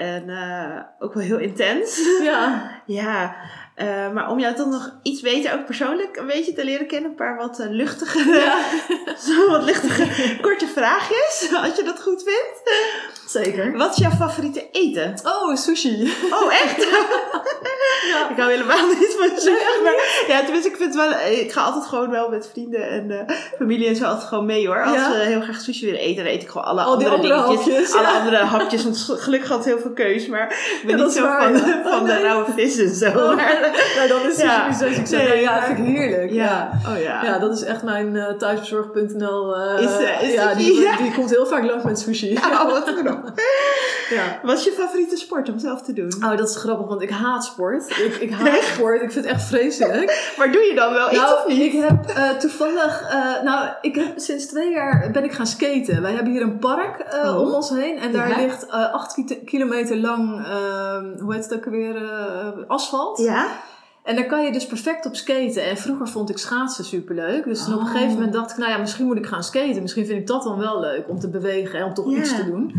En 0.00 0.28
eh, 0.28 0.82
ook 0.98 1.14
wel 1.14 1.22
heel 1.22 1.38
intens. 1.38 2.00
ja. 2.22 2.70
Ja, 2.86 3.36
eh, 3.74 4.12
maar 4.12 4.30
om 4.30 4.38
jou 4.38 4.54
toch 4.54 4.66
nog 4.66 4.98
iets 5.02 5.20
beter, 5.20 5.52
ook 5.52 5.64
persoonlijk, 5.64 6.16
een 6.16 6.26
beetje 6.26 6.52
te 6.52 6.64
leren 6.64 6.86
kennen. 6.86 7.10
Een 7.10 7.16
paar 7.16 7.36
wat 7.36 7.58
eh, 7.58 7.70
luchtige, 7.70 8.18
zo 9.26 9.48
wat 9.48 9.64
luchtige, 9.64 10.36
korte 10.40 10.66
vraagjes, 10.66 11.48
als 11.62 11.76
je 11.76 11.82
dat 11.82 12.02
goed 12.02 12.22
vindt. 12.22 12.62
Zeker. 13.32 13.76
Wat 13.76 13.90
is 13.90 13.96
jouw 13.96 14.10
favoriete 14.10 14.68
eten? 14.72 15.14
Oh, 15.24 15.56
sushi. 15.56 16.12
Oh, 16.30 16.52
echt? 16.52 16.86
Ja. 18.08 18.30
Ik 18.30 18.36
hou 18.36 18.50
helemaal 18.50 18.86
niet 18.86 19.16
van 19.18 19.28
sushi. 19.38 19.82
maar, 19.82 20.24
ja, 20.28 20.42
tenminste, 20.42 20.68
ik 20.70 20.76
vind 20.76 20.94
wel... 20.94 21.10
eh, 21.10 21.40
Ik 21.40 21.52
ga 21.52 21.62
altijd 21.62 21.84
gewoon 21.86 22.10
wel 22.10 22.28
met 22.28 22.48
vrienden 22.52 22.88
en 22.88 23.10
eh, 23.10 23.34
familie 23.58 23.88
en 23.88 23.96
zo 23.96 24.04
altijd 24.04 24.28
gewoon 24.28 24.46
mee 24.46 24.66
hoor. 24.66 24.82
Als 24.84 24.94
Ja? 24.96 25.10
we 25.10 25.16
heel 25.16 25.40
graag 25.40 25.60
sushi 25.60 25.86
willen 25.86 26.00
eten, 26.00 26.24
dan 26.24 26.32
eet 26.32 26.42
ik 26.42 26.48
gewoon 26.48 26.66
alle 26.66 26.80
Al 26.82 26.92
andere, 26.92 27.10
andere 27.14 27.34
dingetjes. 27.34 27.66
hapjes, 27.74 27.94
alle 27.94 28.06
andere 28.08 28.36
hapjes, 28.36 28.82
want 28.84 28.98
gelukkig 29.20 29.48
had 29.48 29.64
heel 29.64 29.78
veel 29.78 29.92
keus. 29.92 30.26
Maar 30.26 30.48
ik 30.80 30.82
ben 30.86 30.96
niet 30.96 31.12
zo 31.12 31.22
waar, 31.22 31.42
van, 31.42 31.52
ja. 31.70 31.82
van 31.82 32.00
Oh, 32.00 32.06
de 32.06 32.20
rauwe 32.20 32.46
vis 32.56 32.78
en 32.78 32.94
zo. 32.94 33.06
Oh. 33.06 33.34
Maar- 33.36 33.70
Nou, 33.96 34.08
dan 34.08 34.20
is 34.26 34.34
sushi 34.34 34.46
Ja. 34.46 34.72
zo 34.72 34.92
succes. 34.92 35.28
Nee, 35.28 35.40
ja, 35.40 35.62
vind 35.64 35.78
ik 35.78 35.84
heerlijk. 35.84 36.30
Ja. 36.32 36.70
oh 36.88 37.02
ja. 37.02 37.24
Ja, 37.24 37.38
dat 37.38 37.52
is 37.56 37.62
echt 37.62 37.82
mijn 37.82 38.34
thuisbezorg.nl. 38.38 39.56
eh, 39.56 39.82
Is, 39.82 39.90
is 40.28 40.32
ja, 40.34 40.54
die, 40.54 40.86
die? 40.96 41.12
Komt 41.14 41.30
heel 41.30 41.46
vaak 41.46 41.64
langs 41.64 41.84
met 41.84 41.98
sushi. 41.98 42.36
Oh, 42.36 42.64
wat 42.70 42.94
knap. 42.94 43.18
Ja. 44.10 44.40
Wat 44.42 44.58
is 44.58 44.64
je 44.64 44.72
favoriete 44.72 45.16
sport 45.16 45.48
om 45.48 45.58
zelf 45.58 45.82
te 45.82 45.92
doen? 45.92 46.12
Oh, 46.24 46.36
dat 46.36 46.48
is 46.48 46.56
grappig, 46.56 46.86
want 46.88 47.02
ik 47.02 47.10
haat 47.10 47.44
sport. 47.44 47.90
Ik, 47.90 48.14
ik 48.20 48.30
haat 48.32 48.62
sport. 48.62 49.02
Ik 49.02 49.12
vind 49.12 49.24
het 49.24 49.34
echt 49.34 49.44
vreselijk. 49.44 50.08
Maar 50.38 50.52
doe 50.52 50.62
je 50.62 50.74
dan 50.74 50.92
wel 50.92 51.08
iets 51.10 51.20
nou, 51.20 51.34
of 51.36 51.46
niet? 51.46 51.60
ik 51.74 51.80
heb 51.80 52.06
eh, 52.06 52.30
toevallig... 52.30 53.02
eh, 53.10 53.42
nou, 53.42 53.68
ik 53.80 53.94
heb 53.94 54.12
sinds 54.18 54.46
twee 54.46 54.70
jaar 54.70 55.10
ben 55.12 55.24
ik 55.24 55.32
gaan 55.32 55.46
skaten. 55.46 56.02
Wij 56.02 56.12
hebben 56.12 56.32
hier 56.32 56.42
een 56.42 56.58
park 56.58 56.98
eh, 57.00 57.34
Oh. 57.34 57.40
om 57.40 57.52
ons 57.54 57.70
heen. 57.70 57.98
En 57.98 58.12
daar 58.12 58.28
Ja. 58.28 58.36
ligt 58.36 58.68
acht 58.70 59.14
ki- 59.14 59.44
kilometer 59.44 59.96
lang, 59.96 60.46
eh, 60.46 61.20
hoe 61.22 61.34
heet 61.34 61.44
het 61.44 61.54
ook 61.54 61.64
weer, 61.64 62.02
asfalt. 62.66 63.18
Ja? 63.18 63.46
En 64.02 64.16
daar 64.16 64.26
kan 64.26 64.42
je 64.44 64.52
dus 64.52 64.66
perfect 64.66 65.06
op 65.06 65.16
skaten. 65.16 65.64
En 65.64 65.76
vroeger 65.76 66.08
vond 66.08 66.30
ik 66.30 66.38
schaatsen 66.38 66.84
superleuk. 66.84 67.44
Dus 67.44 67.66
op 67.66 67.72
een 67.72 67.78
Oh. 67.78 67.90
gegeven 67.90 68.12
moment 68.12 68.32
dacht 68.32 68.50
ik, 68.50 68.56
nou 68.56 68.70
ja, 68.70 68.78
misschien 68.78 69.06
moet 69.06 69.16
ik 69.16 69.26
gaan 69.26 69.42
skaten. 69.44 69.82
Misschien 69.82 70.06
vind 70.06 70.20
ik 70.20 70.26
dat 70.26 70.42
dan 70.42 70.58
wel 70.58 70.80
leuk 70.80 71.08
om 71.08 71.18
te 71.18 71.28
bewegen 71.28 71.78
en 71.78 71.84
om 71.84 71.94
toch 71.94 72.10
iets 72.12 72.36
te 72.36 72.44
doen. 72.44 72.74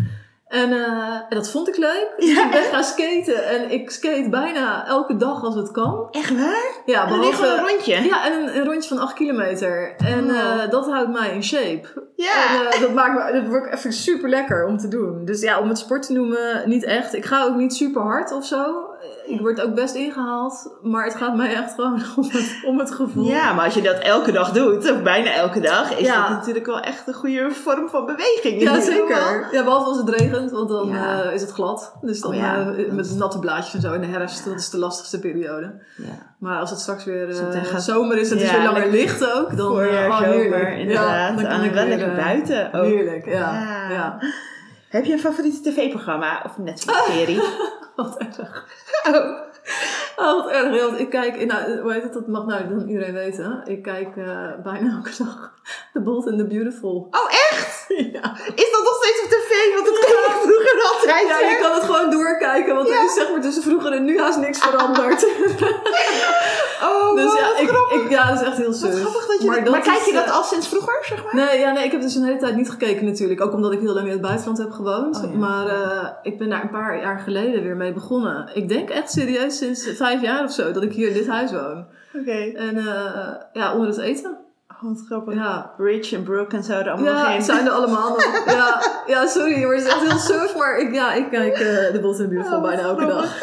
En, 0.51 0.71
eh, 0.71 1.13
en 1.29 1.35
dat 1.35 1.51
vond 1.51 1.67
ik 1.67 1.77
leuk. 1.77 2.07
Dus 2.17 2.29
Ja. 2.35 2.45
ik 2.45 2.51
ben 2.51 2.63
gaan 2.63 2.83
skaten. 2.83 3.45
En 3.45 3.71
ik 3.71 3.89
skate 3.91 4.27
bijna 4.29 4.87
elke 4.87 5.15
dag 5.17 5.43
als 5.43 5.55
het 5.55 5.71
kan. 5.71 6.07
Echt 6.11 6.35
waar? 6.37 6.71
Ja, 6.85 7.01
gewoon 7.07 7.23
een 7.25 7.31
behalve... 7.31 7.61
rondje? 7.71 8.01
Ja, 8.03 8.25
en 8.25 8.33
een, 8.33 8.57
een 8.57 8.65
rondje 8.65 8.89
van 8.89 8.99
8 8.99 9.13
kilometer. 9.13 9.95
En 9.97 10.29
Oh. 10.29 10.37
eh, 10.37 10.69
dat 10.69 10.85
houdt 10.89 11.11
mij 11.11 11.31
in 11.33 11.43
shape. 11.43 12.09
Ja. 12.15 12.59
En, 12.59 12.67
eh, 12.71 12.79
dat 12.81 12.93
maakt 12.93 13.13
me, 13.33 13.39
dat 13.41 13.47
wordt 13.49 13.73
even 13.73 13.93
super 13.93 14.29
lekker 14.29 14.65
om 14.65 14.77
te 14.77 14.87
doen. 14.87 15.25
Dus 15.25 15.41
ja, 15.41 15.59
om 15.59 15.67
het 15.67 15.77
sport 15.77 16.05
te 16.05 16.13
noemen, 16.13 16.61
niet 16.65 16.83
echt. 16.83 17.13
Ik 17.13 17.25
ga 17.25 17.43
ook 17.43 17.55
niet 17.55 17.73
super 17.73 18.01
hard 18.01 18.31
of 18.31 18.45
zo. 18.45 18.89
Ik 19.25 19.39
word 19.39 19.61
ook 19.61 19.73
best 19.75 19.95
ingehaald. 19.95 20.77
Maar 20.81 21.03
het 21.03 21.15
gaat 21.15 21.35
mij 21.35 21.53
echt 21.53 21.73
gewoon 21.73 22.01
om 22.17 22.23
het, 22.31 22.59
om 22.65 22.79
het 22.79 22.91
gevoel. 22.91 23.25
Ja, 23.25 23.53
maar 23.53 23.65
als 23.65 23.73
je 23.73 23.81
dat 23.81 23.99
elke 23.99 24.31
dag 24.31 24.51
doet, 24.51 24.91
of 24.91 25.01
bijna 25.01 25.33
elke 25.33 25.59
dag, 25.59 25.97
is 25.97 26.07
Ja. 26.07 26.21
dat 26.21 26.37
natuurlijk 26.37 26.65
wel 26.65 26.79
echt 26.79 27.07
een 27.07 27.13
goede 27.13 27.51
vorm 27.51 27.89
van 27.89 28.05
beweging. 28.05 28.53
in 28.53 28.59
Ja, 28.59 28.79
zeker. 28.91 29.47
Ja, 29.51 29.63
behalve 29.63 29.85
als 29.89 29.97
het 29.97 30.09
regent, 30.09 30.51
want 30.51 30.69
dan 30.69 30.87
Ja. 30.89 31.21
eh, 31.23 31.33
is 31.33 31.41
het 31.41 31.51
glad. 31.51 31.93
Dus 32.01 32.21
dan 32.21 32.31
Oh 32.31 32.37
ja. 32.37 32.71
eh, 32.77 32.91
met 32.91 33.15
natte 33.17 33.39
blaadjes 33.39 33.73
en 33.73 33.81
zo 33.81 33.93
in 33.93 34.01
de 34.01 34.07
herfst, 34.07 34.45
dat 34.45 34.59
is 34.59 34.69
de 34.69 34.77
lastigste 34.77 35.19
periode. 35.19 35.73
Ja. 35.97 36.29
Maar 36.39 36.59
als 36.59 36.69
het 36.69 36.79
straks 36.79 37.03
weer 37.03 37.29
eh, 37.29 37.77
zomer 37.77 38.17
is 38.17 38.29
en 38.31 38.37
het 38.37 38.45
is 38.45 38.51
weer 38.51 38.63
langer 38.63 38.89
licht 38.91 39.33
ook, 39.33 39.57
dan 39.57 39.67
Voorjaar, 39.71 40.03
eh, 40.05 40.09
oh, 40.09 40.17
zomer, 40.19 40.77
inderdaad. 40.77 41.37
dan 41.39 41.47
kan 41.47 41.63
ik 41.63 41.71
wel 41.73 41.85
lekker 41.87 42.09
eh, 42.09 42.23
buiten 42.25 42.73
ook. 42.73 42.85
Heerlijk, 42.85 43.25
ja. 43.25 43.33
Ja. 43.53 43.89
ja. 43.89 44.17
Heb 44.89 45.05
je 45.05 45.13
een 45.13 45.19
favoriete 45.19 45.69
tv-programma 45.71 46.41
of 46.45 46.57
Netflix-serie? 46.57 47.41
Wat 47.95 48.17
erg. 48.17 48.65
oh. 49.07 49.49
Oh, 50.21 50.43
wat 50.43 50.51
erg. 50.51 50.75
Ja, 50.75 50.97
ik 50.97 51.09
kijk, 51.09 51.45
nou, 51.45 51.79
hoe 51.81 51.93
heet 51.93 52.03
het, 52.03 52.13
dat 52.13 52.27
mag 52.27 52.45
nou 52.45 52.67
dan 52.69 52.87
iedereen 52.87 53.13
weten. 53.13 53.61
Ik 53.65 53.81
kijk 53.83 54.17
eh, 54.17 54.47
bijna 54.63 54.91
elke 54.95 55.11
dag 55.23 55.53
The 55.93 56.01
Bold 56.01 56.27
and 56.27 56.37
the 56.37 56.47
Beautiful. 56.47 57.07
oh, 57.11 57.29
echt? 57.51 57.79
Ja. 57.91 58.35
Is 58.55 58.71
dat 58.71 58.83
nog 58.83 58.97
steeds 59.01 59.21
op 59.23 59.29
tv? 59.29 59.73
Want 59.73 59.85
dat 59.85 59.99
keek 59.99 60.25
ik 60.25 60.41
vroeger 60.41 60.89
altijd. 60.91 61.27
Ja, 61.27 61.49
je 61.49 61.57
kan 61.61 61.73
het 61.73 61.83
gewoon 61.83 62.09
doorkijken, 62.11 62.75
want 62.75 62.89
er 62.89 63.03
is 63.03 63.13
zeg 63.13 63.31
maar 63.31 63.41
tussen 63.41 63.63
vroeger 63.63 63.91
en 63.91 64.03
nu 64.03 64.19
haast 64.19 64.37
niks 64.39 64.59
veranderd. 64.59 65.25
Oh, 66.83 67.15
Dus 67.15 67.33
ja, 67.33 67.47
wat 67.47 67.61
ik, 67.61 67.67
grappig. 67.67 68.01
ik, 68.03 68.09
ja, 68.09 68.27
dat 68.31 68.41
is 68.41 68.47
echt 68.47 68.57
heel 68.57 68.65
Wat 68.65 68.75
suf. 68.75 68.99
grappig 68.99 69.25
dat 69.27 69.41
je 69.41 69.47
maar 69.47 69.81
kijk 69.81 69.97
is, 69.99 70.05
je 70.05 70.13
dat 70.13 70.25
eh, 70.25 70.35
al 70.35 70.43
sinds 70.43 70.67
vroeger, 70.67 70.97
zeg 71.01 71.23
maar? 71.23 71.35
Nee, 71.35 71.59
ja, 71.59 71.71
nee, 71.71 71.83
ik 71.85 71.91
heb 71.91 72.01
dus 72.01 72.15
een 72.15 72.23
hele 72.23 72.37
tijd 72.37 72.55
niet 72.55 72.69
gekeken 72.69 73.05
natuurlijk. 73.05 73.41
Ook 73.41 73.53
omdat 73.53 73.71
ik 73.71 73.79
heel 73.79 73.93
lang 73.93 74.05
in 74.05 74.11
het 74.11 74.21
buitenland 74.21 74.57
heb 74.57 74.71
gewoond. 74.71 75.17
Oh, 75.17 75.31
ja. 75.31 75.37
Maar 75.37 75.65
ik 76.21 76.37
ben 76.37 76.49
daar 76.49 76.61
een 76.63 76.69
paar 76.69 76.99
jaar 77.01 77.19
geleden 77.19 77.63
weer 77.63 77.75
mee 77.75 77.93
begonnen. 77.93 78.49
Ik 78.53 78.69
denk 78.69 78.89
echt 78.89 79.11
serieus 79.11 79.57
sinds 79.57 79.97
vijf 80.11 80.21
jaar 80.21 80.43
of 80.43 80.51
zo 80.51 80.71
dat 80.71 80.83
ik 80.83 80.93
hier 80.93 81.07
in 81.07 81.13
dit 81.13 81.27
huis 81.27 81.51
woon. 81.51 81.85
Oké. 82.13 82.51
En 82.55 82.77
eh, 82.77 83.33
ja, 83.53 83.73
onder 83.73 83.87
het 83.87 83.97
eten. 83.97 84.37
Oh, 84.67 84.89
wat 84.89 85.03
grappig. 85.05 85.33
Ja, 85.33 85.73
Rich 85.77 86.11
en 86.11 86.23
Brooke 86.23 86.55
en 86.55 86.63
zo, 86.63 86.73
er 86.73 86.89
allemaal 86.89 87.13
ja 87.13 87.41
zijn 87.41 87.65
er 87.65 87.71
allemaal 87.71 88.09
nog. 88.09 88.43
Ja, 88.55 88.81
ja, 89.05 89.25
sorry, 89.27 89.63
maar 89.63 89.75
het 89.75 89.85
is 89.85 89.91
echt 89.93 90.01
heel 90.01 90.17
surf. 90.17 90.57
Maar 90.57 90.79
ik, 90.79 90.93
ja, 90.93 91.13
ik 91.13 91.29
kijk 91.29 91.53
eh, 91.53 91.93
de 91.93 91.99
Bot 92.01 92.19
Oh, 92.19 92.49
wat 92.49 92.61
bijna 92.61 92.81
elke 92.81 93.05
dag. 93.05 93.39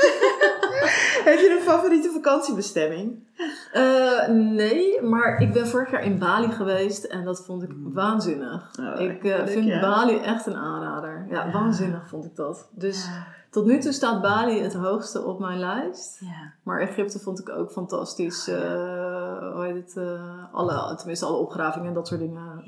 Heb 1.24 1.38
je 1.38 1.56
een 1.58 1.64
favoriete 1.64 2.10
vakantiebestemming? 2.10 3.26
Eh, 3.72 4.28
nee, 4.28 5.02
maar 5.02 5.40
ik 5.40 5.52
ben 5.52 5.66
vorig 5.68 5.90
jaar 5.90 6.02
in 6.04 6.18
Bali 6.18 6.52
geweest 6.52 7.04
en 7.04 7.24
dat 7.24 7.44
vond 7.44 7.62
ik 7.62 7.70
waanzinnig. 7.76 8.70
Oh, 8.80 9.00
ik 9.00 9.24
eh, 9.24 9.46
vind 9.46 9.64
ja. 9.66 9.80
Bali 9.80 10.18
echt 10.18 10.46
een 10.46 10.56
aanrader. 10.56 11.26
Ja, 11.30 11.44
Ja. 11.44 11.52
waanzinnig 11.52 12.08
vond 12.08 12.24
ik 12.24 12.36
dat. 12.36 12.68
Dus 12.72 13.08
tot 13.50 13.66
nu 13.66 13.78
toe 13.78 13.92
staat 13.92 14.22
Bali 14.22 14.62
het 14.62 14.74
hoogste 14.74 15.24
op 15.24 15.38
mijn 15.40 15.58
lijst. 15.58 16.20
Ja. 16.20 16.52
Maar 16.62 16.80
Egypte 16.80 17.18
vond 17.18 17.38
ik 17.40 17.48
ook 17.48 17.70
fantastisch. 17.70 18.48
Eh, 18.48 19.52
hoe 19.52 19.64
heet 19.64 19.94
het? 19.94 20.06
alle, 20.52 20.94
tenminste, 20.96 21.26
alle 21.26 21.36
opgravingen 21.36 21.88
en 21.88 21.94
dat 21.94 22.08
soort 22.08 22.20
dingen. 22.20 22.64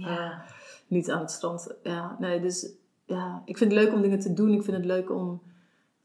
Niet 0.86 1.10
aan 1.10 1.20
het 1.20 1.30
strand. 1.30 1.74
Ja, 1.82 2.16
nee, 2.18 2.40
dus 2.40 2.68
ja, 3.04 3.42
ik 3.44 3.58
vind 3.58 3.72
het 3.72 3.80
leuk 3.82 3.92
om 3.92 4.00
dingen 4.02 4.20
te 4.20 4.32
doen. 4.32 4.50
Ik 4.50 4.62
vind 4.62 4.76
het 4.76 4.86
leuk 4.86 5.10
om 5.10 5.42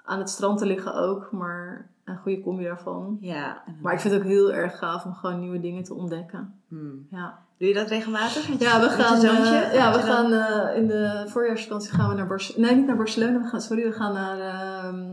aan 0.04 0.20
het 0.20 0.30
strand 0.30 0.58
te 0.58 0.66
liggen 0.66 0.94
ook. 0.96 1.32
Maar 1.32 1.90
een 2.06 2.18
goede 2.18 2.42
combi 2.42 2.64
daarvan. 2.64 3.18
Ja. 3.20 3.64
Maar 3.82 3.94
ik 3.94 4.00
vind 4.00 4.14
het 4.14 4.24
ook 4.24 4.30
heel 4.30 4.54
erg 4.54 4.78
gaaf 4.78 5.06
om 5.06 5.14
gewoon 5.14 5.40
nieuwe 5.40 5.60
dingen 5.60 5.84
te 5.84 5.94
ontdekken. 5.94 6.54
Hmm. 6.68 7.08
Ja, 7.10 7.40
Doe 7.58 7.68
je 7.68 7.74
dat 7.74 7.90
regelmatig? 7.90 8.48
Je, 8.48 8.56
ja 8.60 8.80
we 8.80 8.90
gaan, 8.90 9.16
eh, 9.24 9.74
ja, 9.74 9.92
we 9.94 10.00
gaan 10.00 10.32
eh, 10.34 10.78
in 10.78 10.88
de 10.88 11.24
voorjaarsvakantie 11.28 11.92
gaan 11.92 12.10
we 12.10 12.16
naar 12.16 12.28
Barcelona. 12.28 12.68
Nee, 12.68 12.76
niet 12.76 12.88
naar 12.88 12.96
Barcelona. 12.96 13.42
We 13.42 13.48
gaan, 13.48 13.62
sorry, 13.62 13.84
we 13.84 13.92
gaan 13.92 14.14
naar, 14.14 14.40
ehm, 14.40 15.04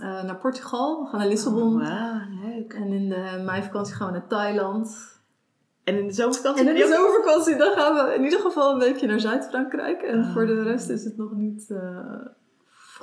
eh, 0.00 0.22
naar 0.22 0.36
Portugal. 0.36 1.02
We 1.02 1.08
gaan 1.08 1.18
naar 1.18 1.28
Lissabon. 1.28 1.82
Oh, 1.82 2.16
leuk. 2.44 2.72
En 2.72 2.92
in 2.92 3.08
de 3.08 3.42
meivakantie 3.44 3.94
gaan 3.94 4.06
we 4.06 4.12
naar 4.12 4.26
Thailand. 4.26 5.12
En 5.84 5.98
in 5.98 6.06
de 6.06 6.12
zomervakantie? 6.12 6.68
En 6.68 6.76
in 6.76 6.80
de 6.82 6.94
zomervakantie 6.94 7.56
dan 7.56 7.72
gaan 7.72 7.94
we 7.94 8.14
in 8.14 8.24
ieder 8.24 8.40
geval 8.40 8.72
een 8.72 8.78
weekje 8.78 9.06
naar 9.06 9.20
Zuid-Frankrijk. 9.20 10.02
En 10.02 10.24
Ah. 10.24 10.32
voor 10.32 10.46
de 10.46 10.62
rest 10.62 10.88
is 10.88 11.04
het 11.04 11.16
nog 11.16 11.32
niet 11.32 11.74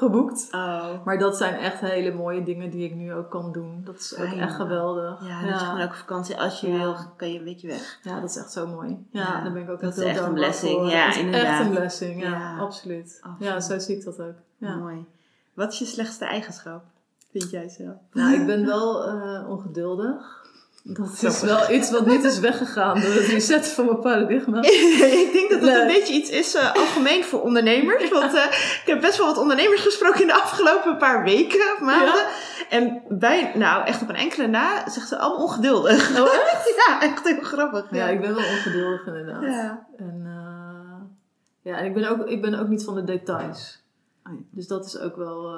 geboekt. 0.02 0.48
Oh. 0.52 1.06
Maar 1.06 1.18
dat 1.20 1.38
zijn 1.38 1.54
echt 1.54 1.80
hele 1.80 2.14
mooie 2.14 2.44
dingen 2.44 2.70
die 2.70 2.86
ik 2.86 2.96
nu 2.96 3.14
ook 3.14 3.30
kan 3.30 3.52
doen. 3.52 3.82
Dat 3.86 3.96
is 3.96 4.16
ook 4.18 4.26
echt 4.34 4.56
geweldig. 4.56 5.28
Ja, 5.28 5.42
dat 5.50 5.60
je 5.60 5.66
gewoon 5.66 5.82
ook 5.82 5.96
vakantie, 5.96 6.40
als 6.40 6.62
je 6.62 6.68
Ja. 6.72 6.78
wil, 6.78 6.96
kan 7.18 7.32
je 7.32 7.38
een 7.40 7.44
beetje 7.46 7.68
weg. 7.68 8.00
Ja, 8.04 8.20
dat 8.20 8.30
is 8.30 8.38
echt 8.38 8.52
zo 8.52 8.68
mooi. 8.68 9.06
Ja, 9.12 9.22
Ja, 9.22 9.42
daar 9.44 9.52
ben 9.54 9.62
ik 9.62 9.70
ook 9.70 9.82
dat 9.82 9.90
echt 9.90 9.98
is 9.98 10.04
heel 10.04 10.08
echt 10.08 10.18
een 10.18 10.24
dankbaar 10.26 10.44
blessing. 10.50 10.74
voor. 10.80 10.90
Ja, 10.90 11.06
dat 11.06 11.16
is 11.16 11.22
inderdaad. 11.22 11.50
echt 11.50 11.60
een 11.60 11.70
blessing, 11.76 12.22
ja, 12.22 12.58
absoluut. 12.60 13.20
Absoluut. 13.22 13.52
Ja, 13.54 13.60
zo 13.60 13.80
zie 13.80 13.98
ik 13.98 14.04
dat 14.04 14.20
ook. 14.22 14.36
Ja. 14.58 14.76
Mooi. 14.76 15.06
Wat 15.54 15.72
is 15.72 15.80
je 15.80 15.86
slechtste 15.86 16.26
eigenschap? 16.26 16.84
Vind 17.32 17.50
jij 17.50 17.70
zelf? 17.70 17.96
Nou, 18.12 18.34
ik 18.34 18.46
ben 18.46 18.66
wel 18.66 19.06
eh, 19.08 19.50
ongeduldig. 19.50 20.41
Dat 20.84 21.24
is 21.24 21.42
wel 21.42 21.72
iets 21.72 21.92
wat 21.92 22.06
niet 22.06 22.24
is 22.24 22.40
weggegaan 22.40 23.02
door 23.02 23.14
het 23.14 23.26
resetten 23.28 23.72
van 23.72 23.86
mijn 23.86 24.00
paradigma. 24.00 24.62
ik 25.26 25.30
denk 25.34 25.50
dat 25.50 25.62
het 25.62 25.70
Nee. 25.70 25.82
een 25.82 25.88
beetje 25.88 26.14
iets 26.14 26.30
is 26.30 26.56
eh, 26.56 26.74
algemeen 26.74 27.24
voor 27.24 27.42
ondernemers. 27.42 28.10
Want 28.10 28.34
eh, 28.34 28.44
ik 28.46 28.84
heb 28.86 29.02
best 29.02 29.18
wel 29.18 29.28
wat 29.28 29.38
ondernemers 29.38 29.82
gesproken 29.82 30.22
in 30.22 30.28
de 30.28 30.34
afgelopen 30.34 30.98
paar 30.98 31.24
weken 31.24 31.60
of 31.74 31.80
maanden. 31.82 32.26
En 32.70 33.02
bij, 33.10 33.52
nou 33.56 33.86
echt 33.86 34.02
op 34.02 34.10
een 34.10 34.16
enkele 34.16 34.48
na, 34.48 34.90
zegt 34.90 35.08
ze 35.08 35.18
allemaal 35.18 35.44
ongeduldig. 35.44 36.20
Oh 36.20 36.34
echt? 36.34 36.74
Ja, 36.88 37.02
echt 37.02 37.24
heel 37.28 37.42
grappig. 37.42 37.86
Ja, 37.92 38.08
ik 38.08 38.22
ben 38.22 38.36
wel 38.36 38.46
ongeduldig 38.46 39.06
inderdaad. 39.06 39.44
Ja. 39.44 39.88
En, 39.98 40.22
eh, 40.26 41.72
ja, 41.72 41.78
en 41.78 41.86
ik 41.86 41.94
ben, 41.94 42.10
ook, 42.10 42.28
ik 42.28 42.42
ben 42.42 42.60
ook 42.60 42.68
niet 42.68 42.84
van 42.84 42.96
de 42.96 43.04
details. 43.04 43.84
Oh 44.26 44.34
ja. 44.34 44.40
Dus 44.52 44.68
dat 44.68 44.86
is 44.86 45.00
ook 45.00 45.16
wel... 45.16 45.54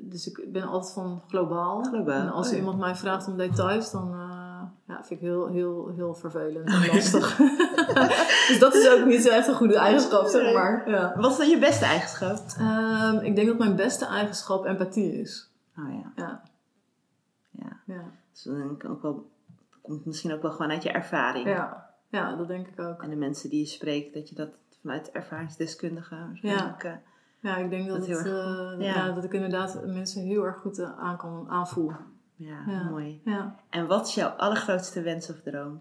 dus 0.00 0.28
ik 0.28 0.52
ben 0.52 0.62
altijd 0.62 0.92
van 0.92 1.22
globaal. 1.28 1.82
Globaal, 1.82 2.20
En 2.20 2.30
als 2.30 2.46
oh 2.46 2.52
ja. 2.52 2.58
iemand 2.58 2.78
mij 2.78 2.94
vraagt 2.94 3.26
om 3.26 3.36
details, 3.36 3.90
dan 3.90 4.12
eh, 4.12 4.62
ja, 4.88 5.04
vind 5.04 5.10
ik 5.10 5.26
heel, 5.26 5.46
heel, 5.46 5.92
heel 5.96 6.14
vervelend 6.14 6.68
Oh 6.68 6.82
en 6.82 6.94
lastig. 6.94 7.36
dus 8.48 8.58
dat 8.58 8.74
is 8.74 8.90
ook 8.90 9.06
niet 9.06 9.22
zo 9.22 9.28
echt 9.28 9.48
een 9.48 9.54
goede 9.54 9.78
eigenschap, 9.78 10.26
zeg 10.26 10.54
maar. 10.54 10.90
Ja. 10.90 11.14
Wat 11.16 11.30
is 11.30 11.36
dan 11.36 11.48
je 11.48 11.58
beste 11.58 11.84
eigenschap? 11.84 12.38
Ehm, 12.58 13.16
ik 13.16 13.34
denk 13.34 13.46
dat 13.46 13.58
mijn 13.58 13.76
beste 13.76 14.06
eigenschap 14.06 14.64
empathie 14.64 15.20
is. 15.20 15.50
Oh 15.78 15.92
ja. 15.92 16.12
Ja. 16.16 16.42
Ja. 17.50 17.80
Ja. 17.86 18.04
Dus 18.32 18.42
dan 18.42 18.76
kan 18.76 18.90
ook 18.90 19.02
wel, 19.02 19.30
komt 19.82 20.04
misschien 20.04 20.32
ook 20.32 20.42
wel 20.42 20.50
gewoon 20.50 20.70
uit 20.70 20.82
je 20.82 20.90
ervaring. 20.90 21.46
Ja. 21.46 21.90
ja, 22.08 22.36
dat 22.36 22.48
denk 22.48 22.66
ik 22.66 22.80
ook. 22.80 23.02
En 23.02 23.10
de 23.10 23.16
mensen 23.16 23.50
die 23.50 23.60
je 23.60 23.66
spreekt, 23.66 24.14
dat 24.14 24.28
je 24.28 24.34
dat 24.34 24.50
vanuit 24.80 25.10
ervaringsdeskundige 25.10 26.16
waarschijnlijk, 26.16 26.84
eh, 26.84 26.92
Ja, 27.40 27.56
ik 27.56 27.70
denk 27.70 27.88
dat, 27.88 27.98
Dat 27.98 28.08
het, 28.08 28.26
eh, 28.26 28.32
ja. 28.32 28.76
ja. 28.78 29.12
dat 29.12 29.24
ik 29.24 29.32
inderdaad 29.32 29.86
mensen 29.86 30.22
heel 30.22 30.44
erg 30.44 30.56
goed 30.56 30.78
eh, 30.78 30.98
aan 30.98 31.16
kan 31.16 31.46
aanvoelen. 31.48 31.98
ja, 32.36 32.62
Ja. 32.66 32.82
mooi. 32.82 33.20
Ja. 33.24 33.54
En 33.70 33.86
wat 33.86 34.06
is 34.06 34.14
jouw 34.14 34.28
allergrootste 34.28 35.02
wens 35.02 35.30
of 35.30 35.40
droom? 35.40 35.80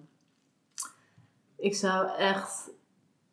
Ik 1.55 1.75
zou 1.75 2.09
echt, 2.17 2.69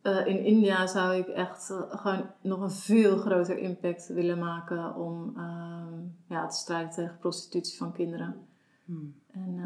eh, 0.03 0.27
in 0.27 0.45
India 0.45 0.87
zou 0.87 1.15
ik 1.15 1.29
echt 1.29 1.73
gewoon 1.89 2.31
nog 2.41 2.61
een 2.61 2.71
veel 2.71 3.17
groter 3.17 3.59
impact 3.59 4.07
willen 4.07 4.39
maken 4.39 4.95
om 4.95 5.33
ehm, 5.37 5.95
ja, 6.29 6.47
te 6.47 6.57
strijden 6.57 6.91
tegen 6.91 7.19
prostitutie 7.19 7.79
van 7.79 7.93
kinderen. 7.93 8.47
Hmm. 8.85 9.15
En 9.33 9.61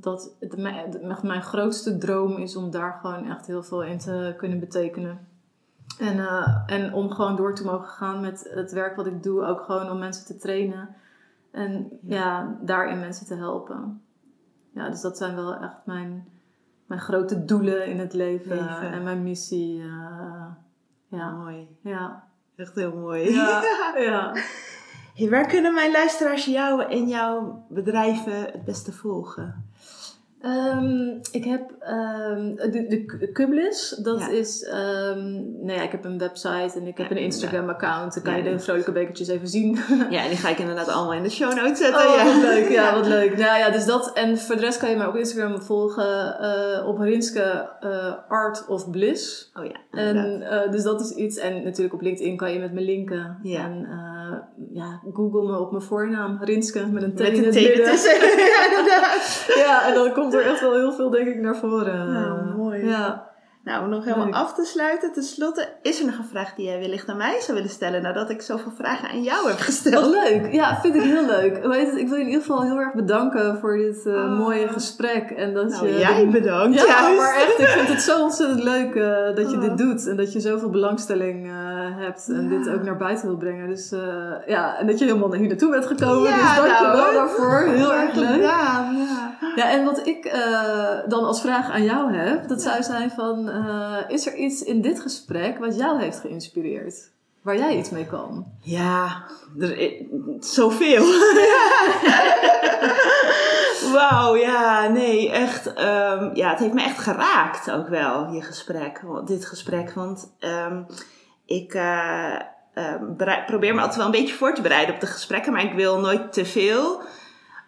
dat 0.00 0.36
het, 0.40 0.56
mijn, 0.56 1.16
mijn 1.22 1.42
grootste 1.42 1.98
droom 1.98 2.36
is 2.36 2.56
om 2.56 2.70
daar 2.70 2.98
gewoon 3.00 3.30
echt 3.30 3.46
heel 3.46 3.62
veel 3.62 3.82
in 3.82 3.98
te 3.98 4.34
kunnen 4.36 4.60
betekenen. 4.60 5.26
En, 5.98 6.18
eh, 6.18 6.62
en 6.66 6.92
om 6.92 7.10
gewoon 7.10 7.36
door 7.36 7.54
te 7.54 7.64
mogen 7.64 7.88
gaan 7.88 8.20
met 8.20 8.50
het 8.54 8.72
werk 8.72 8.96
wat 8.96 9.06
ik 9.06 9.22
doe, 9.22 9.44
ook 9.44 9.60
gewoon 9.60 9.90
om 9.90 9.98
mensen 9.98 10.26
te 10.26 10.36
trainen. 10.36 10.88
En 11.50 11.98
Ja. 12.02 12.16
ja, 12.16 12.56
daarin 12.60 13.00
mensen 13.00 13.26
te 13.26 13.34
helpen. 13.34 14.02
Ja, 14.74 14.90
dus 14.90 15.00
dat 15.00 15.16
zijn 15.16 15.34
wel 15.34 15.54
echt 15.54 15.76
mijn, 15.86 16.28
mijn 16.86 17.00
grote 17.00 17.44
doelen 17.44 17.86
in 17.86 17.98
het 17.98 18.12
leven, 18.12 18.56
Leven. 18.56 18.92
en 18.92 19.02
mijn 19.02 19.22
missie. 19.22 19.80
eh, 19.82 20.46
ja, 21.08 21.30
Mooi. 21.30 21.76
ja, 21.82 22.24
Echt 22.56 22.74
heel 22.74 22.96
mooi. 22.96 23.30
ja, 23.32 23.62
ja. 23.96 24.32
Hey, 25.14 25.30
waar 25.30 25.46
kunnen 25.46 25.74
mijn 25.74 25.92
luisteraars 25.92 26.44
jou 26.44 26.82
en 26.82 27.08
jouw 27.08 27.64
bedrijven 27.68 28.36
het 28.40 28.64
beste 28.64 28.92
volgen? 28.92 29.70
Ehm, 30.42 31.08
ik 31.32 31.44
heb 31.44 31.62
ehm, 31.80 32.54
de, 32.54 32.86
de 33.18 33.30
Kublis, 33.32 33.98
dat 34.02 34.20
Ja. 34.20 34.28
is, 34.28 34.62
ehm, 34.64 35.32
nou 35.64 35.72
ja, 35.72 35.82
ik 35.82 35.90
heb 35.90 36.04
een 36.04 36.18
website 36.18 36.78
en 36.78 36.86
ik 36.86 36.98
heb 36.98 37.10
Ja, 37.10 37.16
een 37.16 37.22
Instagram 37.22 37.68
account. 37.68 38.14
Dan 38.14 38.22
kan 38.22 38.36
je 38.36 38.42
de 38.42 38.58
vrolijke 38.58 38.92
bekertjes 38.92 39.28
even 39.28 39.48
zien. 39.48 39.78
Ja, 40.10 40.28
die 40.28 40.36
ga 40.36 40.48
ik 40.48 40.58
inderdaad 40.58 40.88
allemaal 40.88 41.14
in 41.14 41.22
de 41.22 41.30
show 41.30 41.54
notes 41.54 41.78
zetten. 41.78 42.08
Oh, 42.08 42.14
ja. 42.16 42.24
wat 42.24 42.42
leuk. 42.42 42.68
Ja, 42.68 42.94
wat 42.98 43.06
leuk. 43.06 43.38
Nou 43.38 43.58
ja, 43.58 43.70
dus 43.70 43.84
dat. 43.84 44.12
En 44.12 44.38
voor 44.38 44.54
de 44.56 44.60
rest 44.60 44.78
kan 44.78 44.90
je 44.90 44.96
mij 44.96 45.06
op 45.06 45.16
Instagram 45.16 45.62
volgen 45.62 46.38
eh, 46.38 46.86
op 46.88 46.98
Rinske 46.98 47.68
eh, 47.80 48.14
Art 48.28 48.66
of 48.68 48.90
Bliss. 48.90 49.50
Oh 49.54 49.64
ja, 49.64 49.76
inderdaad. 49.90 50.24
En 50.24 50.42
eh, 50.42 50.70
dus 50.70 50.82
dat 50.82 51.00
is 51.00 51.10
iets. 51.10 51.36
En 51.38 51.64
natuurlijk 51.64 51.94
op 51.94 52.00
LinkedIn 52.00 52.36
kan 52.36 52.52
je 52.52 52.58
met 52.58 52.72
me 52.72 52.80
linken. 52.80 53.38
Ja. 53.42 53.64
En 53.64 53.86
ja, 54.72 55.00
google 55.12 55.50
me 55.50 55.58
op 55.58 55.70
mijn 55.70 55.82
voornaam. 55.82 56.38
Rinske 56.40 56.86
met 56.86 57.02
een 57.02 57.14
T 57.14 57.18
Met 57.18 57.28
in 57.28 57.38
een 57.38 57.44
het 57.44 57.54
midden. 57.54 57.84
Ja, 59.64 59.88
en 59.88 59.94
dan 59.94 60.12
komt 60.12 60.34
er 60.34 60.46
echt 60.46 60.60
wel 60.60 60.74
heel 60.74 60.92
veel 60.92 61.10
denk 61.10 61.28
ik 61.28 61.40
naar 61.40 61.56
voren. 61.56 62.12
Nou, 62.12 62.56
mooi. 62.56 62.86
Ja. 62.86 63.31
Nou, 63.64 63.84
om 63.84 63.90
nog 63.90 64.04
helemaal 64.04 64.24
Leuk. 64.26 64.34
af 64.34 64.54
te 64.54 64.64
sluiten. 64.64 65.12
Ten 65.12 65.22
slotte, 65.22 65.68
is 65.82 66.00
er 66.00 66.06
nog 66.06 66.18
een 66.18 66.24
vraag 66.24 66.54
die 66.54 66.66
jij 66.66 66.78
wellicht 66.78 67.08
aan 67.08 67.16
mij 67.16 67.40
zou 67.40 67.56
willen 67.56 67.70
stellen... 67.72 68.02
nadat 68.02 68.30
ik 68.30 68.42
zoveel 68.42 68.72
vragen 68.76 69.08
aan 69.08 69.22
jou 69.22 69.46
heb 69.48 69.56
Wat 69.56 69.60
gesteld? 69.64 70.10
leuk. 70.10 70.52
Ja, 70.52 70.78
vind 70.80 70.94
ik 70.94 71.02
heel 71.02 71.26
leuk. 71.26 71.56
Ik 71.56 71.62
wil 72.08 72.16
je 72.18 72.20
in 72.20 72.26
ieder 72.26 72.40
geval 72.40 72.62
heel 72.62 72.78
erg 72.78 72.92
bedanken 72.94 73.58
voor 73.60 73.76
dit 73.76 74.06
eh, 74.06 74.12
Oh. 74.14 74.38
mooie 74.38 74.68
gesprek. 74.68 75.30
En 75.30 75.54
dat 75.54 75.68
Nou, 75.68 75.88
je 75.88 75.98
jij 75.98 76.28
bedankt. 76.28 76.80
Ja, 76.80 76.86
juist. 76.86 77.20
maar 77.20 77.34
echt, 77.34 77.58
ik 77.58 77.66
vind 77.66 77.88
het 77.88 78.02
zo 78.02 78.22
ontzettend 78.22 78.62
leuk 78.62 78.94
eh, 78.94 79.36
dat 79.36 79.50
je 79.50 79.56
Oh. 79.56 79.60
dit 79.62 79.78
doet. 79.78 80.06
En 80.06 80.16
dat 80.16 80.32
je 80.32 80.40
zoveel 80.40 80.70
belangstelling 80.70 81.46
eh, 81.46 81.52
hebt. 82.04 82.28
En 82.28 82.42
Ja. 82.50 82.58
dit 82.58 82.68
ook 82.74 82.82
naar 82.82 82.96
buiten 82.96 83.26
wil 83.26 83.36
brengen. 83.36 83.68
Dus 83.68 83.90
ja, 84.46 84.78
en 84.78 84.86
dat 84.86 84.98
je 84.98 85.04
helemaal 85.04 85.34
hier 85.34 85.48
naartoe 85.48 85.70
bent 85.70 85.86
gekomen. 85.86 86.28
Ja, 86.28 86.36
dus 86.36 86.56
dank 86.56 86.78
je 86.78 86.84
nou, 86.84 86.96
wel 86.96 87.04
hoor. 87.04 87.12
daarvoor. 87.12 87.60
Heel 87.74 87.94
erg 87.94 88.14
leuk. 88.14 88.40
ja. 88.42 88.90
Ja, 89.56 89.70
en 89.70 89.84
wat 89.84 90.06
ik 90.06 90.32
dan 91.08 91.24
als 91.24 91.40
vraag 91.40 91.70
aan 91.70 91.82
jou 91.84 92.12
heb, 92.14 92.48
dat 92.48 92.62
zou 92.62 92.82
zijn 92.82 93.10
van... 93.10 93.50
eh, 93.52 93.98
is 94.08 94.26
er 94.26 94.34
iets 94.34 94.62
in 94.62 94.80
dit 94.80 95.00
gesprek 95.00 95.58
wat 95.58 95.76
jou 95.76 96.00
heeft 96.00 96.20
geïnspireerd? 96.20 97.10
Waar 97.42 97.56
jij 97.56 97.76
iets 97.76 97.90
mee 97.90 98.06
kan? 98.06 98.46
Ja, 98.60 99.24
er 99.58 99.78
is 99.78 99.92
zoveel. 100.40 101.04
Wauw, 103.92 104.36
ja, 104.36 104.88
nee, 104.88 105.30
echt. 105.30 105.72
ehm, 105.72 106.30
ja, 106.34 106.50
het 106.50 106.58
heeft 106.58 106.72
me 106.72 106.82
echt 106.82 106.98
geraakt 106.98 107.70
ook 107.70 107.88
wel, 107.88 108.32
je 108.32 108.42
gesprek, 108.42 109.00
dit 109.24 109.46
gesprek. 109.46 109.92
Want 109.92 110.34
ehm, 110.38 110.82
ik 111.46 111.74
eh, 111.74 112.34
ehm, 112.74 113.44
probeer 113.46 113.74
me 113.74 113.80
altijd 113.80 113.96
wel 113.96 114.06
een 114.06 114.20
beetje 114.20 114.34
voor 114.34 114.54
te 114.54 114.62
bereiden 114.62 114.94
op 114.94 115.00
de 115.00 115.06
gesprekken, 115.06 115.52
maar 115.52 115.64
ik 115.64 115.74
wil 115.74 116.00
nooit 116.00 116.32
te 116.32 116.44
veel. 116.44 117.02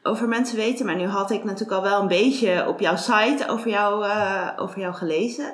Over 0.06 0.28
mensen 0.28 0.56
weten. 0.56 0.86
Maar 0.86 0.96
nu 0.96 1.06
had 1.06 1.30
ik 1.30 1.44
natuurlijk 1.44 1.72
al 1.72 1.82
wel 1.82 2.00
een 2.00 2.08
beetje 2.08 2.68
op 2.68 2.80
jouw 2.80 2.96
site 2.96 3.44
over 3.48 3.70
jou, 3.70 4.04
eh, 4.04 4.48
over 4.56 4.80
jou 4.80 4.94
gelezen. 4.94 5.52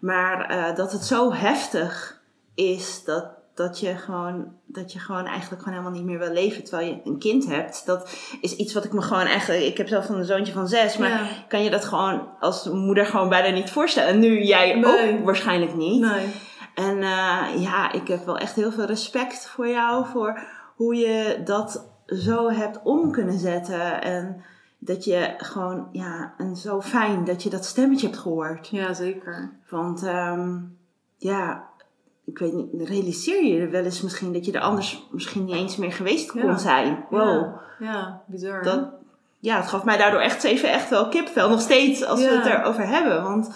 Maar 0.00 0.44
eh, 0.48 0.76
dat 0.76 0.92
het 0.92 1.04
zo 1.04 1.32
heftig 1.32 2.20
is 2.54 3.04
dat, 3.04 3.26
dat, 3.54 3.80
je 3.80 3.96
gewoon, 3.96 4.52
dat 4.66 4.92
je 4.92 4.98
gewoon 4.98 5.26
eigenlijk 5.26 5.62
gewoon 5.62 5.78
helemaal 5.78 5.98
niet 5.98 6.08
meer 6.10 6.18
wil 6.18 6.32
leven 6.32 6.64
terwijl 6.64 6.88
je 6.88 7.00
een 7.04 7.18
kind 7.18 7.46
hebt. 7.46 7.86
Dat 7.86 8.10
is 8.40 8.56
iets 8.56 8.72
wat 8.74 8.84
ik 8.84 8.92
me 8.92 9.02
gewoon 9.02 9.26
eigenlijk. 9.26 9.62
Ik 9.62 9.76
heb 9.76 9.88
zelf 9.88 10.08
een 10.08 10.24
zoontje 10.24 10.52
van 10.52 10.68
zes, 10.68 10.96
maar 10.96 11.08
Ja. 11.08 11.26
kan 11.48 11.62
je 11.62 11.70
dat 11.70 11.84
gewoon 11.84 12.28
als 12.40 12.64
moeder 12.68 13.06
gewoon 13.06 13.28
bijna 13.28 13.48
niet 13.56 13.70
voorstellen. 13.70 14.10
En 14.10 14.18
nu 14.18 14.42
jij 14.42 14.74
Nee. 14.74 15.12
ook 15.18 15.24
waarschijnlijk 15.24 15.74
niet. 15.74 16.00
Nee. 16.00 16.34
En 16.74 17.02
eh, 17.02 17.62
ja, 17.62 17.92
ik 17.92 18.08
heb 18.08 18.24
wel 18.24 18.38
echt 18.38 18.54
heel 18.54 18.72
veel 18.72 18.84
respect 18.84 19.46
voor 19.48 19.68
jou. 19.68 20.06
Voor 20.06 20.40
hoe 20.76 20.94
je 20.94 21.40
dat 21.44 21.89
zo 22.16 22.50
hebt 22.50 22.80
om 22.82 23.10
kunnen 23.10 23.38
zetten. 23.38 24.02
En 24.02 24.42
dat 24.78 25.04
je 25.04 25.34
gewoon, 25.36 25.88
ja, 25.92 26.34
en 26.38 26.56
zo 26.56 26.80
fijn 26.80 27.24
dat 27.24 27.42
je 27.42 27.50
dat 27.50 27.64
stemmetje 27.64 28.06
hebt 28.06 28.18
gehoord. 28.18 28.68
Ja, 28.68 28.92
zeker. 28.94 29.50
Want 29.68 30.02
ehm, 30.02 30.58
ja, 31.16 31.64
ik 32.24 32.38
weet 32.38 32.52
niet, 32.52 32.88
realiseer 32.88 33.44
je 33.44 33.60
er 33.60 33.70
wel 33.70 33.84
eens 33.84 34.02
misschien 34.02 34.32
dat 34.32 34.44
je 34.44 34.52
er 34.52 34.60
anders 34.60 35.06
misschien 35.10 35.44
niet 35.44 35.54
eens 35.54 35.76
meer 35.76 35.92
geweest 35.92 36.30
kon 36.30 36.42
Ja. 36.42 36.56
zijn. 36.58 37.04
Wow. 37.10 37.54
Ja, 37.78 37.86
ja 37.86 38.22
bizar. 38.26 38.62
Dat, 38.62 38.88
ja, 39.38 39.56
het 39.56 39.68
gaf 39.68 39.84
mij 39.84 39.96
daardoor 39.96 40.20
echt 40.20 40.44
even 40.44 40.70
echt 40.72 40.90
wel 40.90 41.08
kipvel. 41.08 41.48
Nog 41.48 41.60
steeds 41.60 42.04
als 42.04 42.20
we 42.20 42.28
het 42.28 42.46
erover 42.46 42.86
hebben. 42.86 43.22
Want 43.22 43.50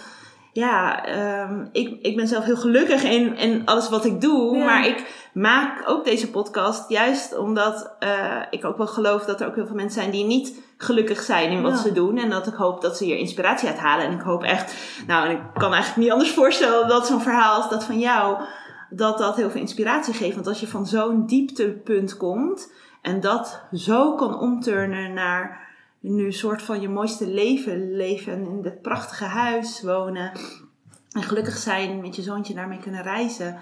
ja, 0.55 1.05
ehm, 1.05 1.67
ik, 1.73 1.99
ik 2.03 2.17
ben 2.17 2.29
zelf 2.29 2.45
heel 2.45 2.57
gelukkig 2.57 3.03
in, 3.05 3.37
in 3.37 3.63
alles 3.65 3.89
wat 3.89 4.05
ik 4.05 4.21
doe. 4.21 4.57
Ja. 4.57 4.65
Maar 4.65 4.87
ik 4.87 5.29
maak 5.33 5.83
ook 5.89 6.05
deze 6.05 6.31
podcast 6.31 6.89
juist 6.89 7.39
omdat 7.39 7.95
eh, 7.99 8.41
ik 8.51 8.65
ook 8.65 8.77
wel 8.77 8.87
geloof 8.87 9.25
dat 9.25 9.41
er 9.41 9.47
ook 9.47 9.55
heel 9.55 9.67
veel 9.67 9.75
mensen 9.75 10.01
zijn 10.01 10.13
die 10.13 10.25
niet 10.25 10.63
gelukkig 10.79 11.21
zijn 11.23 11.51
in 11.51 11.63
wat 11.63 11.73
Ja. 11.73 11.79
ze 11.79 11.93
doen. 11.93 12.19
En 12.19 12.31
dat 12.31 12.47
ik 12.47 12.55
hoop 12.55 12.81
dat 12.83 12.97
ze 12.97 13.05
hier 13.05 13.17
inspiratie 13.17 13.69
uit 13.69 13.79
halen. 13.79 14.07
En 14.07 14.13
ik 14.13 14.21
hoop 14.21 14.43
echt, 14.43 14.75
nou, 15.07 15.27
en 15.29 15.31
ik 15.31 15.41
kan 15.55 15.73
eigenlijk 15.73 16.03
niet 16.03 16.11
anders 16.13 16.31
voorstellen 16.33 16.89
dat 16.89 17.07
zo'n 17.07 17.21
verhaal 17.21 17.57
als 17.57 17.71
dat 17.71 17.85
van 17.85 17.99
jou, 17.99 18.43
dat 18.91 19.19
dat 19.19 19.37
heel 19.37 19.51
veel 19.51 19.61
inspiratie 19.61 20.15
geeft. 20.15 20.35
Want 20.35 20.47
als 20.47 20.61
je 20.61 20.69
van 20.69 20.87
zo'n 20.87 21.27
dieptepunt 21.27 22.17
komt 22.17 22.73
en 23.03 23.21
dat 23.21 23.63
zo 23.73 24.15
kan 24.15 24.39
omturnen 24.39 25.13
naar 25.13 25.64
nu 26.11 26.25
een 26.25 26.33
soort 26.33 26.63
van 26.63 26.81
je 26.81 26.89
mooiste 26.89 27.27
leven 27.27 27.97
leven 27.97 28.33
in 28.33 28.63
dit 28.63 28.83
prachtige 28.83 29.25
huis 29.25 29.83
wonen 29.83 30.33
en 31.13 31.23
gelukkig 31.23 31.57
zijn 31.57 32.01
met 32.01 32.17
je 32.17 32.23
zoontje 32.23 32.55
daarmee 32.55 32.79
kunnen 32.79 33.03
reizen. 33.03 33.59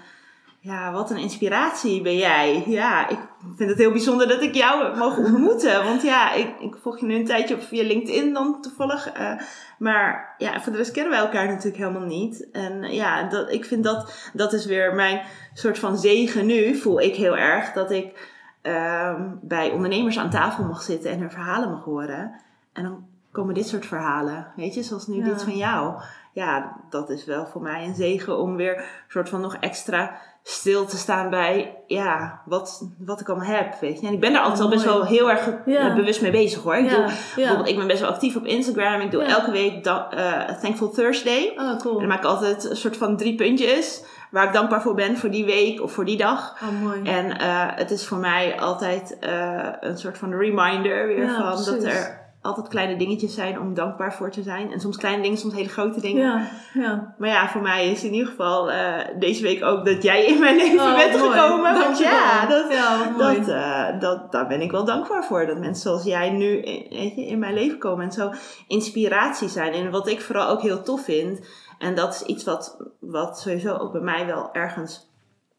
Ja, 0.59 0.91
wat 0.91 1.11
een 1.11 1.17
inspiratie 1.17 2.01
ben 2.01 2.17
jij. 2.17 2.63
Ja, 2.67 3.09
ik 3.09 3.19
vind 3.55 3.69
het 3.69 3.79
heel 3.79 3.91
bijzonder 3.91 4.27
dat 4.27 4.41
ik 4.41 4.53
jou 4.53 4.83
heb 4.83 4.95
mogen 4.95 5.25
ontmoeten. 5.25 5.83
Want 5.83 6.01
ja, 6.01 6.33
ik, 6.33 6.59
ik 6.59 6.75
volg 6.81 6.99
je 6.99 7.05
nu 7.05 7.15
een 7.15 7.25
tijdje 7.25 7.55
op 7.55 7.61
via 7.61 7.83
LinkedIn 7.83 8.33
dan 8.33 8.61
toevallig. 8.61 9.11
eh, 9.11 9.39
maar 9.77 10.35
ja, 10.37 10.61
voor 10.61 10.71
de 10.71 10.77
rest 10.77 10.91
kennen 10.91 11.11
wij 11.11 11.21
elkaar 11.21 11.47
natuurlijk 11.47 11.77
helemaal 11.77 12.07
niet. 12.07 12.49
En 12.51 12.93
ja, 12.93 13.29
dat, 13.29 13.51
ik 13.51 13.65
vind 13.65 13.83
dat, 13.83 14.29
dat 14.33 14.53
is 14.53 14.65
weer 14.65 14.93
mijn 14.93 15.21
soort 15.53 15.79
van 15.79 15.97
zegen 15.97 16.45
nu. 16.45 16.75
Voel 16.75 17.01
ik 17.01 17.15
heel 17.15 17.37
erg 17.37 17.73
dat 17.73 17.91
ik 17.91 18.31
ehm, 18.63 19.21
bij 19.41 19.71
ondernemers 19.71 20.17
aan 20.19 20.29
tafel 20.29 20.63
mag 20.63 20.81
zitten 20.81 21.11
en 21.11 21.19
hun 21.19 21.31
verhalen 21.31 21.69
mag 21.71 21.83
horen. 21.83 22.31
En 22.73 22.83
dan 22.83 23.05
komen 23.31 23.53
dit 23.53 23.67
soort 23.67 23.85
verhalen, 23.85 24.47
weet 24.55 24.73
je, 24.73 24.83
zoals 24.83 25.07
nu 25.07 25.15
Ja. 25.17 25.23
dit 25.23 25.43
van 25.43 25.57
jou. 25.57 26.01
Ja, 26.33 26.75
dat 26.89 27.09
is 27.09 27.25
wel 27.25 27.45
voor 27.45 27.61
mij 27.61 27.85
een 27.85 27.95
zegen 27.95 28.37
om 28.37 28.55
weer 28.55 28.77
een 28.77 28.83
soort 29.07 29.29
van 29.29 29.41
nog 29.41 29.55
extra 29.55 30.17
stil 30.45 30.85
te 30.85 30.97
staan 30.97 31.29
bij, 31.29 31.77
ja, 31.87 32.41
wat, 32.45 32.87
wat 32.99 33.19
ik 33.19 33.29
allemaal 33.29 33.47
heb, 33.55 33.75
weet 33.79 33.99
je. 34.01 34.07
En 34.07 34.13
ik 34.13 34.19
ben 34.19 34.33
daar 34.33 34.41
altijd 34.41 34.61
al 34.61 34.69
best 34.69 34.85
mooi. 34.85 34.97
wel 34.97 35.07
heel 35.07 35.29
erg 35.29 35.49
Ja. 35.65 35.95
bewust 35.95 36.21
mee 36.21 36.31
bezig 36.31 36.61
hoor. 36.63 36.75
Ik 36.75 36.89
ja, 36.89 36.95
doe, 36.95 37.13
bijvoorbeeld, 37.35 37.67
ik 37.67 37.77
ben 37.77 37.87
best 37.87 37.99
wel 38.01 38.09
actief 38.09 38.35
op 38.35 38.45
Instagram. 38.45 39.01
Ik 39.01 39.11
doe 39.11 39.23
Ja. 39.23 39.29
elke 39.29 39.51
week 39.51 39.83
da- 39.83 40.09
eh, 40.11 40.55
Thankful 40.55 40.89
Thursday. 40.89 41.53
Oh, 41.57 41.69
En 41.69 41.77
cool. 41.77 41.99
dan 41.99 42.07
maak 42.07 42.17
ik 42.17 42.25
altijd 42.25 42.69
een 42.69 42.75
soort 42.75 42.97
van 42.97 43.17
drie 43.17 43.35
puntjes 43.35 44.03
waar 44.31 44.45
ik 44.47 44.53
dankbaar 44.53 44.81
voor 44.81 44.93
ben 44.95 45.17
voor 45.17 45.29
die 45.31 45.45
week 45.45 45.81
of 45.81 45.91
voor 45.91 46.05
die 46.05 46.17
dag. 46.17 46.55
Oh, 46.63 46.81
mooi. 46.83 47.01
En 47.03 47.37
eh, 47.39 47.67
het 47.75 47.91
is 47.91 48.07
voor 48.07 48.17
mij 48.17 48.59
altijd 48.59 49.17
eh, 49.19 49.67
een 49.79 49.97
soort 49.97 50.17
van 50.17 50.33
reminder 50.33 51.07
weer 51.07 51.29
van 51.29 51.63
dat 51.65 51.83
er 51.83 52.21
altijd 52.43 52.67
kleine 52.67 52.95
dingetjes 52.97 53.33
zijn 53.33 53.59
om 53.59 53.73
dankbaar 53.73 54.13
voor 54.13 54.31
te 54.31 54.41
zijn. 54.43 54.71
En 54.71 54.79
soms 54.79 54.97
kleine 54.97 55.21
dingen, 55.21 55.37
soms 55.37 55.53
hele 55.53 55.69
grote 55.69 56.01
dingen. 56.01 56.23
Ja, 56.23 56.47
ja. 56.73 57.13
Maar 57.17 57.29
ja, 57.29 57.49
voor 57.49 57.61
mij 57.61 57.91
is 57.91 58.03
in 58.03 58.13
ieder 58.13 58.27
geval 58.27 58.71
eh, 58.71 58.99
deze 59.19 59.43
week 59.43 59.63
ook 59.63 59.85
dat 59.85 60.03
jij 60.03 60.25
in 60.25 60.39
mijn 60.39 60.55
leven 60.55 60.79
Oh, 60.79 60.95
bent 60.95 61.17
mooi. 61.19 61.31
gekomen. 61.31 61.73
Want 61.73 61.97
ja, 61.99 62.45
dat, 62.45 62.71
ja, 62.71 63.11
dat, 63.17 63.47
eh, 63.47 63.99
dat, 63.99 64.31
daar 64.31 64.47
ben 64.47 64.61
ik 64.61 64.71
wel 64.71 64.85
dankbaar 64.85 65.25
voor. 65.25 65.45
Dat 65.45 65.57
mensen 65.59 65.81
zoals 65.83 66.03
jij 66.03 66.29
nu 66.29 66.57
in, 66.57 66.97
weet 66.97 67.15
je, 67.15 67.25
in 67.25 67.39
mijn 67.39 67.53
leven 67.53 67.77
komen 67.77 68.05
en 68.05 68.11
zo 68.11 68.31
inspiratie 68.67 69.49
zijn. 69.49 69.73
En 69.73 69.91
wat 69.91 70.07
ik 70.07 70.21
vooral 70.21 70.47
ook 70.49 70.61
heel 70.61 70.83
tof 70.83 71.03
vind. 71.03 71.39
En 71.79 71.95
dat 71.95 72.13
is 72.13 72.21
iets 72.21 72.43
wat, 72.43 72.77
wat 72.99 73.39
sowieso 73.39 73.75
ook 73.77 73.91
bij 73.91 74.01
mij 74.01 74.25
wel 74.25 74.49
ergens 74.53 75.11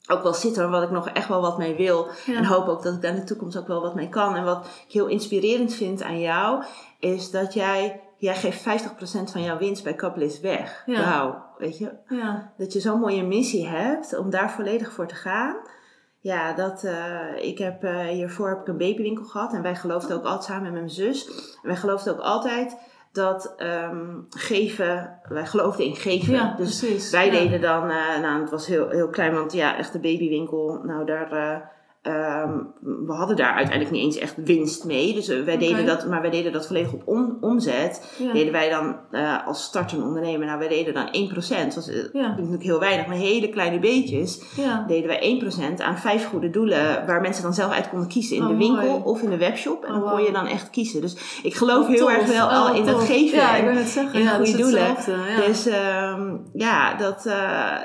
ook 0.08 0.22
wel 0.22 0.34
zit. 0.34 0.58
En 0.58 0.70
wat 0.70 0.82
ik 0.82 0.90
nog 0.90 1.08
echt 1.08 1.28
wel 1.28 1.40
wat 1.40 1.58
mee 1.58 1.74
wil. 1.74 2.08
Ja. 2.26 2.36
En 2.36 2.44
hoop 2.44 2.68
ook 2.68 2.82
dat 2.82 2.94
ik 2.94 3.02
daar 3.02 3.14
in 3.14 3.20
de 3.20 3.24
toekomst 3.24 3.56
ook 3.56 3.66
wel 3.66 3.80
wat 3.80 3.94
mee 3.94 4.08
kan. 4.08 4.36
En 4.36 4.44
wat 4.44 4.66
ik 4.86 4.92
heel 4.92 5.06
inspirerend 5.06 5.74
vind 5.74 6.02
aan 6.02 6.20
jou. 6.20 6.64
Is 6.98 7.30
dat 7.30 7.54
jij, 7.54 8.00
jij 8.18 8.34
geeft 8.34 8.60
50% 8.60 8.62
van 9.24 9.42
jouw 9.42 9.58
winst 9.58 9.84
bij 9.84 9.94
Couplist 9.94 10.40
weg. 10.40 10.82
Ja. 10.86 11.00
Wauw, 11.00 11.44
weet 11.58 11.78
je 11.78 11.92
Ja, 12.08 12.52
dat 12.56 12.72
je 12.72 12.80
zo'n 12.80 13.00
mooie 13.00 13.24
missie 13.24 13.66
hebt 13.66 14.18
om 14.18 14.30
daar 14.30 14.50
volledig 14.50 14.92
voor 14.92 15.06
te 15.06 15.14
gaan. 15.14 15.56
Ja, 16.24 16.52
dat, 16.52 16.84
eh, 16.84 17.44
ik 17.48 17.58
heb 17.58 17.82
eh, 17.82 18.06
hiervoor 18.06 18.48
heb 18.48 18.60
ik 18.60 18.66
een 18.66 18.76
babywinkel 18.76 19.24
gehad 19.24 19.52
en 19.52 19.62
wij 19.62 19.76
geloofden 19.76 20.16
ook 20.16 20.24
altijd 20.24 20.44
samen 20.44 20.62
met 20.62 20.72
mijn 20.72 20.90
zus. 20.90 21.26
En 21.62 21.68
wij 21.68 21.76
geloofden 21.76 22.12
ook 22.12 22.20
altijd 22.20 22.76
dat 23.14 23.54
ehm, 23.56 24.06
geven, 24.30 25.18
wij 25.28 25.46
geloofden 25.46 25.84
in 25.84 25.96
geven. 25.96 26.32
ja 26.34 26.54
dus 26.56 26.78
precies. 26.78 27.10
wij 27.10 27.26
ja. 27.26 27.32
deden 27.32 27.60
dan, 27.60 27.90
eh, 27.90 28.20
nou 28.20 28.40
het 28.40 28.50
was 28.50 28.66
heel, 28.66 28.88
heel 28.88 29.08
klein, 29.08 29.34
want 29.34 29.52
ja, 29.52 29.76
echt 29.76 29.92
de 29.92 30.00
babywinkel, 30.00 30.80
nou 30.82 31.04
daar, 31.04 31.72
eh, 32.04 32.12
ehm, 32.14 32.58
we 33.06 33.12
hadden 33.12 33.36
daar 33.36 33.54
uiteindelijk 33.54 33.90
niet 33.94 34.04
eens 34.04 34.18
echt 34.18 34.34
winst 34.44 34.84
mee. 34.84 35.14
Dus 35.14 35.28
eh, 35.28 35.42
wij 35.44 35.56
deden 35.58 35.86
dat, 35.86 36.06
maar 36.08 36.20
wij 36.20 36.30
deden 36.30 36.52
dat 36.52 36.66
volledig 36.66 36.92
op 36.92 37.02
om, 37.04 37.36
omzet 37.40 38.14
Ja. 38.18 38.32
deden 38.32 38.52
wij 38.52 38.70
dan 38.70 38.96
eh, 39.10 39.46
als 39.46 39.62
startende 39.62 40.04
ondernemer, 40.04 40.46
nou 40.46 40.58
wij 40.58 40.68
deden 40.68 40.94
dan 40.94 41.08
1%, 41.12 41.64
dat 41.64 41.74
was 41.74 41.88
eh, 41.88 41.96
Ja. 42.12 42.28
natuurlijk 42.36 42.62
heel 42.62 42.78
weinig, 42.80 43.06
maar 43.06 43.16
hele 43.16 43.48
kleine 43.48 43.78
beetjes, 43.78 44.40
Ja. 44.56 44.84
deden 44.88 45.06
wij 45.08 45.20
1% 45.20 45.80
aan 45.80 45.98
vijf 45.98 46.26
goede 46.28 46.50
doelen, 46.50 47.06
waar 47.06 47.20
mensen 47.20 47.42
dan 47.42 47.54
zelf 47.54 47.72
uit 47.72 47.88
konden 47.88 48.08
kiezen 48.08 48.36
in 48.36 48.42
Oh, 48.42 48.48
de 48.48 48.56
winkel 48.56 48.88
mooi. 48.88 49.02
of 49.04 49.22
in 49.22 49.30
de 49.30 49.36
webshop. 49.38 49.84
En 49.84 49.88
Oh, 49.88 49.94
dan 49.94 50.02
kon 50.02 50.10
wauw. 50.12 50.26
je 50.26 50.32
dan 50.32 50.46
echt 50.46 50.70
kiezen. 50.70 51.00
Dus 51.00 51.40
ik 51.42 51.54
geloof 51.54 51.86
heel 51.86 51.98
tof. 51.98 52.10
erg 52.16 52.26
wel 52.26 52.46
Oh, 52.46 52.52
al 52.68 52.74
in 52.74 52.84
dat 52.84 53.00
geven. 53.02 53.38
Ja, 53.38 53.56
ik 53.56 53.64
wil 53.64 53.72
net 53.72 53.88
zeggen. 53.88 54.20
in 54.20 54.28
goede 54.28 54.56
doelen. 54.56 54.94
Dus 55.46 55.66
ehm, 55.66 56.36
ja, 56.52 56.94
dat, 56.94 57.28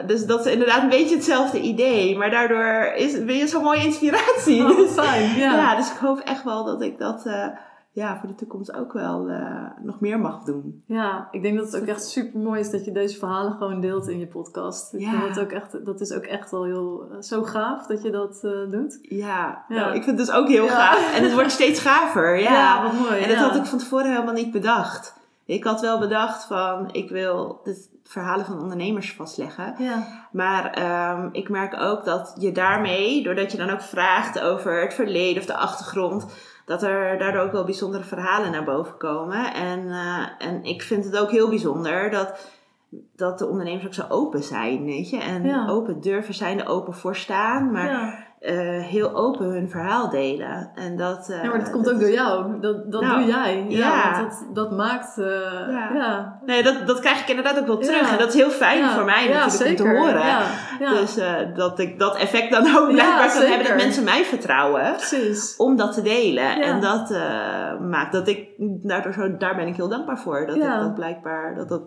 dus 0.08 0.26
dat 0.26 0.46
is 0.46 0.52
inderdaad 0.52 0.82
een 0.84 0.90
beetje 0.90 1.16
hetzelfde 1.16 1.60
idee. 1.62 2.18
Maar 2.18 2.30
daardoor 2.32 2.94
is, 2.96 3.26
ben 3.26 3.36
je 3.36 3.48
zo'n 3.48 3.64
mooie 3.64 3.78
inspiratie. 3.86 4.08
Oh, 4.14 4.78
Dus- 4.78 4.92
fijn. 4.92 5.38
Ja. 5.38 5.56
ja, 5.56 5.76
dus 5.76 5.92
ik 5.92 5.98
hoop 5.98 6.20
echt 6.20 6.44
wel 6.44 6.64
dat 6.66 6.82
ik 6.82 6.98
dat 6.98 7.26
eh, 7.26 7.48
ja, 7.92 8.18
voor 8.20 8.28
de 8.30 8.36
toekomst 8.36 8.74
ook 8.74 8.94
wel 8.94 9.28
eh, 9.30 9.66
nog 9.82 10.00
meer 10.00 10.20
mag 10.20 10.44
doen. 10.44 10.84
Ja, 10.88 11.28
ik 11.32 11.42
denk 11.42 11.58
dat 11.58 11.72
het 11.72 11.82
ook 11.82 11.88
echt 11.88 12.04
super 12.08 12.40
mooi 12.40 12.60
is 12.60 12.72
dat 12.72 12.86
je 12.86 12.92
deze 12.92 13.18
verhalen 13.18 13.52
gewoon 13.52 13.82
deelt 13.82 14.08
in 14.08 14.20
je 14.20 14.28
podcast. 14.28 14.94
Ik 14.94 15.00
Ja. 15.00 15.10
vind 15.10 15.36
dat, 15.36 15.44
ook 15.44 15.52
echt, 15.52 15.86
dat 15.86 16.02
is 16.02 16.12
ook 16.14 16.24
echt 16.24 16.52
wel 16.52 16.64
heel 16.64 17.08
eh, 17.12 17.22
zo 17.22 17.44
gaaf 17.44 17.86
dat 17.88 18.02
je 18.02 18.12
dat 18.12 18.40
doet. 18.72 18.98
Ja, 19.02 19.66
Ja. 19.68 19.76
Nou, 19.76 19.96
ik 19.96 20.04
vind 20.04 20.18
het 20.18 20.28
dus 20.28 20.36
ook 20.36 20.48
heel 20.48 20.66
Ja. 20.66 20.72
gaaf. 20.72 21.16
En 21.16 21.24
het 21.24 21.34
wordt 21.34 21.52
steeds 21.52 21.80
gaver. 21.80 22.40
Ja, 22.40 22.84
wat 22.84 22.94
mooi. 22.94 23.22
En 23.22 23.30
dat 23.30 23.38
had 23.38 23.56
ik 23.56 23.66
van 23.66 23.78
tevoren 23.80 24.12
helemaal 24.12 24.34
niet 24.34 24.52
bedacht. 24.52 25.18
Ik 25.46 25.64
had 25.64 25.82
wel 25.82 26.00
bedacht 26.00 26.44
van, 26.46 26.90
ik 26.92 27.10
wil 27.10 27.62
de 27.64 27.88
verhalen 28.10 28.46
van 28.46 28.62
ondernemers 28.62 29.14
vastleggen. 29.14 29.76
Ja, 29.78 30.28
Maar 30.32 30.72
ehm, 30.72 31.30
ik 31.32 31.50
merk 31.50 31.82
ook 31.82 32.06
dat 32.06 32.36
je 32.40 32.52
daarmee, 32.52 33.24
doordat 33.24 33.52
je 33.52 33.58
dan 33.58 33.70
ook 33.70 33.82
vraagt 33.82 34.40
over 34.40 34.82
het 34.82 34.94
verleden 34.94 35.40
of 35.42 35.46
de 35.48 35.56
achtergrond, 35.58 36.26
dat 36.66 36.84
er 36.84 37.18
daardoor 37.18 37.42
ook 37.42 37.52
wel 37.52 37.64
bijzondere 37.64 38.04
verhalen 38.04 38.52
naar 38.52 38.64
boven 38.64 38.98
komen. 38.98 39.54
En, 39.54 39.92
eh, 39.92 40.48
en 40.48 40.64
ik 40.64 40.82
vind 40.82 41.06
het 41.06 41.18
ook 41.18 41.32
heel 41.32 41.50
bijzonder 41.50 42.10
dat, 42.10 42.48
dat 43.16 43.40
de 43.40 43.48
ondernemers 43.48 43.86
ook 43.86 43.94
zo 43.94 44.06
open 44.10 44.44
zijn, 44.44 44.84
weet 44.86 45.10
je. 45.10 45.18
En 45.18 45.44
Ja. 45.46 45.68
open 45.68 46.02
durven 46.02 46.34
zijn, 46.34 46.60
er 46.60 46.68
open 46.68 46.94
voor 46.94 47.16
staan, 47.16 47.72
maar 47.72 47.86
ja. 47.92 48.28
Eh, 48.40 48.56
heel 48.84 49.16
open 49.16 49.46
hun 49.46 49.70
verhaal 49.70 50.10
delen. 50.10 50.72
En 50.76 50.98
dat, 50.98 51.30
eh, 51.30 51.44
ja, 51.44 51.50
maar 51.50 51.60
dat 51.60 51.72
komt 51.72 51.86
dat 51.86 51.94
ook 51.94 52.00
door 52.00 52.10
jou. 52.12 52.60
Dat, 52.62 52.92
dat 52.92 53.02
Nou, 53.02 53.20
doe 53.22 53.28
jij. 53.32 53.66
Ja, 53.68 53.78
ja. 53.78 54.12
want 54.22 54.30
dat, 54.30 54.56
dat 54.56 54.72
maakt... 54.78 55.18
eh, 55.18 55.26
Ja. 55.70 55.90
ja. 55.94 56.40
Nee, 56.46 56.64
dat, 56.64 56.88
dat 56.88 57.00
krijg 57.00 57.22
ik 57.22 57.28
inderdaad 57.28 57.60
ook 57.60 57.68
wel 57.68 57.78
terug. 57.78 58.12
En 58.12 58.18
dat 58.18 58.28
is 58.28 58.34
heel 58.34 58.50
fijn 58.50 58.90
voor 58.90 59.06
mij 59.06 59.28
natuurlijk 59.28 59.52
zeker. 59.52 59.86
om 59.86 59.92
te 59.92 59.98
horen. 59.98 60.98
Dus 61.00 61.18
eh, 61.18 61.34
dat 61.56 61.80
ik 61.80 62.00
dat 62.00 62.18
effect 62.18 62.52
dan 62.52 62.62
ook 62.78 62.92
blijkbaar 62.92 63.32
kan 63.34 63.42
hebben 63.42 63.68
dat 63.68 63.76
mensen 63.78 64.04
mij 64.04 64.24
vertrouwen 64.26 64.94
precies. 64.96 65.56
om 65.58 65.76
dat 65.76 65.94
te 65.94 66.02
delen. 66.02 66.62
En 66.62 66.82
dat 66.82 67.12
eh, 67.12 67.80
maakt 67.80 68.12
dat 68.12 68.28
ik 68.28 68.48
daardoor 68.84 69.14
zo, 69.14 69.38
daar 69.38 69.56
ben 69.56 69.68
ik 69.68 69.76
heel 69.76 69.90
dankbaar 69.90 70.20
voor. 70.20 70.46
Dat 70.48 70.56
ik 70.56 70.62
dat 70.62 70.96
blijkbaar, 70.96 71.56
dat 71.56 71.70
dat 71.70 71.82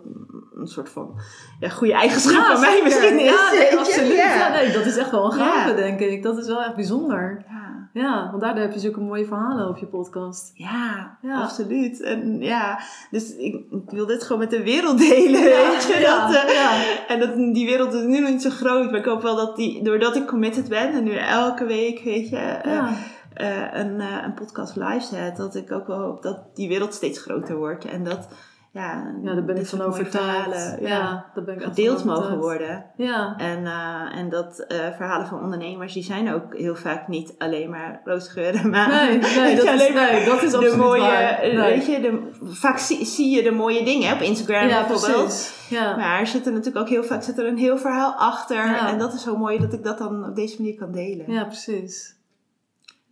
een 0.55 0.67
soort 0.67 0.89
van 0.89 1.19
ja, 1.59 1.69
goede 1.69 1.93
eigenschap 1.93 2.45
van 2.45 2.59
mij 2.59 2.81
misschien 2.83 3.19
is. 3.19 3.25
Ja, 3.25 3.51
nee, 3.51 3.77
absoluut. 3.77 4.15
Ja. 4.15 4.49
Nee, 4.49 4.71
dat 4.71 4.85
is 4.85 4.97
echt 4.97 5.11
wel 5.11 5.25
een 5.25 5.31
gave, 5.31 5.75
denk 5.75 5.99
ik. 5.99 6.23
Dat 6.23 6.37
is 6.37 6.42
wel 6.47 6.63
echt 6.63 6.75
bijzonder. 6.75 7.45
Ja. 7.49 7.89
ja, 8.01 8.29
want 8.29 8.41
daardoor 8.41 8.61
heb 8.61 8.73
je 8.73 8.79
zulke 8.79 8.99
mooie 8.99 9.25
verhalen 9.25 9.67
op 9.67 9.77
je 9.77 9.85
podcast. 9.85 10.51
Ja, 10.53 11.17
Ja. 11.21 11.41
absoluut. 11.41 12.01
En 12.01 12.39
ja, 12.41 12.79
dus 13.11 13.35
ik, 13.35 13.53
ik 13.71 13.89
wil 13.89 14.05
dit 14.05 14.23
gewoon 14.23 14.41
met 14.41 14.49
de 14.49 14.63
wereld 14.63 14.97
delen, 15.09 15.41
weet 15.43 15.83
je. 15.83 15.97
ja, 15.99 16.27
dat, 16.27 16.35
eh, 16.35 16.53
ja. 16.53 16.71
En 17.07 17.19
dat, 17.19 17.35
die 17.35 17.65
wereld 17.65 17.93
is 17.93 18.03
nu 18.03 18.19
nog 18.19 18.29
niet 18.29 18.41
zo 18.41 18.49
groot, 18.49 18.91
maar 18.91 18.99
ik 18.99 19.05
hoop 19.05 19.21
wel 19.21 19.35
dat 19.35 19.55
die, 19.55 19.83
doordat 19.83 20.15
ik 20.15 20.25
committed 20.27 20.69
ben 20.69 20.91
en 20.93 21.03
nu 21.03 21.15
elke 21.15 21.65
week, 21.65 21.99
weet 22.03 22.29
je, 22.29 22.37
eh, 22.37 22.91
eh, 23.33 23.73
een, 23.73 23.99
een 23.99 24.33
podcast 24.33 24.75
live 24.75 25.05
zet, 25.15 25.37
dat 25.37 25.55
ik 25.55 25.71
ook 25.71 25.87
wel 25.87 25.99
hoop 25.99 26.21
dat 26.21 26.55
die 26.55 26.67
wereld 26.67 26.93
steeds 26.93 27.21
groter 27.21 27.55
wordt. 27.57 27.85
En 27.85 28.03
dat, 28.03 28.27
ja, 28.73 29.13
Ja, 29.23 29.33
daar 29.33 29.43
ben 29.45 29.57
ik 29.57 29.65
van 29.65 29.81
overtuigd. 29.81 30.79
ja, 30.81 30.87
ja, 30.87 31.25
daar 31.33 31.43
ben 31.43 31.55
ik 31.55 31.61
gedeeld 31.63 32.03
mogen 32.05 32.37
worden. 32.37 32.85
Ja, 32.97 33.33
En, 33.37 33.65
eh, 33.65 34.17
en 34.19 34.29
dat 34.29 34.59
eh, 34.59 34.77
verhalen 34.95 35.27
van 35.27 35.41
ondernemers, 35.41 35.93
die 35.93 36.03
zijn 36.03 36.33
ook 36.33 36.55
heel 36.57 36.75
vaak 36.75 37.07
niet 37.07 37.35
alleen 37.37 37.69
maar 37.69 38.01
roze 38.05 38.29
geuren, 38.29 38.69
maar 38.69 38.87
nee, 38.89 39.17
nee, 39.37 39.55
dat 39.55 39.65
is, 39.65 39.93
nee, 39.93 40.25
dat 40.25 40.41
is 40.43 40.51
de 40.51 40.57
absoluut 40.57 40.75
mooie, 40.77 41.01
waar. 41.01 41.39
eh, 41.39 41.57
Nee. 41.57 41.73
weet 41.73 41.85
je, 41.85 42.01
de, 42.01 42.29
vaak 42.43 42.77
zie, 42.77 43.05
zie 43.05 43.35
je 43.35 43.43
de 43.43 43.51
mooie 43.51 43.83
dingen 43.85 44.13
op 44.13 44.21
Instagram 44.21 44.67
ja, 44.67 44.87
bijvoorbeeld. 44.87 45.23
precies. 45.25 45.67
Ja. 45.69 45.95
Maar 45.95 46.19
er 46.19 46.27
zit 46.27 46.45
er 46.45 46.51
natuurlijk 46.51 46.85
ook 46.85 46.89
heel 46.91 47.03
vaak 47.03 47.23
zit 47.23 47.37
er 47.37 47.45
een 47.47 47.57
heel 47.57 47.77
verhaal 47.77 48.13
achter. 48.13 48.55
Ja. 48.65 48.87
En 48.89 48.97
dat 48.97 49.13
is 49.13 49.23
zo 49.23 49.37
mooi 49.37 49.59
dat 49.59 49.73
ik 49.73 49.83
dat 49.83 49.97
dan 49.97 50.25
op 50.29 50.35
deze 50.35 50.61
manier 50.61 50.75
kan 50.77 50.91
delen. 50.91 51.31
ja, 51.31 51.43
precies. 51.43 52.15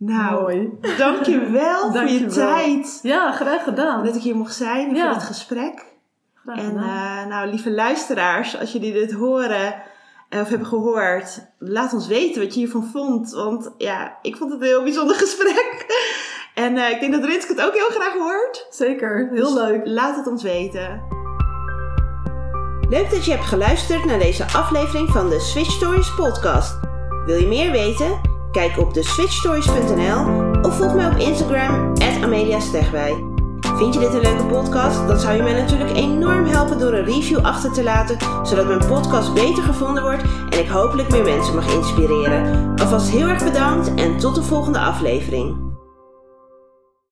Nou, 0.06 0.40
Mooi. 0.42 0.70
dankjewel 0.98 1.92
voor 1.92 2.04
je 2.08 2.26
tijd. 2.26 2.98
Ja, 3.02 3.32
graag 3.32 3.62
gedaan. 3.64 4.04
Dat 4.04 4.16
ik 4.16 4.22
hier 4.22 4.36
mocht 4.36 4.54
zijn 4.54 4.94
Ja. 4.94 5.04
voor 5.04 5.14
dit 5.14 5.22
gesprek. 5.22 5.84
Graag 6.34 6.58
En 6.58 6.64
gedaan. 6.64 6.84
eh, 7.22 7.26
nou, 7.26 7.48
lieve 7.48 7.70
luisteraars, 7.70 8.58
als 8.60 8.72
jullie 8.72 8.92
dit 8.92 9.12
horen 9.12 9.74
of 10.30 10.48
hebben 10.48 10.66
gehoord, 10.66 11.46
laat 11.58 11.92
ons 11.92 12.06
weten 12.06 12.42
wat 12.42 12.54
je 12.54 12.60
hiervan 12.60 12.84
vond. 12.92 13.30
Want 13.30 13.74
ja, 13.78 14.18
ik 14.22 14.36
vond 14.36 14.52
het 14.52 14.60
een 14.60 14.66
heel 14.66 14.82
bijzonder 14.82 15.16
gesprek. 15.24 15.86
En 16.54 16.76
eh, 16.76 16.90
ik 16.90 17.00
denk 17.00 17.12
dat 17.12 17.24
Ritske 17.24 17.52
het 17.52 17.62
ook 17.62 17.74
heel 17.74 17.90
graag 18.00 18.12
hoort. 18.12 18.66
Zeker, 18.70 19.28
heel 19.32 19.54
Dus 19.54 19.62
leuk. 19.64 19.80
Laat 19.84 20.16
het 20.16 20.26
ons 20.26 20.42
weten. 20.42 21.02
Leuk 22.88 23.10
dat 23.10 23.24
je 23.24 23.30
hebt 23.30 23.44
geluisterd 23.44 24.04
naar 24.04 24.18
deze 24.18 24.44
aflevering 24.44 25.08
van 25.08 25.28
de 25.28 25.40
Switch 25.40 25.70
Stories 25.70 26.14
podcast. 26.14 26.78
Wil 27.26 27.36
je 27.36 27.46
meer 27.46 27.70
weten? 27.70 28.31
Kijk 28.52 28.78
op 28.78 28.94
de 28.94 29.02
switchstories.nl 29.02 30.50
of 30.62 30.76
volg 30.76 30.94
mij 30.94 31.06
op 31.06 31.16
Instagram 31.16 31.92
Amelia 32.22 32.60
Stegwij. 32.60 33.24
Vind 33.60 33.94
je 33.94 34.00
dit 34.00 34.14
een 34.14 34.20
leuke 34.20 34.46
podcast? 34.46 35.06
Dan 35.06 35.18
zou 35.18 35.36
je 35.36 35.42
mij 35.42 35.52
natuurlijk 35.52 35.90
enorm 35.96 36.46
helpen 36.46 36.78
door 36.78 36.92
een 36.92 37.04
review 37.04 37.38
achter 37.38 37.72
te 37.72 37.82
laten, 37.82 38.18
zodat 38.42 38.66
mijn 38.66 38.86
podcast 38.86 39.34
beter 39.34 39.62
gevonden 39.62 40.02
wordt 40.02 40.22
en 40.50 40.58
ik 40.58 40.68
hopelijk 40.68 41.10
meer 41.10 41.24
mensen 41.24 41.54
mag 41.54 41.74
inspireren. 41.74 42.72
Alvast 42.76 43.10
heel 43.10 43.28
erg 43.28 43.44
bedankt 43.44 43.94
en 43.94 44.18
tot 44.18 44.34
de 44.34 44.42
volgende 44.42 44.78
aflevering. 44.78 45.71